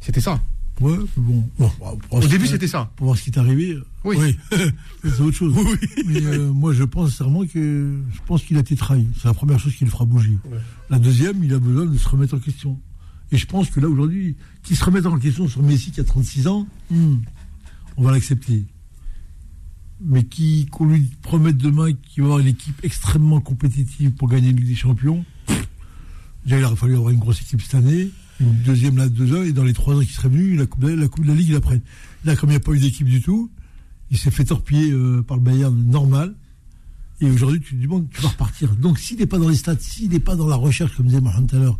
C'était 0.00 0.20
ça. 0.20 0.40
ouais, 0.80 0.96
mais 1.16 1.22
bon. 1.22 1.44
voir 1.56 1.94
Au 2.10 2.20
début, 2.26 2.46
c'était 2.48 2.66
ça. 2.68 2.90
Pour 2.96 3.06
voir 3.06 3.16
ce 3.16 3.22
qui 3.22 3.30
est 3.30 3.38
arrivé, 3.38 3.72
euh, 3.74 3.84
Oui. 4.04 4.16
Oui. 4.18 4.36
c'est 5.04 5.20
autre 5.20 5.36
chose. 5.36 5.54
Oui, 5.56 5.64
oui. 5.96 6.02
Mais 6.06 6.26
euh, 6.26 6.52
moi, 6.52 6.72
je 6.72 6.82
pense 6.82 7.10
sincèrement 7.12 7.46
que 7.46 7.96
je 8.12 8.18
pense 8.26 8.42
qu'il 8.42 8.56
a 8.56 8.60
été 8.60 8.74
trahi. 8.76 9.06
C'est 9.16 9.28
la 9.28 9.34
première 9.34 9.58
chose 9.60 9.74
qui 9.76 9.84
le 9.84 9.90
fera 9.90 10.04
bouger. 10.04 10.36
Ouais. 10.50 10.58
La 10.90 10.98
deuxième, 10.98 11.42
il 11.44 11.54
a 11.54 11.58
besoin 11.60 11.86
de 11.86 11.96
se 11.96 12.08
remettre 12.08 12.34
en 12.34 12.38
question. 12.40 12.78
Et 13.30 13.36
je 13.36 13.46
pense 13.46 13.70
que 13.70 13.80
là, 13.80 13.88
aujourd'hui, 13.88 14.36
qu'il 14.62 14.76
se 14.76 14.84
remette 14.84 15.06
en 15.06 15.18
question 15.18 15.48
sur 15.48 15.62
Messi 15.62 15.90
qui 15.90 16.00
a 16.00 16.04
36 16.04 16.46
ans, 16.46 16.66
hmm, 16.90 17.16
on 17.96 18.02
va 18.02 18.12
l'accepter. 18.12 18.64
Mais 20.00 20.24
qui 20.24 20.66
qu'on 20.66 20.86
lui 20.86 21.10
promette 21.22 21.56
demain 21.56 21.92
qu'il 21.92 22.22
va 22.22 22.28
avoir 22.28 22.38
une 22.38 22.46
équipe 22.46 22.78
extrêmement 22.84 23.40
compétitive 23.40 24.12
pour 24.12 24.28
gagner 24.28 24.52
la 24.52 24.58
Ligue 24.58 24.68
des 24.68 24.74
Champions, 24.74 25.24
déjà, 26.44 26.58
il 26.58 26.64
aurait 26.64 26.76
fallu 26.76 26.94
avoir 26.94 27.10
une 27.10 27.18
grosse 27.18 27.40
équipe 27.40 27.60
cette 27.60 27.74
année, 27.74 28.10
une 28.40 28.62
deuxième 28.62 28.96
là, 28.96 29.08
deux 29.08 29.36
ans, 29.36 29.42
et 29.42 29.52
dans 29.52 29.64
les 29.64 29.72
trois 29.72 29.96
ans 29.96 30.00
qui 30.00 30.12
seraient 30.12 30.28
venus, 30.28 30.58
la 30.58 30.66
Coupe 30.66 30.84
de 30.84 30.88
la, 30.88 31.06
la 31.06 31.34
Ligue, 31.34 31.48
il 31.48 31.54
la 31.54 31.60
prenne. 31.60 31.82
Là, 32.24 32.36
comme 32.36 32.50
il 32.50 32.52
n'y 32.52 32.56
a 32.56 32.60
pas 32.60 32.72
eu 32.72 32.78
d'équipe 32.78 33.08
du 33.08 33.20
tout, 33.20 33.50
il 34.10 34.16
s'est 34.16 34.30
fait 34.30 34.44
torpiller 34.44 34.90
euh, 34.92 35.22
par 35.22 35.36
le 35.36 35.42
Bayern 35.42 35.74
normal. 35.90 36.34
Et 37.20 37.28
aujourd'hui, 37.30 37.60
tu 37.60 37.76
te 37.76 37.86
bon, 37.86 38.06
tu 38.12 38.20
vas 38.22 38.28
repartir. 38.28 38.76
Donc, 38.76 38.98
s'il 38.98 39.18
n'est 39.18 39.26
pas 39.26 39.38
dans 39.38 39.48
les 39.48 39.56
stats, 39.56 39.76
s'il 39.78 40.10
n'est 40.10 40.20
pas 40.20 40.36
dans 40.36 40.46
la 40.46 40.56
recherche, 40.56 40.96
comme 40.96 41.06
disait 41.06 41.20
Mohamed 41.20 41.50
tout 41.50 41.56
à 41.56 41.58
l'heure, 41.58 41.78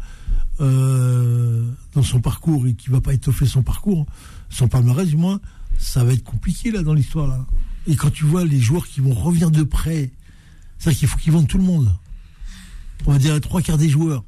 euh, 0.61 1.71
dans 1.95 2.03
son 2.03 2.21
parcours 2.21 2.67
et 2.67 2.75
qui 2.75 2.91
va 2.91 3.01
pas 3.01 3.15
étoffer 3.15 3.47
son 3.47 3.63
parcours, 3.63 4.07
son 4.51 4.69
palmarès 4.69 5.09
du 5.09 5.17
moins, 5.17 5.41
ça 5.79 6.05
va 6.05 6.13
être 6.13 6.25
compliqué 6.25 6.71
là 6.71 6.83
dans 6.83 6.95
l'histoire 6.95 7.29
là. 7.29 7.47
Et 7.87 7.97
quand 7.97 8.11
tu 8.11 8.25
vois 8.25 8.45
les 8.45 8.61
joueurs 8.61 8.87
qui 8.87 9.01
vont 9.01 9.15
revenir 9.15 9.51
de 9.51 9.63
près, 9.63 10.11
c'est-à-dire 10.79 10.99
qu'il 10.99 11.09
faut 11.09 11.19
qu'ils 11.19 11.33
vendent 11.33 11.49
tout 11.49 11.59
le 11.59 11.65
monde. 11.65 11.93
On 13.07 13.13
va 13.13 13.19
dire 13.19 13.35
les 13.35 13.41
trois 13.41 13.63
quarts 13.63 13.79
des 13.79 13.89
joueurs. 13.89 14.25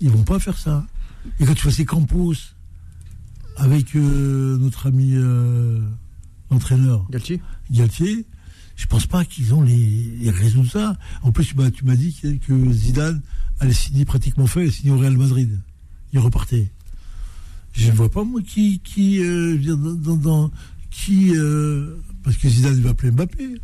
Ils 0.00 0.10
vont 0.10 0.22
pas 0.22 0.38
faire 0.38 0.56
ça. 0.56 0.86
Et 1.40 1.44
quand 1.46 1.54
tu 1.54 1.62
vois 1.62 1.72
ces 1.72 1.84
Campos 1.84 2.34
avec 3.56 3.94
euh, 3.96 4.58
notre 4.58 4.86
ami 4.86 5.12
euh, 5.14 5.80
l'entraîneur 6.50 7.06
Galtier 7.10 7.40
Galtier, 7.70 8.26
je 8.76 8.86
pense 8.86 9.06
pas 9.06 9.24
qu'ils 9.24 9.54
ont 9.54 9.62
les, 9.62 10.16
les 10.18 10.30
raisons 10.30 10.62
de 10.62 10.68
ça. 10.68 10.96
En 11.22 11.32
plus, 11.32 11.54
bah, 11.54 11.70
tu 11.70 11.84
m'as 11.84 11.96
dit 11.96 12.14
que 12.46 12.72
Zidane 12.72 13.20
signer 13.72 14.04
pratiquement 14.04 14.46
fait, 14.46 14.70
signer 14.70 14.92
au 14.92 14.98
Real 14.98 15.16
Madrid. 15.16 15.60
Il 16.12 16.18
repartait. 16.18 16.70
Je 17.72 17.90
ne 17.90 17.96
vois 17.96 18.08
pas 18.08 18.22
moi 18.22 18.40
qui 18.42 18.80
qui 18.80 19.20
euh, 19.20 19.58
dans, 19.76 20.50
qui 20.90 21.32
euh, 21.36 21.96
parce 22.22 22.36
que 22.36 22.48
Zidane 22.48 22.80
va 22.80 22.90
appeler 22.90 23.10
Mbappé. 23.10 23.54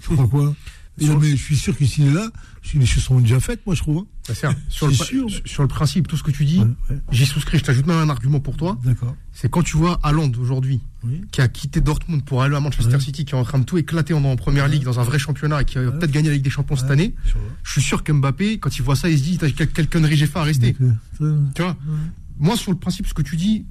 Tu 0.00 0.14
crois 0.14 0.26
quoi? 0.26 0.54
Non, 1.00 1.18
mais 1.18 1.30
je 1.30 1.36
suis 1.42 1.56
sûr 1.56 1.76
que 1.76 1.84
s'il 1.84 2.06
est 2.08 2.12
là, 2.12 2.30
les 2.74 2.84
choses 2.86 3.02
sont 3.04 3.20
déjà 3.20 3.40
faites, 3.40 3.64
moi 3.66 3.74
je 3.74 3.80
trouve. 3.82 4.04
hein. 4.28 4.34
Sert. 4.34 4.54
Sur 4.68 4.86
le, 4.86 4.94
C'est 4.94 5.04
sûr. 5.04 5.26
sur 5.46 5.62
le 5.62 5.68
principe, 5.68 6.06
tout 6.06 6.16
ce 6.16 6.22
que 6.22 6.30
tu 6.30 6.44
dis, 6.44 6.58
Ouais, 6.60 6.66
ouais, 6.90 6.98
j'y 7.10 7.26
souscris. 7.26 7.58
Je 7.58 7.64
t'ajoute 7.64 7.86
même 7.86 7.96
un 7.98 8.08
argument 8.10 8.38
pour 8.40 8.56
toi. 8.56 8.78
D'accord. 8.84 9.16
C'est 9.32 9.50
quand 9.50 9.62
tu 9.62 9.76
vois 9.76 9.98
Haaland 10.02 10.30
aujourd'hui, 10.40 10.80
Oui. 11.02 11.22
qui 11.32 11.40
a 11.40 11.48
quitté 11.48 11.80
Dortmund 11.80 12.24
pour 12.24 12.42
aller 12.42 12.54
à 12.54 12.60
Manchester 12.60 12.94
Ouais. 12.94 13.00
City, 13.00 13.24
qui 13.24 13.34
est 13.34 13.38
en 13.38 13.44
train 13.44 13.58
de 13.58 13.64
tout 13.64 13.78
éclater 13.78 14.12
en, 14.14 14.22
en 14.24 14.36
première 14.36 14.68
ligue, 14.68 14.84
dans 14.84 15.00
un 15.00 15.04
vrai 15.04 15.18
championnat, 15.18 15.62
et 15.62 15.64
qui 15.64 15.78
va 15.78 15.90
peut-être 15.90 16.10
gagner 16.12 16.28
la 16.28 16.34
Ligue 16.34 16.44
des 16.44 16.50
Champions 16.50 16.76
cette 16.76 16.90
année. 16.90 17.14
Je 17.64 17.72
suis 17.72 17.82
sûr 17.82 18.04
que 18.04 18.12
Mbappé, 18.12 18.58
quand 18.58 18.76
il 18.76 18.82
voit 18.82 18.96
ça, 18.96 19.08
il 19.08 19.18
se 19.18 19.22
dit, 19.24 19.38
T'as 19.38 19.50
quel, 19.50 19.68
quel 19.68 19.88
connerie 19.88 20.16
j'ai 20.16 20.26
fait 20.26 20.38
à 20.38 20.42
rester. 20.44 20.76
Tu 21.54 21.62
vois 21.62 21.76
Moi, 22.38 22.56
sur 22.56 22.70
le 22.72 22.78
principe, 22.78 23.06
ce 23.06 23.14
que 23.14 23.22
tu 23.22 23.36
dis, 23.36 23.64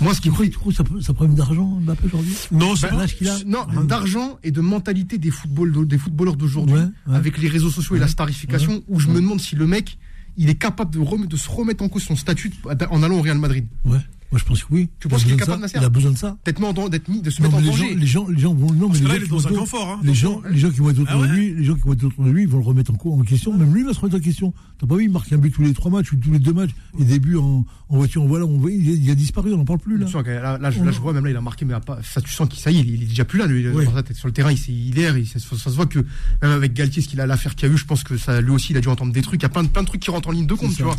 moi, 0.00 0.14
ce 0.14 0.20
qui 0.20 0.30
Tu 0.30 0.40
me 0.42 0.48
tu 0.48 0.58
crois 0.58 0.72
que 0.72 0.76
ça, 0.76 0.84
ça 1.00 1.12
problème 1.14 1.36
d'argent, 1.36 1.66
Mbappé, 1.82 2.06
aujourd'hui 2.06 2.34
Non, 2.50 2.74
c'est 2.76 2.90
Bah, 2.90 2.96
l'âge 2.98 3.16
qu'il 3.16 3.28
a 3.28 3.36
Non, 3.46 3.66
Ouais. 3.76 3.84
d'argent 3.86 4.38
et 4.42 4.50
de 4.50 4.60
mentalité 4.60 5.18
des, 5.18 5.30
football, 5.30 5.86
des 5.86 5.98
footballeurs 5.98 6.36
d'aujourd'hui, 6.36 6.74
Ouais, 6.74 6.80
ouais. 7.08 7.14
avec 7.16 7.38
les 7.38 7.48
réseaux 7.48 7.70
sociaux 7.70 7.96
et 7.96 7.98
la 8.00 8.08
starification, 8.08 8.82
où 8.88 8.98
je 8.98 9.08
me 9.08 9.16
demande 9.16 9.40
si 9.40 9.54
le 9.56 9.66
mec, 9.66 9.98
il 10.36 10.48
est 10.48 10.54
capable 10.54 10.90
de, 10.92 10.98
rem- 10.98 11.26
de 11.26 11.36
se 11.36 11.48
remettre 11.50 11.84
en 11.84 11.88
cause 11.88 12.02
son 12.02 12.16
statut 12.16 12.50
en 12.90 13.02
allant 13.02 13.18
au 13.18 13.22
Real 13.22 13.38
Madrid. 13.38 13.66
Ouais. 13.84 13.98
Moi, 14.32 14.38
je 14.40 14.44
pense 14.44 14.64
que 14.64 14.68
oui. 14.70 14.88
Tu 14.98 15.06
Il 15.06 15.06
a 15.06 15.10
penses 15.10 15.22
qu'il 15.24 15.32
est 15.32 15.36
besoin 15.36 15.56
de 15.56 15.60
capable, 15.60 15.68
ça. 15.68 15.78
Nasser 15.78 15.78
Il 15.78 15.84
a 15.84 15.88
besoin 15.90 16.10
de 16.10 16.16
ça. 16.16 16.36
D'être 16.44 16.58
mis, 16.58 16.66
en 16.66 16.72
de 16.72 17.30
se 17.30 17.42
Non, 17.42 17.48
mettre 17.48 17.56
en 17.56 17.60
les 17.60 17.66
gens, 17.66 17.72
danger. 17.72 17.94
les 17.94 18.06
gens, 18.06 18.26
les 18.28 18.40
gens 18.40 18.54
vont. 18.54 18.72
Non, 18.72 18.72
mais 18.74 18.86
Parce 18.88 18.98
les 18.98 19.04
que 19.04 19.08
là, 19.08 19.14
gens 19.14 19.14
il 19.14 19.22
est 19.22 19.24
qui 19.24 19.30
dans 19.30 19.36
vont 19.36 19.56
un 19.56 19.58
confort. 19.60 19.88
Hein, 19.90 20.00
Les 20.02 20.14
gens, 20.14 20.42
les 20.50 20.58
gens 20.58 20.70
qui 20.70 20.78
vont 20.80 20.90
être 20.90 20.98
autour 21.00 21.08
Ah 21.14 21.18
ouais 21.20 21.28
de 21.28 21.32
lui, 21.34 21.54
les 21.54 21.64
gens 21.64 21.74
qui 21.74 21.80
vont 21.82 21.92
être 21.92 22.04
autour 22.04 22.24
de 22.24 22.30
lui, 22.30 22.42
ils 22.42 22.48
vont 22.48 22.58
le 22.58 22.64
remettre 22.64 22.90
en, 22.92 23.10
en 23.10 23.22
question. 23.22 23.56
Même 23.56 23.72
lui, 23.74 23.82
il 23.82 23.86
va 23.86 23.92
se 23.92 24.00
remettre 24.00 24.16
en 24.16 24.20
question. 24.20 24.54
T'as 24.80 24.86
pas 24.86 24.96
vu, 24.96 25.04
il 25.04 25.10
marque 25.10 25.30
un 25.32 25.38
but 25.38 25.50
tous 25.50 25.62
les 25.62 25.74
trois 25.74 25.90
matchs 25.90 26.12
ou 26.12 26.16
tous 26.16 26.32
les 26.32 26.38
deux 26.38 26.52
matchs. 26.54 26.70
Et 26.98 27.04
début 27.04 27.36
en, 27.36 27.64
en 27.88 27.96
voiture, 27.96 28.24
voilà, 28.26 28.46
on 28.46 28.56
voit, 28.58 28.70
il, 28.70 28.88
a- 28.88 28.94
il 28.94 29.10
a 29.10 29.14
disparu, 29.14 29.52
on 29.52 29.58
n'en 29.58 29.64
parle 29.64 29.78
plus 29.80 29.98
là. 29.98 30.06
Là, 30.24 30.58
là, 30.58 30.70
je, 30.70 30.82
là, 30.82 30.90
je 30.92 30.98
vois, 31.00 31.12
même 31.12 31.24
là, 31.24 31.30
il 31.30 31.36
a 31.36 31.40
marqué, 31.42 31.64
mais 31.66 31.74
pas, 31.84 31.98
ça, 32.02 32.20
tu 32.22 32.30
sens 32.32 32.48
qu'il, 32.48 32.58
ça 32.58 32.70
y 32.70 32.78
est, 32.78 32.80
il, 32.80 32.94
il 32.94 33.02
est 33.02 33.06
déjà 33.06 33.24
plus 33.26 33.38
là, 33.38 33.46
lui, 33.46 33.68
Oui. 33.68 33.84
dans 33.84 33.92
sa 33.94 34.02
tête. 34.02 34.16
Sur 34.16 34.28
le 34.28 34.32
terrain, 34.32 34.50
il, 34.50 34.58
s'est- 34.58 34.72
il 34.72 34.98
erre, 34.98 35.18
il, 35.18 35.26
ça, 35.26 35.38
ça 35.38 35.56
se 35.56 35.76
voit 35.76 35.86
que, 35.86 35.98
même 36.40 36.50
avec 36.52 36.72
Galtier, 36.72 37.02
ce 37.02 37.08
qu'il 37.08 37.20
a, 37.20 37.26
l'affaire 37.26 37.54
qu'il 37.54 37.68
y 37.68 37.70
a 37.70 37.74
eu, 37.74 37.76
je 37.78 37.84
pense 37.84 38.02
que 38.02 38.16
ça, 38.16 38.40
lui 38.40 38.50
aussi, 38.50 38.72
il 38.72 38.76
a 38.76 38.80
dû 38.80 38.88
entendre 38.88 39.12
des 39.12 39.22
trucs. 39.22 39.40
Il 39.42 39.44
y 39.44 39.46
a 39.46 39.50
plein 39.50 39.62
de, 39.62 39.68
plein 39.68 39.82
de 39.82 39.86
trucs 39.88 40.00
qui 40.00 40.10
rentrent 40.10 40.28
en 40.28 40.32
ligne 40.32 40.46
de 40.46 40.54
compte, 40.54 40.74
tu 40.74 40.82
vois. 40.82 40.96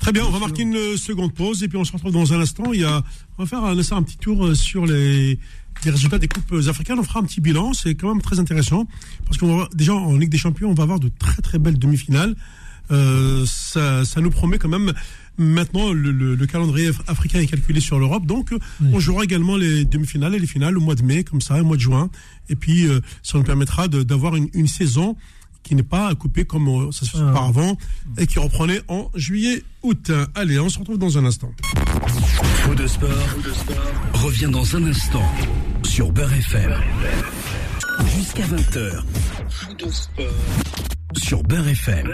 Très 0.00 0.12
bien, 0.12 0.24
on 0.26 0.30
va 0.30 0.40
marquer 0.40 0.62
une 0.62 0.74
euh, 0.76 0.96
seconde 0.96 1.32
pause 1.32 1.62
et 1.62 1.68
puis 1.68 1.78
on 1.78 1.84
se 1.84 1.92
retrouve 1.92 2.12
dans 2.12 2.32
un 2.32 2.40
instant. 2.40 2.71
Il 2.74 2.80
y 2.80 2.84
a, 2.84 3.02
on 3.38 3.42
va 3.44 3.48
faire 3.48 3.64
un, 3.64 3.76
un 3.78 4.02
petit 4.02 4.18
tour 4.18 4.46
euh, 4.46 4.54
sur 4.54 4.86
les, 4.86 5.38
les 5.84 5.90
résultats 5.90 6.18
des 6.18 6.28
coupes 6.28 6.54
africaines. 6.68 6.98
On 6.98 7.02
fera 7.02 7.20
un 7.20 7.24
petit 7.24 7.40
bilan, 7.40 7.72
c'est 7.72 7.94
quand 7.94 8.08
même 8.08 8.22
très 8.22 8.38
intéressant 8.40 8.86
parce 9.26 9.38
qu'on 9.38 9.48
va 9.48 9.54
voir- 9.54 9.68
déjà 9.74 9.94
en 9.94 10.16
Ligue 10.16 10.30
des 10.30 10.38
Champions, 10.38 10.70
on 10.70 10.74
va 10.74 10.82
avoir 10.84 11.00
de 11.00 11.10
très 11.18 11.40
très 11.42 11.58
belles 11.58 11.78
demi-finales. 11.78 12.34
Euh, 12.90 13.44
ça, 13.46 14.04
ça 14.04 14.20
nous 14.20 14.30
promet 14.30 14.58
quand 14.58 14.68
même. 14.68 14.92
Maintenant, 15.38 15.92
le, 15.94 16.12
le- 16.12 16.34
le 16.34 16.46
calendrier 16.46 16.90
af- 16.90 17.00
africain 17.06 17.38
est 17.40 17.46
calculé 17.46 17.80
sur 17.80 17.98
l'Europe, 17.98 18.26
donc 18.26 18.52
euh, 18.52 18.58
Oui. 18.82 18.88
on 18.92 19.00
jouera 19.00 19.24
également 19.24 19.56
les 19.56 19.84
demi-finales 19.86 20.34
et 20.34 20.38
les 20.38 20.46
finales 20.46 20.76
au 20.76 20.80
mois 20.80 20.94
de 20.94 21.02
mai, 21.02 21.24
comme 21.24 21.40
ça, 21.40 21.58
au 21.60 21.64
mois 21.64 21.76
de 21.76 21.80
juin. 21.80 22.10
Et 22.50 22.54
puis, 22.56 22.86
euh, 22.86 23.00
ça 23.22 23.38
nous 23.38 23.44
permettra 23.44 23.88
d'avoir 23.88 24.36
une, 24.36 24.48
une 24.52 24.66
saison 24.66 25.16
qui 25.62 25.74
n'est 25.74 25.82
pas 25.82 26.14
coupée 26.14 26.44
comme 26.44 26.68
euh, 26.68 26.92
ça 26.92 27.04
se 27.06 27.10
faisait 27.12 27.22
Ah. 27.26 27.30
auparavant 27.30 27.76
et 28.18 28.26
qui 28.26 28.38
reprenait 28.38 28.80
en 28.88 29.10
juillet, 29.14 29.62
août. 29.82 30.10
Allez, 30.34 30.58
on 30.58 30.68
se 30.68 30.78
retrouve 30.78 30.98
dans 30.98 31.16
un 31.18 31.24
instant. 31.24 31.52
Faux 32.64 32.74
de 32.74 32.86
sport, 32.86 33.08
revient 34.14 34.48
dans 34.50 34.76
un 34.76 34.84
instant 34.86 35.24
sur 35.84 36.10
Beurre 36.12 36.32
FM. 36.32 36.72
Jusqu'à 38.16 38.44
20h. 38.46 39.02
Faux 39.48 39.74
de 39.74 39.90
sport 39.90 40.24
sur 41.16 41.42
Beurre 41.42 41.68
FM. 41.68 42.12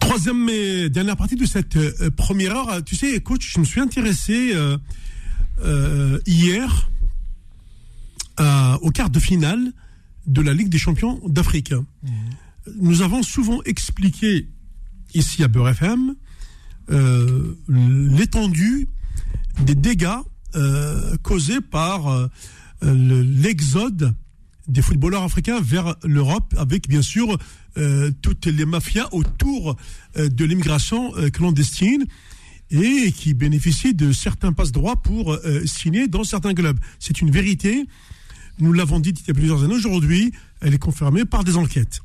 Troisième 0.00 0.48
et 0.48 0.88
dernière 0.90 1.16
partie 1.16 1.36
de 1.36 1.46
cette 1.46 1.76
euh, 1.76 2.10
première 2.16 2.54
heure. 2.56 2.84
Tu 2.84 2.94
sais, 2.96 3.20
coach, 3.20 3.50
je 3.54 3.58
me 3.60 3.64
suis 3.64 3.80
intéressé 3.80 4.52
euh, 4.54 4.76
euh, 5.64 6.18
hier 6.26 6.90
à- 8.36 8.78
au 8.82 8.90
quart 8.90 9.10
de 9.10 9.18
finale 9.18 9.72
de 10.26 10.40
la 10.42 10.52
Ligue 10.54 10.68
des 10.68 10.78
champions 10.78 11.20
d'Afrique. 11.26 11.72
Nous 12.80 13.02
avons 13.02 13.22
souvent 13.22 13.62
expliqué 13.64 14.48
ici 15.14 15.42
à 15.44 15.48
Beurre 15.48 15.68
FM 15.70 16.14
euh, 16.90 17.54
l'étendue 17.68 18.88
des 19.64 19.74
dégâts 19.74 20.08
euh, 20.54 21.16
causés 21.22 21.60
par 21.60 22.08
euh, 22.08 22.26
le- 22.82 23.22
l'exode 23.22 24.14
des 24.68 24.80
footballeurs 24.82 25.22
africains 25.22 25.60
vers 25.60 25.94
l'Europe, 26.04 26.54
avec 26.56 26.88
bien 26.88 27.02
sûr 27.02 27.36
toutes 28.22 28.46
les 28.46 28.64
mafias 28.64 29.08
autour 29.12 29.76
de 30.16 30.44
l'immigration 30.44 31.12
clandestine 31.32 32.04
et 32.70 33.10
qui 33.12 33.34
bénéficient 33.34 33.94
de 33.94 34.12
certains 34.12 34.52
passe-droits 34.54 34.96
pour 35.02 35.36
signer 35.66 36.06
dans 36.08 36.22
certains 36.24 36.54
clubs. 36.54 36.78
C'est 37.00 37.20
une 37.20 37.30
vérité. 37.32 37.84
Nous 38.58 38.72
l'avons 38.72 39.00
dit 39.00 39.10
il 39.10 39.26
y 39.26 39.30
a 39.30 39.34
plusieurs 39.34 39.64
années. 39.64 39.74
Aujourd'hui, 39.74 40.32
elle 40.60 40.74
est 40.74 40.78
confirmée 40.78 41.24
par 41.24 41.44
des 41.44 41.56
enquêtes. 41.56 42.00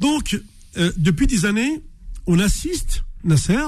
Donc, 0.00 0.40
euh, 0.76 0.92
depuis 0.96 1.26
des 1.26 1.46
années, 1.46 1.82
on 2.26 2.38
assiste, 2.38 3.04
Nasser, 3.24 3.58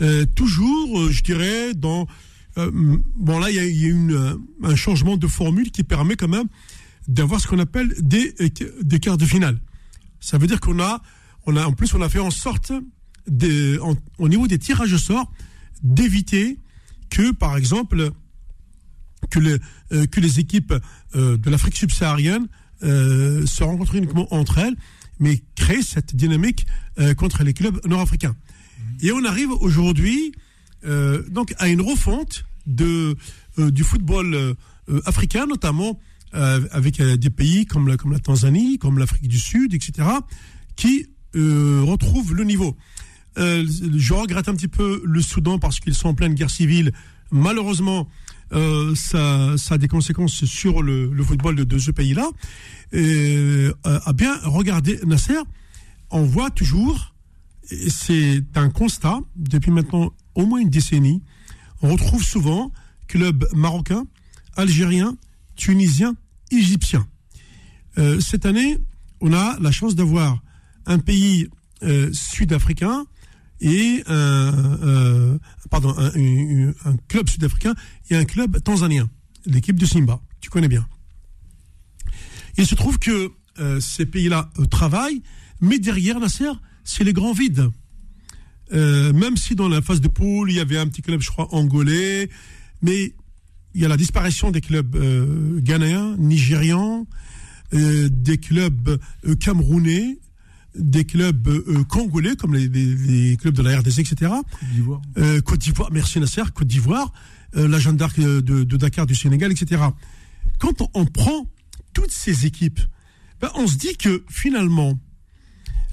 euh, 0.00 0.26
toujours, 0.34 1.00
euh, 1.00 1.10
je 1.10 1.22
dirais, 1.22 1.74
dans... 1.74 2.06
bon, 2.56 3.38
là, 3.38 3.50
il 3.50 3.56
y 3.56 3.58
a, 3.58 3.66
y 3.66 4.14
un 4.62 4.76
changement 4.76 5.16
de 5.16 5.26
formule 5.26 5.70
qui 5.70 5.84
permet 5.84 6.16
quand 6.16 6.28
même 6.28 6.48
d'avoir 7.08 7.40
ce 7.40 7.46
qu'on 7.46 7.58
appelle 7.58 7.94
des, 7.98 8.34
des 8.82 9.00
quarts 9.00 9.18
de 9.18 9.24
finale. 9.24 9.60
Ça 10.20 10.38
veut 10.38 10.46
dire 10.46 10.60
qu'on 10.60 10.78
a, 10.78 11.02
on 11.46 11.56
a, 11.56 11.66
en 11.66 11.72
plus, 11.72 11.94
on 11.94 12.02
a 12.02 12.08
fait 12.08 12.20
en 12.20 12.30
sorte, 12.30 12.72
au 14.18 14.28
niveau 14.28 14.46
des 14.46 14.58
tirages 14.58 14.92
au 14.92 14.98
sort, 14.98 15.32
d'éviter 15.82 16.58
que, 17.10 17.32
par 17.32 17.56
exemple, 17.56 18.12
que, 19.30 19.38
le- 19.38 19.58
euh, 19.92 20.06
que 20.06 20.20
les 20.20 20.38
équipes 20.40 20.74
euh, 21.14 21.36
de 21.36 21.50
l'Afrique 21.50 21.76
subsaharienne 21.76 22.46
euh, 22.82 23.46
se 23.46 23.62
rencontrent 23.64 23.94
uniquement 23.94 24.26
entre 24.34 24.58
elles, 24.58 24.76
mais 25.20 25.42
créent 25.54 25.82
cette 25.82 26.16
dynamique 26.16 26.66
euh, 26.98 27.14
contre 27.14 27.44
les 27.44 27.52
clubs 27.54 27.80
nord-africains. 27.86 28.34
Et 29.02 29.12
on 29.12 29.24
arrive 29.24 29.50
aujourd'hui 29.52 30.32
euh, 30.84 31.22
donc 31.28 31.54
à 31.58 31.68
une 31.68 31.80
refonte 31.80 32.44
de, 32.66 33.16
euh, 33.58 33.70
du 33.70 33.84
football 33.84 34.56
africain, 35.04 35.46
notamment 35.46 35.98
avec 36.32 37.00
des 37.02 37.30
pays 37.30 37.66
comme 37.66 37.86
la, 37.88 37.96
comme 37.98 38.10
la 38.12 38.18
Tanzanie, 38.18 38.78
comme 38.78 38.98
l'Afrique 38.98 39.28
du 39.28 39.38
Sud, 39.38 39.74
etc., 39.74 40.08
qui 40.76 41.06
retrouvent 41.34 42.34
le 42.34 42.44
niveau. 42.44 42.74
Je 43.36 44.12
regrette 44.14 44.48
un 44.48 44.54
petit 44.54 44.68
peu 44.68 45.02
le 45.04 45.20
Soudan 45.22 45.58
parce 45.58 45.78
qu'ils 45.78 45.94
sont 45.94 46.08
en 46.08 46.14
pleine 46.14 46.34
guerre 46.34 46.50
civile. 46.50 46.92
Malheureusement, 47.30 48.08
euh, 48.52 48.94
ça, 48.94 49.54
a 49.70 49.78
des 49.78 49.88
conséquences 49.88 50.44
sur 50.44 50.82
le, 50.82 51.10
football 51.22 51.56
de, 51.56 51.78
ce 51.78 51.90
pays-là. 51.90 52.28
Euh, 52.94 53.72
bien 54.14 54.36
regarder 54.44 54.98
Nasser, 55.06 55.38
on 56.10 56.22
voit 56.22 56.50
toujours, 56.50 57.14
c'est 57.88 58.44
un 58.54 58.70
constat 58.70 59.20
depuis 59.36 59.70
maintenant 59.70 60.12
au 60.34 60.46
moins 60.46 60.60
une 60.60 60.70
décennie, 60.70 61.22
on 61.82 61.92
retrouve 61.92 62.22
souvent 62.22 62.72
clubs 63.08 63.46
marocains, 63.54 64.06
algériens, 64.56 65.16
tunisiens, 65.56 66.14
égyptiens. 66.50 67.06
Euh, 67.98 68.20
cette 68.20 68.46
année, 68.46 68.78
on 69.20 69.32
a 69.32 69.58
la 69.60 69.70
chance 69.70 69.94
d'avoir 69.94 70.42
un 70.86 70.98
pays 70.98 71.48
euh, 71.82 72.10
sud-africain 72.12 73.04
et 73.62 74.02
un, 74.06 74.12
euh, 74.82 75.38
pardon, 75.70 75.94
un, 75.96 76.10
un- 76.14 76.74
un 76.84 76.96
club 77.08 77.28
sud-africain 77.30 77.74
et 78.10 78.16
un 78.16 78.24
club 78.24 78.60
tanzanien, 78.62 79.08
l'équipe 79.46 79.78
de 79.78 79.86
Simba. 79.86 80.20
Tu 80.40 80.50
connais 80.50 80.68
bien. 80.68 80.86
Il 82.58 82.66
se 82.66 82.74
trouve 82.74 82.98
que 82.98 83.30
euh, 83.60 83.80
ces 83.80 84.04
pays-là 84.04 84.50
euh, 84.58 84.66
travaillent, 84.66 85.22
mais 85.60 85.78
derrière 85.78 86.18
Nasser, 86.20 86.50
c'est 86.84 87.04
les 87.04 87.12
grands 87.12 87.32
vides. 87.32 87.70
Euh, 88.72 89.12
même 89.12 89.36
si 89.36 89.54
dans 89.54 89.68
la 89.68 89.80
phase 89.82 90.00
de 90.00 90.08
poule, 90.08 90.50
il 90.50 90.56
y 90.56 90.60
avait 90.60 90.78
un 90.78 90.86
petit 90.88 91.02
club, 91.02 91.20
je 91.20 91.28
crois, 91.30 91.54
angolais, 91.54 92.28
mais 92.82 93.14
il 93.74 93.80
y 93.80 93.84
a 93.84 93.88
la 93.88 93.96
disparition 93.96 94.50
des 94.50 94.60
clubs 94.60 94.96
euh, 94.96 95.60
ghanéens, 95.60 96.16
nigérians, 96.18 97.06
euh, 97.74 98.08
des 98.10 98.38
clubs 98.38 98.98
euh, 99.26 99.34
camerounais. 99.36 100.18
Des 100.74 101.04
clubs 101.04 101.48
euh, 101.48 101.84
congolais, 101.84 102.34
comme 102.36 102.54
les, 102.54 102.68
les- 102.68 102.94
les 102.94 103.36
clubs 103.36 103.54
de 103.54 103.62
la 103.62 103.78
RDC, 103.80 103.98
etc. 104.00 104.14
Côte 104.60 104.70
d'Ivoire. 104.72 105.02
Euh, 105.18 105.40
Côte 105.42 105.60
d'Ivoire, 105.60 105.90
merci 105.92 106.18
Nasser, 106.20 106.42
Côte 106.54 106.66
d'Ivoire, 106.68 107.12
euh, 107.56 107.68
la 107.68 107.78
Jeanne 107.78 107.96
d'Arc 107.96 108.18
de, 108.18 108.62
Dakar 108.64 109.06
du 109.06 109.14
Sénégal, 109.14 109.52
etc. 109.52 109.82
Quand 110.58 110.80
on, 110.80 110.88
on 110.94 111.04
prend 111.06 111.46
toutes 111.92 112.10
ces 112.10 112.46
équipes, 112.46 112.80
ben, 113.40 113.50
on 113.54 113.66
se 113.66 113.76
dit 113.76 113.96
que 113.98 114.24
finalement, 114.30 114.98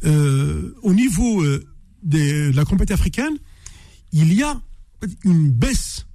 au 0.05 0.93
niveau 0.93 1.43
des- 2.03 2.51
de 2.51 2.55
la 2.55 2.63
compétition 2.65 2.95
africaine, 2.95 3.34
il 4.13 4.34
y 4.34 4.43
a 4.43 4.59
une 5.25 5.49
baisse 5.51 6.05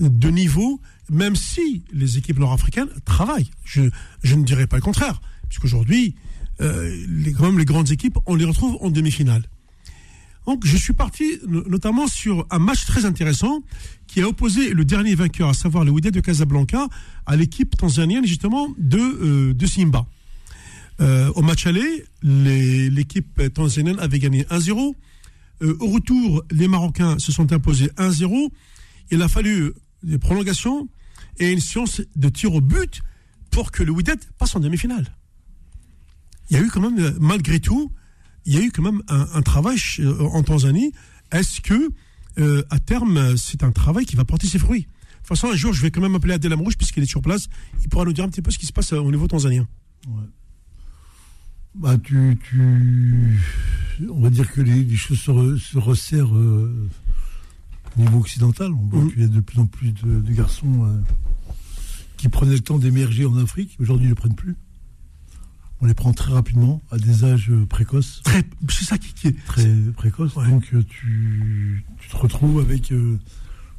de 0.00 0.28
niveau, 0.28 0.80
même 1.08 1.36
si 1.36 1.84
les 1.92 2.18
équipes 2.18 2.38
nord-africaines 2.38 2.88
travaillent. 3.04 3.50
Je, 3.64 3.82
je 4.24 4.34
ne 4.34 4.42
dirais 4.44 4.66
pas 4.66 4.76
le 4.76 4.82
contraire, 4.82 5.20
puisqu'aujourd'hui, 5.48 6.16
euh, 6.60 6.94
les, 7.08 7.32
quand 7.32 7.44
même, 7.46 7.58
les 7.58 7.64
grandes 7.64 7.90
équipes, 7.90 8.18
on 8.26 8.34
les 8.34 8.44
retrouve 8.44 8.76
en 8.80 8.90
demi-finale. 8.90 9.44
Donc, 10.46 10.66
je 10.66 10.76
suis 10.76 10.92
parti 10.92 11.38
no- 11.48 11.64
notamment 11.68 12.06
sur 12.06 12.46
un 12.50 12.58
match 12.58 12.84
très 12.84 13.04
intéressant 13.06 13.62
qui 14.06 14.20
a 14.20 14.28
opposé 14.28 14.74
le 14.74 14.84
dernier 14.84 15.14
vainqueur, 15.14 15.48
à 15.48 15.54
savoir 15.54 15.84
le 15.84 15.90
Wydad 15.90 16.12
de 16.12 16.20
Casablanca, 16.20 16.86
à 17.26 17.34
l'équipe 17.36 17.76
tanzanienne 17.76 18.26
justement 18.26 18.68
de, 18.78 18.98
euh, 18.98 19.66
Simba. 19.66 20.06
Euh, 21.00 21.32
au 21.34 21.42
match 21.42 21.66
aller, 21.66 22.04
l'équipe 22.22 23.42
tanzanienne 23.52 23.98
avait 23.98 24.18
gagné 24.18 24.44
1-0. 24.50 24.94
Euh, 25.62 25.76
au 25.80 25.88
retour, 25.90 26.44
les 26.50 26.68
Marocains 26.68 27.18
se 27.18 27.32
sont 27.32 27.52
imposés 27.52 27.90
1-0. 27.96 28.50
Il 29.10 29.22
a 29.22 29.28
fallu 29.28 29.72
des 30.02 30.18
prolongations 30.18 30.88
et 31.38 31.50
une 31.52 31.60
séance 31.60 32.00
de 32.16 32.28
tir 32.28 32.54
au 32.54 32.60
but 32.60 33.00
pour 33.50 33.72
que 33.72 33.82
le 33.82 33.92
Wydad 33.92 34.18
passe 34.38 34.54
en 34.54 34.60
demi-finale. 34.60 35.06
Il 36.50 36.56
y 36.56 36.60
a 36.60 36.62
eu 36.62 36.68
quand 36.68 36.80
même, 36.80 36.98
euh, 36.98 37.12
malgré 37.20 37.58
tout, 37.60 37.90
il 38.46 38.54
y 38.54 38.58
a 38.58 38.60
eu 38.62 38.70
quand 38.70 38.82
même 38.82 39.02
un, 39.08 39.26
un 39.34 39.42
travail 39.42 39.78
euh, 40.00 40.18
en 40.20 40.42
Tanzanie. 40.42 40.92
Est-ce 41.32 41.60
que, 41.60 41.88
euh, 42.38 42.62
à 42.70 42.78
terme, 42.78 43.36
c'est 43.36 43.62
un 43.64 43.72
travail 43.72 44.04
qui 44.04 44.16
va 44.16 44.24
porter 44.24 44.46
ses 44.46 44.58
fruits? 44.58 44.82
De 44.82 45.28
toute 45.28 45.38
façon, 45.38 45.48
un 45.52 45.56
jour, 45.56 45.72
je 45.72 45.80
vais 45.80 45.90
quand 45.90 46.02
même 46.02 46.14
appeler 46.14 46.34
Adel 46.34 46.52
Amrouche, 46.52 46.76
puisqu'il 46.76 47.02
est 47.02 47.06
sur 47.06 47.22
place. 47.22 47.48
Il 47.82 47.88
pourra 47.88 48.04
nous 48.04 48.12
dire 48.12 48.24
un 48.24 48.28
petit 48.28 48.42
peu 48.42 48.50
ce 48.50 48.58
qui 48.58 48.66
se 48.66 48.72
passe 48.74 48.92
au 48.92 49.10
niveau 49.10 49.26
tanzanien. 49.26 49.66
Bah, 51.74 51.96
tu, 51.98 52.38
tu, 52.50 53.38
on 54.08 54.20
va 54.20 54.30
dire 54.30 54.50
que 54.52 54.60
les, 54.60 54.84
les 54.84 54.96
choses 54.96 55.18
se, 55.18 55.30
re- 55.30 55.58
se 55.58 55.78
resserrent 55.78 56.36
euh, 56.36 56.88
au 57.96 58.00
niveau 58.00 58.18
occidental. 58.20 58.70
On 58.72 58.86
voit 58.86 59.00
Mhm. 59.02 59.10
qu'il 59.12 59.20
y 59.22 59.24
a 59.24 59.28
de 59.28 59.40
plus 59.40 59.58
en 59.58 59.66
plus 59.66 59.92
de, 59.92 60.20
de 60.20 60.32
garçons 60.32 60.84
euh, 60.84 61.00
qui 62.16 62.28
prenaient 62.28 62.52
le 62.52 62.60
temps 62.60 62.78
d'émerger 62.78 63.24
en 63.24 63.36
Afrique. 63.38 63.76
Aujourd'hui, 63.80 64.04
ils 64.04 64.10
ne 64.10 64.14
le 64.14 64.20
prennent 64.20 64.36
plus. 64.36 64.54
On 65.80 65.86
les 65.86 65.94
prend 65.94 66.12
très 66.12 66.32
rapidement, 66.32 66.80
à 66.90 66.98
des 66.98 67.24
âges 67.24 67.50
euh, 67.50 67.66
précoces, 67.66 68.22
Très, 68.24 68.42
c'est 68.70 68.84
ça 68.84 68.96
qui, 68.96 69.12
qui 69.12 69.28
est. 69.28 69.44
très 69.44 69.66
précoces. 69.96 70.34
Ouais. 70.36 70.48
Donc, 70.48 70.64
euh, 70.72 70.82
tu, 70.88 71.84
tu 72.00 72.08
te 72.08 72.16
retrouves 72.16 72.60
avec 72.60 72.90
euh, 72.92 73.18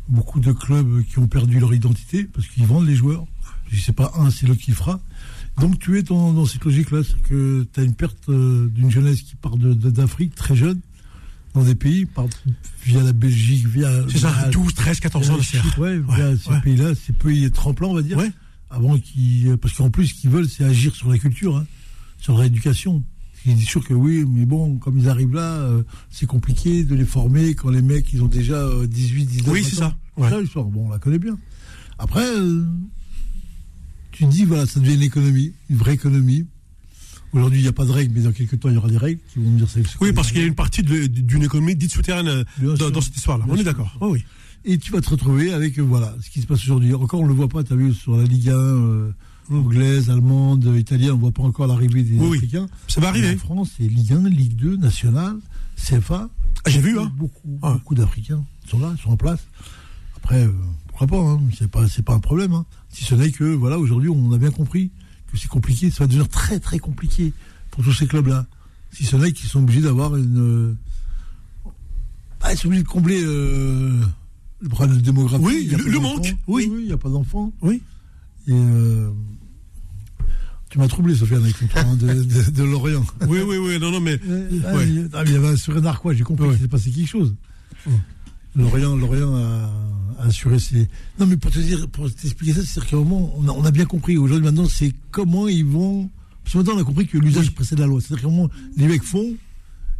beaucoup 0.07 0.39
de 0.39 0.51
clubs 0.51 1.03
qui 1.05 1.17
ont 1.19 1.27
perdu 1.27 1.59
leur 1.59 1.73
identité 1.73 2.25
parce 2.25 2.47
qu'ils 2.47 2.65
vendent 2.67 2.85
les 2.85 2.95
joueurs. 2.95 3.25
Si 3.71 3.79
c'est 3.79 3.93
pas 3.93 4.11
un, 4.17 4.29
c'est 4.29 4.45
l'autre 4.45 4.61
qui 4.61 4.71
fera. 4.73 4.99
Donc 5.59 5.79
tu 5.79 5.97
es 5.97 6.03
dans, 6.03 6.33
dans 6.33 6.45
cette 6.45 6.63
logique-là, 6.65 7.01
c'est 7.03 7.19
que 7.23 7.65
tu 7.73 7.79
as 7.79 7.83
une 7.83 7.95
perte 7.95 8.29
euh, 8.29 8.67
d'une 8.67 8.91
jeunesse 8.91 9.21
qui 9.21 9.35
part 9.35 9.57
de- 9.57 9.73
de- 9.73 9.89
d'Afrique 9.89 10.35
très 10.35 10.55
jeune, 10.55 10.79
dans 11.53 11.63
des 11.63 11.75
pays, 11.75 12.05
par, 12.05 12.25
via 12.83 13.01
la 13.01 13.13
Belgique, 13.13 13.65
via... 13.65 13.89
C'est 14.09 14.17
ça, 14.19 14.31
via- 14.31 14.49
12, 14.49 14.73
13, 14.75 14.99
14 14.99 15.29
ans 15.31 15.37
de. 15.37 15.41
Chypre, 15.41 15.79
ouais, 15.79 15.97
Ouais, 15.97 16.15
via 16.15 16.37
ces 16.37 16.59
pays-là, 16.61 16.93
ces 16.93 17.13
pays 17.13 17.49
tremplins, 17.51 17.87
on 17.87 17.95
va 17.95 18.01
dire, 18.01 18.17
Ouais. 18.17 18.31
avant 18.69 18.97
qu'ils... 18.99 19.57
Parce 19.57 19.73
qu'en 19.75 19.89
plus, 19.89 20.07
ce 20.07 20.13
qu'ils 20.13 20.29
veulent, 20.29 20.49
c'est 20.49 20.65
agir 20.65 20.93
sur 20.93 21.09
la 21.09 21.17
culture, 21.17 21.55
hein, 21.57 21.65
sur 22.25 22.33
la 22.33 22.39
rééducation. 22.39 23.03
Ils 23.45 23.55
disent 23.55 23.67
sûr 23.67 23.87
que 23.87 23.93
oui, 23.93 24.25
mais 24.27 24.47
bon, 24.47 24.77
comme 24.77 24.97
ils 24.97 25.07
arrivent 25.07 25.35
là, 25.35 25.57
euh, 25.59 25.83
c'est 26.09 26.25
compliqué 26.25 26.83
de 26.83 26.95
les 26.95 27.05
former 27.05 27.53
quand 27.53 27.69
les 27.69 27.83
mecs, 27.83 28.11
ils 28.13 28.23
ont 28.23 28.27
déjà 28.27 28.55
euh, 28.55 28.87
18, 28.87 29.25
19 29.25 29.53
Oui, 29.53 29.63
c'est 29.63 29.75
20 29.79 29.85
ans. 29.85 29.89
ça. 29.89 30.21
Ouais. 30.21 30.29
Ça, 30.31 30.41
l'histoire, 30.41 30.65
bon, 30.65 30.87
on 30.87 30.89
la 30.89 30.97
connaît 30.97 31.19
bien. 31.19 31.37
Après, 31.99 32.25
euh, 32.25 32.65
tu 34.11 34.25
dis, 34.25 34.43
voilà, 34.43 34.65
ça 34.65 34.79
devient 34.79 34.95
une 34.95 35.03
économie, 35.03 35.53
une 35.69 35.77
vraie 35.77 35.93
économie. 35.93 36.47
Aujourd'hui, 37.31 37.59
il 37.59 37.61
n'y 37.61 37.67
a 37.67 37.73
pas 37.73 37.85
de 37.85 37.91
règles, 37.91 38.13
mais 38.15 38.21
dans 38.21 38.31
quelques 38.31 38.59
temps, 38.59 38.69
il 38.69 38.75
y 38.75 38.77
aura 38.77 38.89
des 38.89 38.97
règles 38.97 39.21
qui 39.31 39.37
vont 39.37 39.51
me 39.51 39.59
dire 39.59 39.69
c'est 39.69 39.83
Oui, 40.01 40.11
parce 40.11 40.31
qu'il 40.31 40.41
y 40.41 40.43
a 40.43 40.47
une 40.47 40.55
partie 40.55 40.81
d'une 40.81 41.43
économie 41.43 41.75
dite 41.75 41.91
souterraine 41.91 42.27
euh, 42.63 42.75
dans, 42.89 43.01
cette 43.01 43.17
histoire-là. 43.17 43.45
On 43.47 43.55
est 43.55 43.63
d'accord. 43.63 43.95
Oui, 44.01 44.09
oui. 44.13 44.25
Et 44.63 44.79
tu 44.79 44.91
vas 44.91 45.01
te 45.01 45.11
retrouver 45.11 45.53
avec, 45.53 45.77
euh, 45.77 45.83
voilà, 45.83 46.15
ce 46.21 46.31
qui 46.31 46.41
se 46.41 46.47
passe 46.47 46.63
aujourd'hui. 46.63 46.91
Encore, 46.95 47.19
on 47.19 47.23
ne 47.25 47.29
le 47.29 47.35
voit 47.35 47.49
pas, 47.49 47.63
tu 47.63 47.73
as 47.73 47.75
vu, 47.75 47.93
sur 47.93 48.17
la 48.17 48.23
Ligue 48.23 48.49
1 48.49 48.53
euh, 48.53 49.11
anglaise, 49.51 50.09
allemande, 50.09 50.63
italienne, 50.77 51.11
on 51.11 51.15
ne 51.15 51.21
voit 51.21 51.31
pas 51.31 51.43
encore 51.43 51.67
l'arrivée 51.67 52.03
des. 52.03 52.17
Oui. 52.17 52.37
Africains. 52.37 52.67
Ça 52.87 53.01
va 53.01 53.07
En 53.07 53.09
arriver. 53.11 53.35
France, 53.37 53.71
c'est 53.77 53.83
Ligue 53.87 54.13
1, 54.13 54.29
Ligue 54.29 54.55
2, 54.55 54.77
Nationale, 54.77 55.37
CFA. 55.77 56.29
Ah, 56.65 56.69
J'ai 56.69 56.79
vu, 56.81 56.97
hein. 56.99 57.11
Beaucoup, 57.17 57.59
Ah. 57.61 57.73
beaucoup 57.73 57.95
d'Africains 57.95 58.43
sont 58.69 58.79
là, 58.79 58.95
sont 59.03 59.11
en 59.11 59.17
place. 59.17 59.39
Après, 60.17 60.43
euh, 60.45 60.51
pourquoi 60.87 61.07
pas, 61.07 61.17
hein, 61.19 61.39
c'est 61.57 61.69
pas, 61.69 61.85
pas 62.05 62.13
un 62.13 62.19
problème. 62.19 62.53
hein. 62.53 62.65
Si 62.89 63.03
ce 63.03 63.13
n'est 63.15 63.31
que, 63.31 63.43
voilà, 63.43 63.77
aujourd'hui, 63.77 64.09
on 64.09 64.31
a 64.33 64.37
bien 64.37 64.51
compris 64.51 64.89
que 65.31 65.37
c'est 65.37 65.47
compliqué, 65.49 65.91
ça 65.91 66.05
va 66.05 66.07
devenir 66.07 66.27
très, 66.29 66.59
très 66.59 66.79
compliqué 66.79 67.33
pour 67.71 67.83
tous 67.83 67.93
ces 67.93 68.07
clubs-là. 68.07 68.45
Si 68.91 69.03
ce 69.05 69.15
n'est 69.17 69.31
qu'ils 69.33 69.49
sont 69.49 69.59
obligés 69.59 69.81
d'avoir 69.81 70.15
une. 70.15 70.37
euh, 70.39 70.73
Ah, 72.41 72.53
ils 72.53 72.57
sont 72.57 72.67
obligés 72.67 72.83
de 72.83 72.87
combler 72.87 73.21
euh, 73.23 73.99
le 74.61 74.69
problème 74.69 74.97
de 74.97 75.01
démographie. 75.01 75.43
Oui, 75.43 75.59
Il 75.65 75.71
y 75.71 75.75
a 75.75 75.77
le- 75.77 75.85
le 75.89 75.99
manque, 75.99 76.35
oui. 76.47 76.67
Oui, 76.71 76.79
il 76.81 76.85
n'y 76.87 76.91
a 76.93 76.97
pas 76.97 77.09
d'enfants. 77.09 77.51
Oui. 77.61 77.81
Et. 78.47 78.51
euh, 78.53 79.09
tu 80.69 80.79
m'as 80.79 80.87
troublé, 80.87 81.15
Sofiane, 81.15 81.43
avec 81.43 81.57
ton 81.57 81.67
point 81.67 81.95
de, 81.95 82.07
de, 82.23 82.51
de 82.51 82.63
Lorient. 82.63 83.05
Oui, 83.27 83.39
oui, 83.47 83.57
oui. 83.57 83.79
Non, 83.79 83.91
non, 83.91 83.99
mais. 84.01 84.19
Euh, 84.27 84.49
ah, 84.65 84.75
Ouais. 84.75 84.87
il 84.89 85.09
ah, 85.13 85.23
mais 85.23 85.29
il 85.29 85.33
y 85.33 85.37
avait 85.37 85.47
un 85.49 85.55
sur 85.55 85.75
un 85.77 85.81
narquois, 85.81 86.13
j'ai 86.13 86.23
compris 86.23 86.45
Ouais. 86.47 86.51
qu'il 86.53 86.61
s'est 86.63 86.67
passé 86.67 86.91
quelque 86.91 87.07
chose. 87.09 87.33
Lorient, 88.55 88.95
Lorient 88.95 89.35
a, 89.35 89.69
a 90.19 90.25
assuré 90.27 90.59
ses. 90.59 90.87
Non, 91.19 91.27
mais 91.27 91.37
pour 91.37 91.51
te 91.51 91.59
dire, 91.59 91.87
pour 91.89 92.09
t'expliquer 92.13 92.53
ça, 92.53 92.61
c'est-à-dire 92.63 92.89
qu'à 92.89 92.95
un 92.97 92.99
moment, 92.99 93.33
on 93.37 93.47
a, 93.47 93.51
on 93.51 93.63
a 93.65 93.71
bien 93.71 93.85
compris. 93.85 94.17
Aujourd'hui, 94.17 94.45
maintenant, 94.45 94.67
c'est 94.67 94.93
comment 95.11 95.47
ils 95.47 95.65
vont. 95.65 96.09
Parce 96.43 96.53
que 96.53 96.57
maintenant, 96.59 96.75
on 96.75 96.81
a 96.81 96.83
compris 96.83 97.07
que 97.07 97.17
l'usage 97.17 97.53
précède 97.53 97.79
la 97.79 97.87
loi. 97.87 97.99
C'est-à-dire 98.01 98.23
qu'à 98.23 98.27
un 98.31 98.35
moment, 98.35 98.49
les 98.77 98.87
mecs 98.87 99.03
font. 99.03 99.35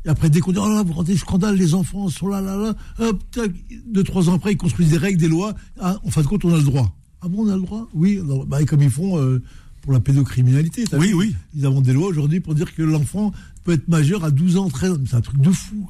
Et 0.06 0.10
après, 0.10 0.30
dès 0.30 0.40
qu'on 0.40 0.52
dit, 0.52 0.60
oh 0.62 0.68
là 0.70 0.76
là, 0.76 0.84
vous 0.84 0.94
rendez 0.94 1.18
scandale, 1.18 1.56
les 1.56 1.74
enfants 1.74 2.08
sont 2.10 2.28
là, 2.28 2.40
là, 2.40 2.56
là. 2.56 2.76
Hop, 3.00 3.24
tac, 3.32 3.52
deux, 3.88 4.04
trois 4.04 4.30
ans 4.30 4.36
après, 4.36 4.54
ils 4.54 4.58
construisent 4.58 4.90
des 4.92 4.98
règles, 4.98 5.20
des 5.20 5.28
lois. 5.28 5.56
Ah, 5.82 5.98
en 6.04 6.12
fin 6.12 6.22
de 6.22 6.28
compte, 6.28 6.46
on 6.46 6.54
a 6.54 6.58
le 6.58 6.64
droit. 6.64 6.96
Ah 7.22 7.28
bon, 7.28 7.46
on 7.46 7.50
a 7.50 7.56
le 7.56 7.62
droit? 7.62 7.88
Oui. 7.94 8.20
Alors, 8.20 8.46
bah, 8.46 8.64
comme 8.66 8.82
ils 8.82 8.90
font 8.90 9.20
euh, 9.20 9.42
pour 9.82 9.94
la 9.94 10.00
pédocriminalité. 10.00 10.86
Oui, 10.94 11.14
oui. 11.14 11.36
ils 11.56 11.66
inventent 11.66 11.86
des 11.86 11.94
lois 11.94 12.08
aujourd'hui 12.08 12.40
pour 12.40 12.56
dire 12.56 12.74
que 12.74 12.84
l'enfant 12.84 13.32
peut 13.64 13.74
être 13.74 13.88
majeur 13.88 14.24
à 14.24 14.32
12 14.32 14.58
ans, 14.58 14.70
13 14.70 14.92
ans. 14.92 14.98
C'est 15.08 15.16
un 15.16 15.22
truc 15.22 15.40
de 15.40 15.52
fou. 15.52 15.88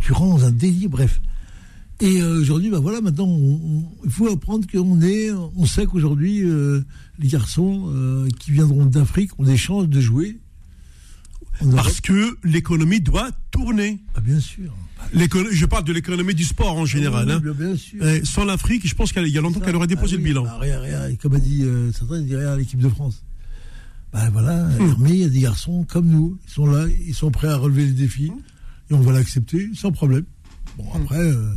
Tu 0.00 0.12
rentres 0.12 0.40
dans 0.40 0.44
un 0.46 0.50
délit, 0.50 0.88
bref. 0.88 1.20
Et 2.00 2.22
euh, 2.22 2.40
aujourd'hui, 2.40 2.70
bah 2.70 2.78
voilà, 2.80 3.02
maintenant, 3.02 3.28
il 4.04 4.10
faut 4.10 4.28
apprendre 4.28 4.66
qu'on 4.66 5.02
est, 5.02 5.30
on 5.30 5.66
sait 5.66 5.84
qu'aujourd'hui, 5.84 6.42
euh, 6.42 6.80
les 7.18 7.28
garçons 7.28 7.92
qui 8.38 8.52
viendront 8.52 8.86
d'Afrique 8.86 9.32
ont 9.38 9.44
des 9.44 9.58
chances 9.58 9.88
de 9.88 10.00
jouer. 10.00 10.40
Parce 11.74 12.00
que 12.00 12.36
l'économie 12.44 13.00
doit 13.00 13.30
tourner. 13.50 14.00
Ah, 14.14 14.20
bien 14.20 14.40
sûr. 14.40 14.72
Je 15.14 15.66
parle 15.66 15.84
de 15.84 15.92
l'économie 15.92 16.34
du 16.34 16.44
sport 16.44 16.76
en 16.76 16.86
général. 16.86 17.26
Ah, 17.30 17.34
hein. 17.34 17.40
oui, 17.44 17.52
bien, 17.52 17.66
bien 17.68 17.76
sûr. 17.76 18.06
Eh, 18.06 18.24
sans 18.24 18.44
l'Afrique, 18.44 18.86
je 18.86 18.94
pense 18.94 19.12
qu'il 19.12 19.26
y 19.28 19.38
a 19.38 19.40
longtemps 19.40 19.60
qu'elle 19.60 19.76
aurait 19.76 19.86
déposé 19.86 20.14
Ah 20.14 20.18
le 20.18 20.24
bilan. 20.24 20.42
bah, 20.44 20.58
rien, 20.60 20.80
rien. 20.80 21.08
Et 21.08 21.16
comme 21.16 21.34
a 21.34 21.38
dit 21.38 21.62
euh, 21.64 21.92
certains, 21.92 22.22
rien 22.24 22.52
à 22.52 22.56
l'équipe 22.56 22.80
de 22.80 22.88
France. 22.88 23.22
Ben 24.12 24.28
voilà, 24.30 24.64
Hmm. 24.68 24.88
Hermé, 24.88 25.10
il 25.10 25.16
y 25.18 25.24
a 25.24 25.28
des 25.28 25.40
garçons 25.40 25.84
comme 25.88 26.06
nous. 26.08 26.38
Ils 26.46 26.50
sont 26.52 26.66
là, 26.66 26.86
ils 27.06 27.14
sont 27.14 27.30
prêts 27.30 27.48
à 27.48 27.56
relever 27.56 27.84
les 27.86 27.92
défis. 27.92 28.32
Et 28.90 28.94
on 28.94 29.00
va 29.00 29.12
l'accepter 29.12 29.70
sans 29.74 29.92
problème. 29.92 30.24
Bon, 30.76 30.84
Hmm. 30.84 31.02
après, 31.02 31.18
euh, 31.20 31.52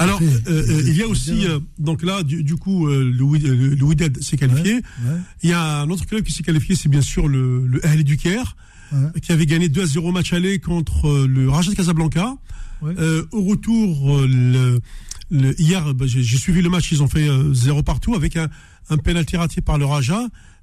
Alors, 0.00 0.20
euh, 0.22 0.40
euh, 0.48 0.82
il 0.86 0.96
y 0.96 1.02
a 1.02 1.06
aussi, 1.08 1.46
euh, 1.46 1.58
donc 1.78 2.02
là, 2.02 2.22
du, 2.22 2.42
du 2.42 2.56
coup, 2.56 2.88
euh, 2.88 3.04
le, 3.04 3.22
Wyd- 3.24 3.46
le, 3.46 3.82
Wydad 3.84 4.20
s'est 4.22 4.36
qualifié. 4.36 4.74
ouais, 4.74 5.16
Il 5.42 5.50
y 5.50 5.52
a 5.52 5.80
un 5.82 5.90
autre 5.90 6.06
club 6.06 6.22
qui 6.24 6.32
s'est 6.32 6.42
qualifié, 6.42 6.74
c'est 6.74 6.88
bien 6.88 7.02
sûr 7.02 7.28
le, 7.28 7.66
le 7.66 8.02
du 8.02 8.16
Caire, 8.16 8.56
ouais, 8.92 9.20
qui 9.20 9.30
avait 9.32 9.46
gagné 9.46 9.68
2 9.68 9.82
à 9.82 9.86
0 9.86 10.10
match 10.12 10.32
aller 10.32 10.58
contre 10.58 11.06
euh, 11.08 11.26
le 11.28 11.48
Raja 11.50 11.70
de 11.70 11.76
Casablanca. 11.76 12.34
ouais. 12.82 12.94
Euh, 12.98 13.24
au 13.32 13.42
retour, 13.44 14.18
euh, 14.20 14.26
le, 14.26 14.80
le- 15.30 15.60
hier, 15.60 15.94
bah, 15.94 16.06
j'ai 16.08 16.24
suivi 16.38 16.62
le 16.62 16.70
match, 16.70 16.90
ils 16.92 17.02
ont 17.02 17.08
fait 17.08 17.28
euh, 17.28 17.52
zéro 17.54 17.82
partout 17.82 18.14
avec 18.14 18.36
un, 18.36 18.48
un 18.88 18.96
penalty 18.96 19.36
raté 19.36 19.60
par 19.60 19.76
le 19.78 19.84
Raja. 19.84 20.20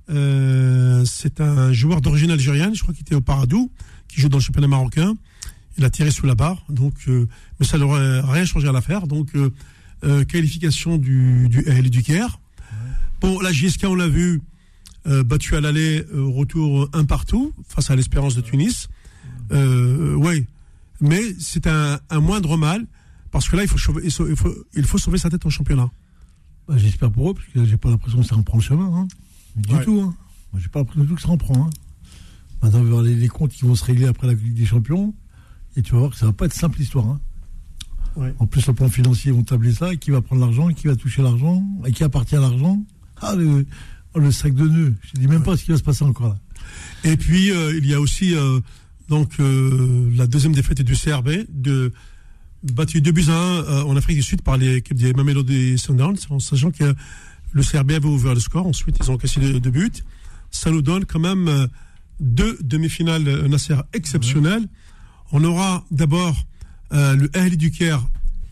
Euh, 0.09 1.03
c'est 1.05 1.41
un 1.41 1.73
joueur 1.73 2.01
d'origine 2.01 2.31
algérienne, 2.31 2.73
je 2.73 2.81
crois 2.81 2.93
qu'il 2.93 3.01
était 3.03 3.15
au 3.15 3.21
Paradou, 3.21 3.71
qui 4.07 4.21
joue 4.21 4.29
dans 4.29 4.38
le 4.38 4.43
championnat 4.43 4.67
marocain. 4.67 5.13
Il 5.78 5.86
a 5.86 5.89
tiré 5.89 6.09
sous 6.11 6.25
la 6.25 6.34
barre, 6.36 6.63
donc, 6.69 6.93
euh, 7.07 7.28
mais 7.59 7.65
ça 7.65 7.78
n'aurait 7.78 8.21
rien 8.21 8.45
changé 8.45 8.67
à 8.67 8.71
l'affaire. 8.71 9.05
Donc, 9.07 9.36
euh, 9.36 9.51
euh, 10.03 10.23
qualification 10.25 10.97
du, 10.97 11.47
du 11.49 11.65
Ahly 11.67 11.89
du 11.89 12.01
Caire. 12.03 12.39
Bon, 13.21 13.39
la 13.41 13.51
JSK, 13.51 13.86
on 13.86 13.95
l'a 13.95 14.07
vu, 14.07 14.41
battu 15.05 15.55
à 15.55 15.61
l'aller, 15.61 16.03
retour 16.13 16.89
un 16.93 17.05
partout 17.05 17.53
face 17.67 17.89
à 17.89 17.95
l'Espérance 17.95 18.36
de 18.36 18.41
Tunis. 18.41 18.89
Ouais, 19.51 20.45
mais 21.01 21.21
c'est 21.39 21.67
un, 21.67 21.99
un 22.09 22.19
moindre 22.19 22.57
mal 22.57 22.86
parce 23.32 23.49
que 23.49 23.55
là, 23.55 23.63
il 23.63 23.69
faut, 23.69 23.78
sauver, 23.78 24.01
il 24.03 24.11
faut, 24.11 24.28
il 24.28 24.36
faut, 24.36 24.53
il 24.75 24.84
faut 24.84 24.97
sauver 24.97 25.17
sa 25.17 25.30
tête 25.30 25.45
en 25.45 25.49
championnat. 25.49 25.89
Bah, 26.67 26.75
J'espère 26.78 27.11
pour 27.11 27.32
eux, 27.32 27.34
parce 27.34 27.47
que 27.47 27.65
j'ai 27.65 27.78
pas 27.78 27.89
l'impression 27.89 28.19
que 28.21 28.28
ça 28.28 28.36
reprend 28.36 28.57
le 28.57 28.63
chemin. 28.63 28.86
Hein. 28.93 29.07
Du 29.55 29.73
Ouais. 29.75 29.84
tout. 29.84 29.99
Hein. 30.01 30.15
Moi, 30.53 30.61
j'ai 30.61 30.69
pas 30.69 30.80
l'impression 30.80 31.01
du 31.03 31.07
tout 31.09 31.15
que 31.15 31.21
ça 31.21 31.28
reprend. 31.30 31.65
Hein. 31.65 31.69
Maintenant, 32.61 33.01
les 33.01 33.28
comptes 33.28 33.51
qui 33.51 33.65
vont 33.65 33.75
se 33.75 33.84
régler 33.86 34.07
après 34.07 34.28
la 34.28 34.34
Ligue 34.34 34.53
des 34.55 34.65
Champions. 34.65 35.13
Et 35.78 35.82
tu 35.84 35.93
vas 35.93 35.99
voir 35.99 36.11
que 36.11 36.17
ça 36.17 36.25
va 36.25 36.34
pas 36.34 36.45
être 36.45 36.53
simple 36.53 36.80
l'histoire. 36.80 37.05
hein. 37.05 37.19
Ouais. 38.17 38.34
En 38.39 38.47
plus, 38.47 38.65
le 38.65 38.73
plan 38.73 38.89
financier, 38.89 39.32
ils 39.32 39.36
vont 39.36 39.43
tabler 39.43 39.71
ça. 39.71 39.95
Qui 39.95 40.09
va 40.09 40.21
prendre 40.21 40.41
l'argent, 40.41 40.69
qui 40.69 40.88
va 40.88 40.95
toucher 40.95 41.21
l'argent, 41.21 41.63
et 41.86 41.91
qui 41.91 42.03
appartient 42.03 42.36
à 42.36 42.39
l'argent. 42.39 42.84
Ah, 43.21 43.36
le, 43.36 43.65
oh, 44.15 44.19
le 44.19 44.32
sac 44.32 44.55
de 44.55 44.67
nœuds. 44.67 44.95
Je 45.03 45.19
ne 45.19 45.21
dis 45.21 45.28
même 45.28 45.43
pas 45.43 45.55
ce 45.55 45.63
qui 45.63 45.71
va 45.71 45.78
se 45.78 45.84
passer 45.84 46.03
encore 46.03 46.30
là. 46.30 46.38
Et 47.03 47.15
puis, 47.15 47.51
euh, 47.51 47.78
il 47.78 47.86
y 47.88 47.93
a 47.93 48.01
aussi 48.01 48.36
euh, 48.36 48.59
donc 49.07 49.39
euh, 49.39 50.09
la 50.15 50.25
deuxième 50.25 50.53
défaite 50.53 50.82
du 50.82 50.95
CRB, 50.95 51.45
de, 51.49 51.93
battu 52.63 53.01
2 53.01 53.11
buts 53.11 53.25
à 53.30 53.34
1 53.34 53.36
euh, 53.36 53.84
en 53.84 53.95
Afrique 53.95 54.17
du 54.17 54.23
Sud 54.23 54.41
par 54.41 54.57
l'équipe 54.57 54.97
des 54.97 55.13
Mamelody 55.13 55.78
Sundowns, 55.78 56.17
en 56.32 56.39
sachant 56.39 56.71
que 56.71 56.95
le 57.51 57.63
CRB 57.63 57.91
avait 57.91 58.07
ouvert 58.07 58.34
le 58.34 58.39
score. 58.39 58.65
Ensuite, 58.65 58.97
ils 58.99 59.11
ont 59.11 59.17
cassé 59.17 59.39
deux, 59.39 59.59
deux 59.59 59.69
buts. 59.71 59.91
Ça 60.49 60.71
nous 60.71 60.82
donne 60.82 61.05
quand 61.05 61.19
même 61.19 61.67
deux 62.19 62.57
demi-finales 62.61 63.47
Nasser 63.47 63.75
exceptionnelles. 63.93 64.67
On 65.32 65.43
aura 65.43 65.84
d'abord 65.91 66.36
euh, 66.93 67.15
le 67.15 67.30
Ahli 67.38 67.57
du 67.57 67.71
Caire 67.71 68.01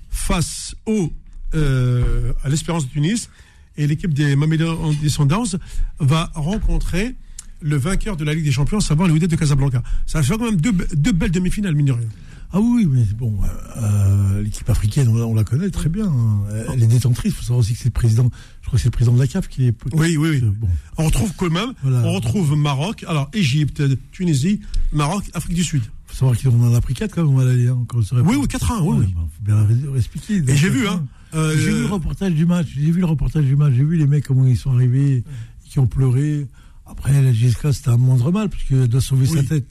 face 0.09 0.75
au, 0.85 1.11
euh, 1.53 2.33
à 2.43 2.49
l'Espérance 2.49 2.85
de 2.87 2.91
Tunis. 2.91 3.29
Et 3.77 3.87
l'équipe 3.87 4.13
des 4.13 4.35
Mamelody 4.37 5.09
Sundowns 5.09 5.57
va 5.99 6.31
rencontrer 6.33 7.15
le 7.61 7.75
vainqueur 7.77 8.15
de 8.15 8.23
la 8.23 8.33
Ligue 8.33 8.45
des 8.45 8.51
Champions, 8.51 8.77
à 8.77 8.81
savoir 8.81 9.07
le 9.07 9.13
Wydad 9.13 9.29
de 9.29 9.35
Casablanca. 9.35 9.81
Ça 10.05 10.19
va 10.19 10.23
faire 10.23 10.37
quand 10.37 10.45
même 10.45 10.59
deux, 10.61 10.71
be- 10.71 10.93
deux 10.95 11.11
belles 11.11 11.31
demi-finales, 11.31 11.75
mine 11.75 11.87
de 11.87 11.91
rien. 11.93 12.07
Ah 12.53 12.59
oui, 12.61 12.85
oui, 12.85 12.87
mais 12.87 13.03
bon, 13.17 13.37
euh, 13.77 14.41
l'équipe 14.43 14.69
africaine, 14.69 15.09
on, 15.09 15.15
la- 15.15 15.25
on 15.25 15.33
la 15.33 15.43
connaît 15.43 15.69
très 15.71 15.89
bien. 15.89 16.05
hein. 16.05 16.43
Elle 16.73 16.83
est 16.83 16.87
détentrice. 16.87 17.33
Il 17.33 17.35
faut 17.35 17.41
savoir 17.41 17.59
aussi 17.59 17.73
que 17.73 17.79
c'est 17.79 17.85
le 17.85 17.91
président, 17.91 18.29
je 18.61 18.67
crois 18.67 18.77
que 18.77 18.81
c'est 18.83 18.87
le 18.87 18.91
président 18.91 19.13
de 19.15 19.19
la 19.19 19.27
CAF 19.27 19.49
qui 19.49 19.67
est. 19.67 19.75
Oui, 19.93 20.15
oui, 20.15 20.29
oui. 20.29 20.41
Bon. 20.41 20.69
On 20.97 21.05
retrouve 21.05 21.33
quand 21.35 21.49
même, 21.49 21.73
Voilà. 21.83 21.99
on 22.07 22.13
retrouve 22.13 22.55
Maroc, 22.55 23.03
alors 23.09 23.29
Égypte, 23.33 23.83
Tunisie, 24.11 24.61
Maroc, 24.93 25.23
Afrique 25.33 25.55
du 25.55 25.63
Sud. 25.65 25.81
Faut 26.15 26.19
savoir 26.31 26.37
qu'ils 26.37 26.49
en 26.49 26.73
a 26.73 26.79
pris 26.81 26.93
4 26.93 27.13
quand 27.13 27.23
même, 27.25 27.33
on 27.33 27.37
va 27.37 27.43
l'aller. 27.43 27.67
Hein, 27.67 27.83
quand 27.89 27.97
on 27.99 28.21
Oui, 28.21 28.35
oui, 28.39 28.47
4-1, 28.47 28.81
oui, 28.81 28.87
Ouais, 28.87 29.05
oui. 29.05 29.13
bah, 29.13 29.27
faut 29.37 29.43
bien 29.43 29.67
la- 29.91 29.97
expliquer. 29.97 30.35
Et 30.47 30.55
j'ai 30.55 30.69
vu, 30.69 30.87
hein. 30.87 31.05
euh, 31.33 31.51
J'ai 31.57 31.71
vu 31.73 31.79
le 31.81 31.85
reportage 31.87 32.33
du 32.33 32.45
match. 32.45 32.67
J'ai 32.73 32.89
vu 32.91 32.99
le 33.01 33.05
reportage 33.05 33.43
du 33.43 33.55
match. 33.57 33.73
J'ai 33.75 33.83
vu 33.83 33.97
les 33.97 34.07
mecs 34.07 34.25
comment 34.25 34.47
ils 34.47 34.55
sont 34.57 34.71
arrivés, 34.71 35.23
qui 35.65 35.79
ont 35.79 35.87
pleuré. 35.87 36.47
Après, 36.85 37.21
la 37.21 37.33
GSK, 37.33 37.73
c'était 37.73 37.89
un 37.89 37.97
moindre 37.97 38.31
mal, 38.31 38.47
parce 38.49 38.63
qu'elle 38.63 38.87
doit 38.87 39.01
sauver 39.01 39.25
sa 39.25 39.39
Oui. 39.39 39.45
tête. 39.45 39.67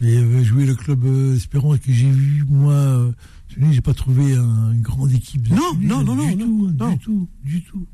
Et 0.00 0.14
elle 0.14 0.24
veut 0.26 0.44
jouer 0.44 0.64
le 0.64 0.74
club 0.74 1.04
euh, 1.04 1.36
Espérance 1.36 1.78
que 1.78 1.92
j'ai 1.92 2.10
vu, 2.10 2.44
moi. 2.48 2.72
Euh, 2.72 3.12
Tunis, 3.48 3.74
j'ai 3.74 3.80
pas 3.82 3.94
trouvé 3.94 4.34
un- 4.34 4.72
une 4.72 4.82
grande 4.82 5.12
équipe. 5.12 5.46
de 5.48 5.54
Non, 5.54 5.72
Tunis, 5.74 5.88
non, 5.88 6.04
non, 6.04 6.14
du 6.14 6.36
non, 6.36 6.46
tout, 6.46 6.70
non. 6.78 6.90
du 6.92 6.98
tout, 6.98 7.28
du 7.44 7.62
tout. 7.62 7.86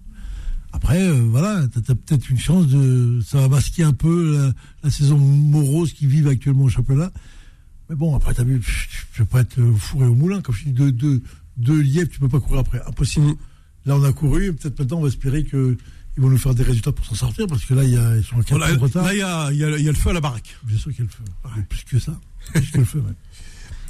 Après, 0.72 1.02
euh, 1.02 1.26
voilà, 1.28 1.66
t'as 1.68 1.80
as, 1.92 1.94
peut-être 1.96 2.30
une 2.30 2.38
chance 2.38 2.68
de. 2.68 3.20
Ça 3.26 3.40
va 3.40 3.48
masquer 3.48 3.82
un 3.82 3.92
peu 3.92 4.36
la, 4.36 4.52
la 4.84 4.90
saison 4.90 5.18
morose 5.18 5.92
qu'ils 5.92 6.08
vivent 6.08 6.28
actuellement 6.28 6.64
au 6.64 6.68
championnat. 6.68 7.10
Mais 7.92 7.96
bon, 7.98 8.16
après, 8.16 8.32
t'as 8.32 8.42
vu, 8.42 8.58
je 8.62 9.18
peux 9.18 9.26
pas 9.26 9.40
être 9.42 9.60
au 9.60 9.74
four 9.76 10.02
et 10.02 10.06
au 10.06 10.14
moulin. 10.14 10.40
Comme 10.40 10.54
je 10.54 10.64
dis, 10.64 10.70
deux, 10.72 10.90
deux, 10.92 11.20
deux 11.58 11.78
lièvres, 11.78 12.08
tu 12.08 12.20
peux 12.20 12.28
pas 12.28 12.40
courir 12.40 12.60
après. 12.60 12.80
Impossible. 12.86 13.26
Mm. 13.26 13.36
Là, 13.84 13.96
on 13.96 14.02
a 14.04 14.12
couru, 14.14 14.46
et 14.46 14.52
peut-être 14.52 14.78
maintenant, 14.78 14.96
on 14.96 15.02
va 15.02 15.08
espérer 15.08 15.44
que 15.44 15.76
ils 16.16 16.22
vont 16.22 16.30
nous 16.30 16.38
faire 16.38 16.54
des 16.54 16.62
résultats 16.62 16.90
pour 16.92 17.04
s'en 17.04 17.14
sortir, 17.14 17.46
parce 17.46 17.66
que 17.66 17.74
là, 17.74 17.84
il 17.84 17.90
y 17.90 17.96
a, 17.98 18.16
ils 18.16 18.24
sont 18.24 18.36
en 18.36 18.42
4 18.42 18.48
Voilà, 18.56 18.66
points 18.68 18.76
de 18.76 18.82
retard. 18.82 19.04
là, 19.04 19.12
il 19.14 19.18
y 19.18 19.22
a, 19.22 19.52
il 19.52 19.58
y 19.58 19.64
a- 19.64 19.76
il 19.78 19.84
y 19.84 19.88
a 19.88 19.92
le 19.92 19.96
feu 19.98 20.08
à 20.08 20.12
la 20.14 20.20
baraque. 20.22 20.56
Bien 20.64 20.78
sûr 20.78 20.90
qu'il 20.90 21.04
y 21.04 21.06
a 21.06 21.10
le 21.10 21.10
feu. 21.10 21.24
A 21.44 21.62
Plus 21.68 21.84
que 21.84 21.98
ça. 21.98 22.18
Plus 22.54 22.70
que 22.70 22.78
le 22.78 22.84
feu, 22.86 23.00
ouais. 23.00 23.12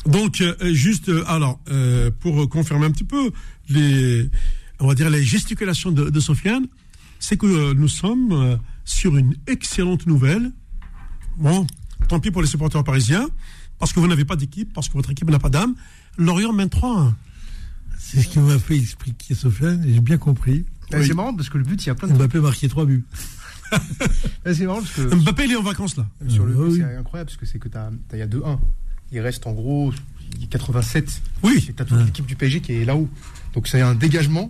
Donc, 0.12 0.40
euh, 0.40 0.56
juste, 0.74 1.10
euh, 1.10 1.22
alors, 1.28 1.60
euh, 1.70 2.10
pour 2.18 2.48
confirmer 2.48 2.86
un 2.86 2.90
petit 2.90 3.04
peu 3.04 3.30
les, 3.68 4.28
on 4.80 4.88
va 4.88 4.96
dire 4.96 5.10
les 5.10 5.22
gesticulations 5.22 5.92
de, 5.92 6.10
de 6.10 6.20
Sofiane, 6.20 6.66
c'est 7.20 7.36
que 7.36 7.46
euh, 7.46 7.74
nous 7.74 7.86
sommes 7.86 8.32
euh, 8.32 8.56
sur 8.84 9.16
une 9.16 9.36
excellente 9.46 10.08
nouvelle. 10.08 10.50
Bon, 11.38 11.64
tant 12.08 12.18
pis 12.18 12.32
pour 12.32 12.42
les 12.42 12.48
supporters 12.48 12.82
parisiens, 12.82 13.28
parce 13.82 13.92
que 13.92 13.98
vous 13.98 14.06
n'avez 14.06 14.24
pas 14.24 14.36
d'équipe, 14.36 14.72
parce 14.72 14.88
que 14.88 14.92
votre 14.92 15.10
équipe 15.10 15.28
n'a 15.28 15.40
pas 15.40 15.50
d'âme. 15.50 15.74
Lorient 16.16 16.52
mène 16.52 16.68
3 16.68 17.12
C'est 17.98 18.22
ce 18.22 18.28
qui 18.28 18.38
m'a 18.38 18.56
fait 18.56 18.76
expliquer 18.76 19.34
Sofiane, 19.34 19.82
et 19.84 19.92
j'ai 19.94 20.00
bien 20.00 20.18
compris. 20.18 20.64
Eh, 20.94 21.02
C'est 21.04 21.14
marrant 21.14 21.34
parce 21.34 21.48
que 21.48 21.58
le 21.58 21.64
but, 21.64 21.82
il 21.84 21.88
y 21.88 21.90
a 21.90 21.96
plein 21.96 22.06
de. 22.06 22.12
Mbappé 22.14 22.38
a 22.38 22.42
marqué 22.42 22.68
3 22.68 22.86
buts. 22.86 23.04
Eh, 24.46 24.54
C'est 24.54 24.66
marrant 24.66 24.82
parce 24.82 24.92
que. 24.94 25.00
Mbappé, 25.16 25.46
il 25.46 25.50
est 25.52 25.56
en 25.56 25.62
vacances 25.64 25.96
là. 25.96 26.06
Sur 26.28 26.46
le 26.46 26.52
Euh, 26.52 26.66
but, 26.68 26.72
oui. 26.74 26.78
c'est 26.78 26.96
incroyable 26.96 27.28
parce 27.28 27.36
que 27.38 27.44
c'est 27.46 27.58
que 27.58 27.66
t'as, 27.68 27.90
t'as- 28.08 28.16
il 28.16 28.20
y 28.20 28.22
a 28.22 28.28
2-1. 28.28 28.60
Il 29.10 29.18
reste 29.18 29.48
en 29.48 29.52
gros 29.52 29.92
il 30.36 30.42
y 30.42 30.44
a 30.44 30.46
87. 30.46 31.20
Oui. 31.42 31.66
Et 31.68 31.72
t'as 31.72 31.84
toute 31.84 31.98
l'équipe 32.06 32.24
du 32.26 32.36
PSG 32.36 32.60
qui 32.60 32.74
est 32.74 32.84
là-haut. 32.84 33.08
Donc 33.54 33.66
c'est 33.66 33.80
un 33.80 33.96
dégagement. 33.96 34.48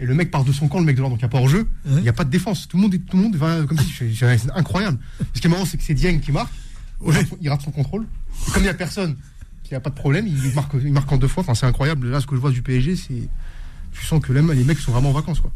Et 0.00 0.06
le 0.06 0.14
mec 0.14 0.32
part 0.32 0.42
de 0.44 0.50
son 0.50 0.66
camp, 0.66 0.80
le 0.80 0.84
mec 0.84 0.96
de 0.96 1.02
là, 1.02 1.08
donc 1.08 1.18
il 1.18 1.22
n'y 1.22 1.26
a 1.26 1.28
pas 1.28 1.38
hors-jeu. 1.38 1.68
Il 1.86 1.92
Ouais. 1.94 2.02
n'y 2.02 2.08
a 2.08 2.12
pas 2.12 2.24
de 2.24 2.30
défense. 2.30 2.66
Tout 2.66 2.76
le 2.78 2.82
monde, 2.82 2.94
est- 2.94 2.98
tout 2.98 3.16
le 3.16 3.22
monde 3.22 3.36
va 3.36 3.62
comme 3.62 3.78
si. 3.78 3.92
c'est- 4.16 4.50
incroyable. 4.56 4.98
Ce 5.32 5.40
qui 5.40 5.46
est 5.46 5.50
marrant, 5.50 5.64
c'est 5.64 5.76
que 5.78 5.84
c'est 5.84 5.94
Dieng 5.94 6.18
qui 6.18 6.32
marque. 6.32 6.52
Il, 7.00 7.08
Ouais. 7.08 7.14
rate, 7.16 7.28
son- 7.28 7.38
il 7.40 7.48
rate 7.48 7.62
son 7.62 7.70
contrôle. 7.70 8.06
Comme 8.52 8.62
il 8.62 8.66
n'y 8.66 8.68
a 8.68 8.74
personne, 8.74 9.16
il 9.64 9.70
n'y 9.70 9.76
a 9.76 9.80
pas 9.80 9.90
de 9.90 9.94
problème, 9.94 10.26
il 10.26 10.54
marque, 10.54 10.72
il 10.82 10.92
marque 10.92 11.10
en 11.12 11.16
deux 11.18 11.28
fois. 11.28 11.42
Enfin, 11.42 11.54
c'est 11.54 11.66
incroyable. 11.66 12.08
Là, 12.10 12.20
ce 12.20 12.26
que 12.26 12.34
je 12.36 12.40
vois 12.40 12.50
du 12.50 12.62
PSG, 12.62 12.96
c'est. 12.96 13.28
Tu 13.92 14.04
sens 14.04 14.20
que 14.22 14.32
les 14.32 14.42
mecs 14.42 14.78
sont 14.78 14.92
vraiment 14.92 15.10
en 15.10 15.12
vacances, 15.12 15.40
quoi. 15.40 15.52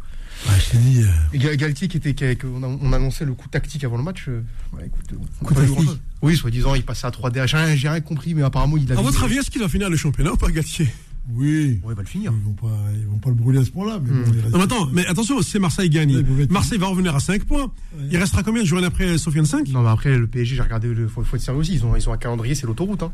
Ouais, 0.49 0.55
je 0.65 0.71
t'ai 0.71 0.79
dit, 0.79 1.03
euh, 1.03 1.57
Galtier 1.57 1.89
qui 1.89 1.97
était, 1.97 2.15
qui, 2.15 2.25
qui- 2.37 2.47
on, 2.47 2.63
a- 2.63 2.67
on 2.69 2.93
annonçait 2.93 3.25
le 3.25 3.35
coup 3.35 3.49
tactique 3.49 3.83
avant 3.83 3.97
le 3.97 4.05
match. 4.05 4.27
euh, 4.29 4.43
écoute, 4.87 5.13
on 5.41 5.45
Coup 5.45 5.55
tactique. 5.55 6.01
Oui, 6.23 6.37
soi-disant, 6.37 6.77
il 6.77 6.85
passait 6.85 7.09
à 7.09 7.11
3D. 7.11 7.45
J'ai 7.49 7.57
rien, 7.57 7.75
j'ai 7.75 7.89
rien 7.89 8.01
compris, 8.01 8.35
mais 8.35 8.43
apparemment, 8.43 8.77
il 8.77 8.91
a. 8.93 8.97
À 8.99 9.03
votre 9.03 9.25
avis, 9.25 9.39
est-ce 9.39 9.51
qu'il 9.51 9.61
va 9.61 9.69
finir 9.69 9.91
le 9.91 9.97
championnat 9.97 10.33
ou 10.33 10.37
pas, 10.37 10.49
Galtier? 10.53 10.89
Oui. 11.35 11.81
Ouais, 11.85 11.93
il 11.93 11.97
va 11.97 12.03
le 12.03 12.09
finir. 12.09 12.33
Ils 12.35 12.45
vont 12.45 12.53
pas, 12.53 12.77
ils 12.99 13.07
vont 13.07 13.19
pas 13.19 13.29
le 13.31 13.35
brûler 13.37 13.59
à 13.61 13.65
ce 13.65 13.71
point-là, 13.71 13.99
mais 14.03 14.11
Hmm. 14.11 14.23
bon, 14.25 14.31
il 14.35 14.41
reste- 14.41 14.53
Non, 14.53 14.59
mais 14.59 14.65
attends, 14.65 14.89
mais 14.93 15.07
attention, 15.07 15.43
si 15.43 15.59
Marseille 15.59 15.91
gagne, 15.91 16.17
Ouais, 16.17 16.23
ils 16.41 16.53
Marseille 16.53 16.79
va 16.79 16.87
revenir 16.87 17.15
à 17.15 17.21
5 17.21 17.45
points. 17.45 17.71
Il 18.11 18.17
restera 18.17 18.43
combien 18.43 18.63
de 18.63 18.67
journées 18.69 18.87
après 18.87 19.19
Sofiane 19.19 19.47
5 19.47 19.69
Non, 19.69 19.83
mais 19.83 19.91
après, 19.91 20.17
le 20.17 20.27
PSG, 20.27 20.57
j'ai 20.57 20.63
regardé, 20.63 20.89
le, 20.93 21.09
faut, 21.09 21.23
faut 21.25 21.37
être 21.37 21.43
sérieux 21.43 21.61
aussi. 21.61 21.75
Ils 21.75 21.85
ont, 21.85 21.95
ils 21.97 22.09
ont 22.09 22.13
un 22.13 22.19
calendrier, 22.19 22.55
c'est 22.55 22.67
l'autoroute. 22.67 23.03
Hein. 23.03 23.13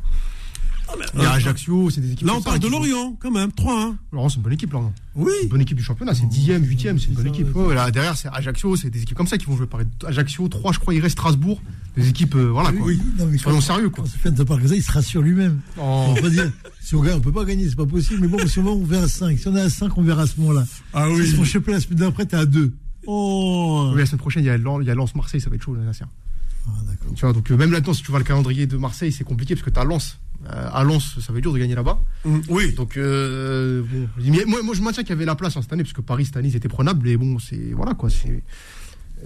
Il 1.15 1.23
y 1.23 1.25
a 1.25 1.33
Ajaccio, 1.33 1.91
c'est 1.91 2.01
des 2.01 2.13
équipes. 2.13 2.27
Là, 2.27 2.35
on 2.35 2.41
ça, 2.41 2.51
parle 2.51 2.59
de 2.61 2.69
Lorient, 2.69 3.17
quand 3.21 3.31
même, 3.31 3.51
3-1. 3.51 3.95
Lorient, 4.13 4.29
c'est 4.29 4.37
une 4.37 4.43
bonne 4.43 4.53
équipe, 4.53 4.73
Lorient. 4.73 4.93
Oui. 5.15 5.31
C'est 5.39 5.43
une 5.45 5.49
bonne 5.49 5.61
équipe 5.61 5.77
du 5.77 5.83
championnat, 5.83 6.15
c'est 6.15 6.25
10ème, 6.25 6.61
8ème, 6.63 6.77
c'est 6.77 6.91
une 6.91 6.99
c'est 6.99 7.09
bonne 7.13 7.25
ça, 7.25 7.31
équipe. 7.31 7.49
là, 7.75 7.91
derrière, 7.91 8.17
c'est 8.17 8.29
Ajaccio, 8.33 8.77
c'est 8.77 8.91
des 8.91 9.03
équipes 9.03 9.17
comme 9.17 9.27
ça 9.27 9.39
qui 9.39 9.47
vont 9.47 9.57
jouer. 9.57 9.67
Pareil. 9.67 9.87
Ajaccio, 10.07 10.49
3, 10.49 10.73
je 10.73 10.79
crois, 10.79 10.95
il 10.95 11.01
reste 11.01 11.13
Strasbourg. 11.19 11.61
Des 11.97 12.09
équipes, 12.09 12.35
euh, 12.35 12.51
voilà, 12.51 12.73
quoi. 12.73 12.87
Oui, 12.87 13.01
non, 13.19 13.27
mais 13.27 13.39
Soyons 13.39 13.61
sérieux, 13.61 13.91
quoi. 13.91 14.05
Quand 14.23 14.33
te 14.35 14.43
parle 14.43 14.61
comme 14.61 14.69
ça, 14.69 14.75
il 14.77 14.83
se 14.83 14.91
rassure 14.93 15.23
lui-même. 15.23 15.61
Oh. 15.79 16.07
On 16.09 16.15
va 16.15 16.21
pas 16.23 16.31
dire, 16.31 16.51
si 16.81 16.95
on 16.97 17.03
gagne, 17.03 17.15
on 17.15 17.21
peut 17.21 17.33
pas 17.33 17.45
gagner, 17.45 17.69
c'est 17.69 17.77
pas 17.77 17.87
possible, 17.87 18.21
mais 18.23 18.29
bon, 18.29 18.47
si 18.47 18.59
on 18.59 18.65
va, 18.65 18.71
on 18.71 18.85
verra 18.85 19.05
à 19.05 19.09
5. 19.09 19.39
Si 19.39 19.49
on 19.49 19.57
est 19.57 19.61
à 19.61 19.71
5, 19.71 19.97
on 19.97 20.03
verra 20.03 20.23
à 20.23 20.27
ce 20.27 20.39
moment-là. 20.41 20.67
Ah 20.93 21.07
Si 21.15 21.23
ils 21.23 21.37
sont 21.37 21.45
chopés 21.45 21.73
la 21.73 21.81
semaine 21.81 21.99
d'après, 22.01 22.27
t'es 22.27 22.37
à 22.37 22.47
2. 22.47 22.73
Oh 23.07 23.91
Oui, 23.93 24.01
la 24.01 24.07
semaine 24.07 24.19
prochaine, 24.19 24.43
il 24.43 24.47
y 24.47 24.51
a 24.51 24.57
Lens- 24.59 24.81
il 24.83 24.89
y 24.89 24.91
a 24.91 24.95
Lens-Marseille, 24.95 25.41
ça 25.41 25.51
va 25.51 25.57
être 25.57 25.63
chaud, 25.63 25.75
là. 25.75 25.83
Ah, 26.67 26.71
d'accord. 26.89 27.13
Tu 27.15 27.21
vois, 27.21 27.33
donc 27.33 27.51
euh, 27.51 27.57
même 27.57 27.71
là-dedans, 27.73 27.93
si 27.93 28.03
tu 28.03 28.11
vois 28.11 28.19
le 28.19 28.25
calendrier 28.25 28.67
de 28.67 28.77
Marseille, 28.77 29.13
c'est 29.13 29.25
compliqué 29.25 29.55
parce 29.55 29.65
que 29.65 29.71
t'as 29.71 29.85
Lens. 29.85 30.19
Euh, 30.47 30.69
à 30.73 30.85
Lens, 30.85 31.19
ça 31.21 31.33
va 31.33 31.39
être 31.39 31.43
dur 31.43 31.53
de 31.55 31.59
gagner 31.59 31.75
là-bas. 31.75 31.99
Mm, 32.25 32.39
Oui. 32.51 32.73
Donc, 32.75 32.97
euh, 32.97 33.83
bon, 33.83 34.09
moi, 34.47 34.63
moi, 34.63 34.75
je 34.75 34.83
maintiens 34.83 35.03
qu'il 35.03 35.11
y 35.11 35.13
avait 35.15 35.25
la 35.25 35.35
place 35.35 35.57
hein, 35.57 35.63
cette 35.63 35.73
année, 35.73 35.83
parce 35.85 35.95
que 35.95 36.01
Paris, 36.03 36.27
cette 36.27 36.37
année, 36.37 36.49
ils 36.49 36.57
étaient 36.57 36.69
prenables, 36.69 37.09
et 37.09 37.17
bon, 37.17 37.39
c'est. 37.39 37.73
Voilà, 37.73 37.95
quoi. 37.95 38.11
C'est. 38.11 38.43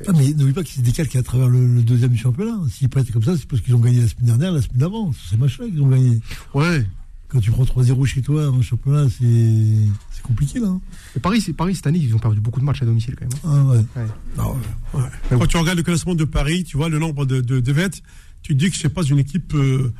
Ah, 0.07 0.13
mais 0.17 0.33
n'oublie 0.33 0.53
pas 0.53 0.63
qu'ils 0.63 0.77
se 0.77 0.81
décalent 0.83 1.09
qu'à 1.09 1.23
travers 1.25 1.49
le, 1.49 1.67
le 1.67 1.83
deuxième 1.83 2.17
championnat. 2.17 2.57
S'ils 2.71 2.89
pas 2.89 3.01
été 3.01 3.11
comme 3.13 3.25
ça, 3.25 3.37
c'est 3.37 3.47
parce 3.49 3.61
qu'ils 3.63 3.75
ont 3.75 3.81
gagné 3.81 4.01
la 4.01 4.07
semaine 4.07 4.27
dernière, 4.27 4.53
la 4.53 4.63
semaine 4.63 4.79
d'avant. 4.79 5.11
C'est 5.29 5.37
machin 5.39 5.65
qu'ils 5.69 5.83
ont 5.83 5.89
gagné. 5.89 6.21
Ouais. 6.55 6.87
Quand 7.27 7.41
tu 7.41 7.51
prends 7.51 7.65
3-0 7.65 8.05
chez 8.07 8.23
toi 8.23 8.49
en 8.49 8.63
championnat, 8.63 9.07
c'est 9.11 9.75
c'est 10.13 10.23
compliqué 10.23 10.61
là. 10.61 10.69
hein. 10.69 10.81
Et 11.17 11.19
Paris, 11.21 11.41
c'est 11.41 11.53
Paris, 11.53 11.75
cette 11.75 11.87
année, 11.89 11.99
ils 12.01 12.15
ont 12.15 12.19
perdu 12.19 12.41
beaucoup 12.41 12.61
de 12.61 12.65
matchs 12.65 12.81
à 12.83 12.85
domicile, 12.87 13.17
quand 13.17 13.27
même. 13.27 13.39
hein. 13.45 13.67
Ah, 13.67 13.73
ouais. 13.73 14.03
Ouais. 14.03 14.09
Ah, 14.39 14.49
ouais. 14.51 15.01
Ouais. 15.03 15.39
Quand 15.39 15.47
tu 15.47 15.57
regardes 15.57 15.77
le 15.79 15.83
classement 15.85 16.15
de 16.15 16.25
Paris, 16.25 16.63
tu 16.65 16.77
vois 16.77 16.89
le 16.89 16.99
nombre 17.01 17.27
de, 17.27 17.41
de, 17.41 17.59
de 17.61 17.73
vêtements, 17.73 17.99
tu 18.43 18.55
te 18.57 18.59
dis 18.65 18.71
que 18.71 18.77
c'est 18.79 18.89
pas 18.89 19.03
une 19.03 19.19
équipe. 19.19 19.53
euh, 19.55 19.93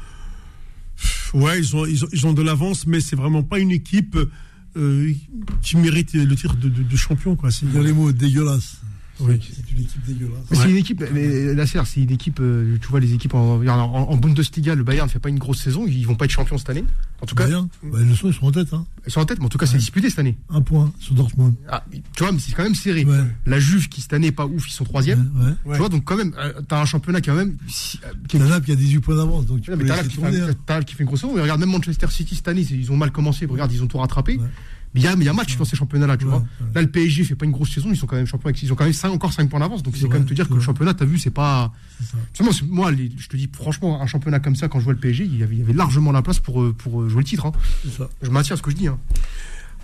ouais, 1.35 1.59
ils 1.59 1.77
ont, 1.77 1.87
ils 1.87 2.05
ont, 2.05 2.09
ils 2.13 2.27
ont 2.27 2.33
de 2.33 2.43
l'avance, 2.43 2.87
mais 2.87 3.01
c'est 3.01 3.17
vraiment 3.17 3.43
pas 3.43 3.59
une 3.59 3.71
équipe 3.71 4.17
euh, 4.77 5.13
qui 5.63 5.77
mérite 5.77 6.13
le 6.15 6.35
titre 6.35 6.57
de, 6.57 6.97
champion. 6.97 7.37
Quoi. 7.37 7.51
C'est- 7.51 7.67
Dans 7.67 7.83
les 7.83 7.93
mots 7.93 8.13
dégueulasses. 8.13 8.81
Oui. 9.21 9.41
C'est 9.43 9.71
une 9.73 9.81
équipe 9.83 10.05
dégueulasse. 10.07 10.33
Ouais. 10.51 10.57
c'est 10.57 10.71
une 10.71 10.77
équipe, 10.77 11.05
mais 11.13 11.55
la 11.55 11.67
CR, 11.67 11.87
c'est 11.87 12.01
une 12.03 12.11
équipe, 12.11 12.37
tu 12.37 12.89
vois, 12.89 13.01
les 13.01 13.15
équipes 13.15 13.35
en, 13.35 13.59
regarde, 13.59 13.81
en, 13.81 14.09
en 14.11 14.17
Bundesliga, 14.17 14.75
le 14.75 14.85
Bayern 14.85 15.07
ne 15.07 15.11
fait 15.13 15.19
pas 15.19 15.29
une 15.29 15.39
grosse 15.39 15.59
saison, 15.61 15.87
ils 15.87 16.07
vont 16.07 16.15
pas 16.15 16.25
être 16.27 16.31
champions 16.31 16.59
cette 16.59 16.71
année. 16.71 16.85
En 17.21 17.27
tout 17.27 17.35
cas, 17.35 17.45
Bayern, 17.45 17.69
bah, 17.83 17.99
ils 18.01 18.09
le 18.09 18.15
sont, 18.15 18.29
ils 18.29 18.35
sont 18.35 18.47
en 18.47 18.53
tête. 18.53 18.73
Hein. 18.73 18.87
ils 19.07 19.13
sont 19.13 19.21
en 19.21 19.25
tête, 19.25 19.39
mais 19.41 19.47
en 19.47 19.49
tout 19.49 19.59
cas, 19.59 19.67
c'est 19.67 19.77
disputé 19.79 20.09
cette 20.11 20.19
année. 20.21 20.37
Un 20.51 20.61
point 20.63 20.93
sur 21.01 21.15
Dortmund. 21.15 21.55
Ah, 21.69 21.85
tu 21.91 22.23
vois, 22.23 22.33
mais 22.33 22.39
c'est 22.39 22.53
quand 22.53 22.63
même 22.63 22.75
serré. 22.75 23.05
Ouais. 23.05 23.19
La 23.47 23.59
Juve, 23.59 23.89
qui 23.89 24.01
cette 24.01 24.13
année 24.13 24.29
est 24.29 24.33
pas 24.33 24.47
ouf, 24.47 24.69
ils 24.69 24.73
sont 24.73 24.85
troisième. 24.85 25.31
Tu 25.73 25.77
vois, 25.79 25.89
donc 25.89 26.05
quand 26.05 26.17
même, 26.17 26.33
euh, 26.39 26.53
t'as 26.69 26.81
un 26.81 26.85
championnat 26.85 27.21
qui 27.21 27.31
a 27.31 27.33
quand 27.33 27.39
même. 27.39 27.57
si- 27.69 27.99
euh, 28.05 28.13
qui 28.29 28.37
est- 28.37 28.65
qui 28.65 28.73
a 28.73 28.77
18 28.77 29.01
points 29.01 29.17
d'avance, 29.17 29.47
donc 29.47 29.61
tu 29.63 29.71
peux 29.71 29.77
mais 29.77 29.85
t'as 29.85 30.03
qui, 30.05 30.17
fait, 30.17 30.23
hein. 30.71 30.83
qui 30.83 30.95
fait 30.95 31.03
une 31.03 31.07
grosse 31.07 31.21
saison. 31.21 31.33
Regarde, 31.35 31.61
même 31.61 31.71
Manchester 31.71 32.07
City 32.11 32.35
cette 32.37 32.49
année, 32.49 32.67
ils 32.71 32.91
ont 32.93 32.97
mal 32.97 33.11
commencé. 33.11 33.47
Regarde, 33.47 33.73
ils 33.73 33.83
ont 33.83 33.87
tout 33.87 33.99
rattrapé. 33.99 34.39
Mais 34.95 35.01
il 35.01 35.05
y 35.05 35.07
a, 35.07 35.17
mais 35.17 35.25
il 35.25 35.27
y 35.27 35.29
a 35.31 35.33
match 35.35 35.57
dans 35.57 35.65
ces 35.65 35.77
championnats-là, 35.77 36.17
tu 36.17 36.25
Ouais, 36.25 36.31
vois. 36.31 36.41
ouais. 36.41 36.67
Là, 36.75 36.83
le 36.83 36.91
PSG 36.91 37.25
fait 37.25 37.35
pas 37.35 37.45
une 37.45 37.51
grosse 37.53 37.71
saison. 37.73 37.91
Ils 37.91 37.97
sont 37.97 38.07
quand 38.07 38.17
même 38.17 38.27
champions. 38.27 38.51
Ils 38.63 38.73
ont 38.73 38.77
quand 38.77 38.85
même 38.85 38.93
cinq- 38.93 39.11
encore 39.11 39.33
5 39.33 39.49
points 39.51 39.61
d'avance. 39.61 39.83
Donc 39.83 39.95
C'est 39.97 40.07
quand 40.09 40.15
même 40.15 40.25
te 40.27 40.33
dire 40.35 40.49
que 40.49 40.55
le 40.55 40.61
championnat, 40.61 40.95
t'as 40.95 41.05
vu, 41.05 41.19
c'est 41.19 41.31
pas. 41.31 41.73
Moi, 42.69 42.91
les- 42.93 43.11
je 43.19 43.29
te 43.29 43.37
dis 43.37 43.49
franchement, 43.53 44.01
un 44.01 44.07
championnat 44.07 44.41
comme 44.41 44.57
ça, 44.57 44.69
quand 44.69 44.79
je 44.81 44.85
vois 44.85 44.95
le 44.95 44.99
PSG, 44.99 45.25
il 45.25 45.39
y 45.39 45.43
avait, 45.43 45.55
il 45.57 45.61
y 45.61 45.63
avait 45.63 45.73
largement 45.75 46.11
la 46.13 46.23
place 46.23 46.39
pour, 46.41 46.63
euh, 46.63 46.73
pour 46.77 47.03
euh, 47.03 47.09
jouer 47.09 47.21
le 47.23 47.25
titre. 47.29 47.47
hein. 47.47 47.53
Ça. 47.97 48.09
Je 48.23 48.31
maintiens 48.31 48.57
ce 48.57 48.63
que 48.63 48.71
je 48.71 48.77
dis. 48.77 48.87
hein. 48.89 48.99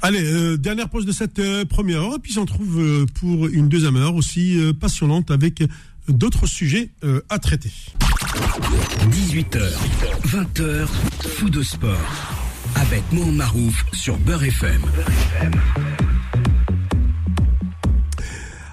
Allez, 0.02 0.22
euh, 0.22 0.56
dernière 0.58 0.88
pause 0.88 1.06
de 1.06 1.12
cette 1.12 1.38
euh, 1.38 1.64
première 1.64 2.02
heure, 2.02 2.18
puis 2.22 2.32
on 2.32 2.34
se 2.34 2.40
retrouve 2.52 2.78
euh, 2.80 3.06
pour 3.14 3.46
une 3.46 3.68
deuxième 3.68 3.96
heure 3.96 4.14
aussi 4.14 4.58
euh, 4.58 4.72
passionnante 4.72 5.30
avec 5.30 5.62
d'autres 6.08 6.46
sujets 6.46 6.90
euh, 7.04 7.20
à 7.30 7.38
traiter. 7.38 7.72
18h, 9.10 9.70
20h, 10.26 10.86
fou 11.36 11.48
de 11.48 11.62
sport. 11.62 12.43
Avec 12.76 13.02
Mohamed 13.12 13.36
Marouf 13.36 13.84
sur 13.92 14.16
Beurre 14.18 14.44
FM. 14.44 14.82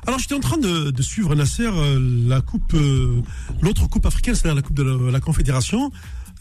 Alors 0.08 0.20
j'étais 0.20 0.34
en 0.36 0.40
train 0.40 0.58
de, 0.58 0.92
de 0.92 1.02
suivre 1.02 1.36
Nasser 1.36 1.68
euh, 1.68 2.00
la 2.28 2.42
coupe, 2.42 2.74
euh, 2.74 3.22
l'autre 3.62 3.88
coupe 3.88 4.06
africaine, 4.06 4.36
c'est-à-dire 4.36 4.56
la 4.56 4.62
coupe 4.62 4.76
de 4.76 5.10
la, 5.12 5.20
Confédération. 5.20 5.92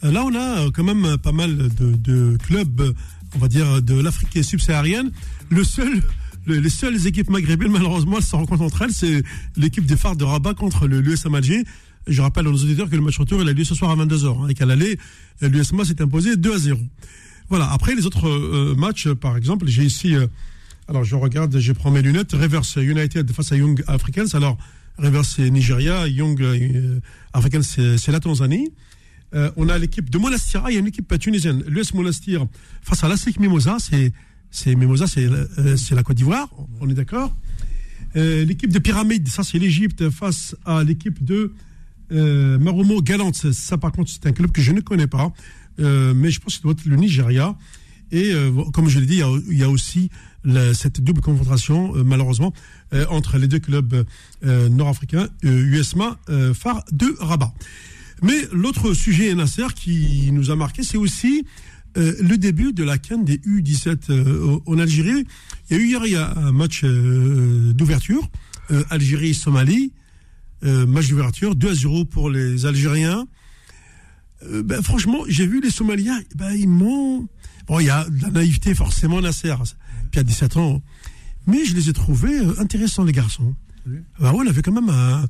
Euh, 0.03 0.11
là, 0.11 0.23
on 0.25 0.33
a 0.35 0.69
quand 0.71 0.83
même 0.83 1.17
pas 1.17 1.31
mal 1.31 1.55
de, 1.57 1.95
de 1.95 2.37
clubs, 2.37 2.93
on 3.35 3.39
va 3.39 3.47
dire, 3.47 3.81
de 3.81 3.99
l'Afrique 4.01 4.43
subsaharienne. 4.43 5.11
Le 5.49 5.63
seul, 5.63 6.01
le- 6.47 6.59
les 6.59 6.69
seules 6.69 7.05
équipes 7.07 7.29
maghrébines, 7.29 7.71
malheureusement, 7.71 8.17
elles 8.17 8.23
se 8.23 8.35
rencontrent 8.35 8.63
entre 8.63 8.81
elles. 8.81 8.93
C'est 8.93 9.23
l'équipe 9.55 9.85
des 9.85 9.95
phares 9.97 10.15
de 10.15 10.23
Rabat 10.23 10.55
contre 10.55 10.87
le 10.87 10.99
l'USM 10.99 11.35
Alger. 11.35 11.63
Je 12.07 12.21
rappelle 12.23 12.47
à 12.47 12.49
nos 12.49 12.57
auditeurs 12.57 12.89
que 12.89 12.95
le 12.95 13.01
match 13.03 13.19
retour 13.19 13.43
il 13.43 13.47
a 13.47 13.53
lieu 13.53 13.63
ce 13.63 13.75
soir 13.75 13.91
à 13.91 13.95
22h 13.95 14.43
hein, 14.43 14.47
et 14.47 14.55
qu'à 14.55 14.65
l'aller, 14.65 14.97
l'USMA 15.41 15.85
s'est 15.85 16.01
imposé 16.01 16.35
2 16.35 16.55
à 16.55 16.57
0. 16.57 16.79
Voilà. 17.51 17.69
Après 17.69 17.95
les 17.95 18.05
autres 18.05 18.29
euh, 18.29 18.75
matchs, 18.77 19.09
par 19.09 19.35
exemple, 19.35 19.67
j'ai 19.67 19.83
ici. 19.83 20.15
euh, 20.15 20.25
alors 20.87 21.03
je 21.03 21.17
regarde, 21.17 21.59
je 21.59 21.73
prends 21.73 21.91
mes 21.91 22.01
lunettes. 22.01 22.31
Reverse 22.31 22.77
United 22.77 23.29
face 23.33 23.51
à 23.51 23.57
Young 23.57 23.83
Africans. 23.87 24.33
Alors 24.33 24.57
Reverse 24.97 25.33
c'est 25.35 25.49
Nigeria, 25.49 26.07
Young 26.07 26.41
euh, 26.41 27.01
Africans 27.33 27.61
c'est 27.61 28.07
la 28.11 28.21
Tanzanie. 28.21 28.71
Euh, 29.33 29.51
on 29.57 29.67
a 29.67 29.77
l'équipe 29.77 30.09
de 30.09 30.17
Monastir. 30.17 30.63
Il 30.69 30.75
y 30.75 30.77
a 30.77 30.79
une 30.79 30.87
équipe 30.87 31.19
tunisienne. 31.19 31.61
L'US 31.67 31.93
Monastir 31.93 32.47
face 32.83 33.03
à 33.03 33.09
l'ASEC 33.09 33.37
Mimosa. 33.37 33.75
C'est 33.79 34.13
c'est 34.49 34.73
Mimosa, 34.75 35.07
c'est 35.07 35.95
la 35.95 36.03
Côte 36.03 36.15
d'Ivoire. 36.15 36.47
On 36.79 36.89
est 36.89 36.93
d'accord. 36.93 37.35
L'équipe 38.15 38.71
de 38.71 38.79
Pyramide, 38.79 39.27
ça 39.27 39.43
c'est 39.43 39.59
l'Égypte 39.59 40.09
face 40.09 40.55
à 40.65 40.85
l'équipe 40.85 41.21
de 41.21 41.53
Marumo 42.09 43.01
Galante. 43.01 43.51
Ça, 43.51 43.77
par 43.77 43.91
contre 43.91 44.09
c'est 44.09 44.25
un 44.25 44.31
club 44.31 44.51
que 44.51 44.61
je 44.61 44.71
ne 44.71 44.81
connais 44.81 45.07
pas, 45.07 45.31
Euh, 45.79 46.13
mais 46.15 46.31
je 46.31 46.39
pense 46.39 46.55
que 46.55 46.59
ça 46.59 46.63
doit 46.63 46.73
être 46.73 46.85
le 46.85 46.95
Nigeria. 46.95 47.55
Et 48.11 48.31
euh, 48.33 48.51
comme 48.73 48.89
je 48.89 48.99
l'ai 48.99 49.05
dit, 49.05 49.21
il 49.49 49.57
y 49.57 49.63
a, 49.63 49.69
aussi 49.69 50.09
cette 50.73 51.01
double 51.01 51.21
confrontation, 51.21 51.95
euh, 51.95 52.03
malheureusement, 52.03 52.53
entre 53.09 53.37
les 53.37 53.47
deux 53.47 53.59
clubs 53.59 54.05
nord-africains, 54.43 55.29
USMA, 55.43 56.19
phare 56.53 56.83
de 56.91 57.15
Rabat. 57.19 57.53
Mais 58.21 58.35
l'autre 58.51 58.93
sujet, 58.93 59.33
Nasser, 59.33 59.67
qui 59.75 60.29
nous 60.33 60.51
a 60.51 60.55
marqué, 60.55 60.83
c'est 60.83 60.97
aussi 60.97 61.45
le 61.95 62.35
début 62.35 62.73
de 62.73 62.83
la 62.83 62.97
canne 62.97 63.23
des 63.25 63.37
U17 63.37 64.11
euh, 64.11 64.59
en 64.65 64.77
Algérie. 64.77 65.25
Il 65.69 65.77
y 65.77 65.79
a 65.79 65.83
eu 65.83 66.07
hier 66.07 66.37
un 66.37 66.51
match 66.51 66.83
d'ouverture, 66.83 68.29
Algérie-Somalie, 68.89 69.93
match 70.63 71.07
d'ouverture, 71.07 71.55
2 71.55 71.69
à 71.69 71.73
0 71.73 72.05
pour 72.05 72.29
les 72.29 72.65
Algériens. 72.65 73.25
Euh, 74.43 74.63
ben, 74.63 74.81
franchement, 74.81 75.19
j'ai 75.27 75.45
vu 75.47 75.61
les 75.61 75.69
Somaliens, 75.69 76.19
ben, 76.35 76.51
ils 76.53 76.67
m'ont... 76.69 77.27
Bon, 77.67 77.79
il 77.79 77.85
y 77.85 77.89
a 77.89 78.09
de 78.09 78.21
la 78.23 78.31
naïveté 78.31 78.73
forcément, 78.73 79.21
Nasser, 79.21 79.53
puis 80.09 80.19
à 80.19 80.23
17 80.23 80.57
ans, 80.57 80.81
mais 81.47 81.63
je 81.65 81.75
les 81.75 81.89
ai 81.89 81.93
trouvés 81.93 82.39
euh, 82.39 82.59
intéressants, 82.59 83.03
les 83.03 83.11
garçons. 83.13 83.53
Oui. 83.87 83.97
Ben, 84.19 84.31
ouais, 84.33 84.43
on 84.45 84.47
avait 84.49 84.61
quand 84.61 84.71
même 84.71 84.89
un, 84.89 85.25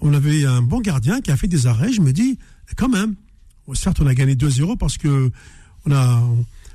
on 0.00 0.12
avait 0.12 0.44
un 0.44 0.62
bon 0.62 0.80
gardien 0.80 1.20
qui 1.20 1.30
a 1.30 1.36
fait 1.36 1.46
des 1.48 1.66
arrêts, 1.66 1.92
je 1.92 2.00
me 2.00 2.12
dis, 2.12 2.38
quand 2.76 2.88
même, 2.88 3.14
certes, 3.74 4.00
on 4.00 4.06
a 4.06 4.14
gagné 4.14 4.34
2-0 4.34 4.76
parce 4.76 4.98
que 4.98 5.30
on 5.86 5.92
a, 5.92 6.22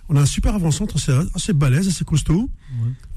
on 0.10 0.16
a 0.16 0.22
un 0.22 0.26
super 0.26 0.56
avant-centre 0.56 0.96
assez, 0.96 1.12
assez 1.36 1.54
balèze, 1.54 1.88
assez 1.90 2.06
costaud. 2.06 2.50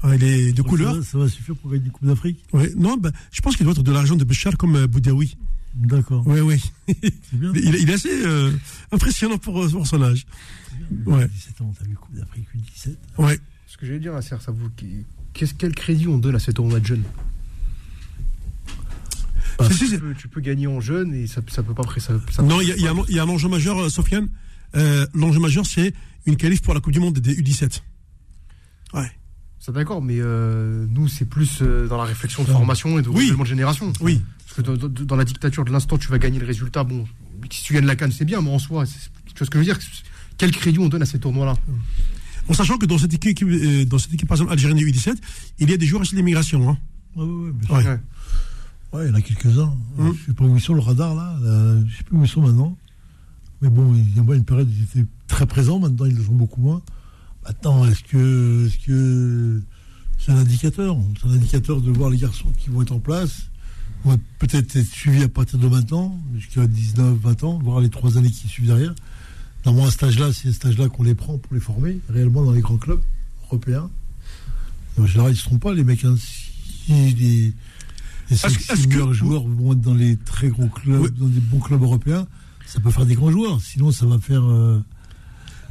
Ah, 0.03 0.15
il 0.15 0.23
est 0.23 0.51
de 0.53 0.61
couleur. 0.61 0.95
va- 0.95 1.03
Ça 1.03 1.17
va 1.17 1.27
suffire 1.29 1.55
pour 1.55 1.71
gagner 1.71 1.85
une 1.85 1.91
Coupe 1.91 2.07
d'Afrique? 2.07 2.43
Ouais, 2.53 2.71
non, 2.77 2.97
ben, 2.97 3.11
je 3.31 3.39
pense 3.41 3.55
qu'il 3.55 3.63
doit 3.65 3.71
être 3.73 3.83
de 3.83 3.91
l'argent 3.91 4.15
de 4.15 4.23
Béchar 4.25 4.57
comme 4.57 4.75
euh, 4.75 4.87
Boudaoui. 4.87 5.37
D'accord. 5.75 6.23
Oui, 6.25 6.39
oui. 6.39 6.63
C'est 6.87 7.33
bien. 7.37 7.51
il, 7.53 7.75
il 7.75 7.89
est 7.89 7.93
assez 7.93 8.25
euh, 8.25 8.51
impressionnant 8.91 9.37
pour, 9.37 9.69
pour 9.69 9.85
son 9.87 10.01
âge. 10.01 10.25
Ouais. 11.05 11.27
17 11.27 11.61
ans, 11.61 11.73
t'as 11.77 11.85
vu 11.85 11.95
Coupe 11.95 12.15
d'Afrique 12.15 12.47
U17 12.55 12.95
Ouais. 13.17 13.39
Ce 13.67 13.77
que 13.77 13.85
j'allais 13.85 13.99
dire, 13.99 14.13
Nasser, 14.13 14.35
ça 14.39 14.51
vous. 14.51 14.69
Qu'est-ce, 15.33 15.53
quel 15.53 15.73
crédit 15.75 16.07
on 16.07 16.17
donne 16.17 16.35
à 16.35 16.39
cet 16.39 16.55
tournoi 16.55 16.79
de 16.79 16.85
jeunes? 16.85 17.03
C'est- 19.61 19.87
tu, 19.87 19.99
peux, 19.99 20.13
tu 20.15 20.27
peux 20.27 20.41
gagner 20.41 20.67
en 20.67 20.81
jeune 20.81 21.13
et 21.13 21.27
ça, 21.27 21.41
ça 21.47 21.63
peut 21.63 21.73
pas. 21.73 21.83
Ça, 21.99 22.13
ça 22.29 22.43
Non, 22.43 22.59
il 22.61 22.67
y 22.69 22.71
a, 22.73 22.75
y 22.77 22.87
un- 22.87 23.03
il 23.07 23.15
y 23.15 23.19
a 23.19 23.23
un 23.23 23.29
enjeu 23.29 23.47
majeur, 23.47 23.79
euh, 23.79 23.89
Sofiane. 23.89 24.27
Euh, 24.75 25.07
L'enjeu 25.13 25.39
majeur, 25.39 25.65
c'est 25.65 25.93
une 26.25 26.35
qualif 26.35 26.61
pour 26.61 26.73
la 26.73 26.81
Coupe 26.81 26.91
du 26.93 26.99
Monde 26.99 27.19
des 27.19 27.35
U17. 27.41 27.81
Ouais. 28.93 29.09
Ça 29.59 29.71
d'accord, 29.71 30.01
mais 30.01 30.17
euh, 30.19 30.85
nous, 30.89 31.07
c'est 31.07 31.25
plus 31.25 31.59
euh, 31.61 31.87
dans 31.87 31.97
la 31.97 32.03
réflexion 32.03 32.43
de 32.43 32.49
formation 32.49 32.99
et 32.99 33.01
de 33.01 33.07
Oui. 33.07 33.15
renouvellement 33.15 33.43
de 33.43 33.47
génération. 33.47 33.93
Oui. 34.01 34.21
Parce 34.55 34.67
que 34.67 34.73
dans, 34.73 34.87
dans- 34.87 35.03
dans 35.05 35.15
la 35.15 35.25
dictature 35.25 35.65
de 35.65 35.71
l'instant, 35.71 35.97
tu 35.97 36.07
vas 36.07 36.17
gagner 36.17 36.39
le 36.39 36.45
résultat. 36.45 36.83
Bon, 36.83 37.05
si 37.51 37.63
tu 37.63 37.73
gagnes 37.73 37.85
la 37.85 37.95
canne, 37.95 38.11
c'est 38.11 38.25
bien, 38.25 38.41
mais 38.41 38.49
en 38.51 38.59
soi, 38.59 38.85
c'est- 38.85 39.09
tu 39.25 39.33
vois 39.37 39.45
ce 39.45 39.49
que 39.49 39.57
je 39.57 39.59
veux 39.59 39.65
dire 39.73 39.79
Quel 40.37 40.51
crédit 40.51 40.79
on 40.79 40.87
donne 40.89 41.01
à 41.01 41.05
ces 41.05 41.19
tournois-là 41.19 41.55
En 42.47 42.53
sachant 42.53 42.77
que 42.77 42.85
dans 42.85 42.97
cette 42.97 43.13
équipe, 43.13 43.41
euh, 43.47 43.85
dans 43.85 43.97
cette 43.97 44.13
équipe 44.13 44.27
par 44.27 44.35
exemple, 44.37 44.51
algérienne 44.51 44.77
du 44.77 44.85
U17, 44.91 45.15
il 45.59 45.69
y 45.69 45.73
a 45.73 45.77
des 45.77 45.85
joueurs 45.85 46.03
issus 46.03 46.13
de 46.15 46.19
l'immigration. 46.19 46.69
Hein. 46.69 46.77
Ouais, 47.73 47.99
ouais, 48.93 49.05
il 49.05 49.09
y 49.09 49.11
en 49.11 49.15
a 49.15 49.21
quelques-uns. 49.21 49.73
Hum. 49.97 50.15
Je 50.19 50.25
sais 50.27 50.33
pas 50.33 50.43
où 50.45 50.55
ils 50.55 50.61
sont, 50.61 50.73
le 50.73 50.81
radar, 50.81 51.15
là. 51.15 51.37
là, 51.41 51.75
je 51.87 51.97
sais 51.97 52.03
plus 52.03 52.17
où 52.17 52.23
ils 52.23 52.29
sont 52.29 52.41
maintenant. 52.41 52.77
Mais 53.61 53.69
bon, 53.69 53.93
il 53.95 54.15
y 54.15 54.19
a 54.19 54.35
une 54.35 54.43
période, 54.45 54.69
ils 54.71 54.83
étaient 54.83 55.07
très 55.27 55.45
présents. 55.45 55.79
Maintenant, 55.79 56.05
ils 56.05 56.15
le 56.15 56.23
sont 56.23 56.33
beaucoup 56.35 56.61
moins. 56.61 56.81
Maintenant, 57.45 57.85
est-ce 57.85 58.03
que 58.03 58.67
est-ce 58.67 58.85
que 58.85 59.61
c'est 60.19 60.31
un 60.31 60.37
indicateur? 60.37 60.97
C'est 61.21 61.27
un 61.27 61.31
indicateur 61.31 61.81
de 61.81 61.91
voir 61.91 62.09
les 62.09 62.17
garçons 62.17 62.51
qui 62.57 62.69
vont 62.69 62.81
être 62.81 62.91
en 62.91 62.99
place. 62.99 63.49
Vont 64.05 64.19
peut-être 64.39 64.75
être 64.75 64.87
suivis 64.87 65.23
à 65.23 65.27
partir 65.29 65.59
de 65.59 65.67
maintenant, 65.67 66.17
jusqu'à 66.35 66.65
19, 66.67 67.17
20 67.17 67.43
ans, 67.43 67.59
voire 67.63 67.79
les 67.81 67.89
trois 67.89 68.17
années 68.17 68.29
qui 68.31 68.47
suivent 68.47 68.67
derrière. 68.67 68.93
Normalement, 69.65 69.87
à 69.87 69.91
cet 69.91 70.03
âge-là, 70.03 70.31
c'est 70.31 70.49
à 70.49 70.53
cet 70.53 70.65
âge-là 70.67 70.89
qu'on 70.89 71.03
les 71.03 71.15
prend 71.15 71.37
pour 71.37 71.53
les 71.53 71.59
former, 71.59 71.99
réellement 72.09 72.43
dans 72.43 72.51
les 72.51 72.61
grands 72.61 72.77
clubs 72.77 73.01
européens. 73.47 73.89
Et 74.97 75.01
en 75.01 75.05
général, 75.07 75.31
ils 75.31 75.35
ne 75.35 75.39
se 75.39 75.43
trompent 75.45 75.61
pas, 75.63 75.73
les 75.73 75.83
mecs. 75.83 76.05
hein. 76.05 76.15
Si 76.17 76.91
les, 77.15 77.53
les 78.29 78.37
que- 78.37 78.49
six 78.49 78.67
que- 78.83 78.87
meilleurs 78.89 79.13
joueurs 79.13 79.43
vont 79.43 79.73
être 79.73 79.81
dans 79.81 79.95
les 79.95 80.17
très 80.17 80.49
gros 80.49 80.67
clubs, 80.67 81.01
Oui. 81.01 81.09
dans 81.17 81.27
des 81.27 81.39
bons 81.39 81.59
clubs 81.59 81.81
européens, 81.81 82.27
ça 82.67 82.79
peut 82.79 82.91
faire 82.91 83.05
des 83.07 83.15
grands 83.15 83.31
joueurs. 83.31 83.59
Sinon, 83.61 83.91
ça 83.91 84.05
va 84.05 84.19
faire. 84.19 84.43
euh, 84.43 84.79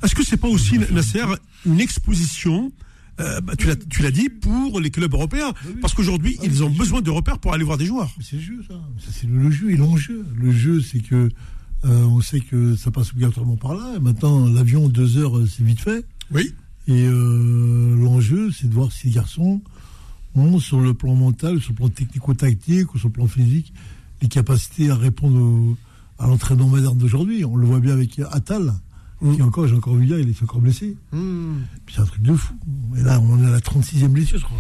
Est-ce 0.03 0.15
que 0.15 0.25
c'est 0.25 0.37
pas 0.37 0.49
aussi, 0.49 0.79
Nasser, 0.91 1.23
une 1.65 1.81
exposition 1.81 2.73
euh, 3.21 3.41
bah, 3.41 3.55
tu 3.57 3.67
l'as- 3.67 3.77
tu 3.77 4.03
l'as 4.03 4.11
dit 4.11 4.29
pour 4.29 4.81
les 4.81 4.91
clubs 4.91 5.13
européens, 5.15 5.53
parce 5.81 5.95
qu'aujourd'hui 5.95 6.37
Ah, 6.41 6.45
ils 6.47 6.65
ont 6.65 6.71
besoin 6.71 7.01
de 7.01 7.11
repères 7.11 7.39
pour 7.39 7.53
aller 7.55 7.65
voir 7.65 7.79
des 7.79 7.87
joueurs. 7.87 8.11
C'est 8.21 8.37
le 8.37 8.43
jeu, 8.43 8.65
ça. 8.69 8.75
Ça, 8.99 9.11
c'est 9.13 9.27
le, 9.27 9.39
le 9.43 9.51
jeu 9.51 9.71
et 9.71 9.77
l'enjeu. 9.77 10.25
Le 10.37 10.51
jeu, 10.53 10.81
c'est 10.83 11.01
que 11.01 11.29
euh, 11.85 12.05
on 12.05 12.21
sait 12.21 12.41
que 12.41 12.77
ça 12.77 12.91
passe 12.91 13.11
obligatoirement 13.13 13.57
par 13.57 13.75
là. 13.75 13.95
Et 13.97 14.01
maintenant, 14.01 14.47
l'avion, 14.49 14.89
deux 14.89 15.19
heures, 15.19 15.37
euh, 15.39 15.47
c'est 15.47 15.63
vite 15.65 15.81
fait. 15.81 16.05
Oui. 16.33 16.53
Et 16.89 17.05
euh, 17.07 17.97
l'enjeu, 17.97 18.51
c'est 18.51 18.69
de 18.69 18.75
voir 18.75 18.91
si 18.93 19.07
les 19.09 19.13
garçons 19.15 19.61
ont, 20.35 20.59
sur 20.59 20.81
le 20.81 20.95
plan 20.95 21.15
mental, 21.15 21.61
sur 21.61 21.71
le 21.73 21.77
plan 21.77 21.89
technico-tactique 21.89 22.95
ou 22.95 22.99
sur 22.99 23.09
le 23.09 23.13
plan 23.13 23.27
physique, 23.27 23.73
les 24.23 24.29
capacités 24.29 24.91
à 24.91 24.97
répondre 24.97 25.39
au- 25.41 25.77
à 26.19 26.27
l'entraînement 26.27 26.69
moderne 26.69 26.97
d'aujourd'hui. 26.99 27.45
On 27.45 27.57
le 27.57 27.67
voit 27.67 27.81
bien 27.81 27.93
avec 27.93 28.19
Attal, 28.33 28.73
Mm. 29.31 29.37
qui 29.37 29.43
encore, 29.43 29.67
j'ai 29.67 29.75
encore 29.75 29.95
vu 29.97 30.07
hier, 30.07 30.19
il 30.19 30.29
est 30.29 30.43
encore 30.43 30.61
blessé. 30.61 30.97
Puis 31.11 31.95
c'est 31.95 32.01
un 32.01 32.05
truc 32.07 32.23
de 32.23 32.35
fou. 32.35 32.55
Et 32.97 33.03
là, 33.03 33.21
on 33.21 33.43
est 33.43 33.47
à 33.47 33.51
la 33.51 33.61
36e 33.61 34.09
blessure, 34.09 34.39
je 34.39 34.45
crois. 34.45 34.59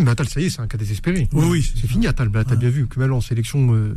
Mais 0.00 0.10
Attal, 0.10 0.28
ça 0.28 0.40
y 0.40 0.44
est, 0.44 0.50
c'est 0.50 0.60
un 0.60 0.66
cas 0.68 0.78
désespéré. 0.78 1.28
Oui, 1.32 1.44
oui. 1.50 1.72
C'est 1.74 1.86
fini, 1.88 2.06
Attal. 2.06 2.28
Bah, 2.28 2.44
T'as 2.44 2.56
bien 2.56 2.70
vu 2.70 2.86
que 2.86 3.00
même 3.00 3.12
en 3.12 3.20
sélection, 3.20 3.74
euh, 3.74 3.94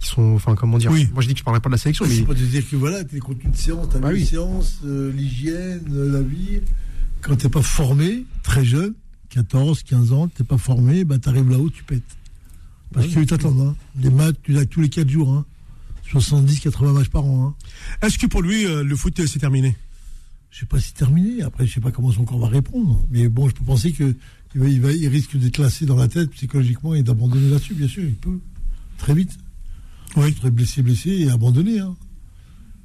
ils 0.00 0.06
sont. 0.06 0.22
Enfin, 0.34 0.54
comment 0.54 0.78
dire 0.78 0.90
Oui. 0.92 1.08
Moi, 1.12 1.22
je 1.22 1.28
dis 1.28 1.34
que 1.34 1.40
je 1.40 1.44
parlerai 1.44 1.60
pas 1.60 1.68
de 1.68 1.74
la 1.74 1.78
sélection, 1.78 2.04
mais. 2.08 2.14
C'est 2.14 2.22
pas 2.22 2.34
de 2.34 2.44
dire 2.44 2.68
que 2.68 2.76
voilà, 2.76 3.02
t'es 3.04 3.18
contre 3.18 3.44
une 3.44 3.54
séance, 3.54 3.88
t'as 3.90 3.98
Bah 3.98 4.10
oui. 4.12 4.20
une 4.20 4.26
séance, 4.26 4.78
euh, 4.84 5.10
l'hygiène, 5.12 5.82
euh, 5.92 6.12
la 6.12 6.22
vie. 6.22 6.60
Quand 7.20 7.34
t'es 7.36 7.48
pas 7.48 7.62
formé, 7.62 8.24
très 8.44 8.64
jeune, 8.64 8.94
14, 9.30 9.82
15 9.82 10.12
ans, 10.12 10.28
t'es 10.28 10.44
pas 10.44 10.58
formé, 10.58 11.04
bah 11.04 11.18
t'arrives 11.18 11.50
là-haut, 11.50 11.70
tu 11.70 11.82
pètes. 11.82 12.02
Parce 12.92 13.06
Oui. 13.06 13.14
que 13.14 13.20
t'attends, 13.30 13.56
hein. 13.60 13.74
Les 14.00 14.10
maths, 14.10 14.36
tu 14.42 14.52
l'as 14.52 14.66
tous 14.66 14.80
les 14.80 14.88
4 14.88 15.08
jours, 15.08 15.32
hein. 15.32 15.44
70, 16.20 16.60
80 16.60 16.92
matchs 16.92 17.08
par 17.08 17.24
an, 17.24 17.46
hein. 17.48 17.54
Est-ce 18.06 18.18
que 18.18 18.26
pour 18.26 18.42
lui 18.42 18.66
euh, 18.66 18.82
le 18.84 18.94
foot 18.96 19.18
euh, 19.20 19.26
c'est 19.26 19.38
terminé? 19.38 19.76
Je 20.50 20.60
sais 20.60 20.66
pas 20.66 20.78
si 20.78 20.88
c'est 20.88 20.94
terminé. 20.98 21.42
Après, 21.42 21.66
je 21.66 21.72
sais 21.72 21.80
pas 21.80 21.90
comment 21.90 22.12
son 22.12 22.24
corps 22.24 22.38
va 22.38 22.48
répondre. 22.48 23.00
Mais 23.10 23.28
bon, 23.28 23.48
je 23.48 23.54
peux 23.54 23.64
penser 23.64 23.92
que 23.92 24.14
il, 24.54 24.60
va, 24.60 24.68
il, 24.68 24.80
va- 24.82 24.92
il 24.92 25.08
risque 25.08 25.34
d'être 25.36 25.54
classé 25.54 25.86
dans 25.86 25.96
la 25.96 26.08
tête 26.08 26.30
psychologiquement 26.32 26.94
et 26.94 27.02
d'abandonner 27.02 27.48
là-dessus, 27.48 27.72
bien 27.74 27.88
sûr. 27.88 28.02
Il 28.04 28.14
peut. 28.14 28.38
Très 28.98 29.14
vite. 29.14 29.30
Oui. 30.16 30.24
Il 30.28 30.34
serait 30.36 30.50
blessé, 30.50 30.82
blessé 30.82 31.08
et 31.10 31.30
abandonné. 31.30 31.78
Hein. 31.80 31.96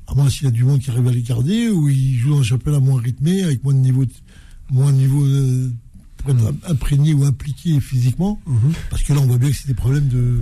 À 0.08 0.16
moins 0.16 0.30
s'il 0.30 0.46
y 0.46 0.48
a 0.48 0.52
du 0.52 0.64
monde 0.64 0.80
qui 0.80 0.90
arrive 0.90 1.08
à 1.10 1.12
les 1.12 1.22
garder 1.22 1.68
ou 1.70 1.90
il 1.90 2.16
joue 2.18 2.30
dans 2.30 2.40
un 2.40 2.44
championnat 2.44 2.80
moins 2.80 3.02
rythmé, 3.02 3.44
avec 3.44 3.62
moins 3.66 3.74
de 3.74 3.80
niveau, 3.80 4.06
moins 4.72 4.94
de 4.94 4.98
niveau 4.98 5.26
euh, 5.26 5.70
pour 6.16 6.30
être 6.32 6.54
imprégné 6.70 7.14
ou 7.14 7.26
impliqué 7.26 7.82
physiquement. 7.82 8.42
Parce 8.90 9.04
que 9.04 9.12
là, 9.12 9.20
on 9.20 9.26
voit 9.28 9.38
bien 9.38 9.50
que 9.50 9.56
c'est 9.58 9.68
des 9.68 9.74
problèmes 9.74 10.08
de. 10.08 10.40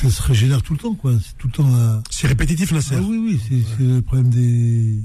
Ça 0.00 0.10
se 0.10 0.22
régénère 0.22 0.62
tout 0.62 0.72
le 0.72 0.78
temps, 0.78 0.94
quoi. 0.94 1.12
C'est 1.22 1.36
tout 1.38 1.46
le 1.48 1.52
temps. 1.52 1.74
euh, 1.74 1.98
C'est 2.10 2.26
répétitif 2.26 2.72
Nasser. 2.72 2.96
ah 2.96 3.02
oui, 3.02 3.18
oui, 3.50 3.64
c'est 3.78 3.84
le 3.84 4.00
problème 4.02 4.30
des. 4.30 4.98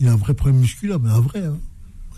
Il 0.00 0.06
y 0.06 0.08
a 0.08 0.12
un 0.12 0.16
vrai 0.16 0.34
problème 0.34 0.60
musculaire, 0.60 0.98
mais 1.00 1.10
un 1.10 1.20
vrai. 1.20 1.44
Hein. 1.44 1.56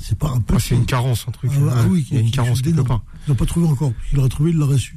C'est 0.01 0.17
pas 0.19 0.31
un 0.31 0.41
peu. 0.41 0.55
Ah, 0.57 0.61
c'est 0.61 0.75
une 0.75 0.87
carence, 0.87 1.25
un 1.29 1.33
truc. 1.33 1.51
Ah, 1.55 1.59
ah 1.73 1.83
Ouais, 1.83 1.89
oui, 1.91 2.07
il 2.11 2.15
y 2.15 2.19
a 2.19 2.21
une 2.23 2.31
carence 2.31 2.63
quelque 2.63 2.81
part. 2.83 3.03
Ils 3.27 3.31
n'ont 3.31 3.37
pas 3.37 3.47
trouvé 3.47 3.67
encore. 3.67 3.93
S'il 4.09 4.17
l'aurait 4.17 4.29
trouvé, 4.29 4.51
il 4.51 4.57
l'aurait 4.57 4.79
su. 4.79 4.97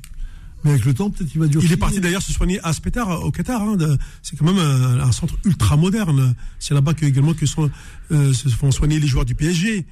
Mais 0.64 0.72
avec 0.72 0.86
le 0.86 0.94
temps, 0.94 1.10
peut-être 1.10 1.30
qu'il 1.32 1.42
va 1.42 1.48
durer. 1.48 1.66
Il 1.66 1.72
est 1.72 1.78
parti 1.78 2.00
d'ailleurs 2.00 2.22
se 2.22 2.32
soigner 2.32 2.60
à 2.64 2.72
Spetar, 2.72 3.24
au 3.24 3.32
Qatar. 3.32 3.62
hein, 3.64 3.78
c'est 4.22 4.36
quand 4.38 4.46
même 4.46 4.60
un, 4.60 5.00
un 5.00 5.12
centre 5.12 5.36
ultra 5.44 5.76
moderne. 5.76 6.36
C'est 6.60 6.76
là-bas 6.76 6.94
que, 6.94 7.04
également 7.06 7.34
que 7.34 7.48
sont, 7.48 7.72
euh, 8.12 8.32
se 8.32 8.48
font 8.50 8.70
soigner 8.70 9.00
les 9.00 9.08
joueurs 9.08 9.26
du 9.26 9.34
PSG. 9.34 9.88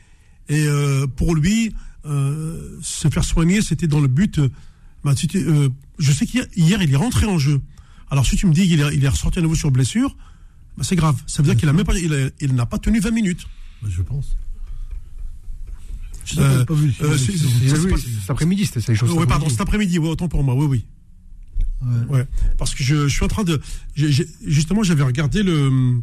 Et 0.49 0.67
euh, 0.67 1.07
pour 1.07 1.33
lui, 1.33 1.73
euh, 2.05 2.77
se 2.83 3.07
faire 3.07 3.23
soigner, 3.23 3.63
c'était 3.63 3.87
dans 3.87 3.99
le 3.99 4.07
but. 4.07 4.39
Euh, 5.05 5.09
bah, 5.09 5.15
tu 5.15 5.27
euh, 5.37 5.69
je 5.97 6.11
sais 6.11 6.25
qu'hier, 6.25 6.45
hier, 6.55 6.81
il 6.81 6.91
est 6.93 6.95
rentré 6.97 7.25
en 7.25 7.37
jeu. 7.37 7.61
Alors 8.11 8.25
si 8.25 8.35
tu 8.35 8.45
me 8.47 8.53
dis 8.53 8.67
qu'il 8.67 8.79
est, 8.81 8.95
il 8.95 9.03
est 9.03 9.09
ressorti 9.09 9.39
à 9.39 9.41
nouveau 9.41 9.55
sur 9.55 9.71
blessure, 9.71 10.15
bah, 10.77 10.83
c'est 10.83 10.95
grave. 10.95 11.21
Ça 11.27 11.41
veut 11.41 11.47
dire 11.49 11.57
qu'il 11.57 11.69
a 11.69 11.73
même 11.73 11.85
pas, 11.85 11.97
il, 11.97 12.13
a- 12.13 12.29
il 12.41 12.53
n'a 12.55 12.65
pas 12.65 12.77
tenu 12.79 12.99
20 12.99 13.11
minutes. 13.11 13.45
Bah, 13.81 13.89
je 13.91 14.01
pense. 14.01 14.35
Euh, 16.37 16.63
pas, 16.65 16.73
vu. 16.75 16.93
euh, 17.01 17.17
c'est- 17.17 17.35
Ça 17.37 17.75
cet 18.21 18.29
après-midi, 18.29 18.65
c'était 18.65 18.81
ça 18.81 18.91
les 18.91 18.97
choses. 18.97 19.11
Oui, 19.13 19.25
pardon, 19.27 19.49
cet 19.49 19.61
après-midi, 19.61 19.97
ouais, 19.97 20.09
autant 20.09 20.27
pour 20.27 20.43
moi, 20.43 20.53
oui, 20.55 20.65
oui. 20.67 20.85
Ouais. 21.81 22.17
Ouais, 22.17 22.27
parce 22.57 22.75
que 22.75 22.83
je, 22.83 23.07
je 23.07 23.13
suis 23.13 23.23
en 23.23 23.29
train 23.29 23.43
de. 23.43 23.59
j'ai- 23.95 24.11
j'ai- 24.11 24.27
justement, 24.45 24.83
j'avais 24.83 25.03
regardé 25.03 25.43
le. 25.43 26.01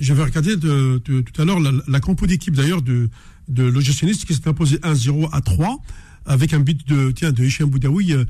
J'avais 0.00 0.22
regardé 0.24 0.56
de, 0.56 1.00
de- 1.04 1.20
tout 1.20 1.42
à 1.42 1.44
l'heure 1.44 1.60
la, 1.60 1.72
la 1.86 2.00
compo 2.00 2.26
d'équipe 2.26 2.56
d'ailleurs 2.56 2.80
de, 2.80 3.10
de 3.48 3.64
l'OGC 3.64 4.06
qui 4.26 4.34
s'est 4.34 4.48
imposé 4.48 4.78
1-0 4.78 5.28
à 5.30 5.42
3 5.42 5.78
avec 6.26 6.52
un 6.52 6.60
but 6.60 6.86
de 6.88 7.10
tiens 7.12 7.32
de 7.32 7.44
Hichem 7.44 7.68
Boudaoui 7.68 8.12
euh, 8.12 8.24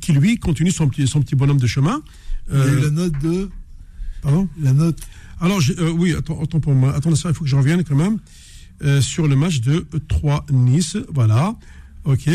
qui 0.00 0.12
lui 0.12 0.38
continue 0.38 0.70
son 0.70 0.88
petit 0.88 1.06
son 1.06 1.20
petit 1.20 1.34
bonhomme 1.36 1.58
de 1.60 1.66
chemin. 1.66 2.02
Il 2.50 2.58
y 2.58 2.60
a 2.60 2.66
eu 2.66 2.68
Euh, 2.70 2.80
la 2.84 2.90
note 2.90 3.18
de. 3.22 3.48
pardon 4.22 4.48
La 4.60 4.72
note. 4.72 4.98
alors, 5.40 5.60
euh, 5.78 5.90
oui, 5.90 6.14
attends, 6.14 6.42
attends 6.42 6.60
pour 6.60 6.74
moi. 6.74 6.94
Attendez 6.94 7.16
ça, 7.16 7.28
il 7.28 7.34
faut 7.34 7.44
que 7.44 7.50
je 7.50 7.56
revienne 7.56 7.84
quand 7.84 7.96
même 7.96 8.18
sur 9.00 9.26
le 9.26 9.34
match 9.34 9.60
de 9.60 9.86
3 10.08 10.46
Nice. 10.52 10.96
Voilà. 11.12 11.56
OK. 12.04 12.28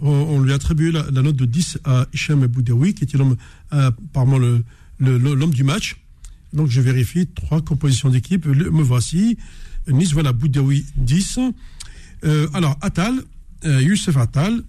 On, 0.00 0.08
on 0.10 0.40
lui 0.42 0.52
a 0.52 0.54
attribué 0.56 0.90
la, 0.92 1.04
la 1.10 1.22
note 1.22 1.36
de 1.36 1.44
10 1.44 1.78
à 1.84 2.06
Hichem 2.12 2.46
Boudaoui, 2.46 2.94
qui 2.94 3.04
était 3.04 3.16
l'homme, 3.18 3.36
apparemment 3.70 4.38
le, 4.38 4.64
le- 4.98 5.46
du 5.46 5.64
match. 5.64 5.96
Donc, 6.52 6.68
je 6.68 6.80
vérifie 6.80 7.26
trois 7.26 7.60
compositions 7.62 8.08
d'équipe. 8.08 8.46
Me 8.46 8.82
voici. 8.82 9.38
Nice, 9.88 10.12
voilà, 10.12 10.32
Boudaoui 10.32 10.84
10. 10.96 11.38
Euh, 12.24 12.48
alors, 12.54 12.76
Attal, 12.80 13.14
euh, 13.64 13.80
Youssef 13.82 14.16
Attal, 14.16 14.62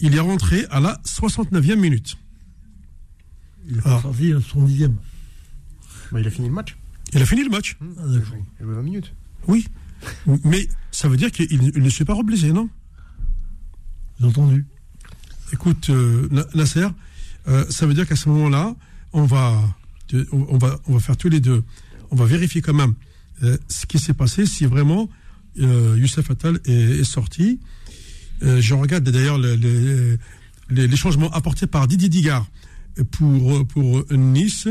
il 0.00 0.14
est 0.14 0.20
rentré 0.20 0.64
à 0.70 0.80
la 0.80 1.00
69e 1.04 1.76
minute. 1.76 2.16
Il 3.68 3.78
est 3.78 3.80
Ah. 3.84 4.00
sorti 4.02 4.32
à 4.32 4.40
son 4.40 4.64
dixième. 4.64 4.96
Bah, 6.12 6.20
il 6.20 6.26
a 6.26 6.30
fini 6.30 6.48
le 6.48 6.54
match. 6.54 6.76
Il 7.12 7.22
a 7.22 7.26
fini 7.26 7.42
le 7.44 7.50
match. 7.50 7.76
Ah, 7.80 7.84
Il 8.08 8.18
a 8.18 8.24
joué 8.24 8.38
il 8.58 8.62
a 8.62 8.66
joué 8.66 8.74
20 8.74 8.82
minutes. 8.82 9.12
Oui. 9.48 9.66
Mais 10.44 10.68
ça 10.92 11.08
veut 11.08 11.16
dire 11.16 11.30
qu'il 11.32 11.46
il 11.50 11.82
ne 11.82 11.88
s'est 11.90 12.04
pas 12.04 12.14
reblessé, 12.14 12.52
non? 12.52 12.68
J'ai 14.20 14.26
entendu. 14.26 14.66
Écoute, 15.52 15.90
euh, 15.90 16.28
Na- 16.30 16.46
Nasser, 16.54 16.86
euh, 17.48 17.64
ça 17.70 17.86
veut 17.86 17.94
dire 17.94 18.06
qu'à 18.06 18.16
ce 18.16 18.28
moment-là, 18.28 18.74
on 19.12 19.24
va, 19.24 19.62
on, 20.32 20.58
va, 20.58 20.78
on 20.86 20.94
va 20.94 21.00
faire 21.00 21.16
tous 21.16 21.28
les 21.28 21.40
deux. 21.40 21.62
On 22.10 22.16
va 22.16 22.24
vérifier 22.26 22.60
quand 22.62 22.74
même 22.74 22.94
euh, 23.42 23.56
ce 23.68 23.86
qui 23.86 23.98
s'est 23.98 24.14
passé, 24.14 24.46
si 24.46 24.66
vraiment 24.66 25.08
euh, 25.58 25.96
Youssef 25.98 26.30
Attal 26.30 26.60
est, 26.66 26.72
est 27.00 27.04
sorti. 27.04 27.60
Euh, 28.42 28.60
je 28.60 28.74
regarde 28.74 29.04
d'ailleurs 29.08 29.38
le- 29.38 29.56
le- 29.56 30.18
les, 30.70 30.86
les 30.88 30.96
changements 30.96 31.30
apportés 31.32 31.66
par 31.66 31.86
Didier 31.88 32.08
Digard 32.08 32.46
pour, 33.12 33.66
pour 33.66 34.04
Nice. 34.12 34.68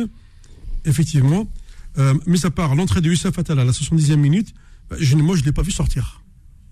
Effectivement, 0.86 1.52
euh, 1.98 2.14
mis 2.28 2.46
à 2.46 2.52
part 2.52 2.76
l'entrée 2.76 3.02
de 3.02 3.10
Youssef 3.10 3.38
Attal 3.40 3.60
à 3.60 3.66
la 3.66 3.72
70e 3.72 4.18
minute, 4.18 4.54
bah, 4.90 4.98
je, 5.00 5.16
moi 5.16 5.36
je 5.36 5.42
ne 5.42 5.46
l'ai 5.46 5.52
pas 5.52 5.64
vu 5.64 5.72
sortir 5.72 6.22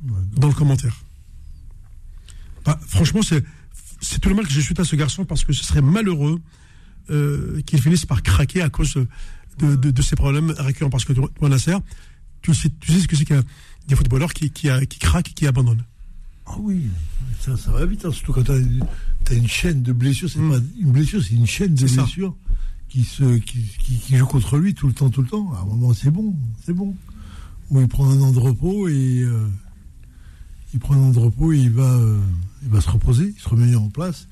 Ouais. 0.06 0.12
dans 0.36 0.50
le 0.50 0.54
commentaire. 0.54 0.98
Bah, 2.66 2.80
franchement, 2.88 3.22
c'est 3.22 3.44
c'est 4.02 4.20
tout 4.20 4.28
le 4.28 4.36
mal 4.36 4.46
que 4.46 4.52
je 4.52 4.60
suis 4.60 4.76
à 4.78 4.84
ce 4.84 4.98
garçon 4.98 5.24
parce 5.24 5.46
que 5.46 5.54
ce 5.54 5.64
serait 5.64 5.82
malheureux 5.82 6.42
euh, 7.10 7.62
qu'il 7.62 7.82
finisse 7.82 8.06
par 8.06 8.22
craquer 8.22 8.62
à 8.62 8.70
cause 8.70 8.96
de, 9.60 9.76
de, 9.78 9.92
de 9.92 10.02
ces 10.02 10.18
problèmes 10.18 10.52
récurrents. 10.58 10.90
Parce 10.90 11.06
que 11.06 11.14
toi, 11.14 11.30
Nasser, 11.48 11.76
tu 12.42 12.54
sais, 12.54 12.70
tu 12.82 12.92
sais 12.92 13.00
ce 13.00 13.08
que 13.08 13.16
c'est 13.16 13.32
a 13.32 13.42
des 13.88 13.96
footballeurs 13.96 14.34
qui, 14.34 14.50
qui, 14.52 14.68
qui 14.90 15.00
craquent 15.00 15.30
et 15.30 15.34
qui 15.34 15.48
abandonnent. 15.48 15.86
Ah 16.46 16.58
oui, 16.60 16.88
ça, 17.40 17.56
ça 17.58 17.72
va 17.72 17.86
vite, 17.86 18.06
hein, 18.06 18.12
surtout 18.12 18.34
quand 18.34 18.44
tu 18.44 18.52
as, 18.52 19.34
une 19.36 19.48
chaîne 19.48 19.82
de 19.82 19.94
blessures. 19.94 20.30
C'est 20.30 20.40
Mm. 20.40 20.52
pas 20.52 20.60
une 20.80 20.92
blessure, 20.92 21.24
c'est 21.24 21.36
une 21.36 21.48
chaîne 21.48 21.74
de 21.74 21.88
ça. 21.88 22.04
blessures 22.04 22.36
qui, 22.90 23.04
se, 23.04 23.38
qui, 23.38 23.60
qui, 23.80 23.96
qui 23.98 24.18
joue 24.18 24.26
contre 24.26 24.58
lui 24.58 24.74
tout 24.74 24.88
le 24.88 24.94
temps, 24.94 25.10
tout 25.10 25.22
le 25.22 25.28
temps. 25.28 25.52
À 25.54 25.62
un 25.62 25.66
moment, 25.66 25.94
c'est 25.94 26.12
bon, 26.12 26.36
c'est 26.64 26.74
bon. 26.74 26.96
Ou 27.72 27.82
il 27.82 27.88
prend 27.88 28.10
un 28.10 28.22
an 28.22 28.32
de 28.32 28.40
repos 28.40 28.88
et 28.88 29.22
euh, 29.24 29.48
il 30.74 30.80
prend 30.80 30.96
un 30.96 31.00
an 31.00 31.10
de 31.12 31.20
repos 31.20 31.54
et 31.54 31.58
il 31.60 31.72
va, 31.72 31.92
euh, 31.92 32.20
il 32.62 32.70
va 32.70 32.82
se 32.82 32.90
reposer, 32.90 33.34
il 33.36 33.42
se 33.42 33.50
remet 33.50 33.76
en 33.76 33.90
place. 33.90 34.28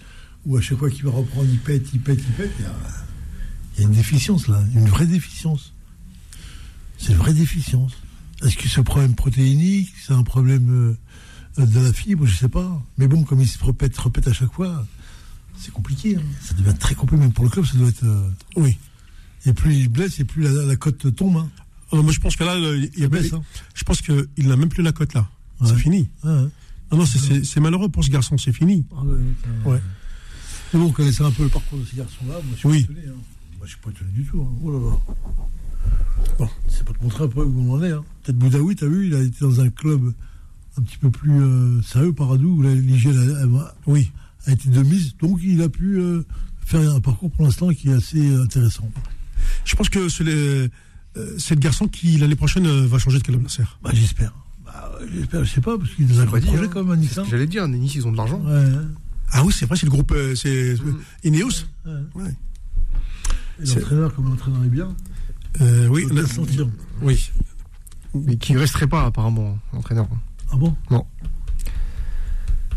Ou 0.45 0.57
à 0.57 0.61
chaque 0.61 0.77
fois 0.77 0.89
qu'il 0.89 1.03
va 1.03 1.11
reprendre, 1.11 1.47
il 1.49 1.59
pète, 1.59 1.87
il 1.93 2.01
pète, 2.01 2.19
il 2.19 2.33
pète. 2.33 2.51
Il 2.59 3.81
y 3.81 3.83
a, 3.83 3.87
une 3.87 3.95
déficience 3.95 4.47
là, 4.47 4.63
une 4.75 4.87
vraie 4.87 5.07
déficience. 5.07 5.73
C'est 6.97 7.13
une 7.13 7.19
vraie 7.19 7.33
déficience. 7.33 7.93
Est-ce 8.43 8.57
que 8.57 8.67
ce 8.67 8.81
problème 8.81 9.15
protéinique, 9.15 9.91
c'est 10.05 10.13
un 10.13 10.23
problème 10.23 10.69
euh, 10.71 10.97
de 11.57 11.79
la 11.79 11.93
fibre, 11.93 12.25
je 12.25 12.35
sais 12.35 12.49
pas. 12.49 12.81
Mais 12.97 13.07
bon, 13.07 13.23
comme 13.23 13.41
il 13.41 13.47
se 13.47 13.63
répète, 13.63 13.97
répète 13.97 14.27
à 14.27 14.33
chaque 14.33 14.53
fois, 14.53 14.85
c'est 15.57 15.71
compliqué. 15.71 16.15
hein. 16.15 16.21
Ça 16.41 16.53
devient 16.53 16.77
très 16.77 16.95
compliqué, 16.95 17.21
même 17.21 17.33
pour 17.33 17.43
le 17.43 17.49
club, 17.49 17.65
ça 17.65 17.77
doit 17.77 17.89
être. 17.89 18.03
euh, 18.03 18.29
Oui. 18.55 18.77
Et 19.45 19.53
plus 19.53 19.75
il 19.75 19.89
blesse, 19.89 20.19
et 20.19 20.23
plus 20.23 20.43
la, 20.43 20.51
la 20.65 20.75
cote 20.75 21.13
tombe. 21.15 21.37
Hein. 21.37 21.49
Euh, 21.93 22.01
moi, 22.01 22.11
je 22.13 22.19
pense 22.19 22.35
que 22.35 22.43
là, 22.43 22.57
le- 22.57 22.89
il 22.97 23.07
baisse, 23.07 23.33
hein. 23.33 23.43
je 23.73 23.83
pense 23.83 24.01
qu'il 24.01 24.27
n'a 24.47 24.55
même 24.55 24.69
plus 24.69 24.83
la 24.83 24.91
cote 24.91 25.13
là. 25.13 25.27
Ouais. 25.59 25.67
C'est 25.67 25.75
fini. 25.77 26.07
Ouais, 26.23 26.29
ouais. 26.31 26.47
Non, 26.91 26.97
non, 26.99 27.05
c'est- 27.05 27.59
malheureux 27.59 27.89
pour 27.89 28.03
ce 28.03 28.09
garçon, 28.09 28.37
c'est 28.37 28.53
fini. 28.53 28.85
Ah 28.95 29.01
ouais. 29.65 29.81
Mais 30.73 30.79
bon, 30.79 30.85
on 30.87 30.91
connaissait 30.91 31.23
un 31.23 31.31
peu 31.31 31.43
le 31.43 31.49
parcours 31.49 31.79
de 31.79 31.85
ces 31.85 31.97
garçons-là. 31.97 32.33
Moi, 32.35 32.43
je 32.53 32.57
suis 32.59 32.67
Oui. 32.69 32.83
pas 32.85 32.91
étonné. 32.93 33.07
Moi, 33.07 33.65
je 33.65 33.67
suis 33.69 33.77
pas 33.79 33.89
étonné 33.91 34.11
du 34.11 34.23
tout. 34.23 34.47
Oh 34.63 34.71
là 34.71 34.89
là. 34.89 34.97
Bon. 36.39 36.49
C'est 36.69 36.83
pas 36.85 36.93
un 37.23 37.27
peu 37.27 37.43
où 37.43 37.61
on 37.61 37.73
en 37.75 37.83
est. 37.83 37.91
Peut-être 38.23 38.37
Boudaoui, 38.37 38.75
t'as 38.75 38.87
vu, 38.87 39.07
il 39.07 39.15
a 39.15 39.21
été 39.21 39.37
dans 39.41 39.59
un 39.59 39.69
club 39.69 40.13
un 40.81 40.83
petit 40.83 40.97
peu 40.97 41.11
plus 41.11 41.39
euh, 41.41 41.81
sérieux, 41.83 42.13
Paradou, 42.13 42.57
où 42.57 42.61
la- 42.61 42.73
l'hygiène 42.73 43.17
a, 43.17 43.59
a- 43.63 43.75
Oui. 43.87 44.11
a 44.47 44.51
été 44.51 44.69
de 44.69 44.81
mise. 44.81 45.15
Donc, 45.17 45.39
il 45.43 45.61
a 45.61 45.69
pu 45.69 45.97
euh, 45.99 46.23
faire 46.65 46.89
un 46.95 46.99
parcours 46.99 47.31
pour 47.31 47.45
l'instant 47.45 47.69
qui 47.69 47.89
est 47.89 47.93
assez 47.93 48.35
intéressant. 48.35 48.89
Je 49.65 49.75
pense 49.75 49.89
que 49.89 50.09
c'est 50.09 50.23
le, 50.23 50.69
euh, 51.17 51.35
c'est 51.37 51.55
le 51.55 51.59
garçon 51.59 51.87
qui, 51.87 52.17
l'année 52.17 52.35
prochaine, 52.35 52.67
va 52.85 52.97
changer 52.99 53.19
de 53.19 53.23
club, 53.23 53.41
Nasser. 53.41 53.63
Bah, 53.83 53.91
j'espère. 53.93 54.33
Bah, 54.65 54.91
j'espère, 55.13 55.43
je 55.43 55.51
sais 55.51 55.61
pas, 55.61 55.77
parce 55.77 55.89
qu'il 55.91 56.05
est 56.05 56.13
dans 56.15 56.21
un 56.21 56.23
C'est 56.23 56.27
gros 56.39 56.39
projet 56.51 56.63
hein. 56.65 56.69
quand 56.73 56.83
même, 56.83 56.91
à 56.91 56.95
Nice. 56.95 57.09
C'est 57.09 57.15
ce 57.15 57.19
hein. 57.21 57.23
que 57.25 57.29
j'allais 57.29 57.47
dire. 57.47 57.67
Nice, 57.67 57.95
ils 57.95 58.07
ont 58.07 58.11
de 58.11 58.17
l'argent. 58.17 58.39
Ouais, 58.41 58.53
hein. 58.53 58.85
Ah 59.31 59.43
oui, 59.45 59.53
c'est 59.57 59.65
vrai, 59.65 59.77
c'est 59.77 59.85
le 59.85 59.91
groupe, 59.91 60.11
euh, 60.13 60.35
c'est 60.35 60.75
Mm. 60.75 60.97
Ineos. 61.25 61.49
ouais. 61.85 61.91
Ouais. 62.15 62.35
Et 63.61 63.65
C'est- 63.65 63.79
l'entraîneur, 63.79 64.13
comme 64.15 64.25
l'entraîneur 64.29 64.63
est 64.63 64.69
bien, 64.69 64.95
Euh, 65.61 65.87
oui, 65.87 66.05
sentir. 66.27 66.67
oui. 67.01 67.29
Mais 68.13 68.35
qui 68.37 68.57
resterait 68.57 68.87
pas, 68.87 69.05
apparemment, 69.05 69.57
entraîneur. 69.71 70.07
Ah 70.51 70.57
bon? 70.57 70.75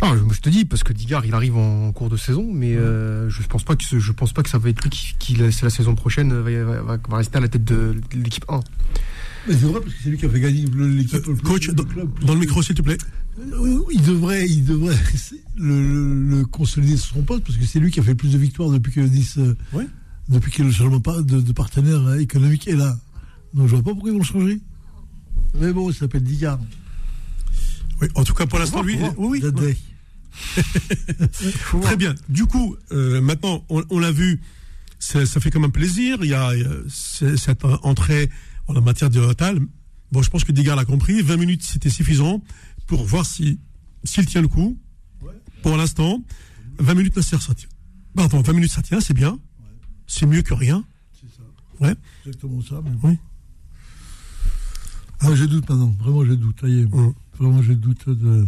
Ah, 0.00 0.12
je, 0.32 0.40
te 0.40 0.48
dis 0.50 0.64
parce 0.64 0.82
que 0.82 0.92
Digard 0.92 1.24
il 1.24 1.32
arrive 1.34 1.56
en 1.56 1.90
cours 1.92 2.10
de 2.10 2.16
saison, 2.16 2.50
mais 2.52 2.74
euh, 2.74 3.30
je 3.30 3.42
pense 3.46 3.62
pas 3.64 3.74
que 3.74 3.84
ce- 3.84 3.98
je 4.00 4.12
pense 4.12 4.32
pas 4.32 4.42
que 4.42 4.50
ça 4.50 4.58
va 4.58 4.68
être 4.68 4.82
lui 4.82 4.90
qui, 4.90 5.14
qui 5.18 5.34
la, 5.36 5.50
saison 5.50 5.94
prochaine 5.94 6.32
va, 6.34 6.64
va- 6.64 6.82
va- 6.82 6.98
va 7.08 7.16
rester 7.16 7.38
à 7.38 7.40
la 7.40 7.48
tête 7.48 7.64
de, 7.64 7.94
de 8.12 8.18
l'équipe 8.22 8.44
1. 8.48 8.60
Mais 9.48 9.54
c'est 9.54 9.66
vrai, 9.66 9.80
parce 9.80 9.94
que 9.94 10.00
c'est 10.02 10.10
lui 10.10 10.18
qui 10.18 10.26
a 10.26 10.28
fait 10.28 10.40
gagner 10.40 10.64
l'équipe. 10.66 11.26
Euh, 11.28 11.36
coach, 11.36 11.70
dans, 11.70 11.84
club 11.84 12.10
plus- 12.10 12.26
dans 12.26 12.34
le 12.34 12.40
micro, 12.40 12.62
s'il 12.62 12.74
te 12.74 12.82
plaît. 12.82 12.98
Oui, 13.38 13.94
Il 13.94 14.02
devrait, 14.02 14.46
il 14.46 14.64
devrait 14.64 14.96
le, 15.56 15.80
le- 15.80 16.38
le 16.38 16.44
consolider 16.46 16.96
sur 16.98 17.14
son 17.14 17.22
poste, 17.22 17.44
parce 17.44 17.56
que 17.56 17.64
c'est 17.64 17.78
lui 17.80 17.90
qui 17.90 18.00
a 18.00 18.02
fait 18.02 18.10
le 18.10 18.16
plus 18.16 18.32
de 18.32 18.38
victoires 18.38 18.70
depuis 18.70 18.92
que 18.92 19.00
Nice, 19.00 19.38
euh, 19.38 19.56
Ouais. 19.72 19.86
depuis 20.28 20.50
que 20.52 20.62
le 20.62 20.70
changement 20.70 21.00
pas- 21.00 21.22
de, 21.22 21.40
de 21.40 21.52
partenaire 21.52 22.00
euh, 22.08 22.18
économique 22.18 22.68
est 22.68 22.76
là. 22.76 22.98
Donc 23.54 23.68
je 23.68 23.74
vois 23.76 23.82
pas 23.84 23.92
pourquoi 23.92 24.10
ils 24.10 24.14
vont 24.14 24.18
le 24.18 24.24
changer. 24.24 24.60
Mais 25.58 25.72
bon, 25.72 25.88
il 25.90 25.94
s'appelle 25.94 26.22
Digard. 26.24 26.58
Oui, 28.04 28.10
en 28.14 28.24
tout 28.24 28.34
cas, 28.34 28.46
pour 28.46 28.58
l'instant, 28.58 28.82
lui, 28.82 28.98
oui, 29.16 29.42
oui. 29.42 29.76
Très 31.82 31.96
bien. 31.96 32.14
Du 32.28 32.46
coup, 32.46 32.76
euh, 32.92 33.20
maintenant, 33.20 33.64
on, 33.68 33.84
on 33.90 33.98
l'a 33.98 34.10
vu, 34.10 34.40
ça, 34.98 35.24
ça 35.26 35.40
fait 35.40 35.50
quand 35.50 35.60
même 35.60 35.72
plaisir. 35.72 36.18
Il 36.22 36.30
y 36.30 36.34
a 36.34 36.50
euh, 36.50 36.84
cette 36.88 37.64
entrée 37.82 38.30
en 38.66 38.72
la 38.72 38.80
matière 38.80 39.10
de. 39.10 39.20
Bon, 40.12 40.22
je 40.22 40.30
pense 40.30 40.44
que 40.44 40.52
Digard 40.52 40.76
l'a 40.76 40.84
compris. 40.84 41.22
20 41.22 41.36
minutes, 41.36 41.62
c'était 41.62 41.90
suffisant 41.90 42.42
pour 42.86 43.04
voir 43.04 43.26
si 43.26 43.58
s'il 44.04 44.26
tient 44.26 44.42
le 44.42 44.48
coup. 44.48 44.78
Pour 45.62 45.76
l'instant, 45.76 46.22
20 46.78 46.94
minutes, 46.94 47.16
Nasser, 47.16 47.38
ça 47.40 47.54
tient. 47.54 47.68
Pardon, 48.14 48.42
20 48.42 48.52
minutes, 48.52 48.72
ça 48.72 48.82
tient, 48.82 49.00
c'est 49.00 49.14
bien. 49.14 49.38
C'est 50.06 50.26
mieux 50.26 50.42
que 50.42 50.52
rien. 50.52 50.84
C'est 51.12 51.28
ça. 51.34 51.42
Ouais. 51.80 51.94
Exactement 52.26 52.60
ça. 52.60 52.82
Oui. 53.02 53.16
Ah, 55.20 55.34
je 55.34 55.44
doute 55.44 55.68
maintenant. 55.68 55.94
Vraiment, 55.98 56.24
je 56.24 56.32
doute. 56.32 56.60
Ça 56.60 56.68
y 56.68 56.80
est. 56.80 56.92
Hum. 56.92 57.14
Vraiment, 57.38 57.62
je 57.62 57.72
doute 57.72 58.08
de. 58.08 58.46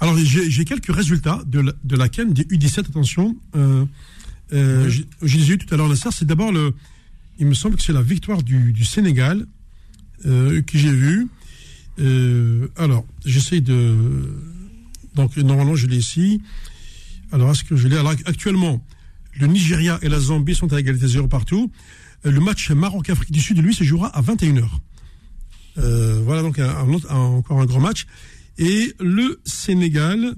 Alors, 0.00 0.16
j'ai 0.16 0.64
quelques 0.64 0.94
résultats 0.94 1.42
de 1.46 1.60
la, 1.60 1.72
de 1.84 1.96
la 1.96 2.08
CAN 2.08 2.26
des 2.26 2.44
U17, 2.44 2.80
attention. 2.88 3.36
Euh, 3.54 3.84
euh, 4.52 4.84
Ouais. 4.84 4.90
j'ai- 4.90 5.06
Je 5.22 5.36
les 5.36 5.50
ai 5.50 5.54
eu 5.54 5.58
tout 5.58 5.72
à 5.74 5.76
l'heure, 5.76 5.88
Nasser. 5.88 6.08
C'est 6.12 6.24
d'abord 6.24 6.52
le. 6.52 6.72
Il 7.38 7.46
me 7.46 7.54
semble 7.54 7.76
que 7.76 7.82
c'est 7.82 7.92
la 7.92 8.02
victoire 8.02 8.42
du, 8.42 8.72
du 8.72 8.84
Sénégal 8.84 9.46
euh, 10.26 10.62
que 10.62 10.78
j'ai 10.78 10.92
vue. 10.92 11.28
Euh, 11.98 12.68
alors, 12.76 13.04
j'essaie 13.26 13.60
de. 13.60 13.94
Donc, 15.14 15.36
normalement, 15.36 15.74
je 15.74 15.86
l'ai 15.86 15.96
ici. 15.98 16.40
Alors, 17.32 17.50
est-ce 17.50 17.64
que 17.64 17.76
je 17.76 17.88
l'ai? 17.88 17.96
Alors, 17.96 18.12
actuellement, 18.26 18.84
le 19.38 19.46
Nigeria 19.48 19.98
et 20.02 20.08
la 20.08 20.18
Zambie 20.20 20.54
sont 20.54 20.72
à 20.72 20.80
égalité 20.80 21.06
0 21.08 21.28
partout. 21.28 21.70
Euh, 22.26 22.30
Le 22.30 22.40
match 22.40 22.70
Maroc-Afrique 22.70 23.32
du 23.32 23.40
Sud, 23.40 23.58
lui, 23.58 23.74
se 23.74 23.84
jouera 23.84 24.08
à 24.08 24.22
21h. 24.22 24.68
Euh, 25.78 26.20
voilà 26.24 26.42
donc 26.42 26.58
un- 26.58 26.68
un 26.68 27.14
encore 27.16 27.60
un 27.60 27.66
grand 27.66 27.80
match. 27.80 28.06
Et 28.58 28.94
le 29.00 29.40
Sénégal 29.44 30.34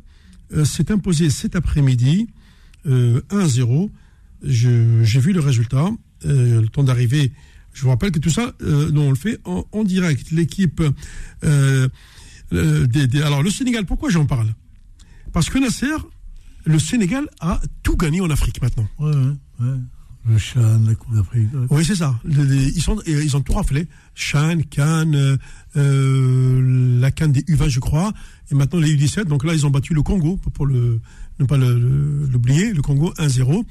euh, 0.55 0.65
s'est 0.65 0.91
imposé 0.93 1.31
cet 1.31 1.57
après-midi 1.57 2.29
euh, 2.87 3.21
1-0. 3.31 3.91
Je- 4.43 5.03
J'ai 5.03 5.21
vu 5.21 5.33
le 5.33 5.41
résultat. 5.41 5.89
Euh, 6.25 6.61
le 6.61 6.69
temps 6.69 6.85
d'arriver. 6.85 7.33
Je 7.73 7.83
vous 7.83 7.89
rappelle 7.89 8.13
que 8.13 8.19
tout 8.21 8.31
ça, 8.31 8.53
euh, 8.63 8.91
nous, 8.93 9.01
on 9.01 9.11
le 9.11 9.17
fait 9.17 9.39
en, 9.45 9.65
en 9.73 9.83
direct. 9.83 10.31
L'équipe. 10.31 10.81
euh, 11.43 11.89
euh, 12.53 12.87
des, 12.87 13.07
des- 13.09 13.23
alors, 13.23 13.43
le 13.43 13.51
Sénégal, 13.51 13.87
pourquoi 13.87 14.11
j'en 14.11 14.27
parle? 14.27 14.55
Parce 15.33 15.49
que 15.49 15.59
Nasser, 15.59 15.87
le 16.65 16.79
Sénégal 16.79 17.27
a 17.41 17.61
tout 17.83 17.97
gagné 17.97 18.21
en 18.21 18.31
Afrique 18.31 18.61
maintenant. 18.63 18.87
Ouais, 19.01 19.11
ouais, 19.15 19.33
ouais. 19.67 19.79
Le 20.29 20.39
Chan, 20.39 20.81
la 20.87 20.95
Coupe 20.95 21.15
d'Afrique. 21.17 21.49
ouais. 21.55 21.67
Oui, 21.71 21.85
c'est 21.85 21.97
ça. 21.97 22.21
Les- 22.25 22.69
ils, 22.77 22.83
sont, 22.83 23.01
ils 23.07 23.37
ont 23.37 23.41
tout 23.41 23.55
raflé. 23.55 23.89
Chan, 24.15 24.59
Cannes, 24.71 25.15
euh, 25.15 25.37
euh, 25.77 26.99
la 27.01 27.11
Cannes 27.11 27.33
des 27.33 27.43
U20, 27.43 27.69
je 27.69 27.81
crois, 27.81 28.13
et 28.51 28.55
maintenant 28.55 28.79
les 28.81 28.95
U17. 28.97 29.25
Donc 29.25 29.45
là, 29.45 29.55
ils 29.55 29.67
ont 29.67 29.71
battu 29.71 29.95
le 29.95 30.03
Congo, 30.03 30.37
pour, 30.37 30.67
le, 30.67 31.01
ne 31.39 31.45
pas 31.47 31.57
le- 31.57 32.27
l'oublier, 32.31 32.73
le 32.73 32.83
Congo 32.83 33.13
1-0. 33.19 33.65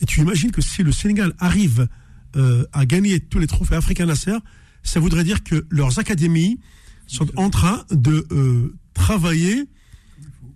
Et 0.00 0.06
tu 0.06 0.20
imagines 0.20 0.50
que 0.50 0.60
si 0.60 0.82
le 0.82 0.92
Sénégal 0.92 1.32
arrive 1.38 1.88
euh, 2.36 2.64
à 2.72 2.84
gagner 2.84 3.20
tous 3.20 3.38
les 3.38 3.46
trophées 3.46 3.76
africains 3.76 4.06
Nasser, 4.06 4.36
ça 4.82 5.00
voudrait 5.00 5.24
dire 5.24 5.42
que 5.44 5.66
leurs 5.70 5.98
académies 5.98 6.58
sont 7.06 7.28
en 7.38 7.50
train 7.50 7.84
de 7.90 8.26
euh, 8.32 8.74
travailler 8.94 9.64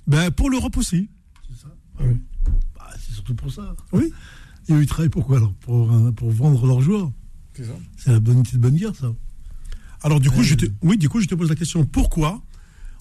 ben, 0.07 0.31
pour 0.31 0.51
l'Europe 0.51 0.77
aussi. 0.77 1.09
C'est 1.49 1.63
ça. 1.63 1.69
Oui. 2.01 2.17
Bah, 2.77 2.91
c'est 2.99 3.13
surtout 3.15 3.35
pour 3.35 3.53
ça. 3.53 3.75
Oui. 3.93 4.13
Et 4.69 4.73
ils 4.75 4.87
travaillent 4.87 5.09
pourquoi 5.09 5.39
alors? 5.39 5.55
Pour, 5.55 6.13
pour 6.15 6.31
vendre 6.31 6.67
leurs 6.67 6.81
joueurs? 6.81 7.11
C'est 7.61 7.67
ça. 7.67 7.79
C'est 7.99 8.13
la 8.13 8.21
bonne, 8.21 8.43
petite 8.43 8.59
bonne 8.59 8.77
guerre, 8.77 8.95
ça. 8.95 9.13
Alors 10.03 10.19
du 10.21 10.31
coup, 10.31 10.41
Euh, 10.41 10.45
je 10.45 10.55
te, 10.55 10.67
oui, 10.83 10.97
du 10.97 11.09
coup, 11.09 11.21
je 11.21 11.27
te 11.27 11.35
pose 11.35 11.49
la 11.51 11.55
question 11.57 11.85
pourquoi 11.85 12.43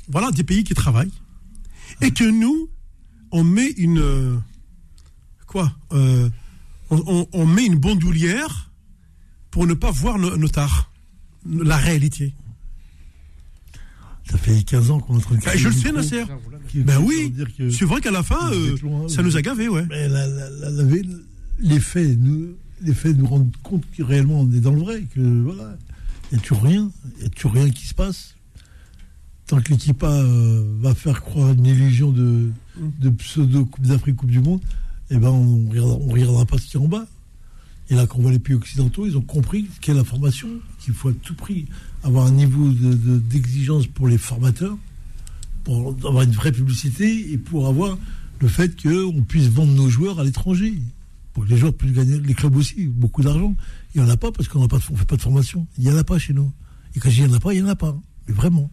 voilà 0.10 0.32
des 0.32 0.44
pays 0.44 0.64
qui 0.64 0.74
travaillent 0.74 1.12
et 2.02 2.12
que 2.12 2.24
nous, 2.24 2.70
on 3.32 3.44
met 3.44 3.70
une 3.78 4.00
euh, 4.00 4.36
quoi 5.48 5.72
euh, 5.94 6.30
on, 6.90 7.04
on- 7.08 7.28
on 7.32 7.46
met 7.46 7.66
une 7.66 7.76
bandoulière 7.78 8.72
pour 9.52 9.66
ne 9.68 9.74
pas 9.76 9.92
voir 9.92 10.18
nos, 10.20 10.36
nos 10.36 10.48
tares, 10.48 10.92
la 11.46 11.78
réalité. 11.78 12.34
Ça 14.30 14.38
fait 14.38 14.62
15 14.64 14.92
ans 14.92 15.00
qu'on 15.00 15.14
est 15.16 15.18
en 15.18 15.22
train 15.22 15.36
de. 15.36 15.42
Ben, 15.44 15.58
je 15.58 15.70
le 15.70 15.74
sais, 15.74 15.92
Nasser. 15.92 16.24
Ben 16.76 16.98
qui 16.98 17.04
oui, 17.04 17.34
c'est 17.72 17.86
vrai 17.86 18.00
qu'à 18.00 18.12
la 18.12 18.22
fin, 18.22 18.52
euh, 18.52 18.78
loin, 18.84 19.08
ça 19.08 19.24
nous 19.24 19.36
a 19.38 19.42
gavés, 19.42 19.70
ouais. 19.70 19.86
Mais 19.90 20.08
la- 20.08 20.28
la- 20.28 20.50
la- 20.50 20.70
la- 20.70 20.94
les 21.62 21.80
faits 21.80 22.18
nous, 22.20 22.56
les 22.82 22.94
faits 22.94 23.18
nous 23.18 23.28
rendent 23.28 23.52
compte 23.64 23.84
que 23.96 24.04
réellement 24.04 24.42
on 24.42 24.52
est 24.52 24.60
dans 24.60 24.72
le 24.74 24.80
vrai, 24.82 25.04
que 25.14 25.20
voilà, 25.22 25.78
il 26.32 26.36
n'y 26.36 26.40
a 26.40 26.42
toujours 26.42 26.64
rien, 26.64 26.92
il 27.18 27.22
n'y 27.22 27.26
a 27.26 27.30
toujours 27.30 27.54
rien 27.54 27.70
qui 27.70 27.86
se 27.88 27.94
passe? 27.94 28.36
Tant 29.48 29.60
que 29.62 29.70
l'équipe 29.72 30.04
A 30.04 30.12
euh, 30.12 30.64
va 30.80 30.94
faire 30.94 31.22
croire 31.24 31.52
une 31.54 31.66
illusion 31.66 32.12
de, 32.12 32.52
de 33.00 33.10
pseudo 33.10 33.66
Coupe 33.66 33.86
d'Afrique, 33.88 34.16
Coupe 34.18 34.30
du 34.30 34.40
Monde, 34.40 34.62
eh 35.10 35.18
ben 35.18 35.30
on 35.30 35.58
ne 35.58 35.70
regardera, 35.70 35.96
on 35.98 36.08
regardera 36.10 36.46
pas 36.46 36.58
ce 36.60 36.68
qui 36.68 36.78
est 36.78 36.80
en 36.80 36.88
bas. 36.88 37.08
Et 37.90 37.96
là, 37.96 38.06
quand 38.06 38.20
on 38.20 38.22
voit 38.22 38.32
les 38.32 38.38
pays 38.38 38.54
occidentaux, 38.54 39.08
ils 39.08 39.18
ont 39.18 39.22
compris 39.22 39.66
quelle 39.82 39.96
la 39.96 40.04
formation, 40.04 40.48
qu'il 40.80 40.94
faut 40.94 41.10
à 41.10 41.14
tout 41.14 41.34
prix 41.34 41.66
avoir 42.04 42.28
un 42.28 42.32
niveau 42.32 42.70
de- 42.70 42.94
de- 42.94 43.18
d'exigence 43.18 43.88
pour 43.88 44.08
les 44.08 44.20
formateurs, 44.20 44.78
pour 45.64 45.90
avoir 46.08 46.22
une 46.22 46.32
vraie 46.32 46.52
publicité 46.52 47.32
et 47.32 47.38
pour 47.40 47.68
avoir 47.68 47.98
le 48.40 48.48
fait 48.48 48.80
qu'on 48.80 49.24
puisse 49.24 49.48
vendre 49.48 49.74
nos 49.74 49.90
joueurs 49.90 50.20
à 50.20 50.24
l'étranger. 50.24 50.76
Les 51.48 51.58
joueurs 51.58 51.74
puissent 51.74 51.94
gagner, 51.94 52.20
les 52.20 52.34
clubs 52.34 52.56
aussi, 52.56 52.88
beaucoup 52.88 53.22
d'argent. 53.22 53.56
Il 53.96 54.02
n'y 54.02 54.08
en 54.08 54.12
a 54.12 54.18
pas 54.18 54.32
parce 54.32 54.48
qu'on 54.48 54.64
ne 54.64 54.68
fait 54.98 55.06
pas 55.06 55.16
de 55.18 55.22
formation. 55.22 55.68
Il 55.78 55.84
n'y 55.86 55.92
en 55.92 55.98
a 55.98 56.04
pas 56.04 56.18
chez 56.20 56.34
nous. 56.34 56.52
Et 56.96 57.00
quand 57.00 57.10
il 57.10 57.24
n'y 57.26 57.32
en 57.32 57.34
a 57.36 57.40
pas, 57.40 57.54
il 57.54 57.62
n'y 57.64 57.68
en 57.68 57.72
a 57.72 57.76
pas. 57.76 57.96
Mais 58.28 58.34
vraiment. 58.34 58.72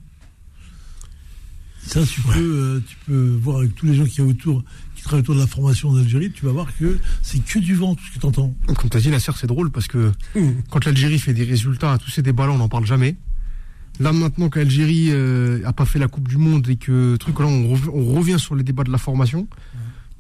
Ça, 1.87 2.05
tu, 2.05 2.21
peux, 2.21 2.33
euh, 2.41 2.81
tu 2.87 2.97
peux 3.07 3.39
voir 3.41 3.59
avec 3.59 3.75
tous 3.77 3.87
les 3.87 3.95
gens 3.95 4.05
qui, 4.07 4.21
autour, 4.21 4.65
qui 4.97 5.03
travaillent 5.05 5.21
autour 5.21 5.37
de 5.37 5.41
la 5.41 5.47
formation 5.47 5.91
en 5.91 5.97
Algérie, 5.97 6.33
tu 6.33 6.45
vas 6.45 6.51
voir 6.51 6.67
que 6.77 6.99
c'est 7.23 7.39
que 7.45 7.61
du 7.61 7.75
vent, 7.77 7.95
tout 7.95 8.03
ce 8.11 8.15
que 8.17 8.19
tu 8.19 8.27
entends. 8.27 8.53
Comme 8.67 8.91
tu 8.91 8.97
as 8.97 9.01
dit, 9.01 9.09
Nasser, 9.09 9.31
c'est 9.37 9.47
drôle 9.47 9.71
parce 9.71 9.87
que 9.87 10.11
quand 10.71 10.85
l'Algérie 10.85 11.21
fait 11.21 11.33
des 11.33 11.45
résultats, 11.45 11.97
tous 11.99 12.11
ces 12.11 12.23
débats-là, 12.23 12.53
on 12.53 12.59
n'en 12.59 12.69
parle 12.69 12.87
jamais. 12.87 13.15
Là, 14.01 14.13
maintenant 14.13 14.49
qu'Algérie 14.51 15.11
euh, 15.11 15.63
a 15.65 15.73
pas 15.73 15.85
fait 15.85 16.01
la 16.01 16.09
Coupe 16.09 16.27
du 16.29 16.39
Monde 16.39 16.69
et 16.69 16.77
que 16.77 17.15
truc, 17.17 17.39
là, 17.39 17.47
on, 17.47 17.73
rev- 17.73 17.89
on 17.95 18.05
revient 18.15 18.39
sur 18.41 18.57
les 18.57 18.65
débats 18.65 18.83
de 18.85 18.91
la 18.91 18.99
formation. 18.99 19.47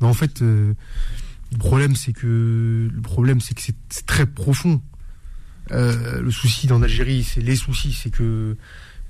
Mais 0.01 0.07
en 0.07 0.15
fait, 0.15 0.43
euh, 0.43 0.73
le 1.53 1.59
problème, 1.59 1.95
c'est 1.95 2.13
que 2.13 2.91
le 2.93 3.01
problème, 3.01 3.41
c'est 3.41 3.55
que 3.55 3.63
c'est 3.63 4.07
très 4.07 4.27
profond. 4.27 4.81
Euh, 5.73 6.21
le 6.21 6.31
souci 6.31 6.67
dans 6.67 6.79
l'Algérie, 6.79 7.25
c'est 7.25 7.41
les 7.41 7.57
soucis, 7.57 7.93
c'est 7.93 8.11
que 8.11 8.57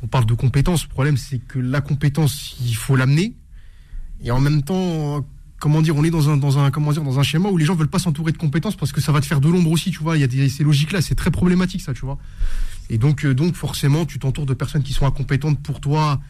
on 0.02 0.06
parle 0.06 0.26
de 0.26 0.34
compétences. 0.34 0.84
Le 0.84 0.88
problème, 0.88 1.16
c'est 1.16 1.38
que 1.38 1.58
la 1.58 1.80
compétence, 1.80 2.56
il 2.60 2.74
faut 2.74 2.96
l'amener. 2.96 3.34
Et 4.22 4.30
en 4.30 4.40
même 4.40 4.62
temps, 4.62 5.26
comment 5.58 5.82
dire, 5.82 5.96
on 5.96 6.04
est 6.04 6.10
dans 6.10 6.28
un, 6.28 6.36
dans 6.36 6.58
un, 6.58 6.70
comment 6.70 6.92
dire, 6.92 7.02
dans 7.02 7.18
un 7.18 7.22
schéma 7.22 7.48
où 7.48 7.56
les 7.56 7.64
gens 7.64 7.74
veulent 7.74 7.88
pas 7.88 7.98
s'entourer 7.98 8.32
de 8.32 8.38
compétences 8.38 8.76
parce 8.76 8.92
que 8.92 9.00
ça 9.00 9.12
va 9.12 9.20
te 9.20 9.26
faire 9.26 9.40
de 9.40 9.48
l'ombre 9.48 9.70
aussi, 9.70 9.90
tu 9.90 10.02
vois. 10.02 10.16
Il 10.16 10.20
y 10.20 10.44
a 10.44 10.48
ces 10.48 10.64
logiques-là, 10.64 11.00
c'est 11.00 11.14
très 11.14 11.30
problématique, 11.30 11.80
ça, 11.80 11.94
tu 11.94 12.04
vois. 12.04 12.18
Et 12.90 12.98
donc, 12.98 13.24
euh, 13.24 13.34
donc, 13.34 13.54
forcément, 13.54 14.06
tu 14.06 14.18
t'entoures 14.18 14.46
de 14.46 14.54
personnes 14.54 14.82
qui 14.82 14.92
sont 14.92 15.06
incompétentes 15.06 15.60
pour 15.60 15.80
toi, 15.80 16.20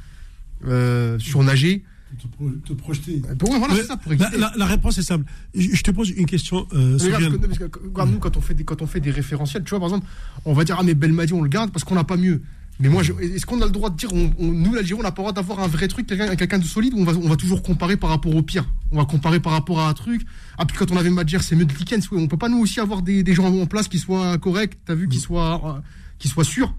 euh, 0.65 1.19
surnager. 1.19 1.85
Te, 2.21 2.27
pro- 2.29 2.51
te 2.65 2.73
projeter. 2.73 3.21
Pour 3.39 3.51
moi, 3.51 3.59
voilà, 3.59 3.75
Mais 3.75 3.81
c'est 3.81 3.87
ça, 3.89 3.97
pour 3.97 4.11
la, 4.13 4.17
exister. 4.17 4.39
la- 4.39 4.53
la 4.57 4.65
réponse 4.67 4.97
est 4.97 5.03
simple. 5.03 5.25
Je, 5.55 5.69
je 5.75 5.83
te 5.83 5.91
pose 5.91 6.11
une 6.11 6.25
question, 6.27 6.67
euh, 6.73 6.97
Mais 6.99 7.05
regarde, 7.05 7.23
Sofiane. 7.25 7.39
parce 7.41 7.59
que- 7.59 7.65
parce 7.65 7.73
que, 7.79 7.89
regarde, 7.89 8.11
nous, 8.13 8.19
quand 8.21 8.37
on 8.37 8.41
fait 8.41 8.55
des, 8.55 8.65
quand 8.65 8.81
on 8.81 8.87
fait 8.87 9.01
des 9.01 9.11
référentiels, 9.11 9.65
tu 9.65 9.71
vois, 9.71 9.81
par 9.81 9.89
exemple, 9.89 10.07
on 10.45 10.53
va 10.55 10.65
dire, 10.65 10.77
ah, 10.79 10.83
mais 10.85 10.95
Belmadi, 10.95 11.33
on 11.35 11.43
le 11.43 11.49
garde 11.49 11.73
parce 11.73 11.85
qu'on 11.85 11.97
n'a 11.97 12.05
pas 12.05 12.17
mieux. 12.17 12.43
Mais 12.79 12.89
moi, 12.91 13.03
est-ce 13.03 13.45
qu'on 13.47 13.61
a 13.61 13.65
le 13.65 13.71
droit 13.71 13.91
de 13.91 13.97
dire, 13.97 14.11
on, 14.15 14.31
on- 14.39 14.53
nous, 14.53 14.73
l'Algérie, 14.75 15.01
on 15.01 15.03
n'a 15.03 15.11
pas 15.11 15.23
le 15.23 15.25
droit 15.25 15.33
d'avoir 15.33 15.61
un 15.61 15.67
vrai 15.67 15.89
truc, 15.89 16.07
quelqu'un 16.07 16.59
de 16.59 16.65
solide, 16.65 16.95
ou 16.95 16.99
on 17.01 17.05
va, 17.05 17.13
on 17.15 17.29
va 17.29 17.37
toujours 17.37 17.63
comparer 17.63 17.97
par 17.97 18.11
rapport 18.11 18.35
au 18.35 18.43
pire? 18.43 18.67
On 18.93 18.97
va 18.99 19.05
comparer 19.05 19.41
par 19.41 19.53
rapport 19.53 19.81
à 19.81 19.89
un 19.89 19.95
truc. 19.95 20.25
Ah, 20.59 20.65
puis 20.65 20.77
quand 20.79 20.91
on 20.93 20.97
avait 20.97 21.11
Madjer, 21.11 21.39
c'est 21.41 21.57
mieux 21.57 21.65
de 21.67 21.75
Likens. 21.75 22.07
Oui, 22.13 22.19
on 22.23 22.29
peut 22.29 22.37
pas, 22.39 22.49
nous 22.49 22.59
aussi, 22.59 22.79
avoir 22.81 23.03
des, 23.03 23.23
des 23.25 23.35
gens 23.35 23.47
en 23.53 23.67
place 23.67 23.89
qui 23.89 23.99
soient 23.99 24.39
corrects, 24.39 24.79
t'as 24.85 24.95
vu, 24.95 25.09
qui 25.09 25.19
soient, 25.19 25.77
euh, 25.77 25.81
qui 26.19 26.29
soient 26.29 26.45
sûrs. 26.45 26.73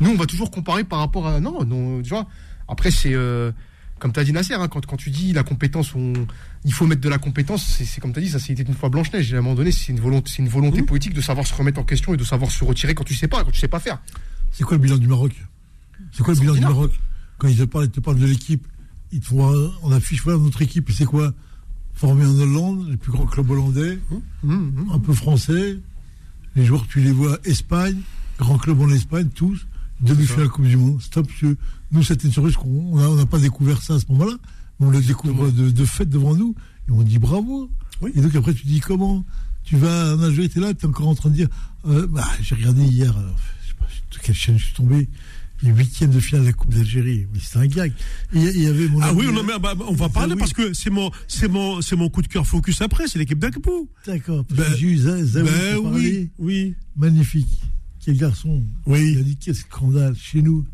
Nous, 0.00 0.10
on 0.10 0.16
va 0.16 0.26
toujours 0.26 0.50
comparer 0.50 0.84
par 0.84 1.00
rapport 1.00 1.26
à. 1.26 1.40
Non, 1.40 1.64
non, 1.64 2.00
tu 2.02 2.10
vois. 2.10 2.26
Après, 2.68 2.90
c'est. 2.90 3.14
euh, 3.14 3.50
comme 4.00 4.12
tu 4.12 4.18
as 4.18 4.24
dit 4.24 4.32
Nasser, 4.32 4.54
hein, 4.54 4.66
quand, 4.66 4.84
quand 4.84 4.96
tu 4.96 5.10
dis 5.10 5.32
la 5.32 5.44
compétence, 5.44 5.94
on, 5.94 6.12
il 6.64 6.72
faut 6.72 6.86
mettre 6.86 7.00
de 7.02 7.08
la 7.08 7.18
compétence, 7.18 7.64
c'est 7.84 8.00
comme 8.00 8.12
tu 8.12 8.18
as 8.18 8.22
dit, 8.22 8.28
ça 8.30 8.40
c'était 8.40 8.62
une 8.64 8.74
fois 8.74 8.88
Blanche-Neige. 8.88 9.32
À 9.34 9.38
un 9.38 9.40
moment 9.42 9.54
donné, 9.54 9.70
c'est 9.70 9.92
une 9.92 10.00
volonté, 10.00 10.32
une 10.40 10.48
volonté 10.48 10.82
politique 10.82 11.14
de 11.14 11.20
savoir 11.20 11.46
se 11.46 11.54
remettre 11.54 11.78
en 11.78 11.84
question 11.84 12.12
et 12.14 12.16
de 12.16 12.24
savoir 12.24 12.50
se 12.50 12.64
retirer 12.64 12.94
quand 12.96 13.04
tu 13.04 13.14
sais 13.14 13.28
pas, 13.28 13.44
quand 13.44 13.52
tu 13.52 13.60
sais 13.60 13.68
pas 13.68 13.78
faire. 13.78 14.00
C'est 14.50 14.64
quoi 14.64 14.76
le 14.76 14.82
bilan 14.82 14.96
du 14.96 15.06
Maroc? 15.06 15.32
C'est 16.12 16.22
quoi 16.24 16.34
le 16.34 16.40
bilan 16.40 16.54
du. 16.54 16.60
Maroc? 16.62 16.92
Quand 17.38 17.46
ils 17.48 17.56
te 17.56 17.62
parlent, 17.62 17.84
ils 17.84 17.90
te 17.90 18.00
parlent 18.00 18.18
de 18.18 18.26
l'équipe, 18.26 18.66
ils 19.12 19.20
te 19.20 19.26
font 19.26 19.48
un- 19.48 19.70
en 19.82 19.92
affiche, 19.92 20.22
voilà 20.24 20.38
notre 20.40 20.60
équipe, 20.62 20.90
et 20.90 20.92
c'est 20.92 21.04
quoi? 21.04 21.32
Formé 21.94 22.24
en 22.24 22.38
Hollande, 22.38 22.88
le 22.90 22.96
plus 22.96 23.12
grand 23.12 23.26
club 23.26 23.50
hollandais, 23.50 23.98
un 24.44 24.98
peu 24.98 25.12
français. 25.12 25.76
Les 26.56 26.64
joueurs, 26.64 26.86
tu 26.88 27.00
les 27.00 27.12
vois, 27.12 27.38
Espagne, 27.44 27.98
grand 28.38 28.56
club 28.58 28.80
en 28.80 28.88
Espagne, 28.90 29.28
tous, 29.34 29.66
demi-finale 30.02 30.48
Coupe 30.48 30.66
du 30.66 30.76
Monde. 30.76 31.00
Stop, 31.02 31.28
monsieur. 31.28 31.56
Nous, 31.92 32.02
c'était 32.02 32.26
une 32.26 32.32
surprise 32.32 32.56
qu'on 32.56 32.68
on 32.92 32.98
a- 32.98 33.08
on 33.08 33.16
n'a 33.16 33.26
pas 33.26 33.38
découvert 33.38 33.82
ça 33.82 33.94
à 33.94 33.98
ce 34.00 34.06
moment-là, 34.10 34.36
on 34.78 34.90
le 34.90 35.00
découvre 35.00 35.50
de, 35.50 35.70
de 35.70 35.84
fait 35.84 36.06
devant 36.08 36.34
nous, 36.34 36.54
et 36.88 36.92
on 36.92 37.02
dit 37.02 37.18
bravo. 37.18 37.70
Oui. 38.00 38.10
Et 38.14 38.20
donc 38.20 38.34
après, 38.34 38.54
tu 38.54 38.66
dis 38.66 38.80
comment? 38.80 39.24
Tu 39.64 39.76
vas 39.76 40.16
en 40.16 40.22
Algérie, 40.22 40.48
t'es 40.48 40.60
là, 40.60 40.72
t'es 40.72 40.86
encore 40.86 41.08
en 41.08 41.14
train 41.14 41.28
de 41.30 41.34
dire, 41.34 41.48
euh, 41.86 42.06
bah, 42.06 42.26
j'ai 42.42 42.54
regardé 42.54 42.82
hier, 42.82 43.16
alors, 43.16 43.36
je 43.62 43.68
sais 43.68 43.74
pas 43.78 43.86
sur 44.10 44.22
quelle 44.22 44.34
chaîne 44.34 44.58
je 44.58 44.64
suis 44.64 44.74
tombé, 44.74 45.08
les 45.62 45.70
huitièmes 45.70 46.10
de 46.10 46.18
finale 46.18 46.42
de 46.42 46.46
la 46.46 46.52
Coupe 46.54 46.72
d'Algérie. 46.72 47.26
Mais 47.34 47.38
c'était 47.40 47.58
un 47.58 47.66
gag. 47.66 47.92
Il 48.32 48.58
y 48.62 48.66
avait 48.66 48.88
mon 48.88 49.00
Ah 49.02 49.12
oui, 49.12 49.26
non, 49.30 49.42
mais, 49.44 49.58
bah, 49.60 49.74
on 49.86 49.92
va 49.92 50.08
parler 50.08 50.32
oui. 50.32 50.38
parce 50.38 50.54
que 50.54 50.72
c'est 50.72 50.88
mon, 50.88 51.10
c'est 51.28 51.48
mon, 51.48 51.82
c'est 51.82 51.96
mon 51.96 52.08
coup 52.08 52.22
de 52.22 52.28
cœur 52.28 52.46
focus 52.46 52.80
après, 52.80 53.06
c'est 53.06 53.18
l'équipe 53.18 53.38
d'Akbou. 53.38 53.90
D'accord. 54.06 54.44
Ben- 54.48 54.64
Ben 55.44 55.74
pour 55.76 55.84
oui, 55.84 55.90
parler. 55.90 56.30
oui, 56.38 56.74
Magnifique. 56.96 57.48
Quel 58.04 58.16
garçon. 58.16 58.62
oui. 58.86 59.12
Il 59.12 59.18
a 59.18 59.22
dit 59.22 59.36
quel 59.36 59.54
scandale. 59.54 60.14
Chez 60.16 60.42
nous, 60.42 60.64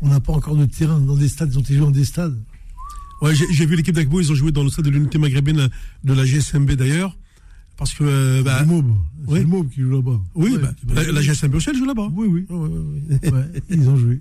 on 0.00 0.08
n'a 0.08 0.20
pas 0.20 0.32
encore 0.32 0.56
de 0.56 0.64
terrain 0.66 0.98
dans 1.00 1.16
des 1.16 1.28
stades. 1.28 1.50
Ils 1.52 1.58
ont 1.58 1.62
été 1.62 1.74
joués 1.74 1.84
dans 1.84 1.90
des 1.90 2.04
stades. 2.04 2.38
Ouais, 3.22 3.34
j'ai 3.34 3.66
vu 3.66 3.76
l'équipe 3.76 3.94
d'Akbou, 3.94 4.20
ils 4.20 4.32
ont 4.32 4.34
joué 4.34 4.50
dans 4.50 4.62
le 4.64 4.70
stade 4.70 4.86
de 4.86 4.90
l'unité 4.90 5.18
maghrébine 5.18 5.68
de 6.04 6.12
la 6.14 6.24
GSMB 6.24 6.70
d'ailleurs. 6.72 7.16
Parce 7.76 7.92
que, 7.94 8.04
euh, 8.04 8.42
bah, 8.42 8.58
C'est 8.60 8.66
le 8.72 8.82
oui. 9.26 9.40
le 9.40 9.46
Mob 9.46 9.68
qui 9.70 9.80
joue 9.80 9.90
là-bas. 9.90 10.20
oui, 10.34 10.52
Ouais, 10.52 10.58
bah, 10.58 10.72
la, 10.94 11.12
la 11.12 11.20
GSMB 11.22 11.54
aussi, 11.54 11.68
elle 11.70 11.76
joue 11.76 11.84
là-bas. 11.86 12.08
Oui, 12.14 12.26
oui. 12.28 12.46
Ouais, 12.50 13.28
ouais, 13.30 13.62
ils 13.70 13.88
ont 13.88 13.96
joué. 13.96 14.20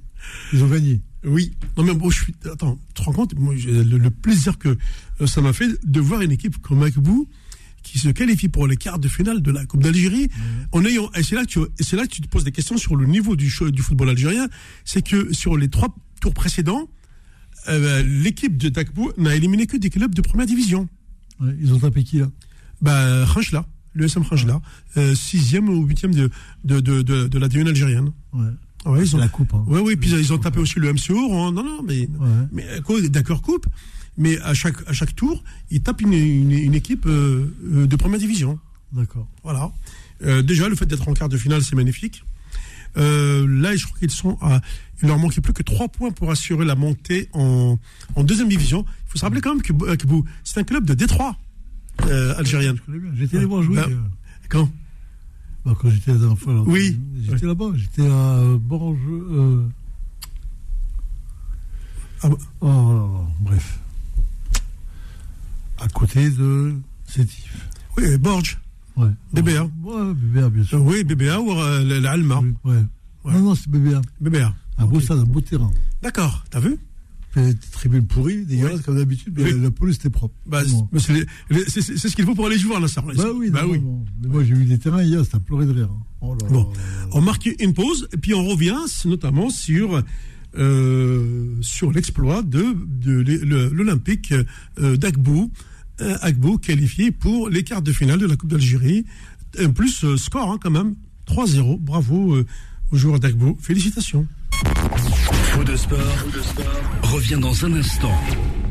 Ils 0.53 0.63
ont 0.63 0.67
gagné. 0.69 1.01
Oui. 1.25 1.51
Non, 1.77 1.83
mais 1.83 1.93
bon, 1.93 2.09
je 2.09 2.23
suis. 2.23 2.35
Attends, 2.51 2.77
tu 2.89 2.93
te 2.93 3.01
rends 3.03 3.11
compte? 3.13 3.37
Moi, 3.37 3.53
le, 3.55 3.83
le 3.97 4.09
plaisir 4.11 4.57
que 4.57 4.77
euh, 5.21 5.27
ça 5.27 5.41
m'a 5.41 5.51
fait 5.53 5.67
de 5.85 5.99
voir 5.99 6.21
une 6.21 6.31
équipe 6.31 6.57
comme 6.61 6.83
Akbou 6.83 7.27
qui 7.83 7.99
se 7.99 8.09
qualifie 8.09 8.49
pour 8.49 8.67
les 8.67 8.75
quarts 8.77 8.99
de 8.99 9.07
finale 9.07 9.41
de 9.41 9.51
la 9.51 9.65
Coupe 9.65 9.81
d'Algérie 9.83 10.29
en 10.71 10.83
ayant. 10.85 11.09
Et 11.15 11.23
c'est 11.23 11.35
là, 11.35 11.43
que 11.45 11.47
tu, 11.49 11.59
là 11.95 12.03
que 12.07 12.11
tu 12.11 12.21
te 12.21 12.27
poses 12.27 12.43
des 12.43 12.51
questions 12.51 12.77
sur 12.77 12.95
le 12.95 13.05
niveau 13.05 13.35
du, 13.35 13.51
du 13.71 13.81
football 13.81 14.09
algérien. 14.09 14.47
C'est 14.85 15.01
que 15.01 15.33
sur 15.33 15.57
les 15.57 15.69
trois 15.69 15.93
tours 16.21 16.33
précédents, 16.33 16.89
euh, 17.67 18.03
l'équipe 18.03 18.57
de 18.57 18.69
Dakbou 18.69 19.11
n'a 19.17 19.35
éliminé 19.35 19.65
que 19.67 19.77
des 19.77 19.89
clubs 19.89 20.13
de 20.13 20.21
première 20.21 20.45
division. 20.47 20.87
Ouais, 21.39 21.55
ils 21.61 21.73
ont 21.73 21.79
tapé 21.79 22.03
qui 22.03 22.19
là? 22.19 22.29
Bah, 22.81 23.25
Khanchla, 23.33 23.65
le 23.93 24.05
SM 24.05 24.23
Khanchla, 24.25 24.61
euh, 24.97 25.15
sixième 25.15 25.67
ou 25.69 25.83
huitième 25.85 26.13
de, 26.13 26.29
de, 26.63 26.79
de, 26.79 27.01
de, 27.01 27.27
de 27.27 27.39
la 27.39 27.47
D1 27.49 27.67
algérienne. 27.67 28.11
Ouais. 28.33 28.45
Ouais, 28.85 29.01
ils 29.03 29.13
ont, 29.13 29.19
la 29.19 29.27
coupe. 29.27 29.53
Hein. 29.53 29.65
ouais, 29.67 29.81
oui, 29.81 29.97
puis 29.97 30.09
ils 30.11 30.31
ont 30.31 30.37
tapé 30.37 30.59
aussi 30.59 30.79
le 30.79 30.93
MCO. 30.93 31.17
hein. 31.33 31.51
Non, 31.51 31.63
non, 31.65 31.83
mais, 31.85 32.07
Ouais. 32.17 32.47
mais 32.53 32.65
euh, 32.89 33.09
d'accord, 33.09 33.41
coupe. 33.41 33.65
Mais 34.19 34.37
à 34.41 34.53
chaque, 34.53 34.87
à 34.87 34.93
chaque 34.93 35.15
tour, 35.15 35.43
ils 35.71 35.81
tapent 35.81 36.01
une, 36.01 36.13
une, 36.13 36.51
une 36.51 36.75
équipe 36.75 37.05
euh, 37.07 37.51
euh, 37.73 37.87
de 37.87 37.95
première 37.95 38.19
division. 38.19 38.59
D'accord. 38.91 39.27
Voilà. 39.43 39.71
Euh, 40.23 40.41
déjà, 40.43 40.67
le 40.69 40.75
fait 40.75 40.85
d'être 40.85 41.07
en 41.07 41.13
quart 41.13 41.29
de 41.29 41.37
finale, 41.37 41.63
c'est 41.63 41.75
magnifique. 41.75 42.23
Euh, 42.97 43.47
là, 43.47 43.75
je 43.75 43.85
crois 43.85 43.97
qu'ils 43.97 44.11
sont 44.11 44.37
à. 44.41 44.61
Il 45.01 45.07
leur 45.07 45.17
manquait 45.17 45.39
plus 45.39 45.53
que 45.53 45.63
trois 45.63 45.87
points 45.87 46.11
pour 46.11 46.29
assurer 46.29 46.65
la 46.65 46.75
montée 46.75 47.29
en, 47.31 47.79
en 48.15 48.23
deuxième 48.25 48.49
division. 48.49 48.83
Il 49.07 49.11
faut 49.11 49.17
se 49.17 49.23
rappeler 49.23 49.39
quand 49.39 49.53
même 49.55 49.61
que, 49.63 49.71
que 49.71 50.05
c'est 50.43 50.59
un 50.59 50.63
club 50.63 50.83
de 50.83 50.93
Détroit, 50.93 51.37
bien. 52.59 52.75
J'étais 53.15 53.39
les 53.39 53.45
voir 53.45 53.63
jouer. 53.63 53.77
Bah, 53.77 53.87
Quand? 54.49 54.69
Bah, 55.65 55.73
quand 55.79 55.89
j'étais 55.89 56.11
là. 56.13 56.35
Oui. 56.65 56.99
J'étais 57.21 57.45
là-bas. 57.45 57.71
J'étais 57.75 58.01
à 58.01 58.39
euh, 58.39 58.57
Ah 62.21 62.29
bah. 62.29 62.37
Oh 62.59 62.67
là 62.67 62.73
là, 62.73 63.27
bref. 63.39 63.79
À 65.81 65.87
côté 65.87 66.29
de 66.29 66.73
Sétif. 67.07 67.67
Oui, 67.97 68.17
Borge. 68.17 68.59
Ouais. 68.97 69.09
BBA. 69.33 69.63
Ouais, 69.83 70.13
BBA, 70.13 70.49
bien 70.49 70.63
sûr. 70.63 70.81
Oui, 70.83 71.03
BBA 71.03 71.39
ou 71.39 71.51
euh, 71.53 71.99
l'Alma. 72.01 72.41
Oui, 72.41 72.53
ouais. 72.65 72.77
Ouais. 73.23 73.33
Non, 73.33 73.39
non, 73.39 73.55
c'est 73.55 73.69
BBA. 73.69 74.01
BBA. 74.21 74.53
Un 74.77 74.85
beau 74.85 74.99
stade, 74.99 75.19
un 75.19 75.23
beau 75.23 75.41
terrain. 75.41 75.71
D'accord, 76.01 76.43
t'as 76.49 76.59
vu 76.59 76.77
des 77.35 77.53
tribunes 77.71 78.07
pourries, 78.07 78.43
dégueulasses, 78.43 78.81
comme 78.81 78.97
d'habitude, 78.97 79.33
mais 79.37 79.53
Oui. 79.53 79.61
la, 79.61 79.69
police 79.69 79.97
était 79.97 80.09
propre. 80.09 80.33
bah, 80.47 80.61
c'est- 80.97 81.13
les- 81.13 81.25
les- 81.51 81.63
ce 81.69 82.15
qu'il 82.15 82.25
faut 82.25 82.33
pour 82.33 82.47
aller 82.47 82.57
jouer 82.57 82.75
à 82.75 82.79
Nassar. 82.79 83.05
Bah 83.05 83.13
oui, 83.35 83.51
bah 83.51 83.65
oui. 83.67 83.79
Mais 84.21 84.27
moi, 84.29 84.43
j'ai 84.43 84.55
vu 84.55 84.65
des 84.65 84.79
terrains 84.79 85.03
hier, 85.03 85.23
c'était 85.23 85.37
à 85.37 85.39
pleurer 85.39 85.67
de 85.67 85.71
rire. 85.73 85.89
hein. 85.93 86.03
Oh 86.21 86.33
là 86.33 86.39
là 86.47 86.49
Bon. 86.51 86.63
là 86.63 86.69
là 86.75 87.01
là. 87.01 87.07
On 87.13 87.21
marque 87.21 87.47
une 87.59 87.73
pause 87.75 88.07
et 88.11 88.17
puis 88.17 88.33
on 88.33 88.43
revient 88.45 88.75
notamment 89.05 89.49
sur 89.51 90.01
euh, 90.57 91.55
sur 91.61 91.91
l'exploit 91.91 92.41
de, 92.41 92.75
de 92.87 93.69
l'Olympique 93.71 94.33
euh, 94.79 94.97
d'Agbou, 94.97 95.51
euh, 96.01 96.17
Agbou 96.21 96.57
qualifié 96.57 97.11
pour 97.11 97.49
les 97.49 97.63
quarts 97.63 97.81
de 97.81 97.91
finale 97.91 98.19
de 98.19 98.25
la 98.25 98.35
Coupe 98.35 98.49
d'Algérie. 98.49 99.05
En 99.61 99.71
plus 99.71 100.03
euh, 100.03 100.17
score 100.17 100.51
hein, 100.51 100.59
quand 100.61 100.69
même 100.69 100.95
3-0. 101.27 101.79
Bravo 101.79 102.35
euh, 102.35 102.45
aux 102.91 102.97
joueurs 102.97 103.19
d'Agbou. 103.19 103.57
Félicitations. 103.61 104.27
Faux 105.51 105.63
de 105.63 105.75
sport, 105.75 105.97
revient 107.03 107.39
dans 107.39 107.65
un 107.65 107.73
instant 107.73 108.13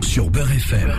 sur 0.01 0.31
Beurre 0.31 0.53
FM. 0.53 0.93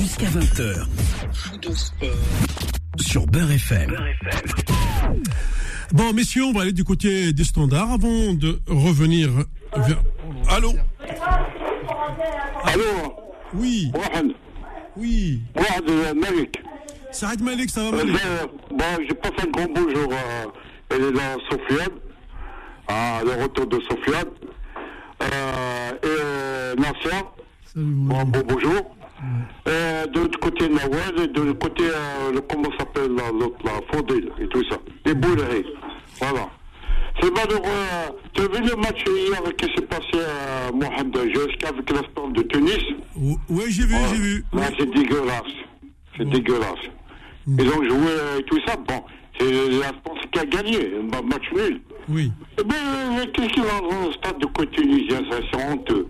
Jusqu'à 0.00 0.26
20h. 0.26 0.86
Faux 1.32 1.56
de 1.58 1.74
sport 1.74 2.08
sur 3.00 3.26
Beurre 3.26 3.50
FM. 3.52 3.96
Bon, 5.96 6.12
messieurs, 6.12 6.44
on 6.44 6.52
va 6.52 6.60
aller 6.60 6.72
du 6.72 6.84
côté 6.84 7.32
des 7.32 7.44
standards 7.44 7.90
avant 7.90 8.34
de 8.34 8.58
revenir 8.68 9.30
vers... 9.74 9.96
Allô 10.50 10.74
Allô 12.64 12.82
Oui. 13.54 13.90
Oui. 14.98 15.40
Euh, 15.56 16.12
Malik. 16.14 16.60
Saad 17.12 17.40
Malik, 17.40 17.70
ça 17.70 17.84
va 17.84 17.92
Malik 17.92 18.14
Bon, 18.72 18.84
je 19.08 19.14
passe 19.14 19.32
un 19.42 19.50
grand 19.50 19.72
bonjour 19.72 20.12
à 20.12 20.94
Sofiane, 21.50 21.98
à 22.88 23.22
le 23.24 23.42
retour 23.42 23.66
de 23.66 23.80
Sofiane, 23.80 24.28
euh, 25.22 26.74
et 26.74 26.78
Nasser. 26.78 27.24
Bon, 27.74 28.22
bonjour. 28.46 28.94
De 29.64 30.20
l'autre 30.20 30.38
côté 30.40 30.68
Nawal 30.68 31.20
et 31.24 31.28
de 31.28 31.40
l'autre 31.40 31.58
côté 31.58 31.84
le, 32.34 32.40
comment 32.42 32.68
s'appelle 32.78 33.12
l'autre 33.40 33.56
la 33.64 33.80
Faudil 33.90 34.30
et 34.38 34.46
tout 34.48 34.62
ça. 34.68 34.76
Les 35.06 35.14
Boulérés 35.14 35.64
voilà 36.20 36.48
c'est 37.20 37.30
malheureux 37.34 37.62
euh, 37.64 38.08
tu 38.34 38.42
as 38.42 38.48
vu 38.48 38.68
le 38.68 38.76
match 38.76 39.02
hier 39.06 39.42
qui 39.56 39.64
s'est 39.74 39.86
passé 39.86 40.20
à 40.22 40.70
Mohamed 40.72 41.16
GSK 41.32 41.64
avec 41.64 41.90
la 41.90 42.02
Storm 42.10 42.32
de 42.34 42.42
Tunis 42.42 42.84
Oui, 43.16 43.64
j'ai 43.70 43.86
vu, 43.86 43.94
j'ai 44.10 44.16
vu. 44.20 44.44
Là, 44.52 44.68
c'est 44.78 44.90
dégueulasse. 44.92 45.42
C'est 46.18 46.28
dégueulasse. 46.28 46.84
Ils 47.46 47.68
ont 47.70 47.82
joué 47.82 48.10
euh, 48.10 48.38
et 48.38 48.42
tout 48.42 48.58
ça. 48.66 48.76
Bon, 48.76 49.02
c'est 49.38 49.50
la 49.50 49.92
France 50.04 50.18
qui 50.30 50.38
a 50.40 50.44
gagné. 50.44 50.90
Un 50.98 51.22
match 51.22 51.44
nul. 51.54 51.80
Oui. 52.10 52.30
Eh 52.60 52.64
ben, 52.64 52.74
euh, 52.74 53.24
qu'est-ce 53.32 53.48
qu'il 53.48 53.62
a 53.62 53.80
dans 53.80 54.06
le 54.08 54.12
stade 54.12 54.38
de 54.38 54.46
côté 54.46 54.76
tunisien 54.76 55.22
C'est 55.30 55.64
honteux. 55.72 56.08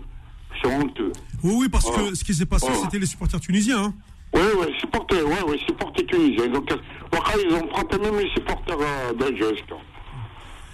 C'est 0.61 0.67
honteux. 0.69 1.13
Oui, 1.41 1.53
oui, 1.59 1.69
parce 1.69 1.89
que 1.89 2.15
ce 2.15 2.23
qui 2.25 2.33
s'est 2.33 2.45
passé, 2.45 2.67
c'était 2.83 2.99
les 2.99 3.05
supporters 3.05 3.39
tunisiens. 3.39 3.81
hein. 3.81 3.93
Oui, 4.33 4.41
oui, 4.59 4.65
supporters, 4.81 5.25
oui, 5.25 5.35
oui, 5.47 5.61
supporters 5.65 6.05
tunisiens. 6.05 6.53
Ont, 6.53 6.61
cassé- 6.61 6.81
Après, 7.13 7.35
ils 7.47 7.53
ont 7.53 7.67
frappé 7.69 7.97
même 7.97 8.17
les 8.19 8.29
supporters 8.31 8.77
euh, 8.77 9.13
d'Algérie. 9.13 9.63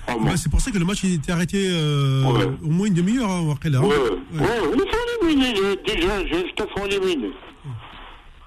Ah. 0.08 0.18
Ouais, 0.18 0.36
c'est 0.36 0.50
pour 0.50 0.60
ça 0.62 0.70
que 0.72 0.78
le 0.78 0.86
match 0.86 1.04
il 1.04 1.14
était 1.16 1.32
arrêté 1.32 1.66
euh, 1.70 2.24
Ouais. 2.24 2.46
au 2.64 2.68
moins 2.70 2.88
une 2.88 2.94
demi-heure 2.94 3.30
hein, 3.30 3.48
après 3.52 3.70
là. 3.70 3.80
hein. 3.80 3.84
Ouais, 3.84 3.96
Ouais. 4.34 4.42
ouais, 4.42 4.76
ils 4.76 4.80
sont 4.80 5.28
éliminés. 5.30 5.54
Déjà, 5.86 6.24
GSK 6.26 6.64
sont 6.76 6.86
éliminés. 6.86 7.32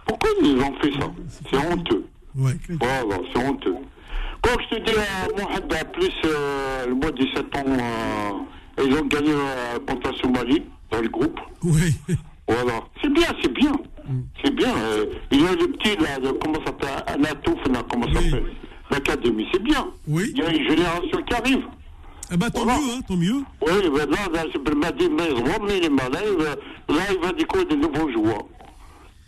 Pourquoi 0.06 0.30
ils 0.42 0.58
ont 0.60 0.74
fait 0.80 0.92
ça? 1.00 1.10
C'est 1.50 1.56
honteux. 1.72 2.04
Ouais. 2.36 2.52
Voilà, 2.80 3.20
c'est 3.34 3.44
honteux. 3.44 3.74
Quand 4.42 4.52
je 4.70 4.76
te 4.76 4.82
dis 4.84 4.96
à 4.96 5.28
Mohamed, 5.40 5.72
en 5.72 5.92
plus, 5.92 6.12
euh, 6.26 6.86
le 6.86 6.94
mois 6.94 7.10
de 7.10 7.26
septembre, 7.34 7.76
euh, 7.80 8.84
ils 8.86 8.94
ont 8.94 9.06
gagné 9.06 9.32
contre 9.88 10.10
la 10.12 10.18
Somalie, 10.18 10.62
dans 10.90 11.00
le 11.00 11.08
groupe. 11.08 11.40
Oui. 11.64 11.94
Voilà. 12.46 12.80
C'est 13.02 13.12
bien, 13.12 13.26
c'est 13.42 13.52
bien. 13.52 13.72
C'est 14.44 14.54
bien. 14.54 14.72
il 15.32 15.40
y 15.42 15.46
a 15.46 15.52
le 15.52 15.66
petit, 15.72 15.96
là, 15.96 16.18
le- 16.22 16.34
comment 16.34 16.60
ça 16.60 16.66
s'appelle 16.66 17.02
Anatouf, 17.08 17.58
là, 17.72 17.82
comment 17.90 18.06
ça 18.12 18.20
Oui. 18.20 18.34
S'appelle 18.94 19.14
L'académie, 19.14 19.46
c'est 19.52 19.62
bien. 19.62 19.86
Oui. 20.06 20.32
Il 20.34 20.38
y 20.38 20.42
a 20.42 20.50
une 20.52 20.68
génération 20.68 21.22
qui 21.28 21.34
arrive. 21.34 21.64
Eh 22.32 22.36
ben, 22.36 22.50
tant 22.50 22.64
Voilà. 22.64 22.78
mieux, 22.80 22.92
hein, 22.96 23.00
tant 23.06 23.16
mieux. 23.16 23.42
Oui, 23.62 23.90
ben 23.96 24.10
là, 24.10 24.18
là 24.32 24.44
c'est 24.52 24.58
pour 24.62 24.74
Madi 24.76 25.08
Mezrom, 25.08 25.66
mais 25.66 25.80
Là, 26.88 27.02
il 27.12 27.18
va 27.20 27.32
découvrir 27.32 27.68
de 27.68 27.76
nouveaux 27.76 28.10
joueurs. 28.12 28.44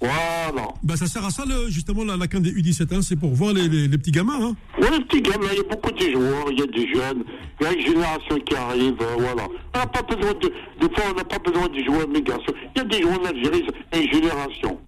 Voilà. 0.00 0.68
Ben, 0.84 0.94
ça 0.96 1.06
sert 1.06 1.24
à 1.24 1.30
ça, 1.30 1.44
le- 1.44 1.68
justement, 1.70 2.04
la, 2.04 2.16
la 2.16 2.26
des 2.40 2.52
U17, 2.52 2.94
hein, 2.94 3.02
c'est 3.02 3.16
pour 3.16 3.30
voir 3.34 3.52
les, 3.52 3.68
les, 3.68 3.88
les 3.88 3.98
petits 3.98 4.12
gamins. 4.12 4.38
Hein. 4.40 4.54
Oui, 4.80 4.86
les 4.92 5.04
petits 5.04 5.22
gamins, 5.22 5.48
il 5.52 5.58
y 5.58 5.60
a 5.60 5.64
beaucoup 5.64 5.90
de 5.90 5.98
joueurs, 6.12 6.46
il 6.52 6.58
y 6.58 6.62
a 6.62 6.66
des 6.66 6.86
jeunes, 6.94 7.24
il 7.60 7.64
y 7.64 7.66
a 7.66 7.72
une 7.72 7.84
génération 7.86 8.36
qui 8.46 8.54
arrive, 8.54 8.94
euh, 9.00 9.14
voilà. 9.18 9.48
On 9.74 9.78
n'a 9.78 9.86
pas 9.86 10.02
besoin 10.02 10.32
de, 10.34 10.52
des 10.80 10.94
fois, 10.94 11.04
on 11.12 11.14
n'a 11.16 11.24
pas 11.24 11.38
besoin 11.40 11.66
de 11.68 11.84
joueurs 11.84 12.08
migration. 12.08 12.52
Il 12.76 12.78
y 12.78 12.80
a 12.80 12.84
des 12.84 13.02
joueurs 13.02 13.20
en 13.20 13.24
Algérie, 13.24 13.64
une 13.94 14.12
génération. 14.12 14.78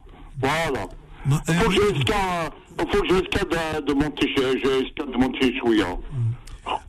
Voilà. 0.41 0.87
Ben, 1.27 1.41
Il 1.49 1.55
faut 1.55 1.69
que 1.71 1.75
eh, 1.75 1.99
il 2.79 2.91
faut 2.91 3.03
que 3.03 3.09
GSK 3.09 3.51
de, 3.51 3.87
de 3.87 3.93
monter 3.93 4.27
GSK 4.35 5.13
de 5.13 5.17
monter 5.19 5.41
chez 5.53 5.59
Chouïa. 5.59 5.87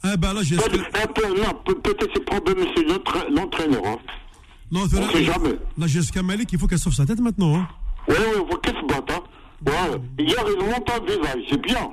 eh 0.05 0.17
ben, 0.17 0.33
là, 0.33 0.41
j'ai. 0.43 0.55
Peut- 0.55 0.63
un 1.03 1.07
peu, 1.07 1.27
non, 1.27 1.53
peut- 1.65 1.75
peut-être 1.79 2.07
c'est 2.13 2.23
problème, 2.25 2.65
c'est 2.75 2.83
l'entra- 2.83 3.29
l'entraîneur, 3.29 3.85
hein. 3.85 3.97
Non, 4.71 4.81
On 4.83 5.09
sait 5.09 5.23
jamais. 5.25 5.55
Là, 5.77 5.87
Jessica 5.87 6.23
Malik, 6.23 6.51
il 6.53 6.59
faut 6.59 6.67
qu'elle 6.67 6.79
sauve 6.79 6.93
sa 6.93 7.05
tête 7.05 7.19
maintenant. 7.19 7.55
Hein. 7.57 7.67
Oui, 8.07 8.15
oui, 8.17 8.41
il 8.45 8.51
faut 8.51 8.57
qu'elle 8.59 8.75
se 8.75 8.85
batte, 8.87 9.11
hein. 9.11 9.21
Voilà. 9.65 9.97
Hier, 10.17 10.43
ils 10.47 10.65
montent 10.65 10.89
en 10.89 11.03
visage, 11.03 11.43
c'est 11.49 11.61
bien. 11.61 11.89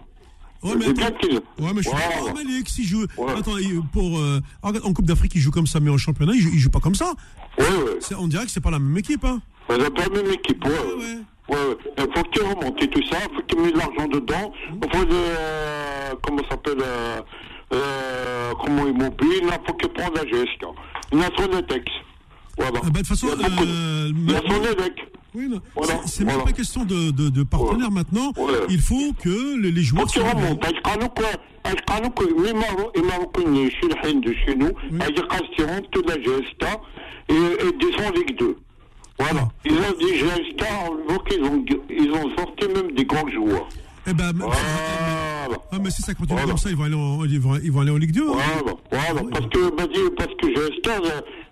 Ouais, 0.63 0.73
mais 0.77 0.87
c'est 0.87 0.93
bien 0.95 1.11
qu'ils. 1.13 1.35
Ouais, 1.35 1.73
mais 1.75 1.83
je 1.83 1.89
suis 1.89 1.99
d'accord, 1.99 2.35
Malik, 2.35 2.69
s'il 2.69 2.85
joue. 2.85 3.05
Ouais. 3.17 3.33
Attends, 3.37 3.53
pour, 3.93 4.19
euh, 4.19 4.41
en 4.63 4.93
Coupe 4.93 5.07
d'Afrique, 5.07 5.33
il 5.35 5.41
joue 5.41 5.51
comme 5.51 5.67
ça, 5.67 5.81
mais 5.81 5.91
en 5.91 5.99
championnat, 5.99 6.33
il 6.35 6.41
joue, 6.41 6.51
il 6.53 6.59
joue 6.59 6.71
pas 6.71 6.81
comme 6.81 6.95
ça. 6.95 7.13
Oui, 7.59 7.65
oui. 7.85 7.93
C'est- 8.01 8.15
On 8.15 8.27
dirait 8.29 8.45
que 8.45 8.51
c'est 8.51 8.61
pas 8.61 8.71
la 8.71 8.79
même 8.79 8.97
équipe. 8.97 9.25
Hein. 9.25 9.41
N'avez 9.69 9.91
pas 9.91 10.03
la 10.05 10.23
même 10.23 10.33
équipe, 10.33 10.65
ouais. 10.65 10.71
Ouais, 10.71 11.05
ouais. 11.05 11.19
ouais. 11.50 11.56
Ouais, 11.56 11.66
ouais. 11.70 11.78
Il 11.98 12.04
faut 12.16 12.24
qu'il 12.32 12.42
remonte 12.44 12.82
et 12.84 12.88
tout 12.90 13.04
ça, 13.12 13.18
il 13.30 13.36
faut 13.36 13.42
qu'il 13.44 13.60
mette 13.62 13.74
de 13.74 13.80
l'argent 13.80 14.08
dedans. 14.08 14.52
Il 14.82 14.90
faut 14.98 15.06
de, 15.06 15.14
euh, 15.14 16.12
comment 16.24 16.44
ça 16.44 16.50
s'appelle, 16.52 16.82
euh, 16.82 17.22
euh, 17.74 18.52
comment 18.64 18.88
immobile, 18.88 19.44
il 19.44 19.60
faut 19.66 19.74
qu'il 19.74 19.90
prenne 19.90 20.14
la 20.16 20.24
GSK. 20.26 20.64
Il 21.12 21.20
a 21.20 21.30
son 21.38 21.46
EDEX. 21.58 21.86
Voilà. 22.58 22.80
Ah 22.84 22.86
bah, 22.86 22.90
de 22.92 22.98
toute 23.00 23.08
façon, 23.08 23.28
il 23.36 23.42
y 23.42 23.46
a 23.46 23.50
beaucoup 23.50 23.66
de- 23.66 23.72
euh, 23.72 24.12
il 24.28 24.36
a 24.36 24.38
son 24.40 24.48
maintenant- 24.48 24.72
EDEC. 24.72 24.94
Oui, 25.36 25.48
non. 25.50 25.60
Voilà, 25.76 25.94
C'est- 26.04 26.10
c'est 26.18 26.24
même 26.26 26.36
voilà. 26.36 26.52
pas 26.52 26.58
question 26.62 26.86
de, 26.86 27.10
de, 27.10 27.30
de 27.30 27.44
partenaire 27.44 27.90
maintenant. 27.90 28.32
Ouais. 28.38 28.54
Il 28.70 28.80
faut 28.80 29.14
que 29.20 29.58
les, 29.60 29.72
les 29.72 29.82
Il 29.82 29.88
faut 29.88 29.96
joueurs 29.96 30.06
qu'il 30.08 30.22
soient- 30.22 30.30
remonte. 30.32 30.64
أش 30.66 30.80
قالوا 30.84 31.08
كوا- 31.08 31.40
أش 31.66 31.80
قالوا 31.88 32.10
كوا 32.10 32.26
les 32.46 32.54
Maro- 32.54 32.92
les 32.96 33.02
Marocains 33.02 33.70
chez 33.72 33.88
le 33.88 33.96
Hind 34.08 34.24
de 34.24 34.34
chez 34.46 34.56
nous, 34.56 34.72
ils 34.92 35.22
قاصرون 35.24 35.82
toute 35.92 36.08
la 36.08 36.18
voilà. 39.19 39.49
Ils 39.65 39.73
ont 39.73 39.99
dit 39.99 40.19
voit 41.09 41.19
qu'ils 41.29 41.43
ont, 41.43 41.65
ils 41.91 42.11
ont 42.13 42.37
sorti 42.37 42.69
même 42.69 42.93
des 42.93 43.05
grands 43.05 43.29
joueurs. 43.29 43.69
Eh 44.07 44.15
ben, 44.15 44.33
mais- 44.35 44.45
Voilà. 44.45 45.59
ah, 45.73 45.77
mais 45.83 45.91
si 45.91 46.03
ça 46.03 46.15
continue 46.15 46.39
Voilà. 46.39 46.49
comme 46.49 46.57
ça, 46.59 46.71
ils 46.71 46.77
vont 46.77 46.85
aller 46.85 46.95
en, 46.95 47.25
ils 47.25 47.41
vont, 47.41 47.57
ils 47.63 47.73
vont 47.73 47.81
aller 47.81 47.91
en 47.91 47.97
Ligue 47.97 48.13
2. 48.13 48.23
hein. 48.23 48.33
Voilà, 48.91 49.13
voilà. 49.13 49.23
Parce 49.33 49.47
que, 49.49 49.71
bah, 49.77 49.85
parce 50.17 50.35
que 50.41 50.47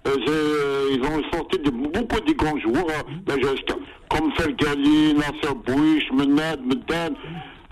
euh, 0.07 0.17
euh, 0.29 0.89
ils 0.93 1.03
ont 1.03 1.23
sorti 1.33 1.59
de, 1.59 1.71
beaucoup 1.71 2.21
de 2.21 2.33
grands 2.33 2.59
joueurs, 2.61 2.87
euh, 2.89 3.03
la 3.27 3.37
GSK. 3.37 3.75
Comme 4.09 4.33
Felgali, 4.37 5.14
Nasser 5.14 5.55
Bouich, 5.67 6.05
Menad, 6.14 6.61
Medan, 6.64 7.14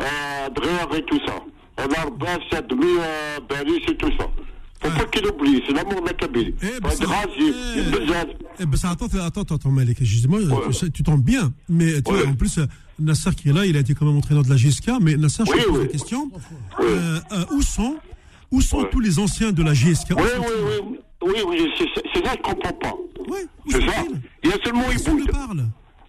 euh, 0.03 0.49
Dreher 0.51 0.99
et 0.99 1.03
tout 1.05 1.21
ça. 1.27 1.35
l'Arba, 1.79 2.27
Sadmi, 2.51 2.85
euh, 2.99 3.39
Baris 3.49 3.83
et 3.89 3.97
tout 3.97 4.11
ça. 4.19 4.27
Pas 4.91 5.05
qu'il 5.07 5.27
oublie, 5.27 5.63
c'est 5.67 5.73
l'amour 5.73 6.03
de 6.03 6.07
la 6.07 6.13
Kabylie. 6.13 6.55
Eh, 6.63 6.81
ben, 6.81 6.91
eh. 6.93 7.53
Eh 8.61 8.67
ben 8.67 8.79
attends, 8.85 9.07
attends, 9.07 9.55
attends, 9.55 9.71
Malik, 9.71 10.01
excuse-moi, 10.01 10.41
tu, 10.93 11.03
tombes 11.03 11.23
bien, 11.23 11.53
mais 11.69 12.03
tu 12.03 12.13
vois, 12.13 12.27
en 12.27 12.35
plus, 12.35 12.59
euh, 12.59 12.67
Nasser 12.99 13.31
qui 13.35 13.49
est 13.49 13.53
là, 13.53 13.65
il 13.67 13.77
a 13.77 13.81
été 13.81 13.95
quand 13.95 14.05
même 14.07 14.17
entraîneur 14.17 14.45
de 14.45 14.51
la 14.51 14.57
GSK, 14.57 14.93
mais 15.01 15.17
Nasser, 15.17 15.43
je 15.47 15.53
Oui, 15.53 15.59
te 15.59 15.65
pose 15.69 15.79
oui. 15.79 15.85
la 15.85 15.89
question, 15.91 16.31
euh, 16.81 17.19
euh, 17.33 17.45
où 17.53 17.63
sont, 17.63 17.97
où 18.51 18.61
sont 18.61 18.79
Ouais. 18.79 18.89
tous 18.93 19.01
les 19.01 19.19
anciens 19.19 19.53
de 19.53 19.63
la 19.63 19.73
GSK 19.75 20.11
Oui, 20.11 20.23
oui, 20.39 20.47
oui, 21.23 21.33
oui, 21.49 21.59
oui, 21.67 21.73
c'est 21.79 22.25
ça 22.25 22.37
que 22.37 22.43
je 22.47 22.53
comprends 22.53 22.73
pas. 22.75 22.95
Où 23.27 23.35
C'est 23.71 23.81
ça. 23.81 24.05
Il 24.43 24.51
y 24.51 24.53
a 24.53 24.57
seulement 24.63 24.83
Personne 24.91 25.19
ne 25.21 25.25
parle? 25.25 25.65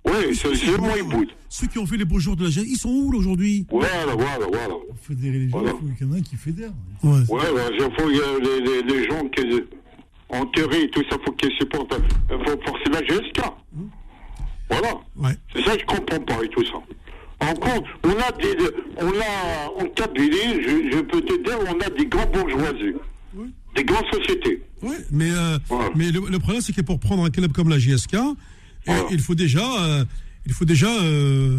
Oui, 0.05 0.35
c'est 0.35 0.55
seulement 0.55 0.95
Iboud. 0.95 1.27
Ceux 1.49 1.67
qui 1.67 1.79
ont 1.79 1.85
fait 1.85 1.97
les 1.97 2.05
beaux 2.05 2.19
jours 2.19 2.35
de 2.35 2.43
la 2.45 2.49
GSK, 2.49 2.67
ils 2.67 2.77
sont 2.77 2.89
où 2.89 3.13
aujourd'hui? 3.15 3.65
Voilà, 3.71 4.13
voilà, 4.15 4.45
voilà. 4.51 4.75
Fédérer 5.01 5.39
les 5.39 5.49
gens, 5.49 5.57
Voilà. 5.59 5.73
il 5.81 5.89
faut 5.89 5.95
qu'il 5.95 6.07
y 6.07 6.09
en 6.11 6.13
un 6.13 6.21
qui 6.21 6.35
fédère. 6.35 6.71
Ouais. 7.03 7.11
Ouais, 7.29 7.49
ouais, 7.49 7.61
il 7.73 7.79
faut 7.79 8.09
a 8.09 8.39
les, 8.39 8.61
les, 8.61 8.81
les 8.83 9.07
gens 9.07 9.23
qui, 9.29 9.61
en 10.29 10.45
théorie, 10.47 10.89
tout 10.91 11.03
ça, 11.09 11.17
faut 11.25 11.31
qu'ils 11.33 11.51
supportent. 11.57 11.95
Il 12.29 12.37
faut 12.45 12.59
forcer 12.65 12.89
la 12.91 13.01
GSK. 13.01 13.41
Voilà. 14.69 14.93
Ouais. 15.15 15.31
C'est 15.55 15.63
ça 15.63 15.75
que 15.75 15.81
je 15.81 15.85
comprends 15.85 16.19
pas 16.19 16.43
et 16.43 16.49
tout 16.49 16.65
ça. 16.65 16.77
En 17.41 17.53
compte, 17.53 17.85
on 18.03 18.09
a 18.09 18.31
des, 18.41 18.55
on 18.97 19.07
a, 19.07 19.83
en 19.83 19.85
Kabylie, 19.89 20.61
je, 20.63 20.89
je 20.97 21.01
peux 21.01 21.21
te 21.21 21.43
dire, 21.43 21.57
on 21.67 21.79
a 21.79 21.89
des 21.89 22.05
grands 22.05 22.25
bourgeoisies. 22.27 22.95
Des 23.75 23.83
grandes 23.83 24.05
sociétés. 24.13 24.61
Ouais, 24.81 24.95
mais, 25.11 25.29
euh, 25.31 25.57
mais 25.95 26.11
le, 26.11 26.21
le 26.29 26.39
problème, 26.39 26.61
c'est 26.61 26.73
que 26.73 26.81
pour 26.81 26.99
prendre 26.99 27.25
un 27.25 27.29
club 27.29 27.51
comme 27.51 27.67
la 27.69 27.77
JSK, 27.77 28.15
euh, 28.88 28.91
Ouais. 28.93 29.07
il 29.11 29.19
faut 29.19 29.36
déjà, 29.36 29.83
euh, 29.83 30.05
il 30.45 30.53
faut 30.53 30.65
déjà 30.65 30.88
euh, 30.88 31.57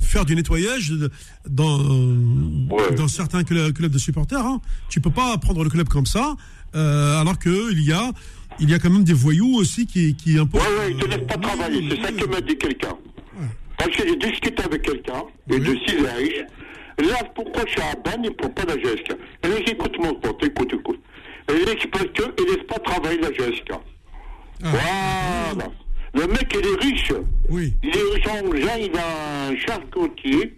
faire 0.00 0.24
du 0.24 0.34
nettoyage 0.36 0.92
dans, 1.48 1.78
Ouais. 2.70 2.94
dans 2.96 3.08
certains 3.08 3.44
clubs, 3.44 3.72
clubs 3.72 3.92
de 3.92 3.98
supporters. 3.98 4.44
Hein. 4.44 4.60
Tu 4.88 5.00
peux 5.00 5.10
pas 5.10 5.36
prendre 5.38 5.64
le 5.64 5.70
club 5.70 5.88
comme 5.88 6.06
ça, 6.06 6.36
euh, 6.74 7.20
alors 7.20 7.38
que 7.38 7.72
il 7.72 7.82
y 7.84 7.92
a, 7.92 8.12
il 8.60 8.70
y 8.70 8.74
a 8.74 8.78
quand 8.78 8.90
même 8.90 9.04
des 9.04 9.12
voyous 9.12 9.54
aussi 9.56 9.86
qui, 9.86 10.14
qui 10.14 10.38
imposent. 10.38 10.60
Ouais, 10.62 10.78
ouais, 10.78 10.90
ils 10.92 10.96
te 10.96 11.06
laissent 11.06 11.26
pas 11.26 11.36
travailler. 11.38 11.88
C'est 11.90 12.02
ça 12.02 12.12
que 12.12 12.24
m'a 12.26 12.40
dit 12.40 12.56
quelqu'un. 12.56 12.96
Parce 13.78 13.90
que 13.94 14.08
j'ai 14.08 14.16
discuté 14.16 14.62
avec 14.62 14.82
quelqu'un, 14.82 15.22
et 15.50 15.58
de 15.60 15.76
Sizaïch. 15.86 16.44
Là, 16.98 17.22
pourquoi 17.34 17.62
je 17.66 17.72
suis 17.72 17.80
à 17.82 17.94
Ban, 17.94 18.16
il 18.24 18.30
ne 18.30 18.34
prend 18.34 18.48
pas 18.48 18.64
la 18.64 18.74
GSK 18.78 19.14
Et 19.44 19.48
là, 19.48 19.56
écoute 19.66 19.92
mon 20.02 20.14
pote, 20.14 20.42
écoute, 20.42 20.72
écoute. 20.72 20.98
Et 21.50 21.52
il 21.62 21.68
explique 21.68 22.12
qu'il 22.14 22.24
ne 22.24 22.52
laisse 22.56 22.66
pas 22.66 22.78
travailler 22.78 23.20
la 23.20 23.30
GSK. 23.32 23.72
Voilà. 24.62 25.70
Le 26.16 26.26
mec, 26.28 26.54
il 26.58 26.66
est 26.66 26.84
riche. 26.84 27.12
Oui. 27.48 27.74
Il 27.82 27.90
est 27.90 28.14
riche 28.14 28.26
en 28.26 28.56
gens, 28.56 28.76
il 28.80 28.96
a 28.98 29.48
un 29.48 29.56
charcutier, 29.58 30.54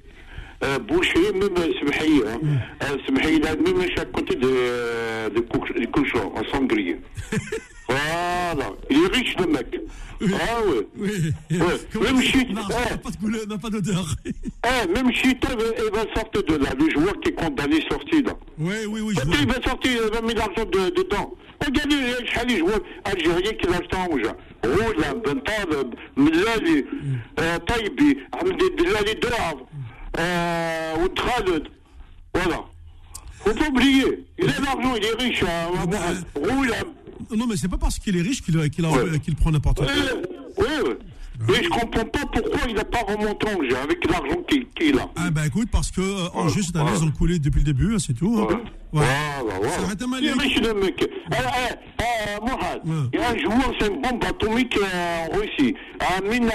euh, 0.64 0.78
boucher, 0.78 1.32
même 1.34 1.54
Smahi, 1.80 2.22
hein. 2.26 2.38
Euh, 2.84 2.96
Smahi, 3.06 3.36
il 3.36 3.46
a 3.46 3.56
même 3.56 3.88
chaque 3.96 4.12
côté 4.12 4.34
de, 4.36 4.48
euh, 4.48 5.28
de, 5.30 5.86
cochon, 5.86 6.32
un 6.36 6.44
sanglier. 6.52 6.96
voilà. 7.88 8.70
Il 8.90 9.04
est 9.04 9.16
riche, 9.16 9.34
le 9.38 9.46
mec. 9.46 9.80
Ah 10.20 10.60
ouais. 10.66 10.86
Oui. 10.96 11.32
Ouais. 11.50 12.02
Même 12.02 12.20
si- 12.22 12.46
non, 12.52 12.62
n'a 12.68 12.96
pas 12.98 13.10
de 13.10 13.16
couleur, 13.16 13.46
n'a 13.48 13.58
pas 13.58 13.70
d'odeur. 13.70 14.04
Eh, 14.66 14.88
même 14.92 15.10
Chita, 15.12 15.48
il 15.52 15.90
va 15.94 16.04
sortir 16.14 16.42
de 16.42 16.56
là. 16.64 16.70
Le 16.78 16.90
joueur 16.90 17.18
qui 17.20 17.28
est 17.30 17.32
condamné 17.32 17.80
sorti 17.88 18.20
là. 18.22 18.36
oui, 18.58 18.74
oui, 18.88 19.00
oui, 19.00 19.14
je 19.16 19.40
il 19.40 19.46
va 19.46 19.54
sortir, 19.64 19.92
il 20.04 20.12
va 20.12 20.20
mettre 20.20 20.40
l'argent 20.46 20.64
de- 20.64 20.90
dedans. 20.90 21.32
Regardez, 21.64 21.94
il 21.96 22.26
y 22.34 22.38
a 22.38 22.44
les 22.44 22.58
joueurs 22.58 22.80
algériens 23.04 23.52
qui 23.52 23.66
l'achètent 23.68 23.94
en 23.94 24.06
rouge. 24.06 24.22
Roula, 24.64 25.14
Bental, 25.14 25.90
Millali, 26.16 26.84
euh, 27.38 27.58
Taïbi, 27.60 28.18
Hamdi 28.32 28.64
Billali 28.76 29.14
Drave, 29.20 29.58
euh, 30.18 31.04
ou 31.04 31.08
Khaled. 31.10 31.68
Voilà. 32.34 32.64
Faut 33.44 33.54
pas 33.54 33.68
oublier. 33.68 34.24
Il 34.38 34.48
a 34.50 34.60
l'argent, 34.60 34.94
il 34.96 35.04
est 35.04 35.22
riche. 35.22 35.42
Hein, 35.44 35.86
bah, 35.88 35.98
Roula. 36.34 36.76
Non, 37.36 37.46
mais 37.46 37.56
c'est 37.56 37.68
pas 37.68 37.76
parce 37.78 37.98
qu'il 37.98 38.16
est 38.16 38.22
riche 38.22 38.42
qu'il 38.42 38.56
Ouais. 38.56 38.68
qu'il 39.20 39.36
prend 39.36 39.50
n'importe 39.50 39.80
Oui, 39.80 39.86
quoi. 39.86 40.66
oui. 40.84 40.94
Mais 41.46 41.62
je 41.62 41.68
comprends 41.68 42.04
pas 42.04 42.26
pourquoi 42.32 42.60
il 42.68 42.74
n'a 42.74 42.84
pas 42.84 42.98
remonté 43.06 43.46
en 43.48 43.62
jeu 43.62 43.76
avec 43.76 44.04
l'argent 44.10 44.42
qu'il 44.48 44.66
qu'il 44.70 44.98
a. 44.98 45.08
Ah 45.16 45.30
bah 45.30 45.46
écoute, 45.46 45.68
parce 45.70 45.90
que 45.90 46.00
euh, 46.00 46.28
Angers 46.34 46.62
cette 46.62 46.76
année, 46.76 46.90
ils 46.96 47.04
ont 47.04 47.10
coulé 47.12 47.38
depuis 47.38 47.60
le 47.60 47.64
début, 47.64 47.94
hein, 47.94 47.98
c'est 47.98 48.14
tout. 48.14 48.36
hein. 48.38 48.54
Ouais. 48.54 48.60
Voilà, 48.92 49.08
voilà. 49.44 49.68
Ça 49.70 49.82
à 49.82 50.42
riche, 50.42 50.60
le 50.60 50.74
mec. 50.74 50.94
Eh, 51.00 51.34
eh, 51.34 51.74
eh, 52.00 52.42
Ouais. 52.42 53.08
il 53.12 53.20
y 53.20 53.22
a 53.22 53.30
un 53.30 53.38
joueur, 53.38 53.72
c'est 53.78 53.86
une 53.88 54.00
bombe 54.00 54.24
atomique 54.24 54.76
euh, 54.78 55.26
en 55.30 55.36
Russie. 55.36 55.74
Amin, 56.16 56.48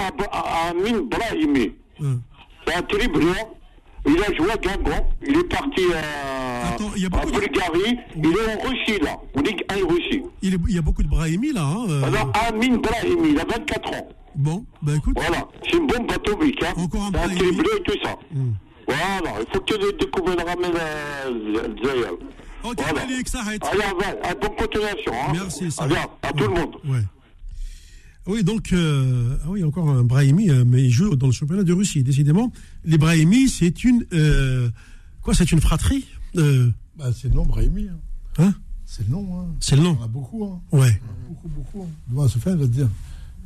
Amin 0.68 1.00
Brahimi. 1.10 1.72
C'est 2.66 2.74
un 2.74 2.82
terriblant. 2.82 3.54
Il 4.06 4.18
a 4.22 4.34
joué 4.36 4.50
à 4.52 4.56
Guingamp. 4.58 5.08
Il 5.26 5.36
est 5.38 5.48
parti 5.48 5.80
euh, 5.94 6.62
Attends, 6.74 6.90
il 6.96 7.02
y 7.02 7.06
a 7.06 7.08
en 7.08 7.10
beaucoup 7.20 7.30
de- 7.32 7.38
Bulgarie. 7.40 7.98
Il 8.16 8.26
est 8.26 8.54
en 8.54 8.68
Russie, 8.68 9.00
là. 9.02 9.16
En 9.34 9.40
Ligue 9.40 9.64
1 9.70 9.74
Russie. 9.88 10.22
Il, 10.42 10.54
est- 10.54 10.58
il 10.68 10.74
y 10.74 10.78
a 10.78 10.82
beaucoup 10.82 11.02
de 11.02 11.08
Brahimi 11.08 11.52
là. 11.54 11.62
hein, 11.62 11.86
euh. 11.88 12.02
Alors, 12.04 12.30
Amin 12.48 12.76
Brahimi, 12.76 13.30
il 13.30 13.40
a 13.40 13.44
24 13.44 13.88
ans. 13.94 14.08
Bon, 14.36 14.64
bah 14.82 14.94
écoute. 14.96 15.16
Voilà, 15.16 15.46
c'est 15.62 15.76
une 15.76 15.86
bombe 15.86 16.10
atomique. 16.10 16.62
Hein. 16.62 16.72
Encore 16.76 17.04
un 17.06 17.12
terrible 17.12 17.64
et 17.78 17.82
tout 17.84 17.98
ça. 18.02 18.16
Voilà, 18.86 19.40
il 19.40 19.46
faut 19.52 19.60
que 19.60 19.74
le 19.74 19.92
découvre 19.98 20.34
le 20.36 20.42
ramène 20.42 20.76
à 20.76 21.84
Zayal. 21.84 22.12
Ok, 22.64 22.74
Voilà. 22.78 23.06
Malik, 23.06 23.28
ça 23.28 23.40
arrête. 23.40 23.62
Allez, 23.64 24.34
bonne 24.40 24.56
continuation. 24.56 25.12
Hein. 25.12 25.32
Merci, 25.32 25.70
ça 25.70 25.84
Allez, 25.84 25.94
va. 25.94 26.18
à 26.22 26.32
tout 26.32 26.44
le 26.44 26.50
monde. 26.54 26.76
Ouais. 26.86 27.02
Oui, 28.26 28.42
donc, 28.42 28.72
euh, 28.72 29.36
ah 29.44 29.48
oui, 29.50 29.62
encore 29.64 29.88
un 29.90 30.02
Brahimi, 30.02 30.48
euh, 30.50 30.64
mais 30.66 30.82
il 30.82 30.90
joue 30.90 31.14
dans 31.14 31.26
le 31.26 31.32
championnat 31.32 31.62
de 31.62 31.72
Russie. 31.74 32.02
Décidément, 32.02 32.50
les 32.84 32.96
Brahimi, 32.98 33.48
c'est 33.50 33.84
une. 33.84 34.04
euh, 34.14 34.70
quoi, 35.22 35.34
c'est 35.34 35.52
une 35.52 35.60
fratrie 35.60 36.06
euh, 36.36 36.70
Bah, 36.96 37.10
c'est 37.14 37.28
le 37.28 37.34
nom, 37.34 37.44
Brahimi. 37.44 37.88
hein. 37.88 37.98
Hein? 38.38 38.54
C'est 38.86 39.06
le 39.06 39.12
nom. 39.12 39.28
Hein. 39.40 39.46
C'est 39.60 39.76
le 39.76 39.82
Il 39.82 39.84
nom. 39.84 39.94
y 39.94 39.98
en 39.98 40.04
a 40.04 40.08
beaucoup. 40.08 40.44
Hein. 40.44 40.60
Ouais. 40.72 41.00
Beaucoup, 41.28 41.48
beaucoup. 41.48 41.82
Hein. 41.82 41.92
Demain, 42.08 42.28
Sofiane 42.28 42.56
va 42.58 42.64
te 42.64 42.70
dire. 42.70 42.88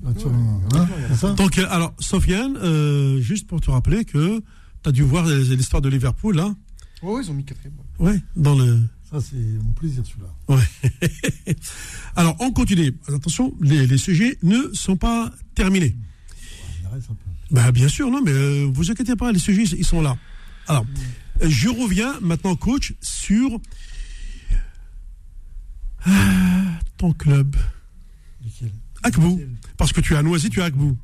Hein, 0.06 0.86
ça 1.16 1.32
Donc, 1.32 1.58
euh, 1.58 1.66
alors, 1.70 1.94
Sofiane, 1.98 2.56
euh, 2.56 3.20
juste 3.20 3.46
pour 3.46 3.60
te 3.60 3.70
rappeler 3.70 4.04
que 4.04 4.40
tu 4.82 4.88
as 4.88 4.92
dû 4.92 5.02
voir 5.02 5.26
l'histoire 5.26 5.82
de 5.82 5.88
Liverpool, 5.88 6.36
là. 6.36 6.54
Ouais, 7.02 7.12
ouais, 7.12 7.22
ils 7.24 7.30
ont 7.30 7.34
mis 7.34 7.44
quatrième. 7.44 7.74
ouais. 7.98 8.12
Ouais, 8.12 8.20
dans 8.36 8.56
le. 8.56 8.80
Ça, 9.10 9.20
c'est 9.20 9.36
mon 9.36 9.72
plaisir, 9.72 10.04
celui-là. 10.04 10.28
Ouais. 10.48 11.54
Alors, 12.16 12.36
on 12.40 12.50
continue. 12.52 12.94
Attention, 13.08 13.54
les, 13.60 13.86
les 13.86 13.98
sujets 13.98 14.36
ne 14.42 14.70
sont 14.74 14.96
pas 14.96 15.32
terminés. 15.54 15.96
Il 16.80 16.86
arrête 16.86 17.04
un 17.04 17.14
peu. 17.14 17.28
Bah, 17.50 17.72
bien 17.72 17.88
sûr, 17.88 18.10
non, 18.10 18.20
mais 18.22 18.32
euh, 18.32 18.68
vous 18.70 18.90
inquiétez 18.90 19.16
pas, 19.16 19.32
les 19.32 19.38
sujets, 19.38 19.62
ils 19.62 19.84
sont 19.84 20.02
là. 20.02 20.16
Alors, 20.66 20.84
euh, 21.42 21.48
je 21.48 21.68
reviens 21.68 22.18
maintenant, 22.20 22.54
coach, 22.56 22.94
sur 23.00 23.58
ah, 26.04 26.78
ton 26.98 27.12
club. 27.12 27.56
Akbou. 29.08 29.40
Parce 29.76 29.92
que 29.92 30.00
tu 30.00 30.14
es 30.14 30.16
à 30.16 30.22
Noisy, 30.22 30.50
tu 30.50 30.60
es 30.60 30.62
à 30.62 30.66
Akbou. 30.66 30.96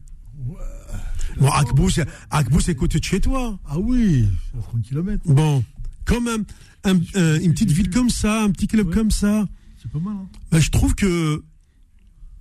Bon, 1.41 1.51
Akbou, 1.51 1.91
c'est, 1.91 2.07
Akbou, 2.31 2.61
c'est 2.61 2.75
côté 2.77 2.99
de 3.01 3.05
chez 3.05 3.21
toi. 3.21 3.59
Ah 3.67 3.79
oui, 3.79 4.25
à 4.57 4.63
30 4.63 4.83
km. 4.83 5.23
Bon, 5.27 5.65
comme 6.05 6.29
un- 6.29 6.45
un- 6.91 7.01
un- 7.15 7.41
une 7.41 7.53
petite 7.53 7.73
ville 7.73 7.91
comme 7.91 8.09
ça, 8.11 8.43
un 8.45 8.51
petit 8.51 8.69
club 8.69 8.89
Ouais. 8.89 8.95
comme 8.95 9.11
ça, 9.11 9.47
C'est 9.83 9.91
pas 9.91 9.99
mal. 9.99 10.15
Hein. 10.15 10.27
bah, 10.53 10.61
je 10.61 10.71
trouve 10.71 10.95
que 10.95 11.43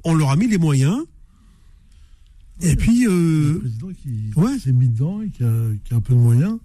on 0.03 0.13
leur 0.13 0.29
a 0.29 0.35
mis 0.35 0.47
les 0.47 0.57
moyens. 0.59 0.97
Et 2.61 2.75
puis, 2.75 3.05
Le 3.05 3.09
euh, 3.55 3.59
président 3.59 3.87
qui 4.01 4.31
ouais. 4.35 4.59
s'est 4.59 4.71
mis 4.71 4.87
dedans 4.89 5.21
et 5.21 5.29
qui 5.29 5.43
a, 5.43 5.51
qui 5.83 5.93
a 5.93 5.97
un 5.97 6.01
peu 6.01 6.13
de 6.13 6.19
moyens, 6.19 6.59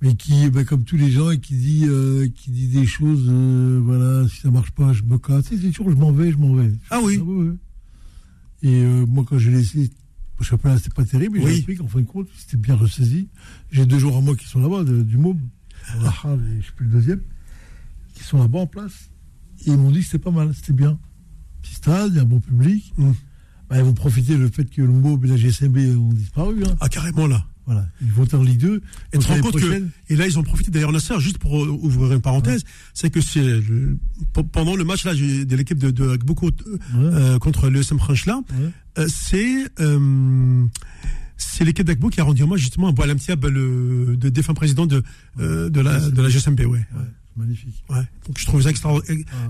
mais 0.00 0.14
qui, 0.14 0.48
bah, 0.50 0.64
comme 0.64 0.84
tous 0.84 0.96
les 0.96 1.10
gens, 1.10 1.30
et 1.30 1.38
qui 1.38 1.54
dit, 1.54 1.84
euh, 1.86 2.28
qui 2.34 2.50
dit 2.50 2.68
des 2.68 2.86
choses, 2.86 3.26
euh, 3.28 3.78
voilà, 3.84 4.26
si 4.28 4.40
ça 4.40 4.50
marche 4.50 4.70
pas, 4.70 4.92
je 4.94 5.02
me 5.02 5.18
casse. 5.18 5.44
C'est 5.50 5.58
toujours, 5.58 5.90
je 5.90 5.96
m'en 5.96 6.12
vais, 6.12 6.32
je 6.32 6.38
m'en 6.38 6.54
vais. 6.54 6.72
Ah 6.90 7.00
oui. 7.02 7.18
ouais. 7.18 7.52
Et 8.62 8.82
euh, 8.82 9.04
moi, 9.06 9.24
quand 9.28 9.38
j'ai 9.38 9.50
laissé, 9.50 9.90
le 10.38 10.44
championnat, 10.44 10.78
c'était 10.78 10.90
pas 10.94 11.04
terrible, 11.04 11.38
Oui. 11.42 11.54
j'ai 11.56 11.60
appris 11.62 11.76
qu'en 11.76 11.88
fin 11.88 12.00
de 12.00 12.06
compte, 12.06 12.28
c'était 12.36 12.56
bien 12.56 12.74
ressaisi. 12.74 13.28
J'ai 13.70 13.86
deux 13.86 13.98
joueurs 13.98 14.16
à 14.16 14.20
moi 14.20 14.34
qui 14.36 14.46
sont 14.46 14.60
là-bas, 14.60 14.84
de- 14.84 15.02
du 15.02 15.16
MOB, 15.18 15.38
Rahal 15.98 16.40
et 16.56 16.60
je 16.62 16.66
sais 16.66 16.72
plus 16.74 16.86
le 16.86 16.92
deuxième, 16.92 17.20
qui 18.14 18.22
sont 18.24 18.38
là-bas 18.38 18.60
en 18.60 18.66
place. 18.66 19.10
Et 19.66 19.70
ils 19.70 19.78
m'ont 19.78 19.90
dit 19.90 20.00
que 20.00 20.04
c'était 20.06 20.18
pas 20.18 20.30
mal, 20.30 20.54
c'était 20.54 20.72
bien. 20.72 20.98
Petit 21.62 21.74
stade, 21.74 22.10
il 22.12 22.16
y 22.16 22.18
a 22.18 22.22
un 22.22 22.26
bon 22.26 22.40
public. 22.40 22.92
Mm. 22.98 23.12
Bah, 23.68 23.78
ils 23.78 23.84
vont 23.84 23.94
profiter 23.94 24.36
du 24.36 24.46
fait 24.48 24.64
que 24.64 24.82
le 24.82 24.88
MOB 24.92 25.24
et 25.24 25.28
la 25.28 25.36
GSMB 25.36 25.76
ont 25.98 26.12
disparu. 26.12 26.62
hein. 26.64 26.76
ah, 26.80 26.88
carrément 26.88 27.26
là. 27.26 27.46
Voilà, 27.66 27.84
ils 28.00 28.12
vont 28.12 28.22
en 28.36 28.42
Ligue 28.44 28.58
2. 28.60 28.80
Et 29.12 29.18
te 29.18 29.42
compte 29.42 29.60
que, 29.60 29.84
et 30.08 30.14
là, 30.16 30.26
ils 30.26 30.38
ont 30.38 30.44
profité, 30.44 30.70
d'ailleurs, 30.70 30.92
Nasser, 30.92 31.18
juste 31.18 31.38
pour 31.38 31.64
euh, 31.64 31.68
ouvrir 31.68 32.12
une 32.12 32.20
parenthèse, 32.20 32.62
c'est 32.94 33.10
que 33.10 33.20
c'est, 33.20 33.42
le- 33.42 33.98
pe- 34.32 34.42
pendant 34.44 34.76
le 34.76 34.84
match, 34.84 35.04
là, 35.04 35.14
de 35.44 35.56
l'équipe 35.56 35.76
de, 35.78 35.90
de 35.90 36.16
euh, 36.54 36.78
euh, 36.94 37.38
contre 37.40 37.68
Ouais. 38.52 38.70
euh, 38.98 39.06
c'est, 39.08 39.66
euh, 39.80 40.64
c'est 41.36 41.64
l'équipe 41.64 41.84
d'Akbou 41.84 42.08
qui 42.10 42.20
a 42.20 42.24
rendu 42.24 42.42
hommage, 42.44 42.60
justement, 42.60 42.86
à 42.88 42.92
Boalam 42.92 43.18
Tiab, 43.18 43.44
le 43.46 44.16
de 44.16 44.28
défunt 44.28 44.54
président 44.54 44.86
de, 44.86 45.02
de 45.68 45.80
la, 45.80 46.08
de 46.08 46.22
la 46.22 46.28
GSMB, 46.28 46.60
ouais. 46.60 46.66
Ouais, 46.68 46.86
magnifique, 47.36 47.82
Ouais. 47.88 48.04
Donc, 48.28 48.38
je 48.38 48.46
trouve 48.46 48.62
ça 48.62 48.70
extra- 48.70 48.94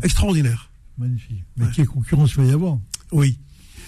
extraordinaire. 0.03 0.71
magnifique. 0.97 1.45
Mais 1.59 1.67
quelle 1.75 1.87
concurrence 1.87 2.31
il 2.33 2.37
va 2.39 2.45
y 2.47 2.53
avoir 2.53 2.79
Oui. 3.13 3.39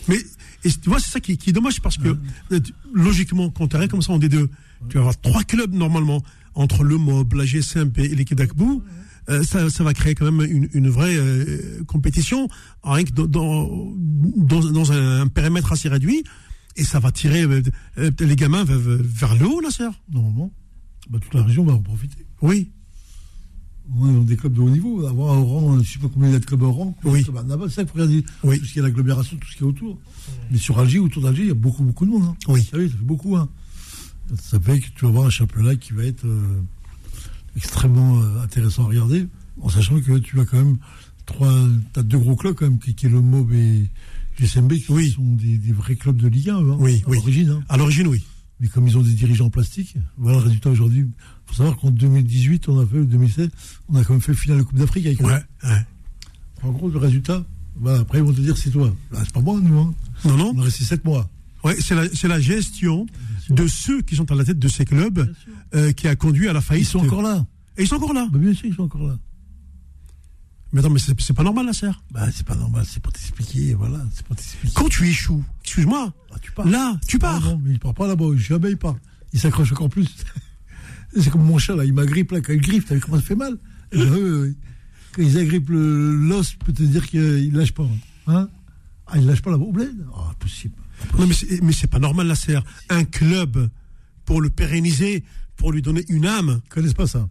Mais 0.07 0.19
Et 0.65 0.71
tu 0.71 0.89
vois, 0.89 0.99
c'est 0.99 1.11
ça 1.11 1.21
qui, 1.21 1.37
qui 1.39 1.51
est 1.51 1.53
dommage 1.53 1.81
parce 1.81 1.99
que 1.99 2.17
euh, 2.53 2.61
logiquement, 2.93 3.51
quand 3.51 3.69
tu 3.69 3.77
arrêtes 3.77 3.91
comme 3.91 4.03
ça 4.03 4.13
en 4.13 4.19
D2, 4.19 4.49
tu 4.89 4.95
vas 4.95 5.01
avoir 5.01 5.21
trois 5.21 5.45
clubs 5.45 5.73
normalement 5.73 6.23
entre 6.55 6.83
le 6.83 6.99
MOB, 6.99 7.35
la 7.35 7.45
GSMP 7.45 7.99
et 7.99 8.15
l'équipe 8.15 8.37
d'Akbou. 8.37 8.83
Euh, 9.29 9.43
ça, 9.43 9.69
ça 9.69 9.85
va 9.85 9.93
créer 9.93 10.15
quand 10.15 10.31
même 10.31 10.51
une, 10.51 10.69
une 10.73 10.89
vraie 10.89 11.17
euh, 11.17 11.85
compétition, 11.87 12.49
rien 12.83 13.05
que 13.05 13.11
dans, 13.11 13.27
dans, 13.27 14.61
dans, 14.71 14.93
un, 14.93 15.27
périmètre 15.27 15.73
assez 15.73 15.89
réduit, 15.89 16.25
et 16.77 16.85
ça 16.85 16.99
va 16.99 17.13
tirer 17.13 17.43
euh, 17.43 17.63
euh, 17.99 18.11
les 18.21 18.37
gamins 18.37 18.65
vers, 18.65 18.79
vers 18.79 19.35
le 19.35 19.47
haut, 19.47 19.61
là, 19.61 19.71
sœur. 19.71 19.93
Normalement, 20.11 20.51
bah, 21.11 21.19
toute 21.21 21.35
la 21.35 21.43
région 21.43 21.65
va 21.65 21.75
en 21.75 21.83
profiter. 21.83 22.25
Oui, 22.41 22.73
On 23.97 24.21
a 24.21 24.25
des 24.25 24.37
clubs 24.37 24.53
de 24.53 24.61
haut 24.61 24.69
niveau. 24.71 25.07
Avoir 25.07 25.35
un 25.35 25.41
rang, 25.43 25.75
je 25.75 25.79
ne 25.79 25.85
sais 25.85 25.99
pas 25.99 26.09
combien 26.13 26.29
il 26.29 26.33
y 26.33 26.37
a 26.37 26.41
de 26.41 26.45
clubs 26.45 26.63
au 26.63 26.73
rang. 26.73 26.97
Oui. 27.05 27.25
C'est 27.25 27.33
ça 27.71 27.83
qu'il 27.85 27.89
faut 27.89 27.95
regarder. 27.95 28.25
Oui. 28.45 28.59
Tout 28.59 28.65
ce 28.67 28.73
qui 28.75 28.79
est 28.79 28.83
l'agglomération, 28.83 29.37
tout 29.39 29.49
ce 29.49 29.57
qui 29.57 29.63
est 29.63 29.67
autour. 29.67 29.99
Mais 30.51 30.59
sur 30.59 30.79
Alger, 30.79 30.99
autour 30.99 31.23
d'Alger, 31.23 31.43
il 31.43 31.49
y 31.49 31.53
a 31.53 31.55
beaucoup, 31.55 31.83
beaucoup 31.83 32.05
de 32.05 32.11
monde. 32.11 32.25
Hein. 32.25 32.37
Oui. 32.49 32.69
Ah 32.73 32.77
oui, 32.79 32.89
ça 32.91 32.97
fait 32.97 33.05
beaucoup. 33.05 33.37
Hein. 33.37 33.49
Ça 34.43 34.61
fait 34.61 34.81
que 34.81 34.87
tu 34.95 35.05
vas 35.05 35.09
avoir 35.09 35.25
un 35.27 35.31
championnat 35.31 35.77
qui 35.77 35.95
va 35.95 36.05
être 36.05 36.27
euh, 36.27 36.61
extrêmement 37.57 38.21
euh, 38.21 38.43
intéressant 38.43 38.85
à 38.85 38.89
regarder, 38.89 39.27
en 39.61 39.69
sachant 39.69 39.99
que 40.01 40.19
tu 40.19 40.39
as 40.41 40.45
quand 40.45 40.59
même 40.59 40.77
trois, 41.27 41.51
as 41.97 42.03
deux 42.03 42.19
gros 42.19 42.37
clubs 42.37 42.55
quand 42.55 42.67
même, 42.69 42.79
qui, 42.79 42.95
qui 42.95 43.07
est 43.07 43.11
le 43.11 43.21
MOB 43.23 43.53
et 43.53 43.87
GSMB, 44.39 44.73
qui 44.75 44.93
Oui. 44.93 45.11
sont 45.11 45.25
des, 45.35 45.57
des 45.59 45.73
vrais 45.73 45.97
clubs 45.97 46.17
de 46.17 46.29
Ligue 46.29 46.51
1, 46.51 46.61
eux, 46.63 46.73
hein, 46.73 46.77
Oui, 46.79 47.03
à 47.07 47.09
oui. 47.11 47.17
l'origine. 47.17 47.65
à 47.69 47.77
l'origine, 47.77 48.07
oui. 48.07 48.23
Mais 48.61 48.69
comme 48.69 48.87
ils 48.87 48.99
ont 48.99 49.03
des 49.03 49.13
dirigeants 49.15 49.47
en 49.47 49.51
plastique, 49.51 49.95
voilà 50.17 50.39
le 50.39 50.45
résultat 50.45 50.71
aujourd'hui. 50.71 51.07
Il 51.51 51.55
faut 51.55 51.55
savoir 51.63 51.77
qu'en 51.77 51.91
2018, 51.91 52.69
on 52.69 52.79
a 52.81 52.87
fait, 52.87 52.99
ou 52.99 53.05
2016, 53.07 53.49
on 53.89 53.97
a 53.97 54.05
quand 54.05 54.13
même 54.13 54.21
fait 54.23 54.33
le 54.33 54.39
final 54.39 54.59
de 54.59 54.63
Coupe 54.65 54.79
d'Afrique 54.79 55.07
avec 55.07 55.21
eux. 55.23 55.25
Ouais, 55.25 55.43
ouais. 55.65 55.87
En 56.63 56.71
gros, 56.73 56.89
le 56.91 56.99
résultat, 56.99 57.45
voilà, 57.77 58.01
après 58.01 58.19
ils 58.19 58.25
vont 58.25 58.33
te 58.33 58.41
dire 58.41 58.57
c'est 58.59 58.71
toi. 58.71 58.93
Bah, 59.11 59.21
c'est 59.25 59.33
pas 59.33 59.41
moi, 59.41 59.59
nous. 59.63 59.79
Hein. 59.79 59.95
Non, 60.25 60.37
non. 60.37 60.53
On 60.57 60.61
a 60.61 60.65
resté 60.65 60.85
7 60.85 61.05
mois. 61.05 61.29
Ouais, 61.65 61.77
c'est 61.81 61.95
la, 61.95 62.05
la 62.35 62.41
gestion 62.41 63.07
de 63.51 63.67
ceux 63.67 64.03
qui 64.03 64.15
sont 64.17 64.31
à 64.31 64.35
la 64.35 64.45
tête 64.45 64.59
de 64.59 64.69
ces 64.69 64.85
clubs 64.85 65.33
euh, 65.75 65.93
qui 65.93 66.07
a 66.07 66.15
conduit 66.17 66.49
à 66.49 66.53
la 66.53 66.61
faillite. 66.61 66.87
Ils 66.87 66.91
sont 66.91 66.99
encore 67.01 67.23
là. 67.23 67.47
Et 67.77 67.83
ils 67.83 67.89
sont 67.89 67.97
encore 67.97 68.13
là. 68.13 68.29
Bah, 68.31 68.39
bien 68.39 68.53
sûr, 68.55 68.67
ils 68.67 68.75
sont 68.75 68.83
encore 68.83 69.07
là. 69.07 69.17
Mais 70.73 70.81
attends, 70.81 70.91
mais 70.91 70.99
c'est 71.01 71.33
pas 71.33 71.43
normal, 71.45 71.65
la 71.67 71.73
sœur. 71.73 72.03
Bah, 72.11 72.29
c'est 72.31 72.45
pas 72.47 72.55
normal, 72.55 72.85
c'est 72.87 73.01
pour 73.03 73.11
t'expliquer, 73.13 73.73
voilà, 73.73 74.05
c'est 74.13 74.25
pour 74.27 74.37
t'expliquer. 74.37 74.75
Quand 74.75 74.89
tu 74.91 75.09
échoues, 75.09 75.43
excuse-moi, 75.65 76.13
Ah, 76.31 76.37
tu 76.43 76.53
pars. 76.53 76.67
là, 76.69 76.99
tu 77.07 77.17
Ah, 77.17 77.21
pars. 77.21 77.41
non, 77.41 77.61
mais 77.65 77.71
il 77.73 77.79
part 77.79 77.95
pas 77.95 78.07
là-bas, 78.07 78.27
jamais 78.37 78.71
il 78.73 78.77
part. 78.77 78.97
Il 79.33 79.41
s'accroche 79.41 79.73
encore 79.73 79.89
plus. 79.89 80.09
c'est 81.17 81.31
comme 81.31 81.45
mon 81.45 81.59
chat, 81.59 81.75
là, 81.75 81.85
il 81.85 81.93
m'agrippe, 81.93 82.33
là, 82.33 82.41
quand 82.41 82.53
il 82.53 82.61
griffe, 82.61 82.87
t'as 82.87 82.95
vu 82.95 83.01
comment 83.01 83.17
ça 83.17 83.23
fait 83.23 83.35
mal 83.35 83.59
eux, 83.95 84.55
Quand 85.13 85.23
ils 85.23 85.39
agrippent 85.39 85.71
l'os, 85.71 86.53
je 86.53 86.57
peux 86.57 86.73
te 86.73 86.83
dire 86.83 87.07
qu'il 87.07 87.53
lâche 87.53 87.73
pas. 87.73 87.89
Hein 88.27 88.49
ah, 89.07 89.19
il 89.19 89.27
lâche 89.27 89.41
pas 89.41 89.51
là-bas 89.51 89.65
au 89.65 89.73
bled 89.73 90.05
Ah, 90.15 90.31
impossible. 90.31 90.75
Non, 91.19 91.27
mais 91.27 91.73
c'est, 91.73 91.87
pas 91.87 91.99
normal, 91.99 92.27
la 92.27 92.35
sœur. 92.35 92.65
Un 92.91 93.05
club, 93.05 93.71
pour 94.25 94.41
le 94.41 94.51
pérenniser, 94.51 95.25
pour 95.57 95.73
lui 95.73 95.81
donner 95.81 96.05
une 96.09 96.27
âme. 96.27 96.61
Ils 96.65 96.69
connaissent 96.69 96.95
pas 96.95 97.07
ça? 97.07 97.29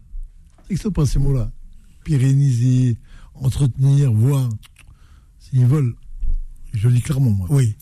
Que 0.68 0.76
ça 0.76 0.90
pas 0.90 1.06
ces 1.06 1.18
mots-là? 1.18 1.52
Pérenniser, 2.04 2.96
entretenir, 3.34 4.12
voir. 4.12 4.48
S'ils 5.38 5.66
veulent, 5.66 5.94
je 6.74 6.88
le 6.88 6.94
dis 6.94 7.02
clairement, 7.02 7.30
moi. 7.30 7.46
Oui. 7.50 7.76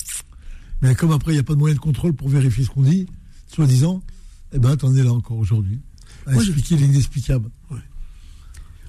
Mais 0.83 0.95
comme 0.95 1.13
après, 1.13 1.33
il 1.33 1.37
n'y 1.37 1.41
a 1.41 1.45
pas 1.45 1.55
de 1.55 1.59
moyen 1.59 1.75
de 1.75 1.81
contrôle 1.81 2.13
pour 2.13 2.29
vérifier 2.29 2.65
ce 2.65 2.71
qu'on 2.71 2.83
dit, 2.83 3.07
soi-disant, 3.47 4.03
eh 4.53 4.59
ben, 4.59 4.77
t'en 4.77 4.95
es 4.95 5.03
là 5.03 5.13
encore 5.13 5.39
aujourd'hui. 5.39 5.81
À 6.27 6.33
Moi, 6.33 6.43
je- 6.43 6.51
expliquer 6.51 6.77
l'inexplicable. 6.77 7.51
Ouais. 7.71 7.79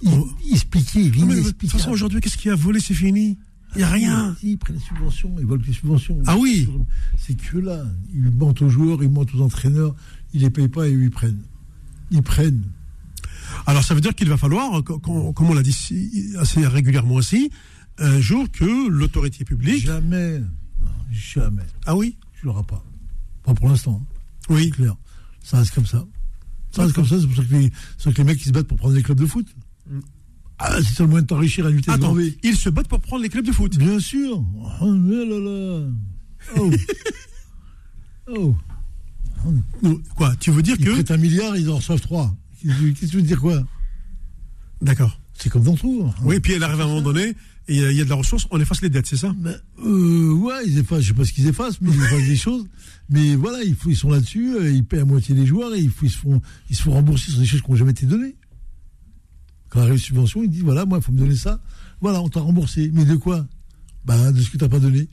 Il-. 0.02 0.54
Expliquer 0.54 1.00
mais 1.00 1.06
de 1.06 1.12
toute 1.12 1.28
l'inexplicable. 1.30 1.80
façon, 1.80 1.92
aujourd'hui, 1.92 2.22
qu'est-ce 2.22 2.38
qui 2.38 2.50
a? 2.50 2.56
Volé, 2.56 2.80
c'est 2.80 2.94
fini. 2.94 3.38
Il 3.76 3.80
n'y 3.80 3.84
a 3.84 3.90
rien. 3.90 4.36
Si, 4.40 4.52
ils 4.52 4.58
prennent 4.58 4.78
les 4.78 4.82
subventions, 4.82 5.36
ils 5.40 5.46
volent 5.46 5.64
les 5.68 5.74
subventions. 5.74 6.22
Ah 6.26 6.38
oui. 6.38 6.68
C'est 7.18 7.36
que 7.36 7.58
là, 7.58 7.84
ils 8.14 8.32
mentent 8.32 8.62
aux 8.62 8.70
joueurs, 8.70 9.04
ils 9.04 9.10
mentent 9.10 9.34
aux 9.36 9.42
entraîneurs, 9.42 9.94
ils 10.34 10.42
les 10.42 10.50
payent 10.50 10.70
pas 10.70 10.88
et 10.88 10.94
eux, 10.96 11.04
ils 11.04 11.12
prennent. 11.12 11.42
Ils 12.12 12.24
prennent. 12.24 12.64
Alors, 13.66 13.84
ça 13.84 13.94
veut 13.94 14.02
dire 14.02 14.16
qu'il 14.16 14.30
va 14.30 14.38
falloir, 14.38 14.84
co- 14.84 15.00
comme 15.00 15.50
on 15.50 15.54
l'a 15.54 15.64
dit 15.64 15.76
assez 16.40 16.66
régulièrement 16.66 17.16
aussi, 17.16 17.52
un 18.00 18.20
jour 18.22 18.50
que 18.52 18.88
l'autorité 18.90 19.44
publique. 19.46 19.86
Jamais, 19.86 20.42
jamais, 21.12 21.64
Ah 21.86 21.96
oui? 21.96 22.18
Tu 22.40 22.46
l'auras 22.46 22.64
pas. 22.64 22.84
Pas 23.44 23.54
pour 23.54 23.68
l'instant. 23.70 24.02
Oui. 24.50 24.66
C'est 24.66 24.72
clair. 24.72 24.96
Ça 25.44 25.58
reste 25.60 25.74
comme 25.74 25.86
ça. 25.86 26.06
Ça 26.72 26.84
reste 26.84 26.94
comme 26.96 27.06
ça, 27.06 27.20
c'est 27.20 27.28
pour 27.28 27.36
ça 27.36 27.44
que 27.44 27.54
les, 27.56 27.72
ça 27.98 28.12
que 28.12 28.18
les 28.18 28.24
mecs 28.24 28.38
qui 28.38 28.46
se 28.46 28.52
battent 28.52 28.68
pour 28.68 28.78
prendre 28.78 28.94
des 28.94 29.04
clubs 29.04 29.20
de 29.20 29.26
foot. 29.26 29.48
Ah, 30.60 30.78
c'est 30.82 31.00
le 31.02 31.08
moyen 31.08 31.22
de 31.22 31.28
t'enrichir 31.28 31.66
à 31.66 31.70
une 31.70 31.78
vitesse 31.78 31.94
Attends, 31.94 32.16
ils 32.44 32.56
se 32.56 32.70
battent 32.70 32.88
pour 32.88 33.00
prendre 33.00 33.22
les 33.24 33.30
clubs 33.30 33.46
de 33.46 33.52
foot. 33.52 33.78
Bien 33.78 34.00
sûr. 34.00 34.44
Oh 34.82 34.86
là 34.92 35.40
là. 35.40 35.88
Oh. 36.58 36.72
oh. 38.28 38.56
Quoi 40.16 40.36
Tu 40.40 40.52
veux 40.52 40.62
dire 40.62 40.76
Ils 40.80 40.86
que. 40.86 40.92
prêtent 40.94 41.12
un 41.12 41.18
milliard, 41.18 41.56
ils 41.58 41.70
en 41.70 41.78
reçoivent 41.78 42.02
trois. 42.02 42.36
Qu'est-ce 42.62 42.74
que 42.80 42.86
qu'est-ce 42.90 43.02
que 43.02 43.12
tu 43.12 43.16
veux 43.18 43.22
dire 43.22 43.40
quoi? 43.40 43.64
D'accord. 44.82 45.20
C'est 45.34 45.50
comme 45.50 45.64
dans 45.64 45.76
tout. 45.76 46.04
hein. 46.08 46.14
Oui, 46.24 46.36
et 46.36 46.40
puis 46.40 46.54
elle 46.54 46.64
arrive 46.64 46.82
à 46.82 46.84
un 46.84 46.88
moment 46.88 47.02
donné, 47.02 47.36
et 47.68 47.76
il 47.76 47.82
y 47.82 47.86
a- 47.86 47.92
il 47.92 47.98
y 47.98 48.02
a 48.02 48.06
de 48.06 48.10
la 48.10 48.16
ressource, 48.16 48.48
on 48.52 48.60
efface 48.60 48.82
les 48.82 48.90
dettes, 48.90 49.08
c'est 49.08 49.18
ça? 49.18 49.34
Ben, 49.38 49.60
euh, 49.84 50.32
ouais, 50.34 50.64
ils 50.66 50.78
effacent, 50.78 51.02
je 51.02 51.08
sais 51.10 51.14
pas 51.14 51.26
ce 51.26 51.34
qu'ils 51.34 51.48
effacent, 51.48 51.82
mais 51.82 51.90
ils 51.92 52.02
effacent 52.04 52.28
des 52.28 52.38
choses. 52.38 52.66
Mais 53.10 53.36
voilà, 53.36 53.60
ils 53.64 53.96
sont 53.96 54.10
là-dessus, 54.10 54.56
euh, 54.56 54.72
ils 54.72 54.84
paient 54.84 55.00
à 55.00 55.06
moitié 55.06 55.34
les 55.36 55.46
joueurs 55.46 55.74
et 55.74 55.80
ils, 55.80 55.92
se 55.92 56.18
font, 56.18 56.42
ils 56.70 56.76
se 56.76 56.84
font 56.84 56.92
rembourser 56.92 57.32
sur 57.32 57.40
des 57.40 57.46
choses 57.46 57.62
qui 57.62 57.72
n'ont 57.72 57.78
jamais 57.78 57.92
été 57.92 58.06
données. 58.06 58.36
Quand 59.70 59.82
arrive 59.82 59.94
une 59.94 60.00
subvention, 60.00 60.44
ils 60.44 60.50
disent 60.50 60.64
voilà, 60.64 60.86
moi, 60.86 60.98
il 61.00 61.04
faut 61.04 61.12
me 61.12 61.18
donner 61.18 61.36
ça. 61.36 61.62
Voilà, 62.00 62.22
on 62.22 62.30
t'a 62.30 62.40
remboursé. 62.40 62.90
Mais 62.94 63.06
de 63.06 63.16
quoi? 63.16 63.46
Ben, 64.06 64.32
de 64.32 64.42
ce 64.42 64.50
que 64.50 64.58
tu 64.58 64.64
n'as 64.64 64.70
pas 64.70 64.80
donné. 64.80 65.10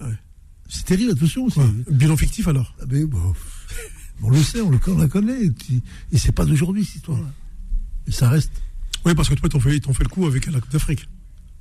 Ouais. 0.00 0.18
C'est 0.68 0.84
terrible, 0.84 1.12
attention. 1.12 1.46
Ouais. 1.46 1.64
Bilan 1.90 2.16
fictif 2.16 2.46
alors? 2.48 2.74
Ah 2.82 2.86
ben, 2.86 3.06
bon, 3.06 3.32
on 4.22 4.30
le 4.30 4.42
sait, 4.42 4.60
on, 4.60 4.70
le, 4.70 4.78
on 4.88 4.98
la 4.98 5.08
connaît. 5.08 5.46
Et, 6.12 6.18
c'est 6.18 6.32
pas 6.32 6.44
d'aujourd'hui, 6.44 6.84
cette 6.84 6.96
histoire-là. 6.96 7.32
Et 8.06 8.12
ça 8.12 8.28
reste. 8.28 8.52
Oui, 9.06 9.14
parce 9.14 9.28
que 9.28 9.34
toi, 9.34 9.48
ils 9.72 9.80
t'ont 9.80 9.92
fait 9.94 10.04
le 10.04 10.08
coup 10.08 10.26
avec 10.26 10.44
la 10.46 10.60
Coupe 10.60 10.72
d'Afrique. 10.72 11.08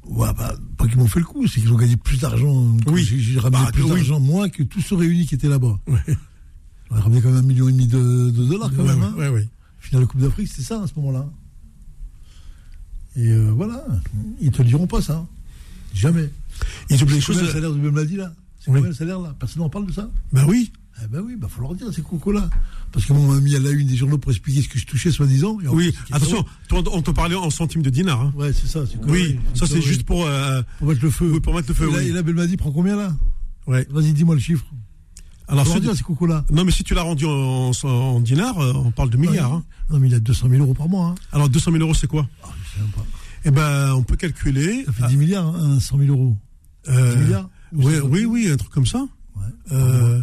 Ouais, 0.09 0.29
bah, 0.37 0.55
pas 0.77 0.87
qu'ils 0.87 0.97
m'ont 0.97 1.07
fait 1.07 1.19
le 1.19 1.25
coup, 1.25 1.45
c'est 1.47 1.59
qu'ils 1.59 1.71
ont 1.73 1.77
gagné 1.77 1.97
plus 1.97 2.19
d'argent. 2.19 2.75
Oui. 2.87 3.03
J'ai 3.03 3.39
ramené 3.39 3.63
Bah, 3.65 3.71
plus 3.71 3.83
oui. 3.83 3.89
d'argent, 3.89 4.19
moi, 4.19 4.47
que 4.49 4.63
tous 4.63 4.81
ceux 4.81 4.95
réunis 4.95 5.25
qui 5.25 5.35
étaient 5.35 5.49
là-bas. 5.49 5.77
Ouais. 5.87 6.17
On 6.89 6.95
a 6.95 7.01
ramené 7.01 7.21
quand 7.21 7.29
même 7.29 7.39
un 7.39 7.47
million 7.47 7.67
et 7.67 7.71
demi 7.73 7.87
de, 7.87 8.29
de 8.29 8.45
dollars, 8.45 8.71
quand 8.75 8.83
Ouais, 8.83 8.95
même. 8.95 9.15
ouais, 9.15 9.25
hein. 9.27 9.31
ouais. 9.31 9.47
Finale 9.79 10.03
de 10.03 10.07
Coupe 10.09 10.21
d'Afrique, 10.21 10.49
c'est 10.53 10.61
ça, 10.61 10.81
à 10.81 10.87
ce 10.87 10.93
moment-là. 10.97 11.25
Et 13.15 13.29
euh, 13.29 13.51
voilà, 13.55 13.83
ils 14.39 14.51
te 14.51 14.61
diront 14.61 14.87
pas, 14.87 15.01
ça. 15.01 15.25
Jamais. 15.93 16.29
Ils 16.89 17.01
oublient 17.03 17.15
les 17.15 17.21
choses. 17.21 17.41
le 17.41 17.47
salaire 17.49 17.71
de 17.71 17.77
Bemladi, 17.79 18.15
là 18.15 18.31
C'est 18.59 18.69
Oui. 18.71 18.75
combien 18.77 18.89
le 18.89 18.95
salaire, 18.95 19.19
là 19.19 19.35
Personne 19.39 19.61
n'en 19.63 19.69
parle 19.69 19.87
de 19.87 19.91
ça 19.91 20.09
Bah 20.31 20.45
oui. 20.47 20.71
Eh 21.03 21.07
ben 21.07 21.21
oui, 21.21 21.35
bah 21.35 21.47
faut 21.49 21.61
leur 21.61 21.75
dire, 21.75 21.91
ces 21.93 22.01
cocos-là. 22.01 22.49
Parce 22.97 23.05
que 23.05 23.13
moi, 23.13 23.21
on 23.27 23.33
m'a 23.35 23.39
mis 23.41 23.55
à 23.55 23.59
la 23.59 23.69
une 23.69 23.85
des 23.85 23.95
journaux 23.95 24.17
pour 24.17 24.31
expliquer 24.31 24.63
ce 24.63 24.69
que 24.69 24.79
je 24.79 24.87
touchais, 24.87 25.11
soi-disant. 25.11 25.59
Oui, 25.65 25.93
attention, 26.11 26.43
toi, 26.67 26.81
on 26.91 27.03
te 27.03 27.11
parlait 27.11 27.35
en 27.35 27.51
centimes 27.51 27.83
de 27.83 27.91
dinars. 27.91 28.19
Hein. 28.21 28.33
Ouais, 28.35 28.51
c'est 28.53 28.65
ça. 28.65 28.79
Oui, 29.07 29.37
ça 29.53 29.67
c'est 29.67 29.81
juste 29.83 30.01
pour. 30.01 30.25
euh, 30.25 30.63
Pour 30.79 30.87
mettre 30.87 31.03
le 31.03 31.11
feu. 31.11 31.29
oui, 31.33 31.39
pour 31.39 31.53
mettre 31.53 31.67
le 31.67 31.75
feu. 31.75 31.87
et, 31.89 31.91
là, 31.91 31.97
oui. 31.99 32.07
et 32.07 32.11
là, 32.11 32.23
Belmadi 32.23 32.57
prend 32.57 32.71
combien, 32.71 32.95
là? 32.95 33.13
Ouais. 33.67 33.85
Vas-y, 33.91 34.13
dis-moi 34.13 34.33
le 34.33 34.41
chiffre. 34.41 34.65
Alors, 35.47 35.67
Faut 35.67 35.79
leur 35.79 35.95
ce- 35.95 36.01
cocos-là. 36.01 36.43
non, 36.51 36.65
mais 36.65 36.71
si 36.71 36.83
tu 36.83 36.95
l'as 36.95 37.03
rendu 37.03 37.25
en, 37.25 37.71
en 37.83 38.19
dinars, 38.19 38.57
euh, 38.59 38.73
on 38.73 38.89
parle 38.89 39.11
de 39.11 39.17
milliards. 39.17 39.53
hein. 39.53 39.63
Non, 39.91 39.99
mais 39.99 40.07
il 40.07 40.15
a 40.15 40.19
200 40.19 40.49
000 40.49 40.63
euros 40.63 40.73
par 40.73 40.89
mois. 40.89 41.09
Hein. 41.09 41.15
Alors, 41.31 41.49
200 41.49 41.71
000 41.71 41.83
euros, 41.83 41.93
c'est 41.93 42.07
quoi? 42.07 42.27
Ah, 42.43 42.47
je 42.65 42.73
sais 42.77 42.81
même 42.81 42.91
pas. 42.91 43.05
Eh 43.45 43.51
ben, 43.51 43.93
on 43.93 44.01
peut 44.01 44.15
calculer. 44.15 44.85
Ça 44.87 44.91
fait 44.91 45.07
10 45.09 45.17
milliards, 45.17 45.55
hein, 45.55 45.79
100 45.79 45.99
000 45.99 46.09
euros. 46.11 46.35
euh, 46.89 47.15
10 47.15 47.21
milliards 47.25 47.49
Ou 47.73 47.83
ouais, 47.83 47.93
50 47.97 48.09
oui, 48.11 48.25
oui, 48.25 48.49
un 48.51 48.57
truc 48.57 48.71
comme 48.71 48.87
ça. 48.87 49.05
Ouais. 49.35 49.43
Euh, 49.71 50.21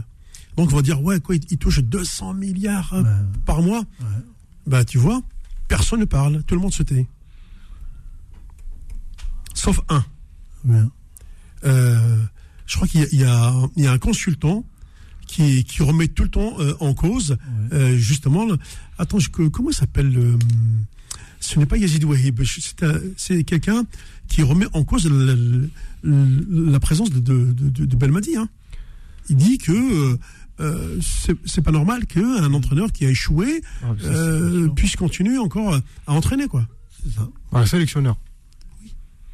donc, 0.57 0.73
on 0.73 0.77
va 0.77 0.83
dire, 0.83 1.03
ouais, 1.03 1.21
quoi, 1.21 1.35
il, 1.37 1.43
il 1.51 1.59
touche 1.59 1.81
200 1.81 2.35
milliards 2.35 2.93
euh, 2.95 3.03
Ouais. 3.03 3.11
par 3.45 3.63
mois. 3.63 3.81
Ouais. 4.01 4.07
Bah, 4.67 4.85
tu 4.85 4.99
vois, 4.99 5.21
personne 5.69 6.01
ne 6.01 6.05
parle, 6.05 6.43
tout 6.45 6.55
le 6.55 6.61
monde 6.61 6.73
se 6.73 6.83
tait. 6.83 7.07
Sauf 9.55 9.81
un. 9.89 10.05
Euh, 11.65 12.19
je 12.67 12.77
crois 12.77 12.89
qu'il 12.89 13.01
y, 13.13 13.25
a- 13.25 13.53
y 13.77 13.83
y 13.83 13.87
un 13.87 13.99
consultant 13.99 14.65
qui, 15.27 15.65
qui 15.65 15.83
remet 15.83 16.09
tout 16.09 16.23
le 16.25 16.29
temps 16.31 16.55
euh, 16.61 16.75
en 16.81 16.95
cause, 16.95 17.37
euh, 17.73 17.97
justement. 17.97 18.45
le- 18.47 18.59
attends, 18.99 19.19
je- 19.19 19.31
que- 19.31 19.49
comment 19.49 19.71
s'appelle 19.71 20.11
le- 20.13 20.39
Ce 21.41 21.59
n'est 21.59 21.67
pas 21.67 21.77
Yazid 21.77 22.05
Wahib, 22.05 22.43
c'est 22.45 22.83
un- 22.83 23.01
c'est 23.19 23.45
quelqu'un 23.45 23.85
qui 24.29 24.43
remet 24.43 24.67
en 24.73 24.83
cause 24.85 25.07
la, 25.11 25.35
la- 25.35 26.71
la 26.73 26.81
présence 26.81 27.11
de, 27.11 27.21
de, 27.21 27.53
de, 27.53 27.85
de 27.85 27.97
Belmadi. 27.97 28.37
hein. 28.37 28.49
Il 29.29 29.37
dit 29.37 29.59
que 29.59 30.19
euh, 30.61 30.99
c'est 31.45 31.63
pas 31.63 31.73
normal 31.73 32.07
qu'un 32.07 32.53
entraîneur 32.53 32.93
qui 32.93 33.07
a 33.07 33.11
échoué 33.11 33.61
Ah, 33.83 33.89
ça, 34.01 34.07
euh, 34.09 34.69
puisse 34.69 34.97
continuer 34.97 35.39
encore 35.39 35.75
à 36.07 36.13
entraîner. 36.13 36.47
quoi. 36.47 36.67
Ça. 37.15 37.29
Un 37.53 37.67
sélectionneur. 37.67 38.17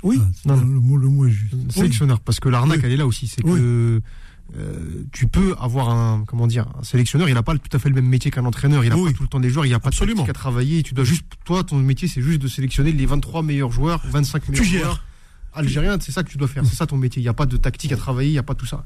Oui, 0.02 0.20
c'est- 0.34 0.48
Non, 0.48 0.56
le, 0.56 0.64
mot, 0.64 0.96
le 0.96 1.08
mot 1.08 1.26
est 1.26 1.30
juste. 1.30 1.54
Sélectionneur. 1.72 2.20
Parce 2.20 2.40
que 2.40 2.48
l'arnaque, 2.48 2.78
Oui. 2.78 2.84
elle 2.86 2.92
est 2.92 2.96
là 2.96 3.06
aussi. 3.06 3.26
C'est 3.26 3.44
Oui. 3.44 3.58
que 3.60 4.00
euh, 4.56 5.04
tu 5.12 5.28
peux 5.28 5.54
avoir 5.60 5.90
un, 5.90 6.24
comment 6.26 6.46
dire, 6.46 6.66
un 6.80 6.82
sélectionneur, 6.82 7.28
il 7.28 7.34
n'a 7.34 7.42
pas 7.42 7.56
tout 7.56 7.76
à 7.76 7.78
fait 7.78 7.88
le 7.90 7.94
même 7.94 8.06
métier 8.08 8.30
qu'un 8.30 8.44
entraîneur. 8.46 8.82
Il 8.82 8.88
n'a 8.90 8.96
Oui. 8.96 9.12
pas 9.12 9.16
tout 9.16 9.22
le 9.22 9.28
temps 9.28 9.38
des 9.40 9.50
joueurs, 9.50 9.66
il 9.66 9.68
n'y 9.68 9.74
a 9.74 9.78
pas 9.78 9.88
Absolument. 9.88 10.22
de 10.22 10.26
tactique 10.26 10.36
à 10.36 10.40
travailler. 10.40 10.82
Tu 10.82 10.94
dois 10.94 11.04
juste, 11.04 11.24
toi, 11.44 11.62
ton 11.62 11.76
métier, 11.78 12.08
c'est 12.08 12.22
juste 12.22 12.40
de 12.40 12.48
sélectionner 12.48 12.90
les 12.92 13.06
23 13.06 13.42
meilleurs 13.42 13.70
joueurs, 13.70 14.00
25 14.06 14.48
meilleurs 14.48 14.64
tu 14.64 14.70
joueurs. 14.78 14.92
gères. 14.94 15.04
algérien, 15.52 15.98
c'est 16.00 16.12
ça 16.12 16.22
que 16.22 16.30
tu 16.30 16.38
dois 16.38 16.46
faire. 16.48 16.64
C'est 16.64 16.76
ça 16.76 16.86
ton 16.86 16.96
métier. 16.96 17.20
Il 17.20 17.24
n'y 17.24 17.28
a 17.28 17.34
pas 17.34 17.44
de 17.46 17.56
tactique 17.56 17.90
à 17.92 17.96
travailler, 17.96 18.28
il 18.30 18.32
n'y 18.32 18.38
a 18.38 18.42
pas 18.44 18.54
tout 18.54 18.66
ça. 18.66 18.84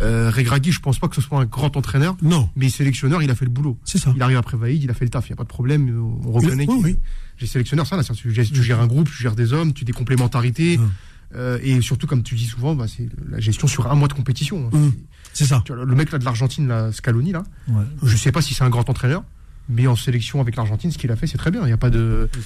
Euh, 0.00 0.30
Regragui, 0.30 0.70
je 0.72 0.80
pense 0.80 0.98
pas 0.98 1.08
que 1.08 1.16
ce 1.16 1.20
soit 1.20 1.40
un 1.40 1.44
grand 1.44 1.76
entraîneur, 1.76 2.16
Non, 2.22 2.48
mais 2.54 2.68
sélectionneur, 2.68 3.22
il 3.22 3.30
a 3.30 3.34
fait 3.34 3.44
le 3.44 3.50
boulot. 3.50 3.76
c'est 3.84 3.98
ça. 3.98 4.12
Il 4.14 4.22
arrive 4.22 4.36
après 4.36 4.56
Vaïd, 4.56 4.82
il 4.82 4.90
a 4.90 4.94
fait 4.94 5.04
le 5.04 5.10
taf, 5.10 5.26
il 5.28 5.32
n'y 5.32 5.34
a 5.34 5.36
pas 5.36 5.42
de 5.44 5.48
problème. 5.48 5.88
On 6.24 6.30
reconnaît 6.32 6.66
Oui, 6.68 6.76
qu'il 6.76 6.84
oui. 6.84 6.96
j'ai 7.36 7.46
sélectionneur, 7.46 7.86
ça, 7.86 7.96
là, 7.96 8.04
tu, 8.04 8.32
gères- 8.32 8.46
tu 8.50 8.62
gères 8.62 8.80
un 8.80 8.86
groupe, 8.86 9.08
tu 9.10 9.20
gères 9.22 9.34
des 9.34 9.52
hommes, 9.52 9.72
tu 9.72 9.84
des 9.84 9.92
complémentarités. 9.92 10.78
Hum. 10.78 10.90
euh, 11.34 11.58
et 11.62 11.80
surtout, 11.80 12.06
comme 12.06 12.22
tu 12.22 12.36
dis 12.36 12.46
souvent, 12.46 12.74
bah, 12.76 12.86
c'est 12.88 13.08
la 13.28 13.40
gestion 13.40 13.66
sur 13.66 13.90
un 13.90 13.94
mois 13.96 14.08
de 14.08 14.12
compétition. 14.14 14.70
Hum. 14.72 14.92
C'est 15.32 15.44
ça. 15.46 15.62
Tu 15.64 15.72
vois, 15.74 15.84
le 15.84 15.94
mec 15.94 16.10
là 16.12 16.18
de 16.18 16.24
l'Argentine, 16.24 16.68
là, 16.68 16.92
Scaloni, 16.92 17.32
là, 17.32 17.42
Ouais, 17.68 17.82
je 18.04 18.16
sais 18.16 18.32
pas 18.32 18.40
si 18.42 18.54
c'est 18.54 18.64
un 18.64 18.70
grand 18.70 18.88
entraîneur, 18.88 19.24
mais 19.68 19.86
en 19.88 19.96
sélection 19.96 20.40
avec 20.40 20.54
l'Argentine, 20.56 20.90
ce 20.92 20.98
qu'il 20.98 21.10
a 21.10 21.16
fait, 21.16 21.26
c'est 21.26 21.38
très 21.38 21.50
bien. 21.50 21.60
Il 21.62 21.66
n'y 21.66 21.72
a 21.72 21.76
pas 21.76 21.90
de. 21.90 22.28
c'est 22.34 22.40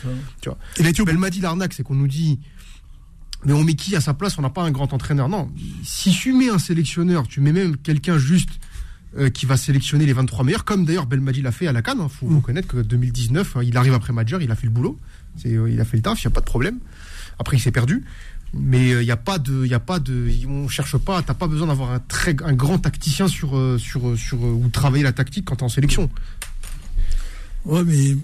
ça. 0.48 0.56
Il 0.80 0.86
a 0.86 0.88
été 0.88 1.02
au 1.02 1.06
Elle 1.06 1.18
m'a 1.18 1.30
dit 1.30 1.40
l'arnaque, 1.40 1.74
c'est 1.74 1.82
qu'on 1.82 1.94
nous 1.94 2.08
dit. 2.08 2.40
Mais 3.44 3.52
on 3.52 3.64
met 3.64 3.74
qui 3.74 3.96
à 3.96 4.00
sa 4.00 4.14
place 4.14 4.38
On 4.38 4.42
n'a 4.42 4.50
pas 4.50 4.62
un 4.62 4.70
grand 4.70 4.92
entraîneur. 4.92 5.28
Non. 5.28 5.50
Si 5.84 6.10
tu 6.12 6.32
mets 6.32 6.48
un 6.48 6.58
sélectionneur, 6.58 7.26
tu 7.26 7.40
mets 7.40 7.52
même 7.52 7.76
quelqu'un 7.76 8.18
juste 8.18 8.50
euh, 9.18 9.30
qui 9.30 9.46
va 9.46 9.56
sélectionner 9.56 10.06
les 10.06 10.12
23 10.12 10.44
meilleurs, 10.44 10.64
comme 10.64 10.84
d'ailleurs 10.84 11.06
Belmadi 11.06 11.42
l'a 11.42 11.52
fait 11.52 11.66
à 11.66 11.72
la 11.72 11.82
Cannes. 11.82 11.98
Il 12.02 12.08
faut 12.08 12.26
Mm. 12.28 12.36
reconnaître 12.36 12.68
que 12.68 12.78
2019, 12.78 13.56
hein, 13.56 13.60
il 13.64 13.76
arrive 13.76 13.94
après 13.94 14.12
Madjer, 14.12 14.38
il 14.40 14.50
a 14.50 14.54
fait 14.56 14.66
le 14.66 14.72
boulot. 14.72 14.98
Euh, 15.46 15.68
il 15.70 15.80
a 15.80 15.84
fait 15.84 15.96
le 15.96 16.02
taf, 16.02 16.22
il 16.22 16.26
n'y 16.26 16.32
a 16.32 16.34
pas 16.34 16.40
de 16.40 16.46
problème. 16.46 16.78
Après, 17.38 17.56
il 17.56 17.60
s'est 17.60 17.72
perdu. 17.72 18.04
Mais 18.54 18.92
euh, 18.92 19.02
il 19.02 19.06
n'y 19.06 19.10
a 19.10 19.16
pas 19.16 19.38
de, 19.38 19.64
il 19.64 19.70
y 19.70 19.74
a 19.74 19.80
pas 19.80 19.98
de, 19.98 20.28
on 20.46 20.68
cherche 20.68 20.96
pas. 20.98 21.22
T'as 21.22 21.32
pas 21.34 21.46
besoin 21.48 21.66
d'avoir 21.68 21.90
un 21.90 21.98
très, 22.00 22.36
un 22.44 22.52
grand 22.52 22.78
tacticien 22.78 23.26
sur, 23.26 23.56
euh, 23.56 23.78
sur, 23.78 24.10
euh, 24.10 24.16
sur 24.16 24.36
euh, 24.44 24.50
ou 24.50 24.68
travailler 24.68 25.02
la 25.04 25.12
tactique 25.12 25.46
quand 25.46 25.56
t'es 25.56 25.62
en 25.62 25.68
sélection. 25.70 26.10
Ouais, 27.64 27.82
mais 27.84 28.16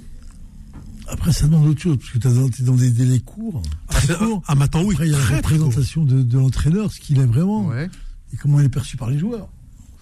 après, 1.11 1.33
ça 1.33 1.47
demande 1.47 1.67
autre 1.67 1.81
chose, 1.81 1.97
parce 1.99 2.11
que 2.11 2.19
tu 2.19 2.63
es 2.63 2.65
dans 2.65 2.75
des 2.75 2.91
délais 2.91 3.21
courts. 3.21 3.63
Ah, 3.89 3.95
très 4.01 4.15
courts. 4.17 4.43
ah, 4.47 4.55
maintenant, 4.55 4.83
oui. 4.85 4.95
Après, 4.95 5.09
il 5.09 5.13
y 5.13 5.15
a 5.15 5.19
la 5.19 5.37
représentation 5.37 6.05
de, 6.05 6.23
de 6.23 6.39
l'entraîneur, 6.39 6.93
ce 6.93 7.01
qu'il 7.01 7.19
est 7.19 7.27
vraiment, 7.27 7.67
Ouais. 7.69 7.89
et 8.33 8.37
comment 8.37 8.61
il 8.61 8.67
est 8.67 8.71
perçu 8.71 8.97
par 8.97 9.11
les 9.11 9.19
joueurs. 9.19 9.49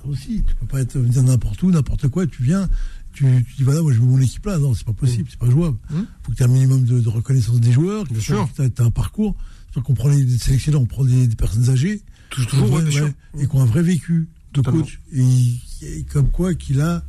Ça 0.03 0.09
aussi, 0.09 0.43
tu 0.47 0.55
peux 0.57 0.67
pas 0.67 0.81
être 0.81 0.99
venir 0.99 1.23
n'importe 1.23 1.63
où, 1.63 1.71
n'importe 1.71 2.09
quoi, 2.09 2.27
tu 2.27 2.43
viens, 2.43 2.69
tu, 3.13 3.25
tu 3.49 3.55
dis 3.57 3.63
voilà, 3.63 3.83
moi 3.83 3.93
je 3.93 3.99
veux 3.99 4.07
mon 4.07 4.21
équipe 4.21 4.45
là. 4.47 4.59
Non, 4.59 4.75
c'est 4.75 4.85
pas 4.87 4.93
possible, 4.93 5.29
c'est 5.31 5.39
pas 5.39 5.49
jouable. 5.51 5.79
Mmh. 5.91 5.97
faut 6.23 6.33
que 6.33 6.37
tu 6.37 6.43
aies 6.43 6.47
un 6.47 6.49
minimum 6.51 6.85
de, 6.85 7.01
de 7.01 7.09
reconnaissance 7.09 7.61
des 7.61 7.73
joueurs, 7.73 8.05
Bien 8.05 8.21
sûr. 8.21 8.49
tu 8.55 8.63
as, 8.63 8.85
un 8.85 8.91
parcours. 8.91 9.35
C'est 9.75 9.83
qu'on 9.83 9.95
prend 9.95 10.09
les 10.09 10.25
des 10.25 10.39
sélectionneurs, 10.39 10.81
on 10.83 10.87
prend 10.87 11.05
des, 11.05 11.27
des 11.27 11.37
personnes 11.37 11.69
âgées, 11.71 12.03
Toujours, 12.31 12.73
Ouais, 12.73 12.83
ouais, 12.83 12.91
sûr. 12.91 13.09
et 13.39 13.47
qui 13.47 13.57
ont 13.57 13.63
un 13.63 13.67
vrai 13.67 13.83
vécu 13.83 14.29
de 14.53 14.61
Totalement. 14.63 14.81
coach. 14.83 15.01
Et, 15.13 15.23
il- 15.23 15.61
et 15.83 16.03
comme 16.05 16.31
quoi 16.31 16.55
qu'il 16.55 16.81
a 16.81 17.03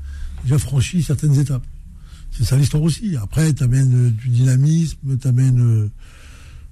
déjà 0.44 0.58
franchi 0.60 1.02
certaines 1.04 1.40
étapes. 1.40 1.66
C'est 2.38 2.44
ça 2.44 2.56
l'histoire 2.56 2.84
aussi. 2.84 3.16
Après, 3.16 3.52
tu 3.54 3.64
amènes 3.64 4.12
du 4.12 4.30
dynamisme, 4.30 5.18
tu 5.18 5.28
amènes 5.28 5.90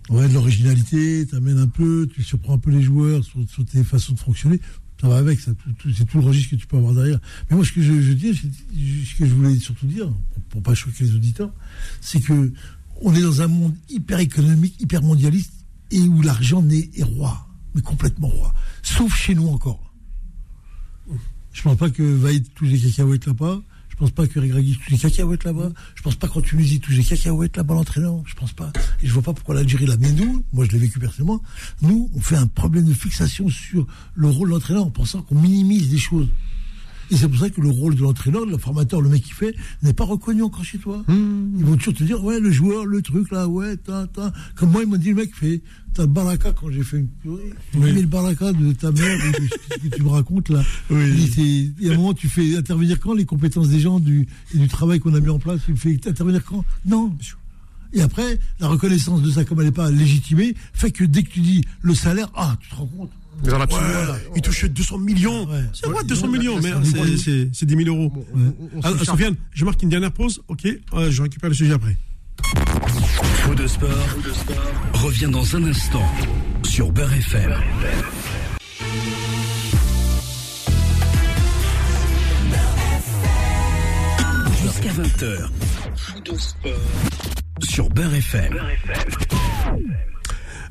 ouais, 0.10 0.28
de 0.28 0.34
l'originalité, 0.34 1.26
tu 1.28 1.36
amènes 1.36 1.58
un 1.58 1.68
peu, 1.68 2.08
tu 2.14 2.24
surprends 2.24 2.54
un 2.54 2.60
peu 2.60 2.72
les 2.72 2.84
joueurs 2.84 3.24
sur, 3.24 3.66
tes 3.66 3.84
façons 3.84 4.14
de 4.14 4.20
fonctionner. 4.20 4.60
Ça 5.02 5.10
va 5.10 5.18
avec, 5.18 5.40
ça, 5.40 5.52
c'est 5.96 6.06
tout 6.06 6.20
le 6.20 6.26
registre 6.26 6.52
que 6.52 6.56
tu 6.56 6.68
peux 6.68 6.78
avoir 6.78 6.94
derrière. 6.94 7.20
Mais 7.50 7.56
moi, 7.56 7.66
ce 7.66 7.72
que 7.72 7.82
je, 7.82 8.14
dis, 8.14 8.34
ce 8.36 9.18
que 9.18 9.26
je 9.26 9.34
voulais 9.34 9.58
surtout 9.58 9.88
dire, 9.88 10.12
pour, 10.50 10.62
pas 10.62 10.74
choquer 10.74 11.04
les 11.04 11.16
auditeurs, 11.16 11.52
c'est 12.00 12.22
que 12.22 12.54
on 13.02 13.14
est 13.14 13.22
dans 13.22 13.42
un 13.42 13.48
monde 13.48 13.76
hyper 13.90 14.20
économique, 14.20 14.80
hyper 14.80 15.02
mondialiste, 15.02 15.52
et 15.92 16.00
où 16.02 16.22
l'argent 16.22 16.64
est 16.70 17.04
roi, 17.04 17.48
mais 17.74 17.82
complètement 17.82 18.28
roi. 18.28 18.54
Sauf 18.84 19.14
chez 19.14 19.36
nous 19.36 19.48
encore. 19.48 19.82
Je 21.52 21.62
pense 21.62 21.78
pas 21.78 21.90
que 21.90 22.04
Vaïd 22.04 22.46
touche 22.54 22.70
les 22.70 22.80
cacahuètes 22.80 23.26
là-bas. 23.26 23.62
Je 23.96 24.00
pense 24.02 24.12
pas 24.12 24.28
que 24.28 24.42
Regragui 24.42 24.76
touche 24.76 24.90
les 24.90 24.98
cacahuètes 24.98 25.46
là-bas. 25.46 25.72
Je 25.96 26.02
pense 26.02 26.16
pas 26.16 26.28
qu'en 26.28 26.42
Tunisie 26.42 26.82
touche 26.82 26.98
les 26.98 27.04
cacahuètes 27.04 27.56
là-bas 27.56 27.76
l'entraîneur. 27.76 28.22
Je 28.26 28.36
pense 28.36 28.52
pas. 28.52 28.74
Et 29.02 29.08
je 29.08 29.14
vois 29.14 29.24
pas 29.24 29.32
pourquoi 29.32 29.56
l'Algérie 29.56 29.86
là. 29.86 29.96
Mais 29.98 30.12
nous, 30.12 30.44
moi 30.52 30.66
je 30.66 30.72
l'ai 30.72 30.80
vécu 30.80 31.00
personnellement, 31.00 31.42
nous, 31.82 32.10
on 32.14 32.20
fait 32.20 32.36
un 32.36 32.48
problème 32.48 32.84
de 32.84 32.94
fixation 32.94 33.48
sur 33.48 33.88
le 34.16 34.28
rôle 34.28 34.50
de 34.50 34.54
l'entraîneur 34.54 34.84
en 34.84 34.90
pensant 34.90 35.22
qu'on 35.22 35.40
minimise 35.40 35.90
des 35.90 35.98
choses. 35.98 36.28
Et 37.12 37.18
c'est 37.18 37.28
pour 37.28 37.40
ça 37.40 37.50
que 37.50 37.62
le 37.62 37.70
rôle 37.70 37.96
de 37.96 38.02
l'entraîneur, 38.02 38.46
le 38.46 38.58
formateur, 38.58 39.02
le 39.02 39.10
mec 39.10 39.24
qui 39.24 39.32
fait, 39.32 39.56
n'est 39.84 39.94
pas 39.94 40.06
reconnu 40.06 40.42
encore 40.42 40.64
chez 40.64 40.78
toi. 40.78 41.04
Ils 41.08 41.64
vont 41.64 41.78
toujours 41.78 41.94
te 41.94 42.04
dire, 42.04 42.24
ouais, 42.24 42.40
le 42.40 42.52
joueur, 42.52 42.86
le 42.86 43.02
truc 43.02 43.32
là, 43.32 43.48
ouais, 43.48 43.78
ta, 43.78 44.08
ta. 44.08 44.34
Comme 44.56 44.72
moi, 44.72 44.84
ils 44.84 44.90
m'ont 44.90 44.98
dit, 44.98 45.10
le 45.10 45.16
mec 45.16 45.36
fait, 45.36 45.62
t'as 45.94 46.04
le 46.04 46.08
baraka 46.08 46.52
quand 46.52 46.70
j'ai 46.72 46.84
fait 46.84 46.98
une 46.98 47.08
purée. 47.08 47.54
Oui. 47.76 47.94
Le 47.94 48.08
baraka 48.08 48.54
de 48.54 48.72
ta 48.74 48.92
mère, 48.92 49.18
ou 49.18 49.42
de 49.42 49.48
ce 49.48 49.90
que 49.90 49.96
tu 49.96 50.04
me 50.04 50.10
racontes 50.10 50.50
là. 50.50 50.64
Oui. 50.90 51.30
Il 51.38 51.86
y 51.86 51.90
a 51.90 51.94
un 51.94 51.98
moment, 51.98 52.14
tu 52.14 52.28
fais 52.28 52.58
intervenir 52.58 53.00
quand 53.00 53.14
les 53.14 53.26
compétences 53.26 53.70
des 53.70 53.80
gens 53.80 54.00
du, 54.00 54.28
et 54.54 54.58
du 54.58 54.68
travail 54.68 55.00
qu'on 55.00 55.14
a 55.14 55.20
mis 55.20 55.30
en 55.30 55.40
place, 55.40 55.62
tu 55.66 55.76
fais 55.76 55.94
intervenir 55.94 56.44
quand? 56.44 56.66
Non. 56.86 57.16
Et 57.94 58.02
après, 58.02 58.40
la 58.60 58.68
reconnaissance 58.68 59.22
de 59.22 59.32
ça, 59.32 59.46
comme 59.46 59.60
elle 59.60 59.68
n'est 59.68 59.72
pas 59.72 59.90
légitimée, 59.90 60.54
fait 60.74 60.92
que 60.92 61.04
dès 61.06 61.24
que 61.24 61.30
tu 61.30 61.40
dis 61.40 61.64
le 61.82 61.96
salaire, 61.96 62.30
ah, 62.36 62.58
tu 62.60 62.70
te 62.70 62.76
rends 62.76 62.88
compte. 62.88 63.12
Dans 63.44 63.58
la 63.58 63.68
il 64.36 64.42
touche 64.42 64.66
200 64.66 64.98
millions. 65.00 65.46
Ouais. 65.48 65.60
C'est 65.74 65.86
quoi 65.86 65.96
Ouais, 66.02 66.04
200 66.08 66.28
ouais, 66.28 66.38
millions 66.38 66.56
Mais 66.58 66.62
c'est 66.64 66.72
un 66.72 66.84
c'est- 66.84 66.92
niveau. 66.94 67.18
c'est 67.18 67.50
c'est 67.54 67.66
10 67.66 67.76
000 67.86 67.96
euros. 67.96 68.12
Ah. 68.84 68.92
Sofiane, 69.04 69.36
je 69.54 69.66
marque 69.66 69.82
une 69.84 69.90
dernière 69.90 70.12
pause. 70.12 70.42
Ok, 70.48 70.66
euh, 70.94 71.12
je 71.12 71.22
récupère 71.22 71.50
le 71.50 71.56
sujet 71.56 71.74
après. 71.74 71.96
Faux 73.44 73.56
de 73.56 73.68
sport, 73.68 73.90
revient 74.94 75.30
dans 75.32 75.56
un 75.56 75.64
instant 75.66 76.04
sur 76.64 76.92
Beurre 76.92 77.14
FM. 77.14 77.54
Jusqu'à 84.62 84.90
20h. 84.90 85.50
Faux 85.96 86.20
de 86.22 86.38
sport 86.38 86.72
sur 87.64 87.90
Beurre 87.90 88.16
FM. 88.16 88.60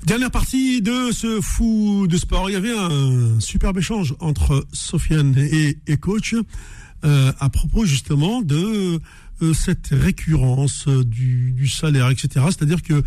Dernière 0.05 0.31
partie 0.31 0.83
de 0.83 1.13
ce 1.13 1.41
fou 1.41 2.07
de 2.07 2.19
sport. 2.19 2.51
Il 2.51 2.53
y 2.53 2.57
avait 2.57 2.77
un 2.77 3.41
superbe 3.41 3.79
échange 3.79 4.15
entre 4.21 4.67
Sofiane 4.71 5.35
et, 5.39 5.97
coach 5.97 6.35
euh, 7.05 7.33
à 7.41 7.49
propos 7.49 7.87
justement 7.87 8.43
de 8.43 9.01
euh, 9.41 9.55
cette 9.55 9.89
récurrence 9.93 10.89
du, 10.89 11.67
salaire, 11.69 12.11
etc. 12.11 12.45
C'est-à-dire 12.51 12.83
que 12.83 13.03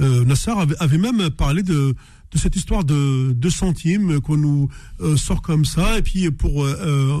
euh, 0.00 0.24
Nassar 0.26 0.66
avait, 0.78 0.98
même 0.98 1.30
parlé 1.30 1.62
de, 1.62 1.94
cette 2.34 2.54
histoire 2.54 2.84
de, 2.84 3.48
centimes 3.48 4.20
qu'on 4.20 4.36
nous 4.36 4.68
euh, 5.00 5.16
sort 5.16 5.40
comme 5.40 5.64
ça 5.64 5.96
et 5.96 6.02
puis 6.02 6.30
pour 6.30 6.64
euh, 6.64 7.18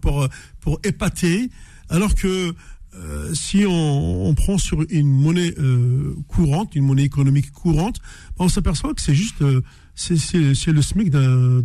pour 0.00 0.28
pour 0.60 0.80
épater 0.82 1.50
alors 1.88 2.16
que 2.16 2.52
euh, 2.94 3.32
si 3.34 3.64
on, 3.66 4.26
on 4.26 4.34
prend 4.34 4.58
sur 4.58 4.84
une 4.90 5.08
monnaie 5.08 5.54
euh, 5.58 6.14
courante, 6.28 6.74
une 6.74 6.84
monnaie 6.84 7.04
économique 7.04 7.50
courante, 7.50 7.98
ben, 8.38 8.44
on 8.44 8.48
s'aperçoit 8.48 8.92
que 8.94 9.00
c'est 9.00 9.14
juste 9.14 9.40
euh, 9.42 9.62
c'est 9.94 10.16
c'est 10.16 10.54
c'est 10.54 10.72
le 10.72 10.82
SMIC 10.82 11.10
d'un 11.10 11.62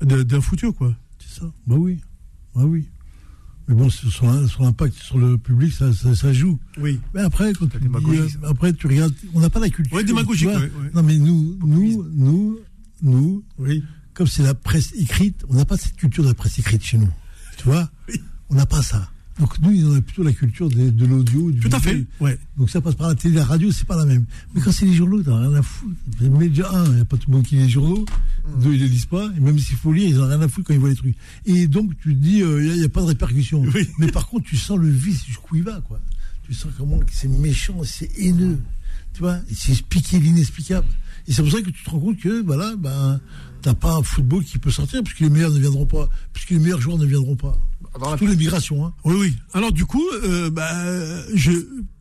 d'un 0.00 0.40
futur 0.40 0.74
quoi. 0.74 0.94
C'est 1.18 1.40
ça. 1.40 1.46
Bah 1.66 1.76
oui. 1.78 1.98
Bah 2.54 2.62
oui. 2.64 2.88
Mais 3.68 3.76
bon, 3.76 3.88
sur, 3.90 4.10
sur 4.12 4.26
l'im- 4.26 4.48
sur 4.48 4.64
l'impact 4.64 4.94
sur 4.94 5.18
le 5.18 5.38
public, 5.38 5.72
ça, 5.72 5.92
ça, 5.92 6.14
ça 6.16 6.32
joue. 6.32 6.58
Oui. 6.78 6.98
Mais 7.14 7.20
après, 7.20 7.52
quand 7.52 7.68
tu 7.68 7.78
dis, 7.78 8.36
après, 8.42 8.72
tu 8.72 8.88
regardes, 8.88 9.14
on 9.34 9.40
n'a 9.40 9.50
pas 9.50 9.60
la 9.60 9.70
culture. 9.70 9.96
Ouais, 9.96 10.02
démagogique, 10.02 10.48
ouais, 10.48 10.56
ouais. 10.56 10.90
Non, 10.94 11.02
mais 11.04 11.16
nous, 11.16 11.56
nous, 11.64 12.04
nous, 12.12 12.58
nous, 13.02 13.44
Oui. 13.60 13.84
comme 14.14 14.26
c'est 14.26 14.42
la 14.42 14.54
presse 14.54 14.92
écrite, 14.96 15.44
on 15.48 15.54
n'a 15.54 15.64
pas 15.64 15.76
cette 15.76 15.94
culture 15.94 16.24
de 16.24 16.28
la 16.30 16.34
presse 16.34 16.58
écrite 16.58 16.82
chez 16.82 16.98
nous. 16.98 17.08
Tu 17.56 17.64
vois 17.64 17.88
On 18.50 18.56
n'a 18.56 18.66
pas 18.66 18.82
ça. 18.82 19.08
Donc 19.40 19.58
nous, 19.60 19.90
on 19.90 19.96
a 19.96 20.02
plutôt 20.02 20.22
la 20.22 20.32
culture 20.32 20.68
de, 20.68 20.90
de 20.90 21.06
l'audio. 21.06 21.50
du 21.50 21.60
Tout 21.60 21.74
à 21.74 21.80
fait. 21.80 22.04
Ouais. 22.20 22.38
Donc 22.56 22.70
ça 22.70 22.80
passe 22.80 22.94
par 22.94 23.08
la 23.08 23.14
télé, 23.14 23.36
la 23.36 23.44
radio, 23.44 23.72
c'est 23.72 23.86
pas 23.86 23.96
la 23.96 24.04
même. 24.04 24.24
Mais 24.54 24.60
quand 24.60 24.72
c'est 24.72 24.84
les 24.84 24.92
journaux, 24.92 25.22
t'as 25.22 25.38
rien 25.38 25.54
à 25.54 25.62
foutre. 25.62 25.96
Déjà, 26.20 26.70
un, 26.70 26.84
il 26.86 26.92
n'y 26.92 27.00
a 27.00 27.04
pas 27.04 27.16
tout 27.16 27.30
le 27.30 27.36
monde 27.36 27.46
qui 27.46 27.56
lit 27.56 27.62
les 27.62 27.68
journaux. 27.68 28.04
Deux, 28.60 28.74
ils 28.74 28.80
les 28.80 28.88
lisent 28.88 29.06
pas. 29.06 29.30
Et 29.36 29.40
même 29.40 29.58
s'il 29.58 29.76
faut 29.76 29.92
lire, 29.92 30.08
ils 30.08 30.16
n'ont 30.16 30.28
rien 30.28 30.40
à 30.40 30.48
foutre 30.48 30.68
quand 30.68 30.74
ils 30.74 30.80
voient 30.80 30.90
les 30.90 30.96
trucs. 30.96 31.16
Et 31.46 31.66
donc, 31.66 31.92
tu 32.02 32.14
te 32.14 32.20
dis, 32.20 32.38
il 32.38 32.74
n'y 32.74 32.84
a, 32.84 32.88
pas 32.88 33.00
de 33.00 33.06
répercussion. 33.06 33.64
Oui. 33.74 33.88
Mais 33.98 34.08
par 34.08 34.26
contre, 34.28 34.44
tu 34.44 34.56
sens 34.56 34.78
le 34.78 34.88
vice 34.88 35.24
jusqu'où 35.24 35.56
il 35.56 35.62
va, 35.62 35.80
quoi. 35.80 35.98
Tu 36.44 36.52
sens 36.52 36.70
comment 36.76 37.00
c'est 37.10 37.28
méchant, 37.28 37.80
c'est 37.84 38.10
haineux. 38.18 38.58
Tu 39.14 39.20
vois, 39.20 39.38
c'est 39.50 39.72
expliquer 39.72 40.18
l'inexplicable. 40.18 40.88
Et 41.26 41.32
c'est 41.32 41.42
pour 41.42 41.52
ça 41.52 41.60
que 41.60 41.70
tu 41.70 41.84
te 41.84 41.90
rends 41.90 42.00
compte 42.00 42.18
que, 42.18 42.42
voilà, 42.42 42.74
ben, 42.76 43.20
t'as 43.62 43.74
pas 43.74 43.94
un 43.94 44.02
football 44.02 44.44
qui 44.44 44.58
peut 44.58 44.70
sortir, 44.70 45.02
puisque 45.02 45.20
les 45.20 45.30
meilleurs 45.30 45.52
ne 45.52 45.58
viendront 45.58 45.86
pas, 45.86 46.08
puisque 46.32 46.50
les 46.50 46.58
meilleurs 46.58 46.80
joueurs 46.80 46.98
ne 46.98 47.06
viendront 47.06 47.36
pas. 47.36 47.58
Dans 47.98 48.10
la- 48.10 48.16
Surtout 48.16 48.26
les 48.26 48.36
migrations, 48.36 48.86
hein. 48.86 48.94
Oui, 49.04 49.16
oui. 49.18 49.36
Alors 49.52 49.72
du 49.72 49.84
coup, 49.84 50.04
euh, 50.24 50.50
bah, 50.50 50.70
je, 51.34 51.52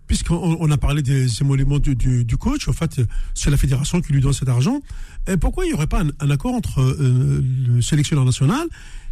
puisqu'on 0.07 0.57
on 0.59 0.71
a 0.71 0.77
parlé 0.77 1.01
des 1.01 1.41
émoluments 1.41 1.79
du, 1.79 1.95
du, 1.95 2.23
du 2.25 2.37
coach, 2.37 2.67
en 2.67 2.73
fait, 2.73 3.01
c'est 3.33 3.49
la 3.49 3.57
fédération 3.57 4.01
qui 4.01 4.13
lui 4.13 4.21
donne 4.21 4.33
cet 4.33 4.49
argent. 4.49 4.79
Et 5.27 5.37
pourquoi 5.37 5.65
il 5.65 5.69
n'y 5.69 5.73
aurait 5.73 5.87
pas 5.87 6.01
un, 6.03 6.09
un 6.19 6.29
accord 6.29 6.53
entre 6.55 6.81
euh, 6.81 7.43
le 7.67 7.81
sélectionneur 7.81 8.25
national 8.25 8.67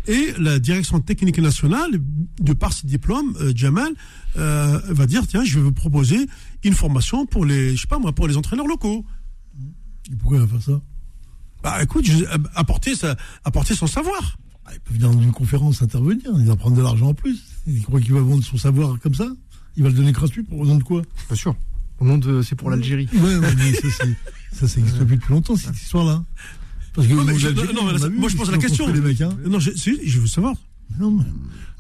et 0.08 0.34
la 0.40 0.58
direction 0.60 1.02
technique 1.02 1.38
nationale, 1.40 1.92
de 2.40 2.54
par 2.54 2.72
ses 2.74 2.88
diplômes, 2.88 3.36
euh, 3.42 3.52
Jamal 3.56 3.92
euh, 4.38 4.80
va 4.88 5.06
dire 5.06 5.28
tiens, 5.28 5.44
je 5.44 5.56
vais 5.60 5.64
vous 5.66 5.74
proposer 5.74 6.18
une 6.64 6.74
formation 6.74 7.26
pour 7.26 7.46
les, 7.46 7.76
je 7.76 7.82
sais 7.82 7.88
pas 7.88 8.00
moi, 8.00 8.14
pour 8.14 8.28
les 8.28 8.38
entraîneurs 8.38 8.68
locaux. 8.68 9.06
Et 10.12 10.16
pourquoi 10.16 10.38
il 10.38 10.44
va 10.46 10.48
faire 10.48 10.62
ça? 10.64 10.82
Bah 11.62 11.84
écoute, 11.84 12.06
je- 12.06 12.24
apporter, 12.56 12.96
sa, 12.96 13.18
apporter 13.44 13.76
son 13.76 13.86
savoir. 13.88 14.38
Ah, 14.70 14.74
Il 14.76 14.80
peut 14.82 14.94
venir 14.94 15.10
dans 15.12 15.22
une 15.22 15.32
conférence 15.32 15.82
intervenir, 15.82 16.30
il 16.38 16.46
va 16.46 16.56
prendre 16.56 16.78
de 16.78 16.82
l'argent 16.82 17.08
en 17.10 17.14
plus. 17.14 17.40
Il 17.68 17.82
croit 17.84 18.00
qu'il 18.00 18.14
va 18.14 18.22
vendre 18.22 18.44
son 18.44 18.58
savoir 18.58 19.00
comme 19.00 19.16
ça 19.16 19.28
Il 19.78 19.84
va 19.84 19.90
le 19.90 19.96
donner 19.96 20.12
gratuit 20.12 20.44
pour 20.44 20.60
au 20.60 20.66
nom 20.66 20.76
de 20.76 20.84
quoi? 20.84 21.02
Bien 21.28 21.36
sûr. 21.36 21.56
Au 22.00 22.06
nom 22.06 22.18
de, 22.18 22.42
c'est 22.42 22.56
pour 22.56 22.70
l'Algérie. 22.70 23.10
Ouais, 23.14 23.36
ouais, 23.38 23.56
mais 23.58 23.74
ça, 23.74 23.88
c'est- 24.00 24.16
ça, 24.56 24.68
ça 24.68 24.80
existe 24.80 24.98
depuis 25.00 25.18
depuis 25.18 25.34
longtemps, 25.34 25.56
cette 25.56 25.76
histoire-là. 25.76 26.24
Parce 26.94 27.08
que 27.08 27.14
Non, 27.14 27.24
mais 27.26 27.34
au 27.34 27.38
je- 27.38 27.48
Algérie, 27.48 27.74
non, 27.74 27.84
mais 27.86 27.90
on 27.92 27.98
là, 27.98 28.06
a 28.06 28.10
vu, 28.10 28.18
moi, 28.18 28.30
je 28.30 28.36
ils 28.36 28.38
pose 28.38 28.48
se 28.48 28.52
la 28.52 28.58
question. 28.58 28.86
construits, 28.86 29.04
Les 29.04 29.08
mecs, 29.10 29.22
hein. 29.22 29.38
Non, 29.48 29.60
je 29.60 30.20
veux 30.20 30.28
savoir. 30.28 30.56
Non, 31.00 31.12
mais 31.12 31.24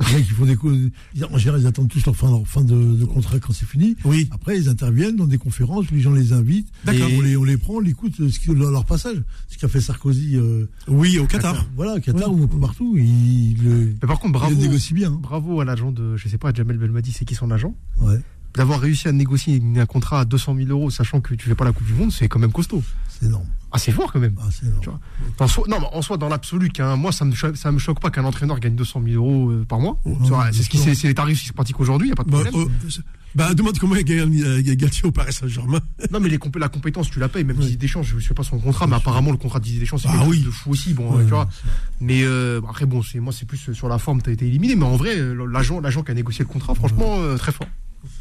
les 0.07 0.15
mecs, 0.17 0.27
ils 0.29 0.33
font 0.33 0.45
des. 0.45 1.23
En 1.31 1.37
général, 1.37 1.61
ils 1.61 1.67
attendent 1.67 1.89
tous 1.89 2.05
leur 2.05 2.15
fin, 2.15 2.29
leur 2.29 2.47
fin 2.47 2.63
de, 2.63 2.95
de 2.95 3.05
contrat 3.05 3.39
quand 3.39 3.51
c'est 3.53 3.65
fini. 3.65 3.95
Oui. 4.05 4.27
Après, 4.31 4.57
ils 4.57 4.69
interviennent 4.69 5.15
dans 5.15 5.25
des 5.25 5.37
conférences, 5.37 5.89
les 5.91 5.99
gens 5.99 6.13
les 6.13 6.31
invitent. 6.31 6.69
D'accord. 6.85 7.09
On 7.17 7.21
les, 7.21 7.35
on 7.35 7.43
les 7.43 7.57
prend, 7.57 7.75
on 7.75 7.83
écoute 7.83 8.13
ce 8.17 8.39
qui- 8.39 8.53
leur, 8.53 8.85
passage. 8.85 9.21
Ce 9.49 9.57
qu'a 9.57 9.67
fait 9.67 9.81
Sarkozy. 9.81 10.35
euh, 10.37 10.67
Oui, 10.87 11.17
au 11.19 11.25
Qatar. 11.25 11.65
Voilà, 11.75 11.95
au 11.95 11.99
Qatar 11.99 12.31
ou 12.31 12.47
partout. 12.47 12.95
Il, 12.97 13.57
le, 13.63 13.85
Mais 14.01 14.07
par 14.07 14.19
contre, 14.19 14.33
bravo. 14.33 14.53
il 14.53 14.59
négocie 14.59 14.93
bien. 14.93 15.11
hein. 15.11 15.19
Bravo 15.21 15.59
à 15.59 15.65
l'agent 15.65 15.91
de, 15.91 16.15
je 16.17 16.27
sais 16.29 16.37
pas, 16.37 16.53
Jamel 16.53 16.77
Belmadi, 16.77 17.11
c'est 17.11 17.25
qui 17.25 17.35
son 17.35 17.51
agent? 17.51 17.75
Ouais. 17.99 18.19
D'avoir 18.55 18.79
réussi 18.79 19.07
à 19.07 19.11
négocier 19.11 19.61
un 19.77 19.85
contrat 19.85 20.21
à 20.21 20.25
200 20.25 20.55
000 20.55 20.69
euros, 20.69 20.89
sachant 20.89 21.21
que 21.21 21.35
tu 21.35 21.47
fais 21.47 21.55
pas 21.55 21.65
la 21.65 21.71
Coupe 21.71 21.85
du 21.85 21.93
Monde, 21.93 22.11
c'est 22.11 22.27
quand 22.27 22.39
même 22.39 22.51
costaud. 22.51 22.81
C'est 23.19 23.25
énorme. 23.27 23.45
Ah, 23.71 23.77
c'est 23.77 23.91
fort 23.91 24.11
quand 24.11 24.19
même. 24.19 24.33
Ah, 24.39 24.47
c'est 24.51 24.65
énorme. 24.65 24.79
Tu 24.81 24.89
vois. 24.89 24.99
En 25.39 25.47
soi, 25.47 25.63
non, 25.67 25.77
mais 25.79 25.87
en 25.93 26.01
soi, 26.01 26.17
dans 26.17 26.29
l'absolu, 26.29 26.69
qu'un, 26.69 26.95
moi, 26.95 27.11
ça 27.11 27.23
me, 27.25 27.33
ça 27.35 27.71
me 27.71 27.77
choque 27.77 27.99
pas 27.99 28.09
qu'un 28.09 28.23
entraîneur 28.25 28.59
gagne 28.59 28.75
200 28.75 29.01
000 29.05 29.15
euros 29.23 29.51
euh, 29.51 29.65
par 29.65 29.79
mois. 29.79 29.99
C'est 30.23 30.29
vrai, 30.29 30.49
c'est 30.53 30.63
ce 30.63 30.69
qui, 30.69 30.77
c'est, 30.79 30.95
c'est 30.95 31.07
les 31.07 31.13
tarifs 31.13 31.39
qui 31.41 31.47
se 31.47 31.53
pratiquent 31.53 31.79
aujourd'hui, 31.79 32.09
y 32.09 32.11
a 32.11 32.15
pas 32.15 32.23
de 32.23 32.31
Bah, 32.31 32.41
problème. 32.45 32.69
euh, 32.87 32.89
bah, 33.35 33.53
demande 33.53 33.77
comment 33.77 33.93
il 33.95 34.03
gagne 34.05 34.41
euh, 34.43 34.61
Galtier 34.75 35.05
au 35.05 35.11
Paris 35.11 35.33
Saint-Germain. 35.33 35.79
Non, 36.11 36.19
mais 36.19 36.29
les 36.29 36.39
la 36.57 36.69
compétence, 36.69 37.11
tu 37.11 37.19
la 37.19 37.29
payes, 37.29 37.43
même 37.43 37.57
Didier 37.57 37.75
Deschamps, 37.77 38.01
je 38.01 38.15
ne 38.15 38.19
sais 38.21 38.33
pas 38.33 38.41
son 38.41 38.57
contrat, 38.57 38.87
mais 38.87 38.95
apparemment, 38.95 39.29
le 39.31 39.37
contrat 39.37 39.59
de 39.59 39.65
Didier 39.65 39.81
Deschamps, 39.81 39.99
c'est 39.99 40.07
Ah 40.09 40.23
oui. 40.25 40.41
de 40.41 40.49
fou 40.49 40.71
aussi, 40.71 40.93
bon, 40.95 41.15
Ouais, 41.15 41.23
tu 41.23 41.29
vois. 41.29 41.47
Mais 42.01 42.23
euh, 42.23 42.59
après, 42.67 42.87
bon, 42.87 43.03
c'est, 43.03 43.19
moi, 43.19 43.31
c'est 43.33 43.45
plus 43.45 43.71
sur 43.73 43.87
la 43.87 43.99
forme, 43.99 44.21
t'as 44.23 44.31
été 44.31 44.47
éliminé, 44.47 44.75
mais 44.75 44.85
en 44.85 44.95
vrai, 44.95 45.15
l'agent, 45.51 45.79
l'agent 45.79 46.01
qui 46.01 46.09
a 46.09 46.15
négocié 46.15 46.43
le 46.43 46.49
contrat, 46.49 46.73
franchement, 46.73 47.17
euh, 47.19 47.37
très 47.37 47.51
fort. 47.51 47.67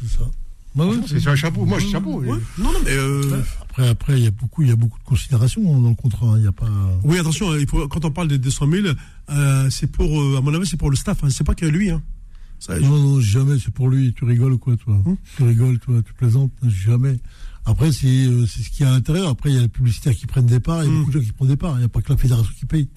C'est 0.03 0.19
ça. 0.19 0.25
Bah 0.75 0.85
ouais, 0.85 0.97
C'est 1.07 1.27
un 1.27 1.35
chapeau, 1.35 1.65
moi, 1.65 1.79
je 1.79 1.83
suis 1.85 1.91
chapeau. 1.91 2.21
Ouais. 2.21 2.27
Non, 2.57 2.71
non, 2.71 2.79
mais. 2.85 2.91
euh, 2.91 3.41
Après, 3.61 3.87
après, 3.89 4.17
il 4.19 4.23
y 4.23 4.27
a 4.27 4.31
beaucoup, 4.31 4.61
il 4.61 4.69
y 4.69 4.71
a 4.71 4.75
beaucoup 4.75 4.99
de 4.99 5.03
considérations 5.03 5.61
dans 5.81 5.89
le 5.89 5.95
contrat. 5.95 6.27
hein. 6.27 6.35
Il 6.37 6.43
y 6.43 6.47
a 6.47 6.51
pas. 6.51 6.69
Oui, 7.03 7.17
attention, 7.17 7.55
il 7.55 7.67
faut- 7.67 7.87
quand 7.87 8.05
on 8.05 8.11
parle 8.11 8.27
des 8.27 8.37
200 8.37 8.67
000, 8.71 8.87
euh, 9.31 9.69
c'est 9.71 9.87
pour, 9.87 10.21
euh, 10.21 10.37
à 10.37 10.41
mon 10.41 10.53
avis, 10.53 10.67
c'est 10.67 10.77
pour 10.77 10.91
le 10.91 10.95
staff, 10.95 11.23
hein, 11.23 11.29
c'est 11.31 11.43
pas 11.43 11.55
que 11.55 11.65
lui. 11.65 11.89
Hein. 11.89 12.01
Ça, 12.59 12.79
Non, 12.79 12.89
non, 12.97 13.19
jamais. 13.21 13.57
C'est 13.57 13.73
pour 13.73 13.89
lui. 13.89 14.13
Tu 14.13 14.25
rigoles 14.25 14.53
ou 14.53 14.57
quoi, 14.57 14.75
toi 14.77 14.93
Hum. 15.05 15.15
Tu 15.37 15.43
rigoles, 15.43 15.79
toi. 15.79 16.01
Tu 16.05 16.13
plaisantes 16.13 16.51
Jamais. 16.63 17.19
Après, 17.65 17.91
c'est 17.91 18.25
c'est 18.47 18.61
ce 18.63 18.69
qu'il 18.69 18.85
y 18.85 18.87
a 18.87 18.91
à 18.91 18.93
l'intérieur. 18.95 19.29
Après, 19.29 19.49
il 19.49 19.55
y 19.55 19.59
a 19.59 19.61
les 19.61 19.67
publicitaires 19.69 20.13
qui 20.15 20.27
prennent 20.27 20.45
des 20.45 20.59
parts. 20.59 20.83
Il 20.83 20.87
y 20.87 20.89
a 20.89 20.91
Hum. 20.93 20.99
beaucoup 20.99 21.11
de 21.11 21.19
gens 21.19 21.25
qui 21.25 21.31
prennent 21.31 21.47
des 21.49 21.55
parts. 21.57 21.75
Il 21.77 21.79
n'y 21.79 21.85
a 21.85 21.89
pas 21.89 22.01
que 22.01 22.11
la 22.11 22.17
fédération 22.17 22.51
qui 22.59 22.65
paye. 22.65 22.87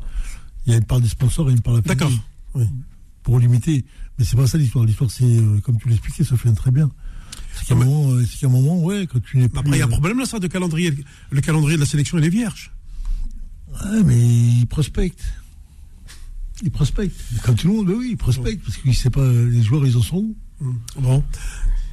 Il 0.66 0.72
y 0.72 0.74
a 0.74 0.78
une 0.78 0.84
part 0.84 1.00
des 1.00 1.08
sponsors 1.08 1.48
et 1.48 1.52
une 1.52 1.60
part 1.60 1.74
de 1.74 1.78
la 1.78 1.82
D'accord. 1.82 2.08
fédération. 2.10 2.22
Oui. 2.54 2.66
Pour 3.22 3.38
limiter. 3.38 3.84
Mais 4.18 4.24
c'est 4.24 4.36
pas 4.36 4.46
ça 4.46 4.58
l'histoire. 4.58 4.84
L'histoire, 4.84 5.10
c'est 5.10 5.24
euh, 5.24 5.60
comme 5.60 5.78
tu 5.78 5.88
l'expliquais, 5.88 6.24
ça 6.24 6.36
fait 6.36 6.52
très 6.52 6.70
bien. 6.72 6.90
C'est 7.54 7.66
qu'à 7.66 7.74
un 7.74 7.78
moment, 7.78 8.12
euh, 8.12 8.24
c'est 8.24 8.40
qu'à 8.40 8.46
un 8.46 8.50
moment, 8.50 8.78
ouais, 8.82 9.06
quand 9.06 9.22
tu 9.22 9.38
n'es 9.38 9.48
plus. 9.48 9.58
Après, 9.58 9.76
il 9.76 9.78
y 9.78 9.82
a 9.82 9.84
un 9.84 9.88
euh, 9.88 9.92
problème 9.92 10.18
là, 10.18 10.26
ça, 10.26 10.38
de 10.38 10.46
calendrier. 10.46 10.92
Le 11.30 11.40
calendrier 11.40 11.76
de 11.76 11.82
la 11.82 11.86
sélection, 11.86 12.18
il 12.18 12.24
est 12.24 12.30
vierge. 12.30 12.72
Ouais, 13.84 14.02
mais 14.04 14.18
il 14.18 14.66
prospecte. 14.66 15.22
Il 16.62 16.70
prospecte. 16.70 17.18
Comme 17.44 17.56
tout 17.56 17.68
le 17.68 17.74
monde, 17.74 17.88
mais 17.88 17.94
oui, 17.94 18.08
il 18.10 18.16
prospecte. 18.16 18.64
Parce 18.64 18.76
qu'il 18.76 18.94
sait 18.94 19.10
pas, 19.10 19.20
euh, 19.20 19.50
les 19.50 19.62
joueurs, 19.62 19.86
ils 19.86 19.96
en 19.96 20.02
sont 20.02 20.16
où 20.18 20.36
Hum. 20.60 20.78
Bon. 20.96 21.24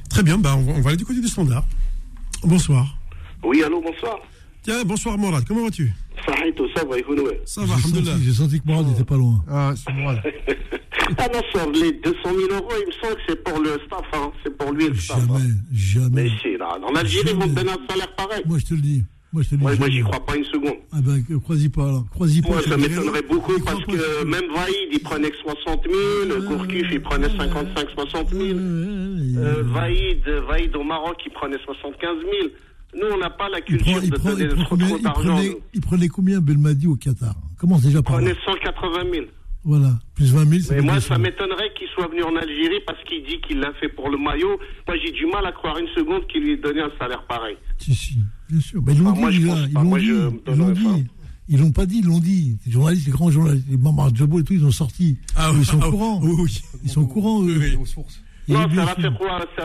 Très 0.08 0.22
bien, 0.22 0.38
bah, 0.38 0.54
on, 0.56 0.62
va, 0.62 0.72
on 0.72 0.80
va 0.80 0.90
aller 0.90 0.96
du 0.96 1.04
côté 1.04 1.20
du 1.20 1.28
standard. 1.28 1.66
Bonsoir. 2.44 2.96
Oui, 3.42 3.62
allô, 3.62 3.80
bonsoir. 3.80 4.18
Tiens, 4.62 4.84
bonsoir 4.84 5.16
Morad, 5.18 5.44
comment 5.46 5.64
vas-tu? 5.64 5.90
Ça 6.26 6.32
va. 6.32 6.36
Ça 6.36 6.84
va, 6.84 6.96
J'ai 6.96 7.12
senti, 7.12 7.64
alhamdoulilah. 7.98 8.16
j'ai 8.22 8.32
senti 8.32 8.60
que 8.60 8.66
Morad 8.66 8.86
n'était 8.88 9.04
pas 9.04 9.16
loin. 9.16 9.42
Ah, 9.48 9.72
c'est 9.76 9.92
moral. 9.92 10.22
Ah 11.18 11.26
non, 11.32 11.40
sur 11.50 11.68
les 11.72 11.92
200 11.92 12.18
000 12.24 12.36
euros, 12.52 12.70
il 12.80 12.86
me 12.86 12.92
semble 12.92 13.14
que 13.16 13.20
c'est 13.28 13.42
pour 13.42 13.58
le 13.58 13.70
staff, 13.86 14.04
hein. 14.12 14.30
C'est 14.44 14.56
pour 14.56 14.70
lui 14.72 14.84
et 14.84 14.88
le 14.90 14.94
staff. 14.94 15.18
hein. 15.18 15.40
Jamais, 15.72 16.08
Mais 16.12 16.28
jamais. 16.28 16.30
si, 16.40 16.56
là, 16.56 16.78
en 16.88 16.94
Algérie, 16.94 17.30
ils 17.30 17.36
vont 17.36 17.48
te 17.48 17.54
donner 17.54 17.72
un 17.72 17.86
salaire 17.88 18.14
pareil. 18.14 18.42
Moi, 18.46 18.58
je 18.60 18.66
te 18.66 18.74
le 18.74 18.80
dis. 18.80 19.02
Moi, 19.32 19.42
je 19.42 19.48
te 19.48 19.54
le 19.54 19.58
dis. 19.60 19.66
Ouais, 19.66 19.76
moi, 19.78 19.88
j'y 19.90 20.02
crois 20.02 20.24
pas 20.24 20.36
une 20.36 20.44
seconde. 20.44 20.76
Ah 20.92 20.98
ben, 21.02 21.24
crois-y 21.42 21.68
pas, 21.68 21.82
alors. 21.88 22.04
Crois-y 22.12 22.42
pas. 22.42 22.48
Moi, 22.50 22.62
ça 22.62 22.76
m'étonnerait 22.76 23.22
beaucoup 23.22 23.58
parce 23.64 23.80
pas, 23.84 23.92
que 23.92 24.24
même 24.24 24.52
Vaïd, 24.54 24.88
il 24.92 25.00
prenait 25.00 25.30
que 25.30 25.36
60 25.38 25.86
000, 26.28 26.42
Gourcuff, 26.48 26.86
il 26.92 27.00
prenait 27.02 27.28
55, 27.36 27.88
60 27.92 28.32
Ouais, 28.32 28.38
000. 28.38 28.44
ouais, 28.44 28.54
ouais, 28.54 29.36
Euh, 29.38 29.62
Vaïd, 29.64 30.22
Vaïd 30.48 30.76
au 30.76 30.84
Maroc, 30.84 31.16
il 31.26 31.32
prenait 31.32 31.58
75 31.64 32.08
000. 32.20 32.32
Nous, 32.94 33.06
on 33.14 33.18
n'a 33.18 33.30
pas 33.30 33.48
la 33.48 33.58
il 33.58 33.64
culture 33.64 34.00
il 34.02 34.10
de 34.10 34.16
prend- 34.16 34.30
donner 34.30 34.44
il 34.44 34.48
prend 34.50 34.62
trop, 34.64 34.68
combien- 34.70 34.86
trop 34.88 34.96
il 34.98 35.02
d'argent. 35.02 35.34
prenait- 35.36 35.48
nous. 35.50 35.56
Il 35.74 35.80
prenait 35.80 36.08
combien 36.08 36.40
Belmadi 36.40 36.86
au 36.86 36.96
Qatar 36.96 37.34
Commence 37.58 37.82
déjà 37.82 38.02
par 38.02 38.20
là. 38.20 38.22
prenait 38.34 38.36
180 38.44 39.04
000. 39.12 39.26
Voilà. 39.62 39.98
Plus 40.14 40.32
20 40.32 40.46
000, 40.48 40.60
c'est 40.62 40.76
Mais 40.76 40.80
moi, 40.82 41.00
ça 41.00 41.18
m'étonnerait 41.18 41.70
qu'il 41.78 41.86
soit 41.94 42.08
venu 42.08 42.22
en 42.22 42.34
Algérie 42.34 42.80
parce 42.86 42.98
qu'il 43.04 43.22
dit 43.24 43.38
qu'il 43.46 43.60
l'a 43.60 43.72
fait 43.74 43.90
pour 43.90 44.08
le 44.08 44.16
maillot. 44.16 44.58
Moi, 44.88 44.96
j'ai 45.04 45.12
du 45.12 45.26
mal 45.26 45.44
à 45.46 45.52
croire 45.52 45.76
une 45.78 45.86
seconde 45.94 46.26
qu'il 46.28 46.42
lui 46.42 46.52
ait 46.52 46.56
donné 46.56 46.80
un 46.80 46.90
salaire 46.98 47.24
pareil. 47.26 47.56
Si, 47.78 47.94
si, 47.94 48.16
bien 48.48 48.60
sûr. 48.60 48.82
Mais 48.84 48.94
ils 48.94 49.02
l'ont 49.02 49.14
moi, 49.14 49.30
dit, 49.30 49.36
Ils 49.42 49.46
pas. 49.46 49.82
l'ont 49.82 49.96
dit. 49.98 50.06
Ils 50.06 50.56
l'ont 50.56 50.74
pas. 50.74 50.96
dit. 50.96 51.06
Ils 51.52 51.58
l'ont 51.60 51.72
pas 51.72 51.84
dit, 51.86 51.98
ils 51.98 52.06
l'ont 52.06 52.20
dit. 52.20 52.56
Les 52.64 52.72
journalistes, 52.72 53.06
les 53.06 53.12
grands 53.12 53.30
journalistes, 53.30 53.66
les 53.68 53.76
Mamar 53.76 54.14
Djabo 54.14 54.38
et 54.40 54.44
tout, 54.44 54.54
ils 54.54 54.64
ont 54.64 54.70
sorti. 54.70 55.18
Ah, 55.36 55.50
ils 55.54 55.64
sont 55.66 55.78
ah, 55.82 55.88
au 55.88 55.90
courant. 55.90 56.20
Oui, 56.22 56.32
oui. 56.38 56.60
Ils 56.84 56.90
sont 56.90 57.02
au 57.02 57.06
courant, 57.06 57.42
eux. 57.42 57.56
Oui, 57.58 57.66
oui. 57.72 57.76
Aux 57.80 57.86
sources. 57.86 58.22
Non, 58.50 58.66
c'est. 58.72 58.80
Rafiq, 58.80 59.04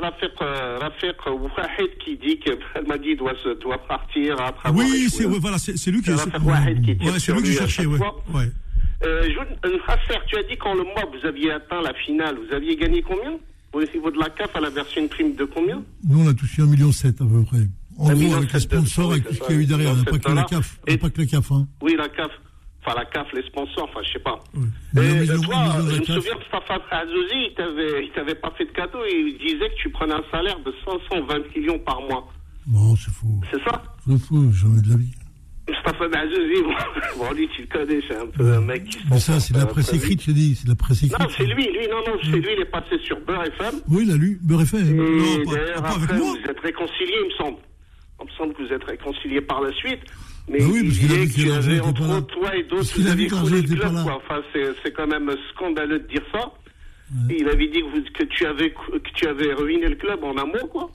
Rafiq, 0.01 0.31
euh, 0.41 0.77
Rafiq 0.79 1.15
Ouahid 1.27 1.97
qui 2.03 2.17
dit 2.17 2.39
que 2.39 2.51
Belmadi 2.73 3.15
doit, 3.15 3.33
se, 3.43 3.59
doit 3.59 3.79
partir 3.87 4.39
après 4.41 4.69
Oui, 4.71 5.09
c'est 5.09 5.25
ouais, 5.25 5.39
voilà, 5.39 5.57
c'est 5.57 5.91
lui 5.91 6.01
qui. 6.01 6.11
C'est 6.11 6.15
Rafiq 6.15 6.43
Ouahid 6.43 6.85
qui 6.85 6.97
tire 6.97 7.13
Ouais, 7.13 7.19
c'est 7.19 7.33
lui 7.33 7.49
à 7.49 7.59
cherchais, 7.59 7.83
chaque 7.83 7.91
ouais. 7.91 7.99
ouais. 8.33 8.51
Euh, 9.03 9.27
euh, 9.65 9.77
tu 10.27 10.37
as 10.37 10.43
dit 10.43 10.57
quand 10.57 10.73
le 10.73 10.83
mois 10.83 11.03
vous 11.11 11.27
aviez 11.27 11.51
atteint 11.51 11.81
la 11.81 11.93
finale, 11.93 12.37
vous 12.37 12.53
aviez 12.53 12.75
gagné 12.75 13.01
combien? 13.01 13.37
Au 13.73 13.81
niveau 13.81 14.09
de 14.09 14.17
la 14.17 14.29
CAF, 14.29 14.51
elle 14.55 14.65
a 14.65 14.69
versé 14.69 15.01
une 15.01 15.09
prime 15.09 15.35
de 15.35 15.43
combien? 15.43 15.83
Nous, 16.07 16.23
on 16.23 16.29
a 16.29 16.33
touché 16.33 16.61
1,7 16.61 16.69
million 16.69 16.89
à 16.89 17.11
peu 17.11 17.43
près. 17.43 17.67
En 17.97 18.13
gros, 18.13 18.35
avec 18.35 18.53
les 18.53 18.59
sponsors, 18.59 19.11
avec 19.11 19.27
tout 19.27 19.33
ce 19.33 19.39
qu'il 19.41 19.55
y 19.55 19.59
a 19.59 19.61
eu 19.61 19.65
derrière. 19.65 19.95
Pas 20.05 20.17
que 20.17 20.31
la 20.31 20.43
CAF. 20.43 20.79
Pas 20.99 21.09
que 21.09 21.21
la 21.21 21.27
CAF, 21.27 21.51
hein. 21.51 21.67
Oui, 21.81 21.95
la 21.97 22.09
CAF. 22.09 22.31
Enfin, 22.85 22.99
la 22.99 23.05
CAF, 23.05 23.27
les 23.33 23.41
sponsors, 23.47 23.85
enfin, 23.89 24.01
je 24.05 24.13
sais 24.13 24.19
pas. 24.19 24.39
Et, 24.53 24.99
euh, 24.99 25.37
ont- 25.37 25.41
toi, 25.41 25.73
je 25.89 25.99
me 25.99 26.05
souviens 26.05 26.35
que 26.35 26.45
Fafa 26.51 26.75
Azouzi, 26.91 27.47
il 27.49 27.53
t'avait, 27.55 28.05
il 28.05 28.11
t'avait 28.13 28.35
pas 28.35 28.51
fait 28.57 28.65
de 28.65 28.71
cadeau 28.71 28.99
il 29.09 29.37
disait 29.39 29.69
que 29.69 29.75
tu 29.81 29.89
prenais 29.89 30.13
un 30.13 30.23
salaire 30.31 30.59
de 30.59 30.71
520 30.85 31.39
millions 31.55 31.79
par 31.79 31.99
mois. 32.01 32.27
Non, 32.67 32.95
c'est 32.95 33.11
faux. 33.11 33.27
C'est 33.51 33.61
ça 33.63 33.81
C'est 34.07 34.17
faux, 34.19 34.51
jamais 34.51 34.81
de 34.81 34.89
la 34.89 34.97
vie. 34.97 35.11
Mustafa 35.67 36.05
Azouzi, 36.05 36.61
bon, 37.17 37.31
lui, 37.33 37.49
tu 37.55 37.61
le 37.63 37.67
connais, 37.67 37.99
c'est 38.07 38.17
un 38.17 38.27
peu 38.27 38.53
un 38.53 38.61
mec 38.61 38.83
qui 38.85 38.99
se 38.99 39.03
Mais 39.09 39.19
ça, 39.19 39.39
c'est 39.39 39.53
de 39.53 39.57
la 39.57 39.63
euh, 39.65 39.67
presse 39.67 39.91
écrite, 39.93 40.21
je 40.21 40.31
dis. 40.31 40.53
C'est 40.53 40.65
de 40.65 40.69
la 40.69 40.75
presse 40.75 41.01
écrite. 41.01 41.19
Non, 41.19 41.27
c'est 41.35 41.45
lui, 41.45 41.63
lui, 41.71 41.87
non, 41.89 42.03
non, 42.05 42.19
c'est 42.21 42.37
lui, 42.37 42.49
il 42.55 42.61
est 42.61 42.65
passé 42.71 42.99
sur 43.03 43.19
Beurre 43.21 43.45
FM. 43.45 43.81
Oui, 43.89 44.03
il 44.05 44.11
a 44.11 44.15
lu. 44.15 44.39
Beurre 44.43 44.61
FM. 44.61 44.79
Et 44.79 44.93
Non, 44.93 45.43
pas- 45.45 45.55
d'ailleurs, 45.55 45.81
pas 45.81 45.89
avec 45.89 46.03
après, 46.03 46.17
moi. 46.19 46.27
vous 46.37 46.49
êtes 46.51 46.59
réconciliés, 46.59 47.15
il 47.19 47.25
me 47.25 47.31
semble. 47.43 47.57
Il 48.21 48.25
me 48.27 48.31
semble 48.37 48.53
que 48.53 48.61
vous 48.63 48.73
êtes 48.73 48.83
réconciliés 48.83 49.41
par 49.41 49.61
la 49.61 49.71
suite. 49.73 50.01
Mais 50.47 50.59
Bah 50.59 50.65
oui, 50.69 50.79
il 50.83 50.87
parce 50.87 50.97
qu'il 50.99 51.05
a 51.11 51.15
disait 51.15 51.19
vu 51.21 51.27
que 51.27 51.33
que 51.35 51.41
tu 51.41 51.45
l'argent 51.47 51.67
avais, 51.67 51.77
était 51.77 51.87
entre 51.87 52.09
autres, 52.17 52.35
toi 52.39 52.55
et 52.55 52.63
d'autres, 52.63 52.99
vous 52.99 53.07
aviez 53.07 53.29
foulé 53.29 53.61
le 53.61 53.67
club, 53.75 53.93
quoi. 54.03 54.15
Enfin, 54.17 54.41
c'est, 54.53 54.65
c'est 54.83 54.91
quand 54.91 55.07
même 55.07 55.31
scandaleux 55.53 55.99
de 55.99 56.07
dire 56.07 56.21
ça. 56.31 56.51
Il 57.29 57.47
avait 57.47 57.67
dit 57.67 57.81
que, 57.81 57.85
vous, 57.85 58.01
que, 58.13 58.23
tu 58.25 58.45
avais, 58.45 58.69
que 58.71 59.09
tu 59.15 59.27
avais 59.27 59.53
ruiné 59.53 59.87
le 59.89 59.95
club 59.95 60.23
en 60.23 60.35
amont, 60.37 60.67
quoi. 60.71 60.89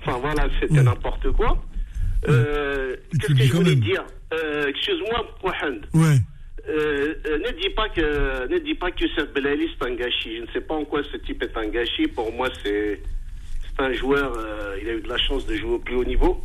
Enfin, 0.00 0.18
voilà, 0.18 0.46
c'était 0.60 0.74
Ouais. 0.78 0.82
n'importe 0.82 1.30
quoi. 1.32 1.62
Euh, 2.28 2.96
Et 3.14 3.18
tu 3.18 3.26
qu'est-ce 3.34 3.38
que 3.38 3.44
je 3.44 3.52
voulais 3.52 3.70
même. 3.70 3.80
dire 3.80 4.04
euh, 4.34 4.66
Excuse-moi, 4.68 5.26
Mohamed. 5.44 5.86
Ouais. 5.94 6.18
Euh, 6.68 7.14
euh, 7.26 7.38
ne 7.38 7.60
dis 7.62 7.70
pas 7.70 7.88
que 7.90 8.48
ne 8.48 8.58
dis 8.58 8.74
pas 8.74 8.90
que 8.90 9.04
Youssef 9.04 9.32
Belali 9.32 9.68
c'est 9.78 9.86
un 9.86 9.94
gâchis. 9.94 10.36
Je 10.38 10.42
ne 10.42 10.46
sais 10.52 10.60
pas 10.60 10.74
en 10.74 10.84
quoi 10.84 11.00
ce 11.12 11.16
type 11.18 11.40
est 11.42 11.56
un 11.56 11.68
gâchis. 11.68 12.08
Pour 12.08 12.32
moi, 12.32 12.48
c'est 12.64 13.00
c'est 13.62 13.84
un 13.84 13.92
joueur. 13.92 14.32
euh, 14.36 14.76
il 14.82 14.88
a 14.88 14.94
eu 14.94 15.00
de 15.00 15.08
la 15.08 15.18
chance 15.18 15.46
de 15.46 15.54
jouer 15.54 15.70
au 15.74 15.78
plus 15.78 15.94
haut 15.96 16.04
niveau. 16.04 16.42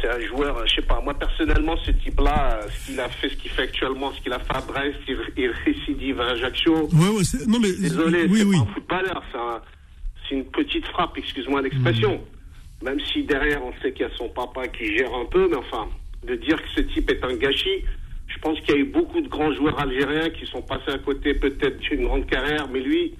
C'est 0.00 0.08
un 0.08 0.20
joueur. 0.20 0.56
euh, 0.58 0.64
je 0.66 0.74
sais 0.76 0.82
pas. 0.86 1.00
Moi 1.00 1.14
personnellement, 1.14 1.76
ce 1.84 1.90
type-là, 1.90 2.60
euh, 2.62 2.68
ce 2.68 2.86
qu'il 2.90 3.00
a 3.00 3.08
fait, 3.08 3.28
ce 3.30 3.36
qu'il 3.36 3.50
fait 3.50 3.62
actuellement, 3.62 4.12
ce 4.12 4.20
qu'il 4.20 4.32
a 4.32 4.38
fait 4.40 4.56
à 4.56 4.60
Brest, 4.60 4.96
il, 5.08 5.16
il 5.36 5.50
récidive 5.64 6.20
à 6.20 6.30
Ajaccio. 6.30 6.88
Ouais, 6.92 7.08
ouais, 7.16 7.24
c'est- 7.24 7.46
non 7.46 7.58
mais. 7.60 7.72
Désolé, 7.72 8.26
Oui, 8.28 8.38
c'est 8.40 8.44
oui. 8.44 8.56
pas 8.56 8.62
un 8.62 8.74
footballeur. 8.74 9.22
C'est 9.32 9.38
un- 9.38 9.60
c'est 10.28 10.34
une 10.34 10.44
petite 10.46 10.86
frappe. 10.88 11.16
Excuse-moi 11.16 11.62
l'expression. 11.62 12.20
Même 12.82 13.00
si 13.12 13.22
derrière, 13.22 13.64
on 13.64 13.72
sait 13.80 13.92
qu'il 13.92 14.02
y 14.02 14.10
a 14.10 14.14
son 14.16 14.28
papa 14.28 14.68
qui 14.68 14.96
gère 14.96 15.14
un 15.14 15.24
peu, 15.24 15.48
mais 15.48 15.56
enfin, 15.56 15.88
de 16.26 16.34
dire 16.36 16.60
que 16.62 16.68
ce 16.76 16.80
type 16.82 17.10
est 17.10 17.24
un 17.24 17.34
gâchis, 17.34 17.84
je 18.26 18.38
pense 18.40 18.60
qu'il 18.60 18.74
y 18.74 18.78
a 18.78 18.80
eu 18.80 18.84
beaucoup 18.84 19.20
de 19.22 19.28
grands 19.28 19.52
joueurs 19.54 19.80
algériens 19.80 20.28
qui 20.30 20.44
sont 20.46 20.60
passés 20.60 20.90
à 20.90 20.98
côté 20.98 21.32
peut-être 21.32 21.78
d'une 21.78 22.04
grande 22.04 22.26
carrière, 22.26 22.68
mais 22.70 22.80
lui, 22.80 23.14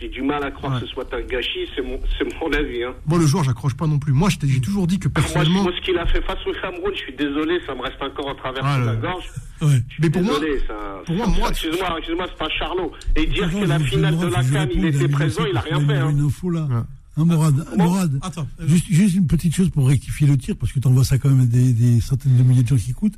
j'ai 0.00 0.08
du 0.08 0.22
mal 0.22 0.42
à 0.42 0.50
croire 0.50 0.72
Ouais. 0.74 0.80
que 0.80 0.86
ce 0.86 0.92
soit 0.92 1.06
un 1.14 1.20
gâchis, 1.22 1.66
c'est 1.76 1.82
mon, 1.82 1.98
mon 2.40 2.52
avis. 2.52 2.82
Hein. 2.84 2.92
Moi, 3.06 3.18
le 3.18 3.26
joueur, 3.26 3.44
j'accroche 3.44 3.74
pas 3.74 3.86
non 3.86 3.98
plus. 3.98 4.12
Moi, 4.12 4.28
j'ai 4.42 4.60
toujours 4.60 4.86
dit 4.86 4.98
que 4.98 5.08
personnellement. 5.08 5.62
moi, 5.62 5.72
ce 5.78 5.84
qu'il 5.84 5.96
a 5.98 6.06
fait 6.06 6.22
face 6.22 6.38
au 6.46 6.52
Cameroun, 6.60 6.90
je 6.94 6.98
suis 6.98 7.14
désolé, 7.16 7.60
ça 7.66 7.74
me 7.74 7.82
reste 7.82 8.02
encore 8.02 8.28
en 8.28 8.34
travers 8.34 8.64
Ah, 8.64 8.78
la 8.78 8.96
gorge. 8.96 9.24
Ouais. 9.60 9.80
Mais 10.00 10.10
pour 10.10 10.22
moi, 10.22 10.40
Désolé, 10.40 10.58
ça, 10.66 10.74
pour 11.06 11.14
moi, 11.16 11.50
excuse-moi, 11.50 11.94
excuse-moi, 11.98 12.26
c'est 12.30 12.38
pas 12.38 12.48
Charlot. 12.58 12.92
Et 13.16 13.26
dire 13.26 13.50
que 13.50 13.64
la 13.64 13.78
finale 13.78 14.18
de 14.18 14.26
la 14.26 14.42
je 14.42 14.48
vais 14.48 14.58
CAN, 14.58 14.68
il 14.74 14.84
à 14.84 14.88
était 14.88 15.08
présent, 15.08 15.44
il 15.48 15.56
a 15.56 15.60
rien 15.60 15.80
fait. 15.86 15.94
a 15.94 16.04
Hein. 16.06 16.10
une 16.10 16.20
info 16.26 16.50
là. 16.50 16.66
Hein, 16.70 17.26
Morad, 17.26 17.54
Morad, 17.76 18.18
Attends. 18.22 18.48
euh, 18.58 18.66
juste, 18.66 18.86
juste 18.88 19.14
une 19.14 19.26
petite 19.26 19.54
chose 19.54 19.68
pour 19.68 19.86
rectifier 19.86 20.26
le 20.26 20.38
tir, 20.38 20.56
parce 20.58 20.72
que 20.72 20.80
tu 20.80 20.88
envoies 20.88 21.04
ça 21.04 21.18
quand 21.18 21.28
même 21.28 21.40
à 21.42 21.44
des, 21.44 21.74
des 21.74 22.00
centaines 22.00 22.38
de 22.38 22.42
milliers 22.42 22.62
de 22.62 22.68
gens 22.68 22.76
qui 22.76 22.90
écoutent. 22.92 23.16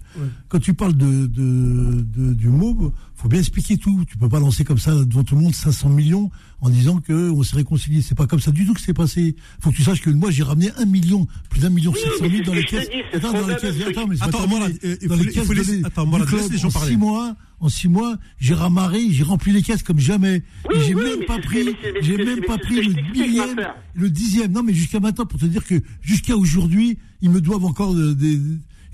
Quand 0.48 0.58
tu 0.58 0.74
parles 0.74 0.94
de, 0.94 1.26
de, 1.28 2.02
de- 2.02 2.34
du 2.34 2.48
MOB, 2.48 2.92
faut 3.14 3.28
bien 3.28 3.38
expliquer 3.38 3.76
tout. 3.78 4.04
Tu 4.10 4.18
peux 4.18 4.28
pas 4.28 4.40
lancer 4.40 4.64
comme 4.64 4.78
ça 4.78 4.90
devant 5.04 5.22
tout 5.22 5.36
le 5.36 5.42
monde 5.42 5.54
500 5.54 5.90
millions 5.90 6.28
en 6.64 6.70
disant 6.70 6.98
que 6.98 7.30
on 7.30 7.42
s'est 7.42 7.56
réconcilié. 7.56 8.00
C'est 8.00 8.14
pas 8.14 8.26
comme 8.26 8.40
ça 8.40 8.50
du 8.50 8.64
tout 8.64 8.72
que 8.72 8.80
c'est 8.80 8.94
passé. 8.94 9.36
Faut 9.60 9.70
que 9.70 9.76
tu 9.76 9.82
saches 9.82 10.00
que 10.00 10.08
moi 10.08 10.30
j'ai 10.30 10.42
ramené 10.42 10.70
un 10.78 10.86
million, 10.86 11.26
plus 11.50 11.60
d'un 11.60 11.68
million 11.68 11.92
Oui, 11.92 12.00
700 12.00 12.16
mais 12.22 12.28
000 12.30 12.38
c'est 12.38 12.44
dans 12.46 12.54
les 12.54 12.64
caisses. 12.64 12.88
Attends, 13.12 13.32
dans 13.32 13.46
les 13.46 13.56
caisses. 13.56 13.76
Attends, 13.86 14.06
mais 14.06 14.16
c'est 14.16 14.22
Attends, 14.24 14.48
moi, 14.48 14.60
euh, 14.84 14.96
Dans 15.06 15.14
les 15.16 15.26
caisses 15.26 15.50
attends, 15.84 16.06
moi, 16.06 16.18
laisse 16.20 16.50
les 16.50 16.56
gens 16.58 16.68
en 16.68 16.70
parler. 16.72 16.90
six 16.92 16.96
mois, 16.96 17.36
en 17.60 17.68
six 17.68 17.88
mois, 17.88 18.16
j'ai 18.38 18.54
ramarré, 18.54 19.00
j'ai 19.10 19.24
rempli 19.24 19.52
les 19.52 19.60
caisses 19.62 19.82
comme 19.82 19.98
jamais. 20.00 20.42
Oui, 20.70 20.76
et 20.80 20.84
j'ai 20.86 20.94
oui, 20.94 21.02
même 21.04 21.24
pas 21.26 21.38
pris, 21.38 21.68
j'ai 22.00 22.16
même 22.16 22.40
pas 22.46 22.56
pris 22.58 22.80
le 22.82 22.94
l'affaire. 23.36 23.74
le 23.94 24.08
dixième. 24.10 24.50
Non, 24.52 24.62
mais 24.62 24.72
jusqu'à 24.72 25.00
maintenant, 25.00 25.26
pour 25.26 25.38
te 25.38 25.44
dire 25.46 25.64
que 25.66 25.74
jusqu'à 26.00 26.36
aujourd'hui, 26.36 26.98
ils 27.20 27.30
me 27.30 27.40
doivent 27.42 27.64
encore 27.66 27.94
de- 27.94 28.14
des, 28.14 28.40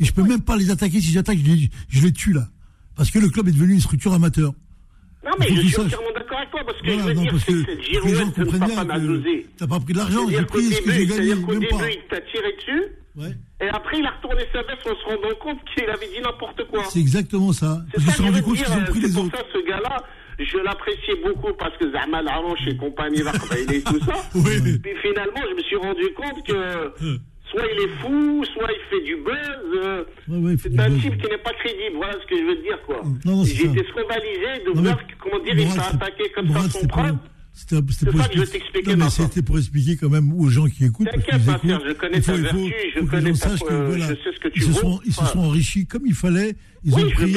et 0.01 0.05
je 0.05 0.12
peux 0.12 0.22
même 0.24 0.40
pas 0.42 0.56
les 0.56 0.70
attaquer. 0.70 1.01
Si 1.01 1.12
j'attaque, 1.12 1.38
je 1.38 1.52
les, 1.52 1.70
je 1.88 2.01
les 2.02 2.12
tue 2.12 2.32
là. 2.32 2.48
Parce 2.97 3.10
que 3.12 3.18
le 3.20 3.28
club 3.28 3.47
est 3.48 3.52
devenu 3.52 3.74
une 3.74 3.80
structure 3.80 4.12
amateur. 4.12 4.52
Non, 5.24 5.30
mais 5.38 5.48
Faut 5.48 5.55
je 5.55 5.56
que 5.56 5.60
tu 5.60 5.66
suis 5.68 5.76
saches. 5.76 5.84
entièrement 5.86 6.06
d'accord 6.41 6.65
parce 6.67 6.79
que 6.81 6.87
Voilà, 6.87 7.03
je 7.03 7.09
veux 7.09 7.15
non, 7.15 7.23
dire, 7.23 7.31
que, 7.33 7.37
que 7.37 7.43
cette 7.43 7.65
que 7.67 7.71
les 7.77 7.83
gens 7.83 8.09
girouette 8.09 8.39
ne 8.39 8.45
pas 8.45 8.59
t'as 9.59 9.67
pas 9.67 9.81
pris 9.81 9.93
de 9.93 9.99
l'argent, 9.99 10.29
j'ai 10.29 10.43
pris 10.47 10.62
ce 10.62 10.81
que 10.83 10.91
j'ai 10.91 10.99
début, 11.07 11.11
gagné, 11.12 11.29
c'est-à-dire 11.31 11.47
qu'au 11.47 11.53
début, 11.55 11.67
il 11.91 12.09
t'a 12.09 12.21
tiré 12.21 12.53
dessus, 12.57 12.83
Ouais. 13.17 13.35
et 13.61 13.69
après, 13.69 13.99
il 13.99 14.07
a 14.07 14.11
retourné 14.11 14.43
sa 14.53 14.62
veste 14.62 14.87
en 14.87 14.95
se 14.95 15.05
rendant 15.05 15.35
compte 15.41 15.59
qu'il 15.75 15.85
avait 15.91 16.07
dit 16.07 16.21
n'importe 16.23 16.65
quoi. 16.69 16.85
C'est 16.89 17.01
exactement 17.01 17.53
ça. 17.53 17.83
C'est 17.95 18.01
ça 18.03 18.23
veux 18.23 18.41
compte 18.43 18.57
qu'ils 18.57 18.73
ont 18.73 18.85
pris 18.85 19.01
c'est 19.01 19.07
les 19.09 19.12
pour 19.15 19.25
autres. 19.25 19.37
ça, 19.37 19.45
ce 19.53 19.67
gars-là, 19.67 19.97
je 20.39 20.57
l'appréciais 20.59 21.17
beaucoup 21.25 21.53
parce 21.59 21.77
que 21.77 21.91
Zahma 21.91 22.23
Laranche 22.23 22.67
et 22.69 22.77
compagnie, 22.77 23.21
et 23.75 23.83
tout 23.83 23.99
ça. 24.05 24.15
Oui. 24.35 24.79
Puis 24.79 24.93
finalement, 25.03 25.43
je 25.51 25.55
me 25.57 25.62
suis 25.62 25.77
rendu 25.77 26.09
compte 26.17 26.47
que 26.47 26.93
soit 27.51 27.62
il 27.74 27.82
est 27.85 27.89
fou, 28.01 28.44
soit 28.55 28.68
il 28.70 28.82
fait 28.90 29.05
du 29.05 29.16
buzz. 29.16 29.85
euh, 29.85 30.05
Ouais, 30.28 30.39
ouais, 30.39 30.56
c'est 30.62 30.78
un 30.78 30.90
type 30.90 31.16
qui 31.20 31.28
n'est 31.28 31.39
pas 31.39 31.52
crédible, 31.59 31.97
voilà 31.97 32.14
ce 32.22 32.27
que 32.27 32.36
je 32.39 32.44
veux 32.47 32.56
te 32.56 32.62
dire, 32.62 32.78
quoi. 32.86 33.02
Été 33.44 33.85
scandalisé 33.90 34.64
de 34.64 34.70
Non, 34.74 34.77
mais 34.77 34.82
voir, 34.82 35.06
que, 35.06 35.12
comment 35.18 35.44
dire, 35.44 35.59
il 35.59 35.70
s'est 35.70 35.78
attaqué 35.81 36.24
comme 36.35 36.47
Mourad, 36.47 36.70
ça 36.70 36.81
son 36.81 36.86
preuve. 36.86 37.16
C'était 37.52 37.82
pour 37.82 38.20
expliquer- 38.20 38.97
mais 38.97 39.10
c'était 39.10 39.43
pour 39.43 39.59
expliquer 39.59 39.97
quand 39.97 40.09
même 40.09 40.32
aux 40.32 40.48
gens 40.48 40.66
qui 40.66 40.85
écoutent. 40.85 41.09
T'inquiète, 41.10 41.44
ma 41.47 41.56
écoutent. 41.56 41.82
je 41.89 41.93
connais 41.94 42.20
ta 42.20 42.32
vertu, 42.35 42.72
je 42.94 43.01
connais 43.01 43.20
les 43.22 43.35
gens 43.35 43.40
ta- 43.40 43.48
sachent 43.51 43.60
que, 43.60 43.74
voilà, 43.86 44.06
je 44.09 44.14
sais 44.14 44.32
ce 44.35 44.40
que 44.40 44.48
tu 44.48 44.60
ils 44.60 44.62
se 44.62 44.68
vaux. 44.70 44.78
sont, 44.81 45.01
ils 45.05 45.12
se 45.12 45.24
sont 45.27 45.39
enrichis 45.40 45.85
comme 45.86 46.06
il 46.06 46.14
fallait. 46.14 46.55
Ils 46.85 46.94
Oui, 46.94 47.02
ont 47.02 47.06
veux 47.06 47.10
pris, 47.12 47.36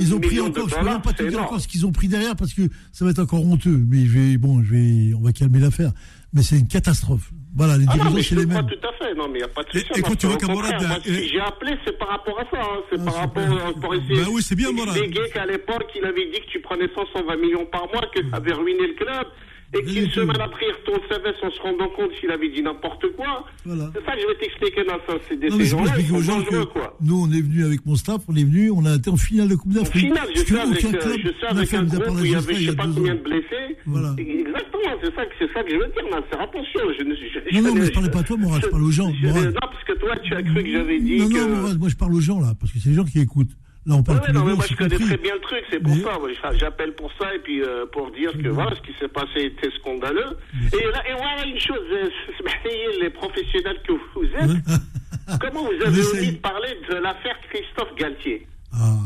ils 0.00 0.14
ont 0.14 0.20
pris 0.20 0.40
encore. 0.40 0.68
Je 0.68 0.74
peux 0.74 0.80
dollars, 0.80 0.94
même 0.94 1.02
pas 1.02 1.12
te 1.14 1.22
dire 1.22 1.40
encore 1.40 1.60
ce 1.60 1.68
qu'ils 1.68 1.86
ont 1.86 1.92
pris 1.92 2.08
derrière 2.08 2.36
parce 2.36 2.52
que 2.52 2.62
ça 2.92 3.04
va 3.04 3.12
être 3.12 3.20
encore 3.20 3.46
honteux. 3.46 3.80
Mais 3.88 4.04
je 4.04 4.18
vais, 4.18 4.36
bon, 4.36 4.62
je 4.62 4.70
vais, 4.74 5.14
on 5.14 5.20
va 5.22 5.32
calmer 5.32 5.60
l'affaire. 5.60 5.92
Mais 6.34 6.42
c'est 6.42 6.58
une 6.58 6.66
catastrophe. 6.68 7.30
Voilà, 7.56 7.76
les 7.78 7.84
Ah 7.88 7.92
dirigeants, 7.94 8.16
c'est 8.28 8.34
les 8.34 8.46
mêmes. 8.46 8.66
tout 8.66 8.86
à 8.88 8.92
fait. 8.98 9.14
Non, 9.14 9.28
mais 9.28 9.38
il 9.38 9.42
n'y 9.42 9.42
a 9.44 9.48
pas 9.48 9.62
de 9.62 9.68
Et- 9.68 9.78
souci. 9.80 9.92
et 9.94 10.02
quand 10.02 10.08
moi, 10.08 10.16
tu 10.16 10.26
vois 10.26 10.36
qu'à 10.36 10.46
Morad, 10.48 10.82
moi, 10.82 10.96
euh, 10.96 11.00
si 11.04 11.28
j'ai 11.28 11.40
appelé, 11.40 11.76
c'est 11.86 11.96
par 11.96 12.08
rapport 12.08 12.40
à 12.40 12.44
ça. 12.50 12.60
hein. 12.60 12.80
C'est 12.90 12.98
Ah, 13.00 13.04
par 13.04 13.14
rapport 13.14 13.42
euh, 13.44 13.72
pour 13.80 13.94
essayer 13.94 14.16
Bah 14.22 14.28
oui, 14.32 14.42
c'est 14.42 14.56
bien, 14.56 14.72
Morad. 14.72 14.96
qu'à 15.32 15.46
l'époque, 15.46 15.86
il 15.94 16.04
avait 16.04 16.26
dit 16.32 16.40
que 16.40 16.50
tu 16.50 16.60
prenais 16.60 16.88
120 16.92 17.36
millions 17.36 17.64
par 17.66 17.86
mois, 17.92 18.02
que 18.12 18.20
ça 18.28 18.36
avait 18.38 18.52
ruiné 18.52 18.88
le 18.88 18.94
club. 18.94 19.26
Et 19.74 19.82
Rien 19.82 19.92
qu'une 19.94 20.04
du 20.04 20.08
tout. 20.10 20.20
semaine 20.20 20.40
après, 20.40 20.66
il 20.68 20.72
retourne 20.72 21.00
sa 21.10 21.18
veste 21.18 21.38
en 21.42 21.50
se 21.50 21.60
rendant 21.60 21.88
compte 21.88 22.10
qu'il 22.20 22.30
avait 22.30 22.48
dit 22.48 22.62
n'importe 22.62 23.04
quoi. 23.16 23.44
Voilà. 23.64 23.90
C'est 23.94 24.04
ça 24.04 24.12
que 24.14 24.20
je 24.22 24.26
vais 24.28 24.34
t'expliquer 24.40 24.84
dans 24.84 24.98
ça. 25.06 25.18
C'est 25.28 25.38
des 25.38 25.48
Non, 25.48 25.56
mais 25.56 25.64
expliquer 25.64 26.12
aux 26.12 26.22
gens 26.22 26.42
que 26.42 26.64
quoi. 26.64 26.96
nous, 27.00 27.26
on 27.26 27.30
est 27.32 27.40
venu 27.42 27.64
avec 27.64 27.84
mon 27.86 27.96
staff, 27.96 28.22
on 28.28 28.34
est 28.36 28.44
venu, 28.44 28.70
on 28.70 28.84
a 28.86 28.94
été 28.96 29.10
en 29.10 29.16
finale 29.16 29.48
de 29.48 29.56
Coupe 29.56 29.72
d'Afrique. 29.72 30.06
final, 30.06 30.28
je 30.34 30.38
Ce 30.40 30.44
que 30.44 30.54
sais 30.54 30.60
avec, 30.60 30.84
euh, 30.84 30.88
club 30.98 31.18
je 31.24 31.28
sais 31.40 31.46
avec 31.46 31.74
un 31.74 31.80
à 31.80 31.84
groupe 31.84 32.10
où 32.20 32.24
il 32.24 32.30
y 32.30 32.34
avait 32.34 32.54
je 32.54 32.70
sais 32.70 32.76
pas 32.76 32.86
combien 32.94 33.14
de 33.14 33.20
blessés. 33.20 33.76
Voilà. 33.86 34.14
Exactement, 34.18 34.94
c'est 35.02 35.14
ça, 35.14 35.22
ça 35.54 35.62
que 35.62 35.70
je 35.70 35.76
veux 35.76 35.86
dire, 35.86 36.04
Nasser. 36.10 36.40
Attention, 36.40 36.80
je 36.98 37.04
je, 37.04 37.56
Non, 37.56 37.62
non, 37.62 37.74
je- 37.74 37.80
mais 37.80 37.86
je 37.86 37.92
parlais 37.92 38.10
pas 38.10 38.20
à 38.20 38.22
toi, 38.22 38.36
Morad, 38.36 38.62
je 38.64 38.68
parle 38.68 38.82
aux 38.84 38.90
gens, 38.90 39.10
je- 39.20 39.26
non, 39.26 39.52
parce 39.60 39.84
que 39.84 39.92
toi, 39.98 40.16
tu 40.22 40.34
as 40.34 40.42
cru 40.42 40.62
que 40.62 40.70
j'avais 40.72 41.00
dit 41.00 41.18
Non, 41.18 41.28
non, 41.28 41.74
moi 41.78 41.88
je 41.88 41.96
parle 41.96 42.14
aux 42.14 42.20
gens 42.20 42.40
là, 42.40 42.54
parce 42.58 42.72
que 42.72 42.78
c'est 42.78 42.88
les 42.90 42.94
gens 42.94 43.04
qui 43.04 43.18
écoutent. 43.20 43.50
Là, 43.86 43.96
on 43.96 44.02
parle 44.02 44.20
Ouais, 44.20 44.32
non, 44.32 44.44
mais 44.44 44.54
moi 44.54 44.64
je 44.68 44.74
connais 44.76 44.96
très 44.96 45.16
bien 45.18 45.34
le 45.34 45.40
truc, 45.40 45.62
c'est 45.70 45.78
pour 45.80 45.94
Mais- 45.94 46.02
ça. 46.42 46.52
J'appelle 46.56 46.94
pour 46.94 47.10
ça 47.20 47.34
et 47.34 47.38
puis 47.38 47.62
euh, 47.62 47.84
pour 47.92 48.10
dire 48.12 48.32
que 48.32 48.48
voilà, 48.48 48.74
ce 48.76 48.80
qui 48.80 48.96
s'est 48.98 49.08
passé 49.08 49.42
était 49.44 49.70
scandaleux. 49.78 50.38
Et, 50.72 50.84
là, 50.90 51.02
et 51.08 51.12
voilà 51.14 51.44
une 51.46 51.60
chose, 51.60 51.84
euh, 51.92 52.08
les 53.00 53.10
professionnels 53.10 53.78
que 53.86 53.92
vous 53.92 54.24
êtes, 54.24 55.38
comment 55.40 55.64
vous 55.64 55.84
avez 55.86 56.00
envie 56.06 56.32
de 56.32 56.38
parler 56.38 56.78
de 56.88 56.94
l'affaire 56.96 57.36
Christophe 57.50 57.94
Galtier? 57.98 58.46
Ah, 58.72 58.96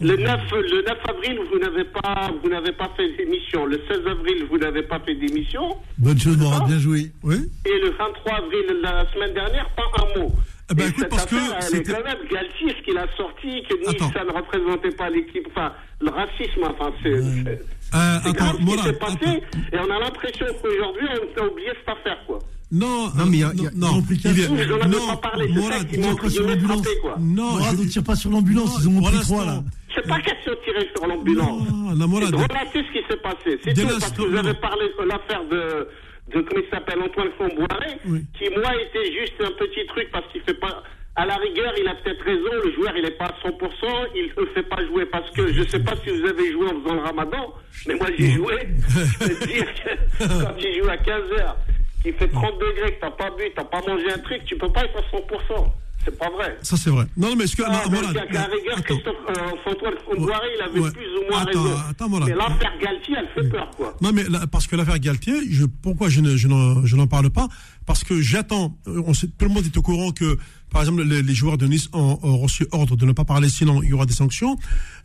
le 0.00 0.16
9, 0.16 0.40
le 0.52 0.82
9 0.86 0.98
avril, 1.08 1.38
vous 1.52 1.58
n'avez 1.58 1.84
pas, 1.84 2.30
vous 2.42 2.48
n'avez 2.48 2.72
pas 2.72 2.90
fait 2.96 3.16
d'émission. 3.16 3.64
Le 3.66 3.80
16 3.88 4.06
avril, 4.06 4.46
vous 4.50 4.58
n'avez 4.58 4.82
pas 4.82 4.98
fait 5.00 5.14
d'émission. 5.14 5.76
Bonne 5.98 6.18
chose, 6.18 6.36
Morad, 6.36 6.66
bien 6.66 6.78
joué. 6.78 7.12
Oui. 7.22 7.36
Et 7.64 7.78
le 7.80 7.90
23 7.90 8.32
avril, 8.34 8.64
la 8.82 9.10
semaine 9.12 9.34
dernière, 9.34 9.68
pas 9.70 9.84
un 10.02 10.20
mot. 10.20 10.32
Et 10.70 10.82
écoute, 10.82 10.94
cette 10.98 11.08
parce 11.08 11.26
que 11.26 11.36
affaire, 11.36 11.56
elle 11.60 11.64
est 11.64 11.76
c'était- 11.78 11.92
quand 11.92 12.04
même 12.04 12.18
Galtier, 12.30 12.74
ce 12.78 12.82
qu'il 12.84 12.98
a 12.98 13.06
sorti, 13.16 13.62
que 13.68 13.74
ni 13.80 13.86
Attends. 13.88 14.12
ça 14.12 14.24
ne 14.24 14.32
représentait 14.32 14.90
pas 14.96 15.08
l'équipe, 15.08 15.46
enfin, 15.50 15.72
le 16.00 16.10
racisme, 16.10 16.62
enfin, 16.64 16.92
c'est. 17.02 17.22
c'est- 17.22 17.48
Euh, 17.48 17.58
c'est 17.90 17.94
attends, 17.94 18.32
grave 18.32 18.52
ce 18.52 18.56
qui 18.58 18.64
Morad, 18.64 18.84
s'est 18.84 18.92
passé, 18.98 19.16
attends. 19.24 19.58
et 19.72 19.78
on 19.78 19.90
a 19.90 19.98
l'impression 20.00 20.46
qu'aujourd'hui, 20.60 21.06
on 21.08 21.42
a 21.42 21.46
oublié 21.46 21.68
cette 21.78 21.88
affaire, 21.96 22.18
quoi. 22.26 22.38
Non, 22.70 23.08
Non, 23.16 23.24
mais 23.24 23.38
il 23.38 23.40
y 23.40 23.42
a- 23.44 23.48
euh, 23.48 23.52
il 23.56 23.62
y 23.62 23.66
a- 23.66 23.70
non, 23.74 23.88
ils 23.98 24.04
pris 24.18 24.28
en 24.28 24.88
non, 24.90 25.06
pas 25.06 25.16
parlé, 25.16 25.48
Morad, 25.48 25.88
qui 25.88 25.98
ont 25.98 26.02
non, 26.02 26.16
pas 26.16 26.28
sur 26.28 26.46
l'ambulance. 26.46 26.86
non, 27.18 27.42
Morad, 27.52 27.76
je- 27.78 27.82
on 27.82 27.86
tire 27.86 28.04
pas 28.04 28.14
sur 28.16 28.30
l'ambulance, 28.30 28.76
ils 28.82 28.88
ont 28.88 29.00
l'instant, 29.00 29.20
trois 29.22 29.44
là. 29.46 29.62
C'est 29.94 30.06
pas 30.06 30.20
question 30.20 30.52
de 30.52 30.58
tirer 30.64 30.88
sur 30.94 31.06
l'ambulance. 31.06 31.62
Non, 31.72 31.94
non, 31.96 32.08
Morad. 32.08 32.34
Relater 32.34 32.84
ce 32.84 32.92
qui 32.92 33.06
s'est 33.08 33.16
passé. 33.22 33.58
C'est 33.64 33.72
tout, 33.72 33.88
parce 33.98 34.12
que 34.12 34.20
vous 34.20 34.28
non. 34.28 34.38
avez 34.40 34.52
parlé 34.54 34.84
de 35.00 35.04
l'affaire 35.08 35.42
de, 35.50 35.88
de, 36.32 36.40
comment 36.40 36.62
il 36.64 36.70
s'appelle, 36.70 37.00
Antoine 37.02 37.30
Comboiré, 37.38 37.96
Oui. 38.06 38.20
qui, 38.38 38.48
moi, 38.50 38.72
était 38.82 39.12
juste 39.12 39.34
un 39.40 39.50
petit 39.52 39.86
truc 39.86 40.10
parce 40.12 40.26
qu'il 40.32 40.42
fait 40.42 40.54
pas. 40.54 40.82
À 41.16 41.26
la 41.26 41.34
rigueur, 41.36 41.72
il 41.76 41.88
a 41.88 41.94
peut-être 41.96 42.22
raison, 42.24 42.50
le 42.64 42.72
joueur, 42.74 42.92
il 42.96 43.02
n'est 43.02 43.10
pas 43.10 43.24
à 43.26 43.48
100%, 43.48 44.06
il 44.14 44.30
ne 44.38 44.46
fait 44.54 44.62
pas 44.62 44.84
jouer 44.86 45.04
parce 45.06 45.28
que 45.32 45.52
je 45.52 45.60
ne 45.62 45.66
sais 45.66 45.80
pas 45.80 45.94
si 46.04 46.10
vous 46.10 46.24
avez 46.26 46.52
joué 46.52 46.66
en 46.68 46.80
faisant 46.80 46.94
le 46.94 47.00
ramadan, 47.00 47.54
mais 47.88 47.94
moi 47.96 48.06
j'ai 48.16 48.30
joué. 48.30 48.54
Je 48.88 49.18
peux 49.18 49.34
te 49.34 49.44
dire 49.46 49.66
que 49.74 50.44
quand 50.44 50.54
tu 50.56 50.72
joues 50.78 50.88
à 50.88 50.96
15h, 50.96 51.54
qu'il 52.02 52.12
fait 52.14 52.28
30 52.28 52.58
degrés, 52.60 52.92
que 52.92 52.98
tu 53.00 53.04
n'as 53.04 53.10
pas 53.10 53.30
bu, 53.30 53.42
tu 53.50 53.56
n'as 53.56 53.64
pas 53.64 53.80
mangé 53.80 54.12
un 54.12 54.18
truc, 54.18 54.44
tu 54.44 54.56
peux 54.56 54.70
pas 54.70 54.84
être 54.84 54.96
à 54.96 55.16
100%. 55.16 55.66
C'est 56.04 56.16
pas 56.18 56.30
vrai. 56.30 56.56
Ça, 56.62 56.76
c'est 56.76 56.90
vrai. 56.90 57.06
Non, 57.16 57.34
mais 57.36 57.44
est-ce 57.44 57.56
que. 57.56 57.62
Ah, 57.66 57.82
non, 57.84 57.90
donc, 57.92 58.00
Morad, 58.02 58.16
à 58.16 58.32
la 58.32 58.44
rigueur. 58.46 58.82
Christophe, 58.82 59.16
euh, 59.28 59.94
Comboiré, 60.08 60.46
il 60.56 60.62
avait 60.62 60.80
Ouais. 60.80 60.90
plus 60.90 61.06
ou 61.18 61.30
moins 61.30 61.42
Attends, 61.42 61.62
raison. 61.62 61.76
attends, 61.90 62.08
mais 62.08 62.34
l'affaire 62.34 62.72
Galtier, 62.80 63.14
elle 63.18 63.28
fait 63.44 63.48
peur, 63.50 63.70
quoi. 63.76 63.96
Non, 64.00 64.12
mais 64.12 64.24
là, 64.24 64.46
parce 64.46 64.66
que 64.66 64.76
l'affaire 64.76 64.98
Galtier, 64.98 65.34
je, 65.50 65.64
pourquoi 65.66 66.08
je 66.08 66.20
ne- 66.20 66.36
je 66.36 66.48
n'en 66.48 66.86
je 66.86 66.96
n'en 66.96 67.06
parle 67.06 67.28
pas? 67.30 67.48
Parce 67.84 68.04
que 68.04 68.20
j'attends. 68.20 68.78
euh, 68.86 69.02
on 69.06 69.12
sait- 69.12 69.26
Tout 69.26 69.44
le 69.46 69.50
monde 69.52 69.64
est 69.66 69.76
au 69.76 69.82
courant 69.82 70.12
que, 70.12 70.38
par 70.70 70.82
exemple, 70.82 71.02
les, 71.02 71.22
les 71.22 71.34
joueurs 71.34 71.58
de 71.58 71.66
Nice 71.66 71.88
ont, 71.92 72.18
ont 72.22 72.38
reçu 72.38 72.66
ordre 72.72 72.96
de 72.96 73.04
ne 73.04 73.12
pas 73.12 73.24
parler, 73.24 73.48
sinon 73.48 73.82
il 73.82 73.90
y 73.90 73.92
aura 73.92 74.06
des 74.06 74.14
sanctions. 74.14 74.56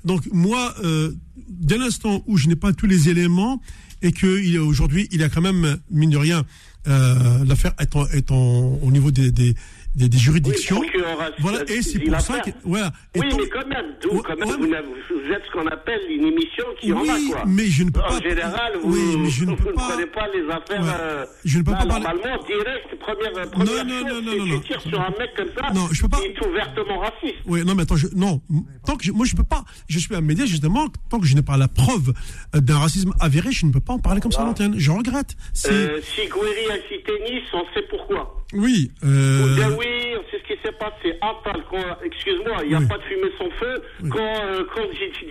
Donc 0.06 0.22
moi, 0.32 0.74
euh, 0.84 1.12
dès 1.50 1.78
l'instant 1.78 2.24
où 2.28 2.38
je 2.38 2.48
n'ai 2.48 2.56
pas 2.56 2.72
tous 2.72 2.86
les 2.88 3.10
éléments 3.10 3.62
et 4.02 4.12
que 4.12 4.40
il 4.42 4.52
y 4.52 4.58
a 4.58 4.64
aujourd'hui, 4.64 5.08
il 5.12 5.20
y 5.20 5.24
a 5.24 5.30
quand 5.30 5.42
même 5.42 5.78
mine 5.90 6.10
de 6.12 6.18
rien, 6.18 6.44
euh, 6.88 7.44
l'affaire 7.46 7.74
est, 7.80 7.96
en- 7.96 8.08
est 8.08 8.32
en- 8.32 8.80
au 8.82 8.92
niveau 8.92 9.12
des, 9.12 9.32
des, 9.32 9.56
des, 9.96 10.10
des 10.10 10.18
juridictions. 10.18 10.80
Oui, 10.80 10.88
procureur 10.90 11.22
a- 11.22 11.30
voilà, 11.40 11.64
et 11.70 11.82
c'est 11.82 12.00
pour 12.00 12.20
ça 12.20 12.34
que 12.34 12.38
l'affaire. 12.48 12.54
voilà. 12.64 12.92
Et 13.16 13.20
Oui, 13.20 13.28
mais 13.38 13.48
quand 13.50 13.68
même, 13.68 13.86
Ouais, 14.12 14.22
quand 14.24 14.36
même, 14.38 14.50
ouais, 14.72 14.82
vous, 14.82 15.16
vous 15.20 15.32
êtes 15.34 15.44
ce 15.46 15.52
qu'on 15.52 15.68
appelle 15.68 16.00
une 16.10 16.26
émission 16.26 16.66
qui 16.80 16.92
en 16.94 16.98
a, 16.98 17.02
Oui, 17.02 17.30
quoi. 17.32 17.44
mais 17.48 17.66
je 17.68 17.84
ne 17.84 17.90
peux 17.92 18.00
en 18.00 18.08
pas- 18.10 18.22
général, 18.22 18.74
vous, 18.82 18.92
Oui, 18.94 19.18
mais 19.18 19.30
je 19.30 19.46
ne 19.46 19.50
vous 19.56 19.56
peux 19.58 19.74
pas- 19.74 19.88
prenez 19.90 20.06
pas 20.08 20.28
les 20.34 20.44
affaires. 20.50 20.82
Ouais. 20.84 20.90
euh, 21.00 21.26
Je 21.46 21.58
ne 21.60 21.64
peux 21.64 21.72
pas 21.72 21.86
parler- 21.86 22.04
Normalement, 22.06 22.44
direct, 22.46 23.00
première, 23.00 23.50
première 23.52 23.86
non, 23.86 24.00
chose, 24.00 24.08
non, 24.08 24.22
non, 24.22 24.38
non, 24.38 24.46
non. 24.46 24.60
tires 24.62 24.82
sur 24.82 25.00
un 25.02 25.10
mec 25.20 25.30
comme 25.36 25.50
ça 25.58 25.74
Non, 25.74 25.88
je 25.92 26.02
peux 26.02 26.10
pas- 26.10 26.18
qui 26.20 26.26
est 26.28 26.46
ouvertement 26.46 27.00
raciste. 27.00 27.36
Oui, 27.46 27.64
non, 27.66 27.76
mais 27.76 27.84
attends, 27.84 27.96
je, 27.96 28.08
non, 28.16 28.42
tant 28.86 28.96
que 28.96 29.04
je, 29.06 29.12
moi 29.12 29.26
je 29.26 29.36
peux 29.36 29.44
pas, 29.44 29.64
je 29.88 30.00
suis 30.00 30.14
un 30.16 30.22
média 30.22 30.46
justement, 30.46 30.88
tant 31.10 31.20
que 31.20 31.26
je 31.26 31.36
n'ai 31.36 31.42
pas 31.42 31.58
la 31.58 31.68
preuve 31.68 32.14
euh, 32.56 32.60
d'un 32.62 32.80
racisme 32.80 33.14
avéré, 33.20 33.52
je 33.52 33.66
ne 33.66 33.72
peux 33.72 33.80
pas 33.80 33.94
en 33.94 34.00
parler 34.00 34.22
comme 34.22 34.32
ça 34.32 34.42
à 34.42 34.46
l'antenne. 34.46 34.76
Je 34.78 34.92
regrette. 34.92 35.36
Euh, 35.68 36.00
si 36.16 36.28
Gouiri 36.28 36.72
a 36.72 36.76
cité 36.90 37.12
Nice, 37.30 37.44
on 37.54 37.64
sait 37.74 37.86
pourquoi. 37.90 38.43
Oui, 38.54 38.92
euh, 39.04 39.56
Ben 39.58 39.76
oui, 39.78 40.16
c'est 40.32 40.38
ce 40.40 40.44
qui 40.44 40.60
s'est 40.64 40.72
passé. 40.74 41.18
Quand, 41.22 41.80
excuse-moi, 42.04 42.58
il 42.64 42.70
n'y 42.70 42.76
a 42.76 42.80
Oui. 42.80 42.88
pas 42.88 42.98
de 42.98 43.04
fumée 43.04 43.32
sans 43.38 43.50
feu. 43.52 43.82
Quand, 44.12 44.46
euh, 44.46 44.64
quand 44.74 44.84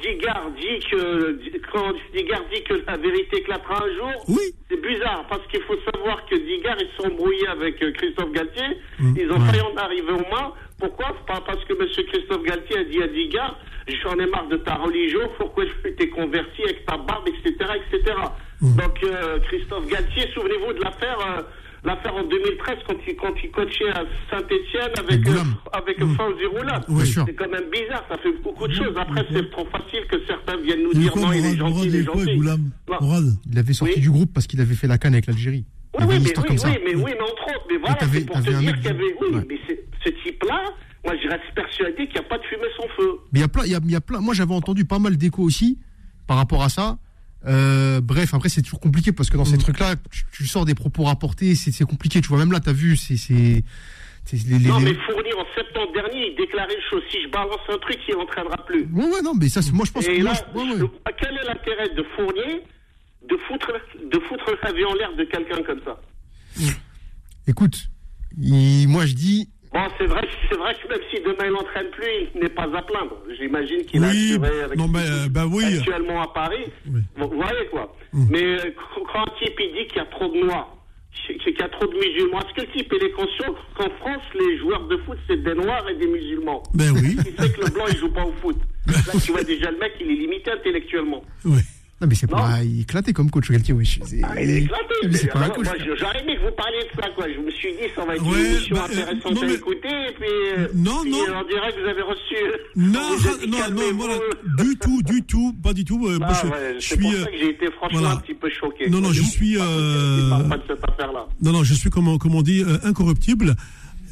Digard 0.03 0.51
dit 0.59 0.79
que, 0.91 1.39
quand 1.73 1.93
Digard 2.15 2.43
dit 2.53 2.63
que 2.65 2.75
la 2.87 2.97
vérité 2.97 3.39
éclatera 3.39 3.85
un 3.85 3.95
jour, 3.97 4.25
Oui. 4.29 4.43
c'est 4.71 4.81
bizarre 4.81 5.25
parce 5.29 5.47
qu'il 5.49 5.63
faut 5.63 5.77
savoir 5.93 6.25
que 6.27 6.35
Digard, 6.37 6.77
ils 6.81 6.89
se 6.89 6.97
sont 7.03 7.11
embrouillés 7.13 7.47
avec 7.49 7.83
euh, 7.83 7.93
Christophe 7.93 8.33
Galtier. 8.33 8.77
Mm. 8.99 9.15
Ils 9.19 9.31
ont 9.31 9.41
failli 9.41 9.61
en 9.61 9.77
arriver 9.77 10.13
aux 10.13 10.35
mains. 10.35 10.53
Pourquoi? 10.81 11.15
Pas 11.27 11.41
parce 11.47 11.65
que 11.65 11.75
monsieur 11.75 12.03
Christophe 12.05 12.43
Galtier 12.43 12.79
a 12.79 12.85
dit 12.85 13.03
à 13.03 13.07
Digard, 13.07 13.57
j'en 14.03 14.19
ai 14.19 14.27
marre 14.27 14.49
de 14.49 14.57
ta 14.57 14.75
religion, 14.75 15.21
pourquoi 15.39 15.65
je 15.67 15.89
t'ai 15.91 16.09
converti 16.09 16.63
avec 16.65 16.85
ta 16.87 16.97
barbe, 16.97 17.29
etc., 17.29 17.55
etc. 17.77 18.15
Mm. 18.61 18.77
Donc, 18.77 19.05
euh, 19.05 19.39
Christophe 19.49 19.87
Galtier, 19.87 20.29
souvenez-vous 20.35 20.73
de 20.73 20.81
l'affaire, 20.83 21.19
euh, 21.21 21.43
l'affaire 21.85 22.15
en 22.15 22.23
2013 22.25 22.77
quand 22.87 22.95
il, 23.07 23.17
quand 23.17 23.35
il 23.43 23.51
coachait 23.51 23.91
à 23.91 24.05
Saint-Etienne 24.31 24.93
avec, 24.99 25.27
Avec 25.27 25.29
euh, 25.29 26.05
avec. 26.07 26.85
Oui, 26.89 27.07
sûr. 27.07 27.25
C'est 27.27 27.35
quand 27.35 27.49
même 27.51 27.71
bizarre, 27.71 28.05
ça 28.09 28.19
fait 28.19 28.33
beaucoup 28.43 28.69
de 28.69 28.75
choses. 28.75 28.95
Après, 28.97 29.25
c'est 29.33 29.51
trop 29.51 29.67
facile 29.67 30.07
que 30.11 30.17
certains 30.27 30.57
viennent 30.59 30.83
nous 30.85 30.95
dire 30.95 31.13
quoi, 31.13 31.23
non, 31.23 31.33
il 31.33 31.45
est 31.45 31.57
Morad 31.57 31.57
gentil, 31.57 31.63
Morad, 31.75 31.87
il 31.89 31.97
est 31.97 32.05
quoi, 32.05 33.59
avait 33.59 33.73
sorti 33.73 33.95
Oui. 33.97 34.01
du 34.01 34.11
groupe 34.11 34.33
parce 34.33 34.47
qu'il 34.47 34.61
avait 34.61 34.75
fait 34.75 34.87
la 34.87 34.99
canne 34.99 35.15
avec 35.15 35.27
l'Algérie. 35.27 35.65
Oui, 35.99 36.07
mais, 36.09 36.19
oui, 36.19 36.33
comme 36.33 36.59
ça. 36.59 36.69
oui, 36.69 36.79
mais 36.85 36.95
oui, 36.95 37.11
mais 37.15 37.21
entre 37.21 37.45
autres, 37.49 37.67
mais 37.71 37.77
voilà, 37.79 37.97
c'est 38.01 38.27
pour 38.27 38.37
te 38.43 38.51
dire 38.51 38.75
qu'il 38.77 38.85
y 38.85 38.89
avait, 38.89 39.15
oui, 39.21 39.29
Ouais. 39.35 39.47
mais 39.49 39.59
ce 40.05 40.09
type-là, 40.25 40.65
moi, 41.05 41.15
je 41.23 41.29
reste 41.29 41.43
persuadé 41.55 42.07
qu'il 42.07 42.15
n'y 42.21 42.27
a 42.27 42.29
pas 42.29 42.39
de 42.39 42.45
fumée 42.45 42.63
sans 42.77 42.89
feu. 42.97 43.11
Mais 43.33 43.41
il 43.41 43.43
y 43.43 43.45
a 43.45 43.49
plein, 43.49 43.65
il 43.65 43.73
y 43.73 43.75
a, 43.75 43.81
il 43.85 43.91
y 43.91 43.97
a 43.97 44.01
plein. 44.01 44.21
Moi, 44.21 44.35
j'avais 44.35 44.55
entendu 44.55 44.85
pas 44.85 44.99
mal 44.99 45.17
d'échos 45.17 45.43
aussi 45.43 45.79
par 46.27 46.37
rapport 46.37 46.63
à 46.63 46.69
ça. 46.69 46.99
Euh, 47.47 48.01
bref, 48.01 48.35
après 48.35 48.49
c'est 48.49 48.63
toujours 48.63 48.81
compliqué 48.81 49.11
parce 49.13 49.29
que 49.31 49.37
dans 49.37 49.45
ces 49.45 49.57
Mm. 49.57 49.63
trucs-là, 49.63 49.95
tu, 50.11 50.25
tu 50.33 50.47
sors 50.47 50.65
des 50.65 50.75
propos 50.75 51.03
rapportés, 51.05 51.55
c'est 51.55 51.73
c'est 51.73 51.85
compliqué. 51.85 52.21
Tu 52.21 52.29
vois, 52.29 52.39
même 52.39 52.53
là, 52.53 52.61
t'as 52.61 52.73
vu, 52.73 52.97
c'est 52.97 53.17
c'est 53.17 53.65
c'est 54.25 54.37
les, 54.47 54.59
les- 54.61 54.69
Non, 54.69 54.79
mais 54.79 54.95
Fournier, 54.95 55.35
en 55.35 55.45
septembre 55.57 55.93
dernier, 55.93 56.31
il 56.31 56.37
déclarait 56.37 56.73
une 56.75 56.83
chose. 56.89 57.03
Si 57.11 57.19
je 57.25 57.29
balance 57.31 57.59
un 57.69 57.79
truc, 57.79 57.99
il 58.09 58.15
n'entraînera 58.15 58.65
plus. 58.65 58.87
Ouais, 58.93 59.05
ouais, 59.07 59.23
non, 59.23 59.35
mais 59.35 59.49
ça, 59.49 59.61
c'est- 59.63 59.73
moi, 59.73 59.85
je 59.85 59.91
pense 59.93 60.07
Et 60.07 60.19
que 60.19 60.23
là, 60.23 60.33
moi, 60.33 60.35
je- 60.35 60.59
ouais, 60.61 60.71
ouais. 60.75 60.79
je- 60.79 61.13
quel 61.19 61.35
est 61.37 61.45
l'intérêt 61.49 61.89
de 61.97 62.05
Fournier 62.15 62.63
de 63.29 63.37
foutre, 63.49 63.73
de 64.13 64.19
foutre 64.21 64.57
sa 64.65 64.73
vie 64.73 64.85
en 64.85 64.95
l'air 64.95 65.15
de 65.17 65.25
quelqu'un 65.25 65.63
comme 65.65 65.81
ça? 65.85 66.01
Écoute, 67.47 67.89
il- 68.39 68.87
moi, 68.89 69.07
je 69.07 69.15
dis, 69.15 69.49
Bon, 69.73 69.81
c'est 69.99 70.07
vrai, 70.07 70.21
c'est 70.51 70.57
vrai 70.59 70.75
que 70.75 70.89
même 70.89 71.01
si 71.11 71.21
demain 71.23 71.47
il 71.47 71.53
n'entraîne 71.53 71.89
plus, 71.91 72.05
il 72.35 72.41
n'est 72.43 72.49
pas 72.51 72.65
à 72.65 72.83
plaindre. 72.83 73.17
J'imagine 73.39 73.85
qu'il 73.87 74.05
a 74.05 74.09
Oui, 74.09 74.33
assuré 74.35 74.63
avec 74.65 74.79
non, 74.79 74.87
mais, 74.89 74.99
euh, 75.01 75.29
bah 75.31 75.47
oui. 75.51 75.65
actuellement 75.79 76.21
à 76.21 76.29
Paris. 76.29 76.67
Oui. 76.87 77.01
Vous 77.17 77.29
voyez 77.29 77.67
quoi 77.71 77.95
Mm. 78.15 78.27
Mais 78.31 78.43
euh, 78.45 78.75
quand 79.11 79.21
un 79.21 79.25
type 79.43 79.59
il 79.59 79.73
dit 79.73 79.87
qu'il 79.89 79.97
y 79.97 80.01
a 80.01 80.05
trop 80.05 80.29
de 80.29 80.39
noirs, 80.45 80.77
qu'il 81.27 81.59
y 81.59 81.63
a 81.63 81.69
trop 81.71 81.87
de 81.87 81.95
musulmans, 81.95 82.41
est-ce 82.41 82.55
que 82.55 82.61
le 82.71 82.73
type 82.77 82.93
il 82.95 83.07
est 83.07 83.11
conscient 83.13 83.55
qu'en 83.75 83.89
France 84.01 84.23
les 84.35 84.59
joueurs 84.59 84.87
de 84.89 84.99
foot 84.99 85.17
c'est 85.27 85.43
des 85.43 85.55
noirs 85.55 85.89
et 85.89 85.95
des 85.95 86.07
musulmans? 86.09 86.63
Ben 86.75 86.91
oui. 86.93 87.17
Il 87.27 87.33
sait 87.43 87.51
que 87.51 87.63
le 87.65 87.71
blanc 87.71 87.85
il 87.91 87.97
joue 87.97 88.13
pas 88.13 88.25
au 88.27 88.33
foot. 88.43 88.59
Là 88.87 88.95
tu 89.25 89.33
vois 89.33 89.43
déjà 89.45 89.71
le 89.71 89.79
mec 89.79 89.93
il 89.99 90.11
est 90.11 90.15
limité 90.17 90.51
intellectuellement. 90.51 91.23
Oui. 91.47 91.61
Non, 92.03 92.09
mais 92.09 92.15
c'est 92.17 92.27
pas 92.27 92.59
éclaté 92.63 93.13
comme 93.13 93.31
coach, 93.31 93.49
wesh. 93.49 94.01
C'est- 94.05 94.21
Ah, 94.25 94.41
il 94.43 94.51
est 94.51 94.63
éclaté. 94.65 94.83
Mais 95.05 95.13
c'est 95.17 95.29
pas 95.29 95.39
un 95.39 95.43
Alors, 95.43 95.57
coach. 95.57 95.67
moi, 95.67 95.75
je- 95.79 95.97
J'aurais 95.99 96.21
aimé 96.23 96.37
que 96.37 96.43
vous 96.47 96.55
parliez 96.57 96.79
de 96.83 97.01
ça, 97.01 97.09
quoi. 97.15 97.27
Je 97.33 97.41
me 97.41 97.51
suis 97.51 97.71
dit, 97.73 97.89
ça 97.95 98.05
va 98.05 98.15
être 98.17 98.27
Ouais, 98.27 98.39
une 98.41 98.47
émission 98.57 98.77
bah, 98.77 98.83
euh, 98.89 98.93
intéressante 99.03 99.35
non, 99.35 99.43
à 99.43 99.47
mais- 99.47 99.55
écouter. 99.55 99.89
Et 99.89 100.13
puis, 100.19 100.27
euh, 100.59 100.67
Non, 100.75 101.05
non. 101.05 101.19
euh, 101.19 101.41
on 101.43 101.49
dirait 101.49 101.73
que 101.73 101.81
vous 101.81 101.89
avez 101.89 102.03
reçu. 102.03 102.35
Non, 102.77 102.93
non, 102.93 103.47
non, 103.49 103.59
calmez-vous. 103.59 103.97
voilà, 103.99 104.15
du 104.59 104.77
tout, 104.79 105.03
du 105.03 105.23
tout, 105.23 105.55
pas 105.63 105.73
du 105.73 105.85
tout. 105.85 106.07
euh, 106.09 106.19
moi, 106.19 106.29
Ah, 106.31 106.41
je, 106.43 106.49
ouais, 106.49 106.75
je 106.81 106.87
c'est 106.89 106.97
pour 107.01 107.11
suis, 107.13 107.21
ça 107.23 107.31
que 107.31 107.39
j'ai 107.39 107.49
été 107.51 107.67
franchement 107.71 107.99
voilà. 108.01 108.15
un 108.15 108.19
petit 108.19 108.35
peu 108.35 108.51
choqué. 108.51 108.91
Non, 108.91 108.99
non, 108.99 109.05
quoi. 109.05 109.13
je 109.13 109.23
suis, 109.23 109.51
Il 109.53 109.59
euh, 109.61 110.31
pas 110.49 110.57
de 110.59 110.63
cette 110.67 110.83
affaire-là. 110.89 111.27
non, 111.41 111.53
non, 111.53 111.63
je 111.65 111.75
suis 111.75 111.89
comme, 111.91 112.09
on- 112.09 112.19
comme 112.19 112.35
on 112.35 112.43
dit, 112.43 112.63
euh, 112.63 112.79
incorruptible. 112.85 113.55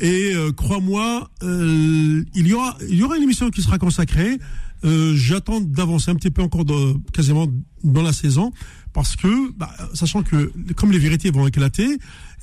Et 0.01 0.33
crois-moi, 0.57 1.29
il 1.43 2.47
y 2.47 2.53
aura, 2.55 2.77
il 2.89 2.95
y 2.97 3.03
aura 3.03 3.17
une 3.17 3.25
émission 3.25 3.51
qui 3.51 3.61
sera 3.63 3.79
consacrée. 3.79 4.39
Euh, 4.85 5.13
J'attends 5.15 5.61
d'avancer 5.61 6.11
un 6.11 6.15
petit 6.15 6.31
peu 6.31 6.43
encore, 6.43 6.65
de, 6.65 6.95
quasiment 7.13 7.47
dans 7.85 8.03
la 8.03 8.13
saison, 8.13 8.51
parce 8.93 9.17
que, 9.17 9.53
bah, 9.57 9.71
sachant 9.95 10.23
que 10.23 10.53
comme 10.75 10.91
les 10.93 10.99
vérités 10.99 11.31
vont 11.31 11.47
éclater, 11.47 11.87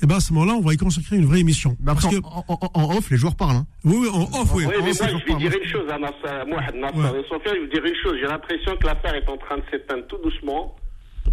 et 0.02 0.06
ben 0.06 0.16
à 0.16 0.20
ce 0.20 0.32
moment-là, 0.32 0.54
on 0.54 0.60
va 0.60 0.72
y 0.74 0.76
consacrer 0.76 1.16
une 1.16 1.26
vraie 1.26 1.40
émission. 1.40 1.76
Mais 1.80 1.90
après, 1.92 2.02
parce 2.08 2.14
que, 2.16 2.24
en, 2.24 2.44
en- 2.48 2.70
en 2.74 2.96
off, 2.96 3.10
les 3.10 3.16
joueurs 3.16 3.34
parlent. 3.36 3.56
Hein. 3.56 3.66
oui, 3.84 3.96
oui, 4.00 4.08
en 4.08 4.22
off, 4.22 4.52
oui. 4.54 4.64
Oui, 4.66 4.74
mais 4.76 4.80
moi, 4.80 4.92
je 4.92 5.32
vais 5.32 5.38
dire 5.38 5.52
une 5.62 5.68
chose 5.68 5.88
à 5.90 5.98
Nasser, 5.98 6.48
Mohamed 6.48 6.74
Nasser 6.76 6.96
Ouais. 6.98 7.20
et 7.20 7.24
je 7.44 7.50
vais 7.50 7.60
vous 7.60 7.72
dire 7.72 7.84
une 7.84 8.00
chose. 8.02 8.16
J'ai 8.20 8.28
l'impression 8.28 8.76
que 8.80 8.86
l'affaire 8.86 9.14
est 9.14 9.28
en 9.28 9.36
train 9.36 9.56
de 9.58 9.62
s'éteindre 9.70 10.06
tout 10.08 10.18
doucement. 10.22 10.76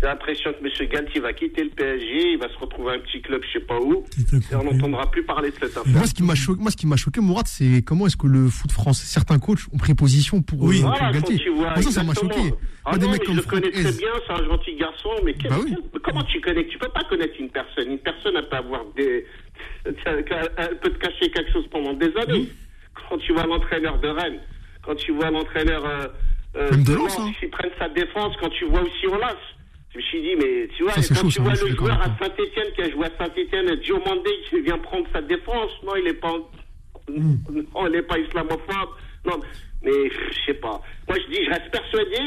J'ai 0.01 0.07
l'impression 0.07 0.51
que 0.53 0.65
M. 0.84 0.89
Galtier 0.89 1.22
va 1.22 1.34
quitter 1.34 1.63
le 1.63 1.69
PSG, 1.69 2.31
il 2.34 2.38
va 2.38 2.49
se 2.49 2.57
retrouver 2.57 2.91
à 2.91 2.95
un 2.95 2.99
petit 2.99 3.22
club, 3.22 3.41
je 3.47 3.59
sais 3.59 3.65
pas 3.65 3.80
où, 3.80 4.03
et 4.51 4.55
on 4.55 4.63
n'entendra 4.63 5.09
plus 5.09 5.23
parler 5.23 5.49
de 5.51 5.55
cette 5.55 5.77
affaire. 5.77 5.84
Moi, 5.93 6.05
ce 6.05 6.13
qui 6.13 6.23
m'a 6.23 6.35
choqué, 6.35 6.61
moi, 6.61 6.72
ce 6.72 6.77
qui 6.77 6.88
m'a 6.88 6.95
choqué, 6.97 7.22
Mourad, 7.22 7.47
c'est 7.47 7.81
comment 7.84 8.05
est-ce 8.07 8.17
que 8.17 8.27
le 8.27 8.47
foot 8.49 8.72
français, 8.72 9.05
certains 9.05 9.39
coachs 9.39 9.59
ont 9.73 9.77
pris 9.77 9.93
position 9.95 10.41
pour, 10.41 10.61
Oui. 10.63 10.80
euh, 10.80 10.88
Voilà, 10.88 10.99
quand 11.07 11.11
Galtier. 11.13 11.38
tu 11.39 11.49
vois. 11.49 11.69
Moi, 11.72 11.81
ça, 11.81 11.91
ça 11.91 12.03
m'a 12.03 12.13
choqué. 12.13 12.53
Ah 12.88 12.97
des 12.99 13.07
mecs 13.07 13.23
comme 13.23 13.34
je 13.35 13.39
le 13.41 13.45
connais 13.47 13.72
très 13.72 13.91
bien, 13.93 14.09
c'est 14.27 14.34
un 14.34 14.45
gentil 14.45 14.76
garçon, 14.76 15.09
mais 15.23 15.34
quel- 15.34 15.49
Bah 15.49 15.57
oui. 15.63 15.73
quel- 15.91 16.01
comment 16.01 16.23
tu 16.23 16.39
connais 16.41 16.67
Tu 16.67 16.77
peux 16.77 16.89
pas 16.89 17.03
connaître 17.09 17.34
une 17.39 17.49
personne. 17.49 17.89
Une 17.91 17.97
personne, 17.97 18.34
elle 18.38 18.47
peut 18.47 18.57
avoir 18.57 18.81
des. 18.95 19.26
Elle 19.85 20.77
peut 20.81 20.89
te 20.91 20.97
cacher 20.99 21.30
quelque 21.31 21.51
chose 21.51 21.65
pendant 21.72 21.93
des 21.93 22.11
années. 22.17 22.49
Quand 23.09 23.17
tu 23.17 23.34
vois 23.34 23.45
l'entraîneur 23.45 23.99
de 23.99 24.07
Rennes, 24.07 24.39
quand 24.84 24.95
tu 24.95 25.11
vois 25.13 25.30
l'entraîneur. 25.31 25.84
Euh, 25.85 26.07
euh, 26.57 26.72
Même 26.72 26.84
de 26.84 26.93
Lens, 26.93 27.17
hein. 27.19 27.31
qui 27.39 27.47
prennent 27.47 27.72
sa 27.77 27.89
défense, 27.89 28.34
quand 28.39 28.49
tu 28.49 28.65
vois 28.65 28.81
aussi 28.81 29.07
Olas. 29.07 29.35
Je 29.95 29.99
me 29.99 30.03
suis 30.03 30.22
dit, 30.22 30.35
mais 30.38 30.67
tu 30.76 30.84
vois, 30.84 30.91
Ça, 30.93 31.15
quand 31.15 31.22
chaud, 31.22 31.30
tu 31.30 31.41
vois 31.41 31.53
le 31.53 31.76
joueur 31.76 32.01
à 32.01 32.05
Saint-Etienne 32.19 32.67
qui 32.76 32.81
a 32.81 32.89
joué 32.91 33.05
à 33.05 33.11
Saint-Etienne, 33.17 33.76
Diomandé 33.81 34.30
qui 34.49 34.59
vient 34.59 34.77
prendre 34.77 35.05
sa 35.13 35.22
défense, 35.22 35.72
non, 35.85 35.95
il 35.97 36.03
n'est 36.03 36.13
pas. 36.13 36.34
Non, 37.07 37.85
il 37.88 37.91
n'est 37.91 38.01
pas 38.01 38.17
islamophobe. 38.19 38.89
Non, 39.26 39.39
mais 39.84 39.91
je 40.09 40.45
sais 40.45 40.55
pas. 40.55 40.81
Moi, 41.07 41.17
je 41.23 41.31
dis, 41.34 41.45
je 41.45 41.49
reste 41.51 41.72
persuadé 41.72 42.17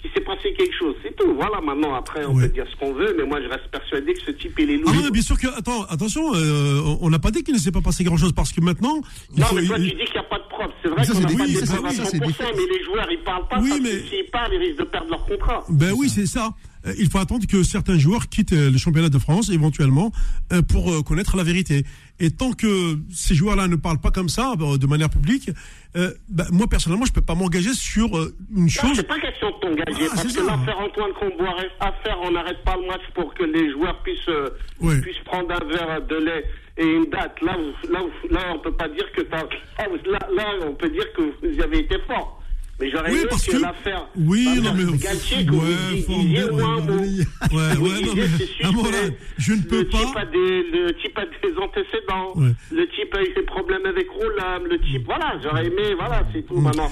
qu'il 0.00 0.10
s'est 0.12 0.20
passé 0.20 0.54
quelque 0.56 0.74
chose. 0.78 0.94
C'est 1.02 1.14
tout. 1.16 1.34
Voilà, 1.34 1.60
maintenant, 1.60 1.94
après, 1.94 2.24
on 2.24 2.34
Ouais. 2.34 2.44
peut 2.46 2.52
dire 2.54 2.64
ce 2.70 2.76
qu'on 2.76 2.92
veut, 2.94 3.12
mais 3.18 3.24
moi, 3.24 3.40
je 3.42 3.48
reste 3.48 3.68
persuadé 3.70 4.14
que 4.14 4.22
ce 4.22 4.30
type, 4.30 4.54
il 4.60 4.70
est 4.70 4.74
Ah 4.86 4.90
loué. 4.90 4.96
non, 4.96 5.02
mais 5.04 5.10
bien 5.10 5.20
sûr 5.22 5.36
que, 5.38 5.48
attends, 5.58 5.82
attention, 5.90 6.32
euh, 6.34 6.80
on- 7.02 7.10
n'a 7.10 7.18
pas 7.18 7.30
dit 7.32 7.42
qu'il 7.42 7.54
ne 7.54 7.58
s'est 7.58 7.72
pas 7.72 7.80
passé 7.82 8.02
grand-chose 8.04 8.32
parce 8.32 8.52
que 8.52 8.60
maintenant, 8.62 9.00
il 9.34 9.40
non, 9.40 9.46
faut- 9.46 9.56
mais 9.56 9.66
toi, 9.66 9.76
il- 9.78 9.90
tu 9.90 9.96
dis 9.96 10.04
qu'il 10.04 10.12
n'y 10.14 10.18
a 10.20 10.22
pas 10.22 10.38
de 10.38 10.48
preuves. 10.48 10.70
C'est 10.82 10.88
vrai 10.88 10.96
qu'on 10.98 11.12
c'est 11.12 11.20
n'a 11.20 11.26
pas 11.26 11.28
oui, 11.34 11.36
de 11.36 11.36
preuves 11.36 11.84
à 11.84 11.90
c'est- 11.90 11.96
ça, 11.96 12.04
c'est 12.04 12.16
100%, 12.18 12.44
des- 12.54 12.56
mais 12.56 12.78
les 12.78 12.84
joueurs, 12.84 13.08
ils 13.10 13.18
parlent 13.24 13.48
pas 13.48 13.58
Oui, 13.60 13.68
parce 13.70 13.80
mais- 13.82 14.00
s'ils 14.08 14.30
parlent, 14.32 14.54
ils 14.54 14.58
risquent 14.58 14.78
de 14.78 14.84
perdre 14.84 15.10
leur 15.10 15.26
contrat. 15.26 15.64
Ben 15.68 15.92
oui, 15.96 16.08
c'est 16.08 16.26
ça. 16.26 16.50
Euh, 16.86 16.94
Il 16.98 17.10
faut 17.10 17.18
attendre 17.18 17.46
que 17.46 17.62
certains 17.62 17.98
joueurs 17.98 18.28
quittent 18.28 18.52
euh, 18.52 18.70
le 18.70 18.78
championnat 18.78 19.08
de 19.10 19.18
France 19.18 19.50
éventuellement 19.50 20.12
euh, 20.52 20.62
pour 20.62 21.04
connaître 21.04 21.36
la 21.36 21.42
vérité. 21.44 21.84
Et 22.18 22.30
tant 22.30 22.52
que 22.52 22.98
ces 23.12 23.34
joueurs-là 23.34 23.66
ne 23.68 23.76
parlent 23.76 24.00
pas 24.00 24.10
comme 24.10 24.28
ça, 24.28 24.54
de 24.56 24.86
manière 24.86 25.08
publique, 25.08 25.50
euh, 25.96 26.12
ben, 26.28 26.44
moi 26.52 26.66
personnellement, 26.68 27.06
je 27.06 27.12
peux 27.12 27.22
pas 27.22 27.34
m'engager 27.34 27.72
sur 27.72 28.16
euh, 28.16 28.34
une 28.54 28.68
chose. 28.68 28.90
c'est 28.94 29.06
pas 29.08 29.18
question 29.18 29.48
de 29.50 29.54
t'engager, 29.60 30.06
Ah, 30.06 30.14
parce 30.14 30.28
c'est 30.28 30.40
que 30.40 30.46
l'affaire 30.46 30.78
Antoine 30.78 31.12
Comboire, 31.18 31.56
affaire, 31.80 32.18
on 32.22 32.30
n'arrête 32.30 32.62
pas 32.64 32.76
le 32.76 32.86
match 32.86 33.00
pour 33.14 33.32
que 33.34 33.44
les 33.44 33.70
joueurs 33.72 34.02
puissent, 34.02 34.28
euh, 34.28 34.50
puissent 35.00 35.24
prendre 35.24 35.50
un 35.50 35.64
verre 35.66 36.06
de 36.06 36.16
lait 36.16 36.44
et 36.76 36.84
une 36.86 37.06
date. 37.10 37.40
Là, 37.42 37.56
vous- 37.56 37.92
là, 37.92 38.00
vous- 38.02 38.28
là 38.34 38.40
on 38.54 38.58
peut 38.58 38.72
pas 38.72 38.88
dire 38.88 39.04
que 39.16 39.22
t'as- 39.22 39.48
ah, 39.78 39.84
là, 40.10 40.44
on 40.66 40.74
peut 40.74 40.90
dire 40.90 41.06
que 41.16 41.22
vous 41.22 41.62
avez 41.62 41.78
été 41.80 41.96
fort. 42.06 42.39
Mais 42.80 42.90
j'aurais 42.90 43.10
Oui, 43.12 43.18
aimé 43.18 43.26
parce 43.28 43.46
que, 43.46 43.56
l'affaire. 43.58 44.06
Oui, 44.16 44.60
non, 44.62 44.72
mais- 44.74 44.98
Galtier, 44.98 45.50
ouais, 45.50 46.00
fort, 46.06 46.18
disiez 46.20 46.44
ouais, 46.44 46.50
au 46.50 46.56
moins 46.56 46.76
un 46.76 46.76
ouais, 46.76 46.82
mot. 46.86 47.02
Ouais, 47.02 47.74
Vous 47.74 47.84
ouais, 47.84 48.00
non, 48.00 48.14
mais, 48.14 49.16
je 49.38 49.52
ne 49.52 49.62
peux 49.62 49.78
le 49.80 49.88
pas. 49.88 49.98
Type 49.98 50.16
a 50.16 50.24
des, 50.24 50.62
le 50.72 50.92
type 51.02 51.18
a 51.18 51.24
des 51.26 51.56
antécédents. 51.58 52.32
Ouais. 52.36 52.52
Le 52.72 52.86
type 52.88 53.14
a 53.14 53.22
eu 53.22 53.34
des 53.34 53.42
problèmes 53.42 53.84
avec 53.84 54.08
Roulam. 54.10 54.64
Le 54.66 54.78
type, 54.80 55.04
voilà, 55.04 55.38
j'aurais 55.42 55.66
aimé, 55.66 55.94
voilà, 55.98 56.22
c'est 56.32 56.42
tout 56.46 56.58
maintenant. 56.58 56.90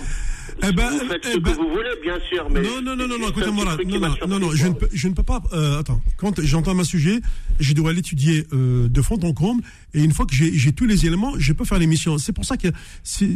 Eh 0.67 0.73
ben, 0.73 0.91
vous 0.91 0.99
faites 1.07 1.27
eh 1.29 1.33
ce 1.35 1.39
ben- 1.39 1.53
que 1.53 1.57
vous 1.57 1.69
voulez, 1.69 1.91
bien 2.03 2.19
sûr, 2.29 2.49
mais. 2.51 2.61
Non, 2.63 2.83
non, 2.83 2.97
non, 2.97 3.07
non, 3.09 3.19
non, 3.19 3.29
écoutez-moi 3.29 3.65
là. 3.65 3.77
Non, 3.85 4.01
non, 4.01 4.27
non, 4.27 4.39
non, 4.41 4.51
je 4.53 4.67
ne 4.67 4.73
peux, 4.75 4.89
je 4.93 5.09
ne 5.09 5.15
peux 5.15 5.23
pas. 5.23 5.41
euh, 5.53 5.79
attends, 5.79 6.01
quand 6.17 6.41
j'entends 6.43 6.79
un 6.79 6.85
sujet, 6.85 7.21
je 7.61 7.73
dois 7.75 7.93
l'étudier 7.93 8.47
euh, 8.53 8.89
de 8.89 9.03
fond 9.03 9.19
en 9.23 9.33
comble, 9.33 9.63
et 9.95 10.03
une 10.03 10.13
fois 10.13 10.27
que 10.27 10.35
j'ai 10.35 10.73
tous 10.73 10.87
les 10.87 11.07
éléments, 11.07 11.35
je 11.39 11.53
peux 11.53 11.65
faire 11.65 11.79
l'émission. 11.79 12.19
C'est 12.19 12.33
pour 12.33 12.45
ça 12.45 12.57
que 12.57 12.69
je, 13.05 13.27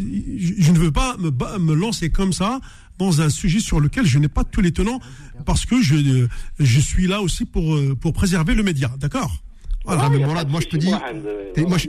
je 0.59 0.73
ne 0.73 0.79
veux 0.79 0.93
pas 0.93 1.17
me, 1.19 1.31
me 1.59 1.75
lancer 1.75 2.11
comme 2.11 2.33
ça 2.33 2.61
dans 2.99 3.21
un 3.21 3.31
sujet 3.31 3.61
sur 3.61 3.81
lequel 3.81 4.05
je 4.07 4.19
n'ai 4.19 4.29
pas 4.29 4.45
tous 4.45 4.61
les 4.61 4.73
tenants, 4.73 5.01
parce 5.47 5.65
que 5.65 5.81
je, 5.81 5.95
euh, 5.95 6.29
je 6.59 6.81
suis 6.81 7.07
là 7.07 7.21
aussi 7.23 7.45
pour, 7.45 7.75
euh, 7.75 7.97
pour 7.99 8.13
préserver 8.13 8.55
le 8.55 8.63
média, 8.63 8.91
d'accord? 8.99 9.43
Voilà. 9.85 10.03
Pas 10.03 10.45
de 10.45 10.51
moi, 10.51 10.61
je 10.61 10.67
te 10.69 10.77
dis, 10.77 10.93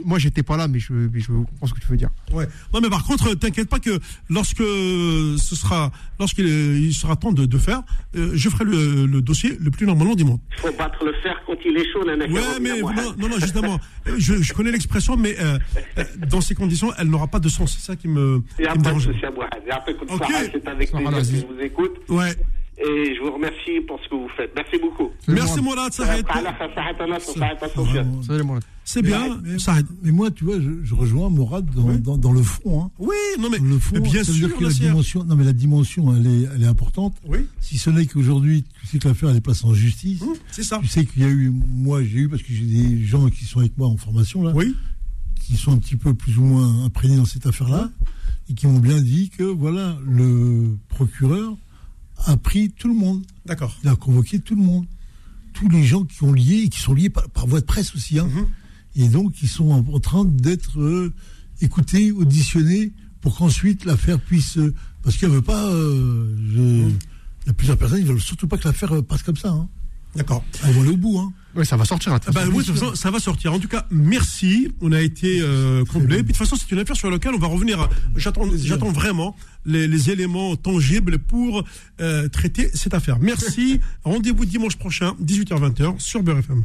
moi, 0.04 0.18
j'étais 0.18 0.42
pas 0.42 0.56
là, 0.56 0.68
mais 0.68 0.78
je, 0.78 0.92
mais 0.92 1.20
je 1.20 1.28
comprends 1.32 1.66
ce 1.66 1.74
que 1.74 1.80
tu 1.80 1.86
veux 1.86 1.96
dire. 1.96 2.10
Ouais. 2.32 2.46
Non, 2.72 2.80
mais 2.80 2.90
par 2.90 3.04
contre, 3.04 3.34
t'inquiète 3.34 3.68
pas 3.68 3.78
que 3.78 3.98
lorsque 4.28 4.58
ce 4.58 5.54
sera, 5.54 5.90
lorsqu'il 6.18 6.46
il 6.46 6.92
sera 6.94 7.16
temps 7.16 7.32
de, 7.32 7.46
de 7.46 7.58
faire, 7.58 7.82
euh, 8.16 8.30
je 8.34 8.48
ferai 8.48 8.64
le, 8.64 9.06
le 9.06 9.20
dossier 9.22 9.56
le 9.60 9.70
plus 9.70 9.86
normalement 9.86 10.14
du 10.14 10.24
monde. 10.24 10.40
Il 10.58 10.60
faut 10.70 10.76
battre 10.76 11.04
le 11.04 11.12
fer 11.22 11.40
quand 11.46 11.54
il 11.64 11.76
est 11.76 11.92
chaud, 11.92 12.04
Ouais, 12.04 12.60
mais 12.60 12.80
non, 12.80 13.14
non, 13.18 13.28
non, 13.28 13.38
justement, 13.38 13.78
je, 14.06 14.34
je 14.42 14.52
connais 14.52 14.70
l'expression, 14.70 15.16
mais 15.16 15.34
euh, 15.40 15.58
euh, 15.98 16.04
dans 16.28 16.40
ces 16.40 16.54
conditions, 16.54 16.92
elle 16.98 17.08
n'aura 17.08 17.28
pas 17.28 17.38
de 17.40 17.48
sens. 17.48 17.76
C'est 17.78 17.84
ça 17.86 17.96
qui 17.96 18.08
me, 18.08 18.42
qui 18.56 18.78
dérange. 18.78 19.08
Ok. 19.08 20.24
C'est 20.52 20.68
avec 20.68 20.90
plaisir 20.92 21.10
que 21.12 21.24
je 21.24 21.54
vous 21.54 21.60
écoute. 21.60 21.92
Ouais. 22.08 22.34
Et 22.76 23.14
je 23.14 23.20
vous 23.22 23.32
remercie 23.32 23.80
pour 23.86 24.00
ce 24.02 24.08
que 24.08 24.14
vous 24.16 24.28
faites. 24.36 24.50
Merci 24.56 24.78
beaucoup. 24.78 25.10
Merci 25.28 25.60
Mourad, 25.60 25.92
Mourad. 28.44 28.62
C'est 28.86 29.00
bien, 29.00 29.40
Mais, 29.42 29.58
ça 29.58 29.72
arrête. 29.72 29.86
mais 30.02 30.10
moi, 30.10 30.30
tu 30.30 30.44
vois, 30.44 30.60
je, 30.60 30.70
je 30.82 30.94
rejoins 30.94 31.30
Morad 31.30 31.64
dans, 31.74 31.84
Oui. 31.88 31.98
dans, 32.00 32.18
dans 32.18 32.32
le 32.32 32.42
fond. 32.42 32.82
Hein. 32.84 32.90
Oui, 32.98 33.14
non, 33.38 33.48
mais, 33.50 33.58
Le 33.58 33.78
fond, 33.78 33.94
mais 33.94 34.00
bien 34.00 34.22
sûr, 34.24 34.54
que 34.54 34.62
la 34.64 34.70
dimension, 34.70 35.24
non 35.24 35.36
mais 35.36 35.44
la 35.44 35.52
dimension, 35.54 36.14
elle 36.14 36.26
est, 36.26 36.48
elle 36.54 36.62
est 36.64 36.66
importante. 36.66 37.14
Oui, 37.26 37.46
Si 37.60 37.78
ce 37.78 37.88
n'est 37.90 38.04
qu'aujourd'hui, 38.06 38.64
tu 38.80 38.86
sais 38.86 38.98
que 38.98 39.08
l'affaire 39.08 39.30
elle 39.30 39.36
est 39.36 39.40
passée 39.40 39.64
en 39.64 39.72
justice. 39.72 40.20
hum, 40.20 40.34
c'est 40.50 40.64
ça. 40.64 40.80
Tu 40.82 40.88
sais 40.88 41.06
qu'il 41.06 41.22
y 41.22 41.24
a 41.24 41.30
eu, 41.30 41.50
moi 41.68 42.02
j'ai 42.02 42.18
eu 42.20 42.28
parce 42.28 42.42
que 42.42 42.52
j'ai 42.52 42.64
des 42.66 43.04
gens 43.04 43.30
qui 43.30 43.44
sont 43.46 43.60
avec 43.60 43.78
moi 43.78 43.88
en 43.88 43.96
formation 43.96 44.42
là, 44.42 44.52
Oui, 44.54 44.74
qui 45.40 45.56
sont 45.56 45.72
un 45.72 45.78
petit 45.78 45.96
peu 45.96 46.12
plus 46.12 46.36
ou 46.36 46.42
moins 46.42 46.84
imprégnés 46.84 47.16
dans 47.16 47.24
cette 47.24 47.46
affaire-là 47.46 47.88
et 48.50 48.54
qui 48.54 48.66
m'ont 48.66 48.80
bien 48.80 49.00
dit 49.00 49.30
que 49.30 49.44
voilà, 49.44 49.96
le 50.06 50.76
procureur 50.90 51.56
a 52.18 52.36
pris 52.36 52.70
tout 52.70 52.88
le 52.88 52.94
monde, 52.94 53.22
d'accord. 53.46 53.76
il 53.82 53.88
a 53.88 53.96
convoqué 53.96 54.38
tout 54.40 54.54
le 54.54 54.62
monde, 54.62 54.86
tous 55.52 55.68
les 55.68 55.84
gens 55.84 56.04
qui 56.04 56.22
ont 56.24 56.32
lié 56.32 56.62
et 56.64 56.68
qui 56.68 56.80
sont 56.80 56.94
liés 56.94 57.10
par, 57.10 57.28
par 57.30 57.46
voie 57.46 57.60
de 57.60 57.64
presse 57.66 57.94
aussi, 57.94 58.18
hein, 58.18 58.28
Mhm. 58.32 58.46
et 58.96 59.08
donc 59.08 59.32
qui 59.32 59.46
sont 59.46 59.70
en, 59.70 59.84
en 59.92 60.00
train 60.00 60.24
d'être 60.24 60.80
euh, 60.80 61.12
écoutés, 61.60 62.12
auditionnés 62.12 62.92
pour 63.20 63.36
qu'ensuite 63.36 63.84
l'affaire 63.84 64.20
puisse, 64.20 64.58
euh, 64.58 64.74
parce 65.02 65.16
qu'elle 65.16 65.30
veut 65.30 65.42
pas, 65.42 65.66
euh, 65.66 66.36
je- 66.54 66.88
il 66.90 67.46
y 67.46 67.50
a 67.50 67.52
plusieurs 67.52 67.76
personnes, 67.78 67.98
ils 68.00 68.06
veulent 68.06 68.20
surtout 68.20 68.48
pas 68.48 68.56
que 68.58 68.66
l'affaire 68.66 69.02
passe 69.04 69.22
comme 69.22 69.36
ça. 69.36 69.50
hein. 69.50 69.68
D'accord. 70.16 70.44
Ils 70.66 70.72
vont 70.72 70.82
aller 70.82 70.90
au 70.90 70.96
bout. 70.96 71.18
Hein. 71.18 71.32
Ouais, 71.56 71.64
ça 71.64 71.76
va 71.76 71.84
sortir. 71.84 72.12
là, 72.12 72.18
de 72.18 72.24
Ah 72.24 72.26
toute 72.26 72.34
bah, 72.34 72.40
façon. 72.40 72.52
oui, 72.52 72.64
de 72.64 72.66
toute 72.70 72.78
façon, 72.80 72.94
ça 72.96 73.10
va 73.10 73.18
sortir. 73.20 73.52
En 73.52 73.58
tout 73.60 73.68
cas, 73.68 73.86
merci. 73.90 74.72
On 74.80 74.90
a 74.92 75.00
été 75.00 75.38
euh, 75.40 75.84
comblés. 75.84 76.16
Puis 76.16 76.22
de 76.24 76.28
toute 76.28 76.36
façon, 76.36 76.56
c'est 76.56 76.70
une 76.72 76.80
affaire 76.80 76.96
sur 76.96 77.10
laquelle 77.10 77.32
on 77.34 77.38
va 77.38 77.46
revenir. 77.46 77.88
J'attends, 78.16 78.42
j'attends 78.56 78.90
vraiment 78.90 79.36
les, 79.64 79.86
les 79.86 80.10
éléments 80.10 80.56
tangibles 80.56 81.18
pour 81.18 81.64
euh, 82.00 82.28
traiter 82.28 82.70
cette 82.74 82.94
affaire. 82.94 83.18
Merci. 83.20 83.80
Rendez-vous 84.04 84.44
dimanche 84.44 84.76
prochain, 84.76 85.14
18h-20h 85.22 86.00
sur 86.00 86.22
Beurre 86.22 86.38
FM. 86.38 86.64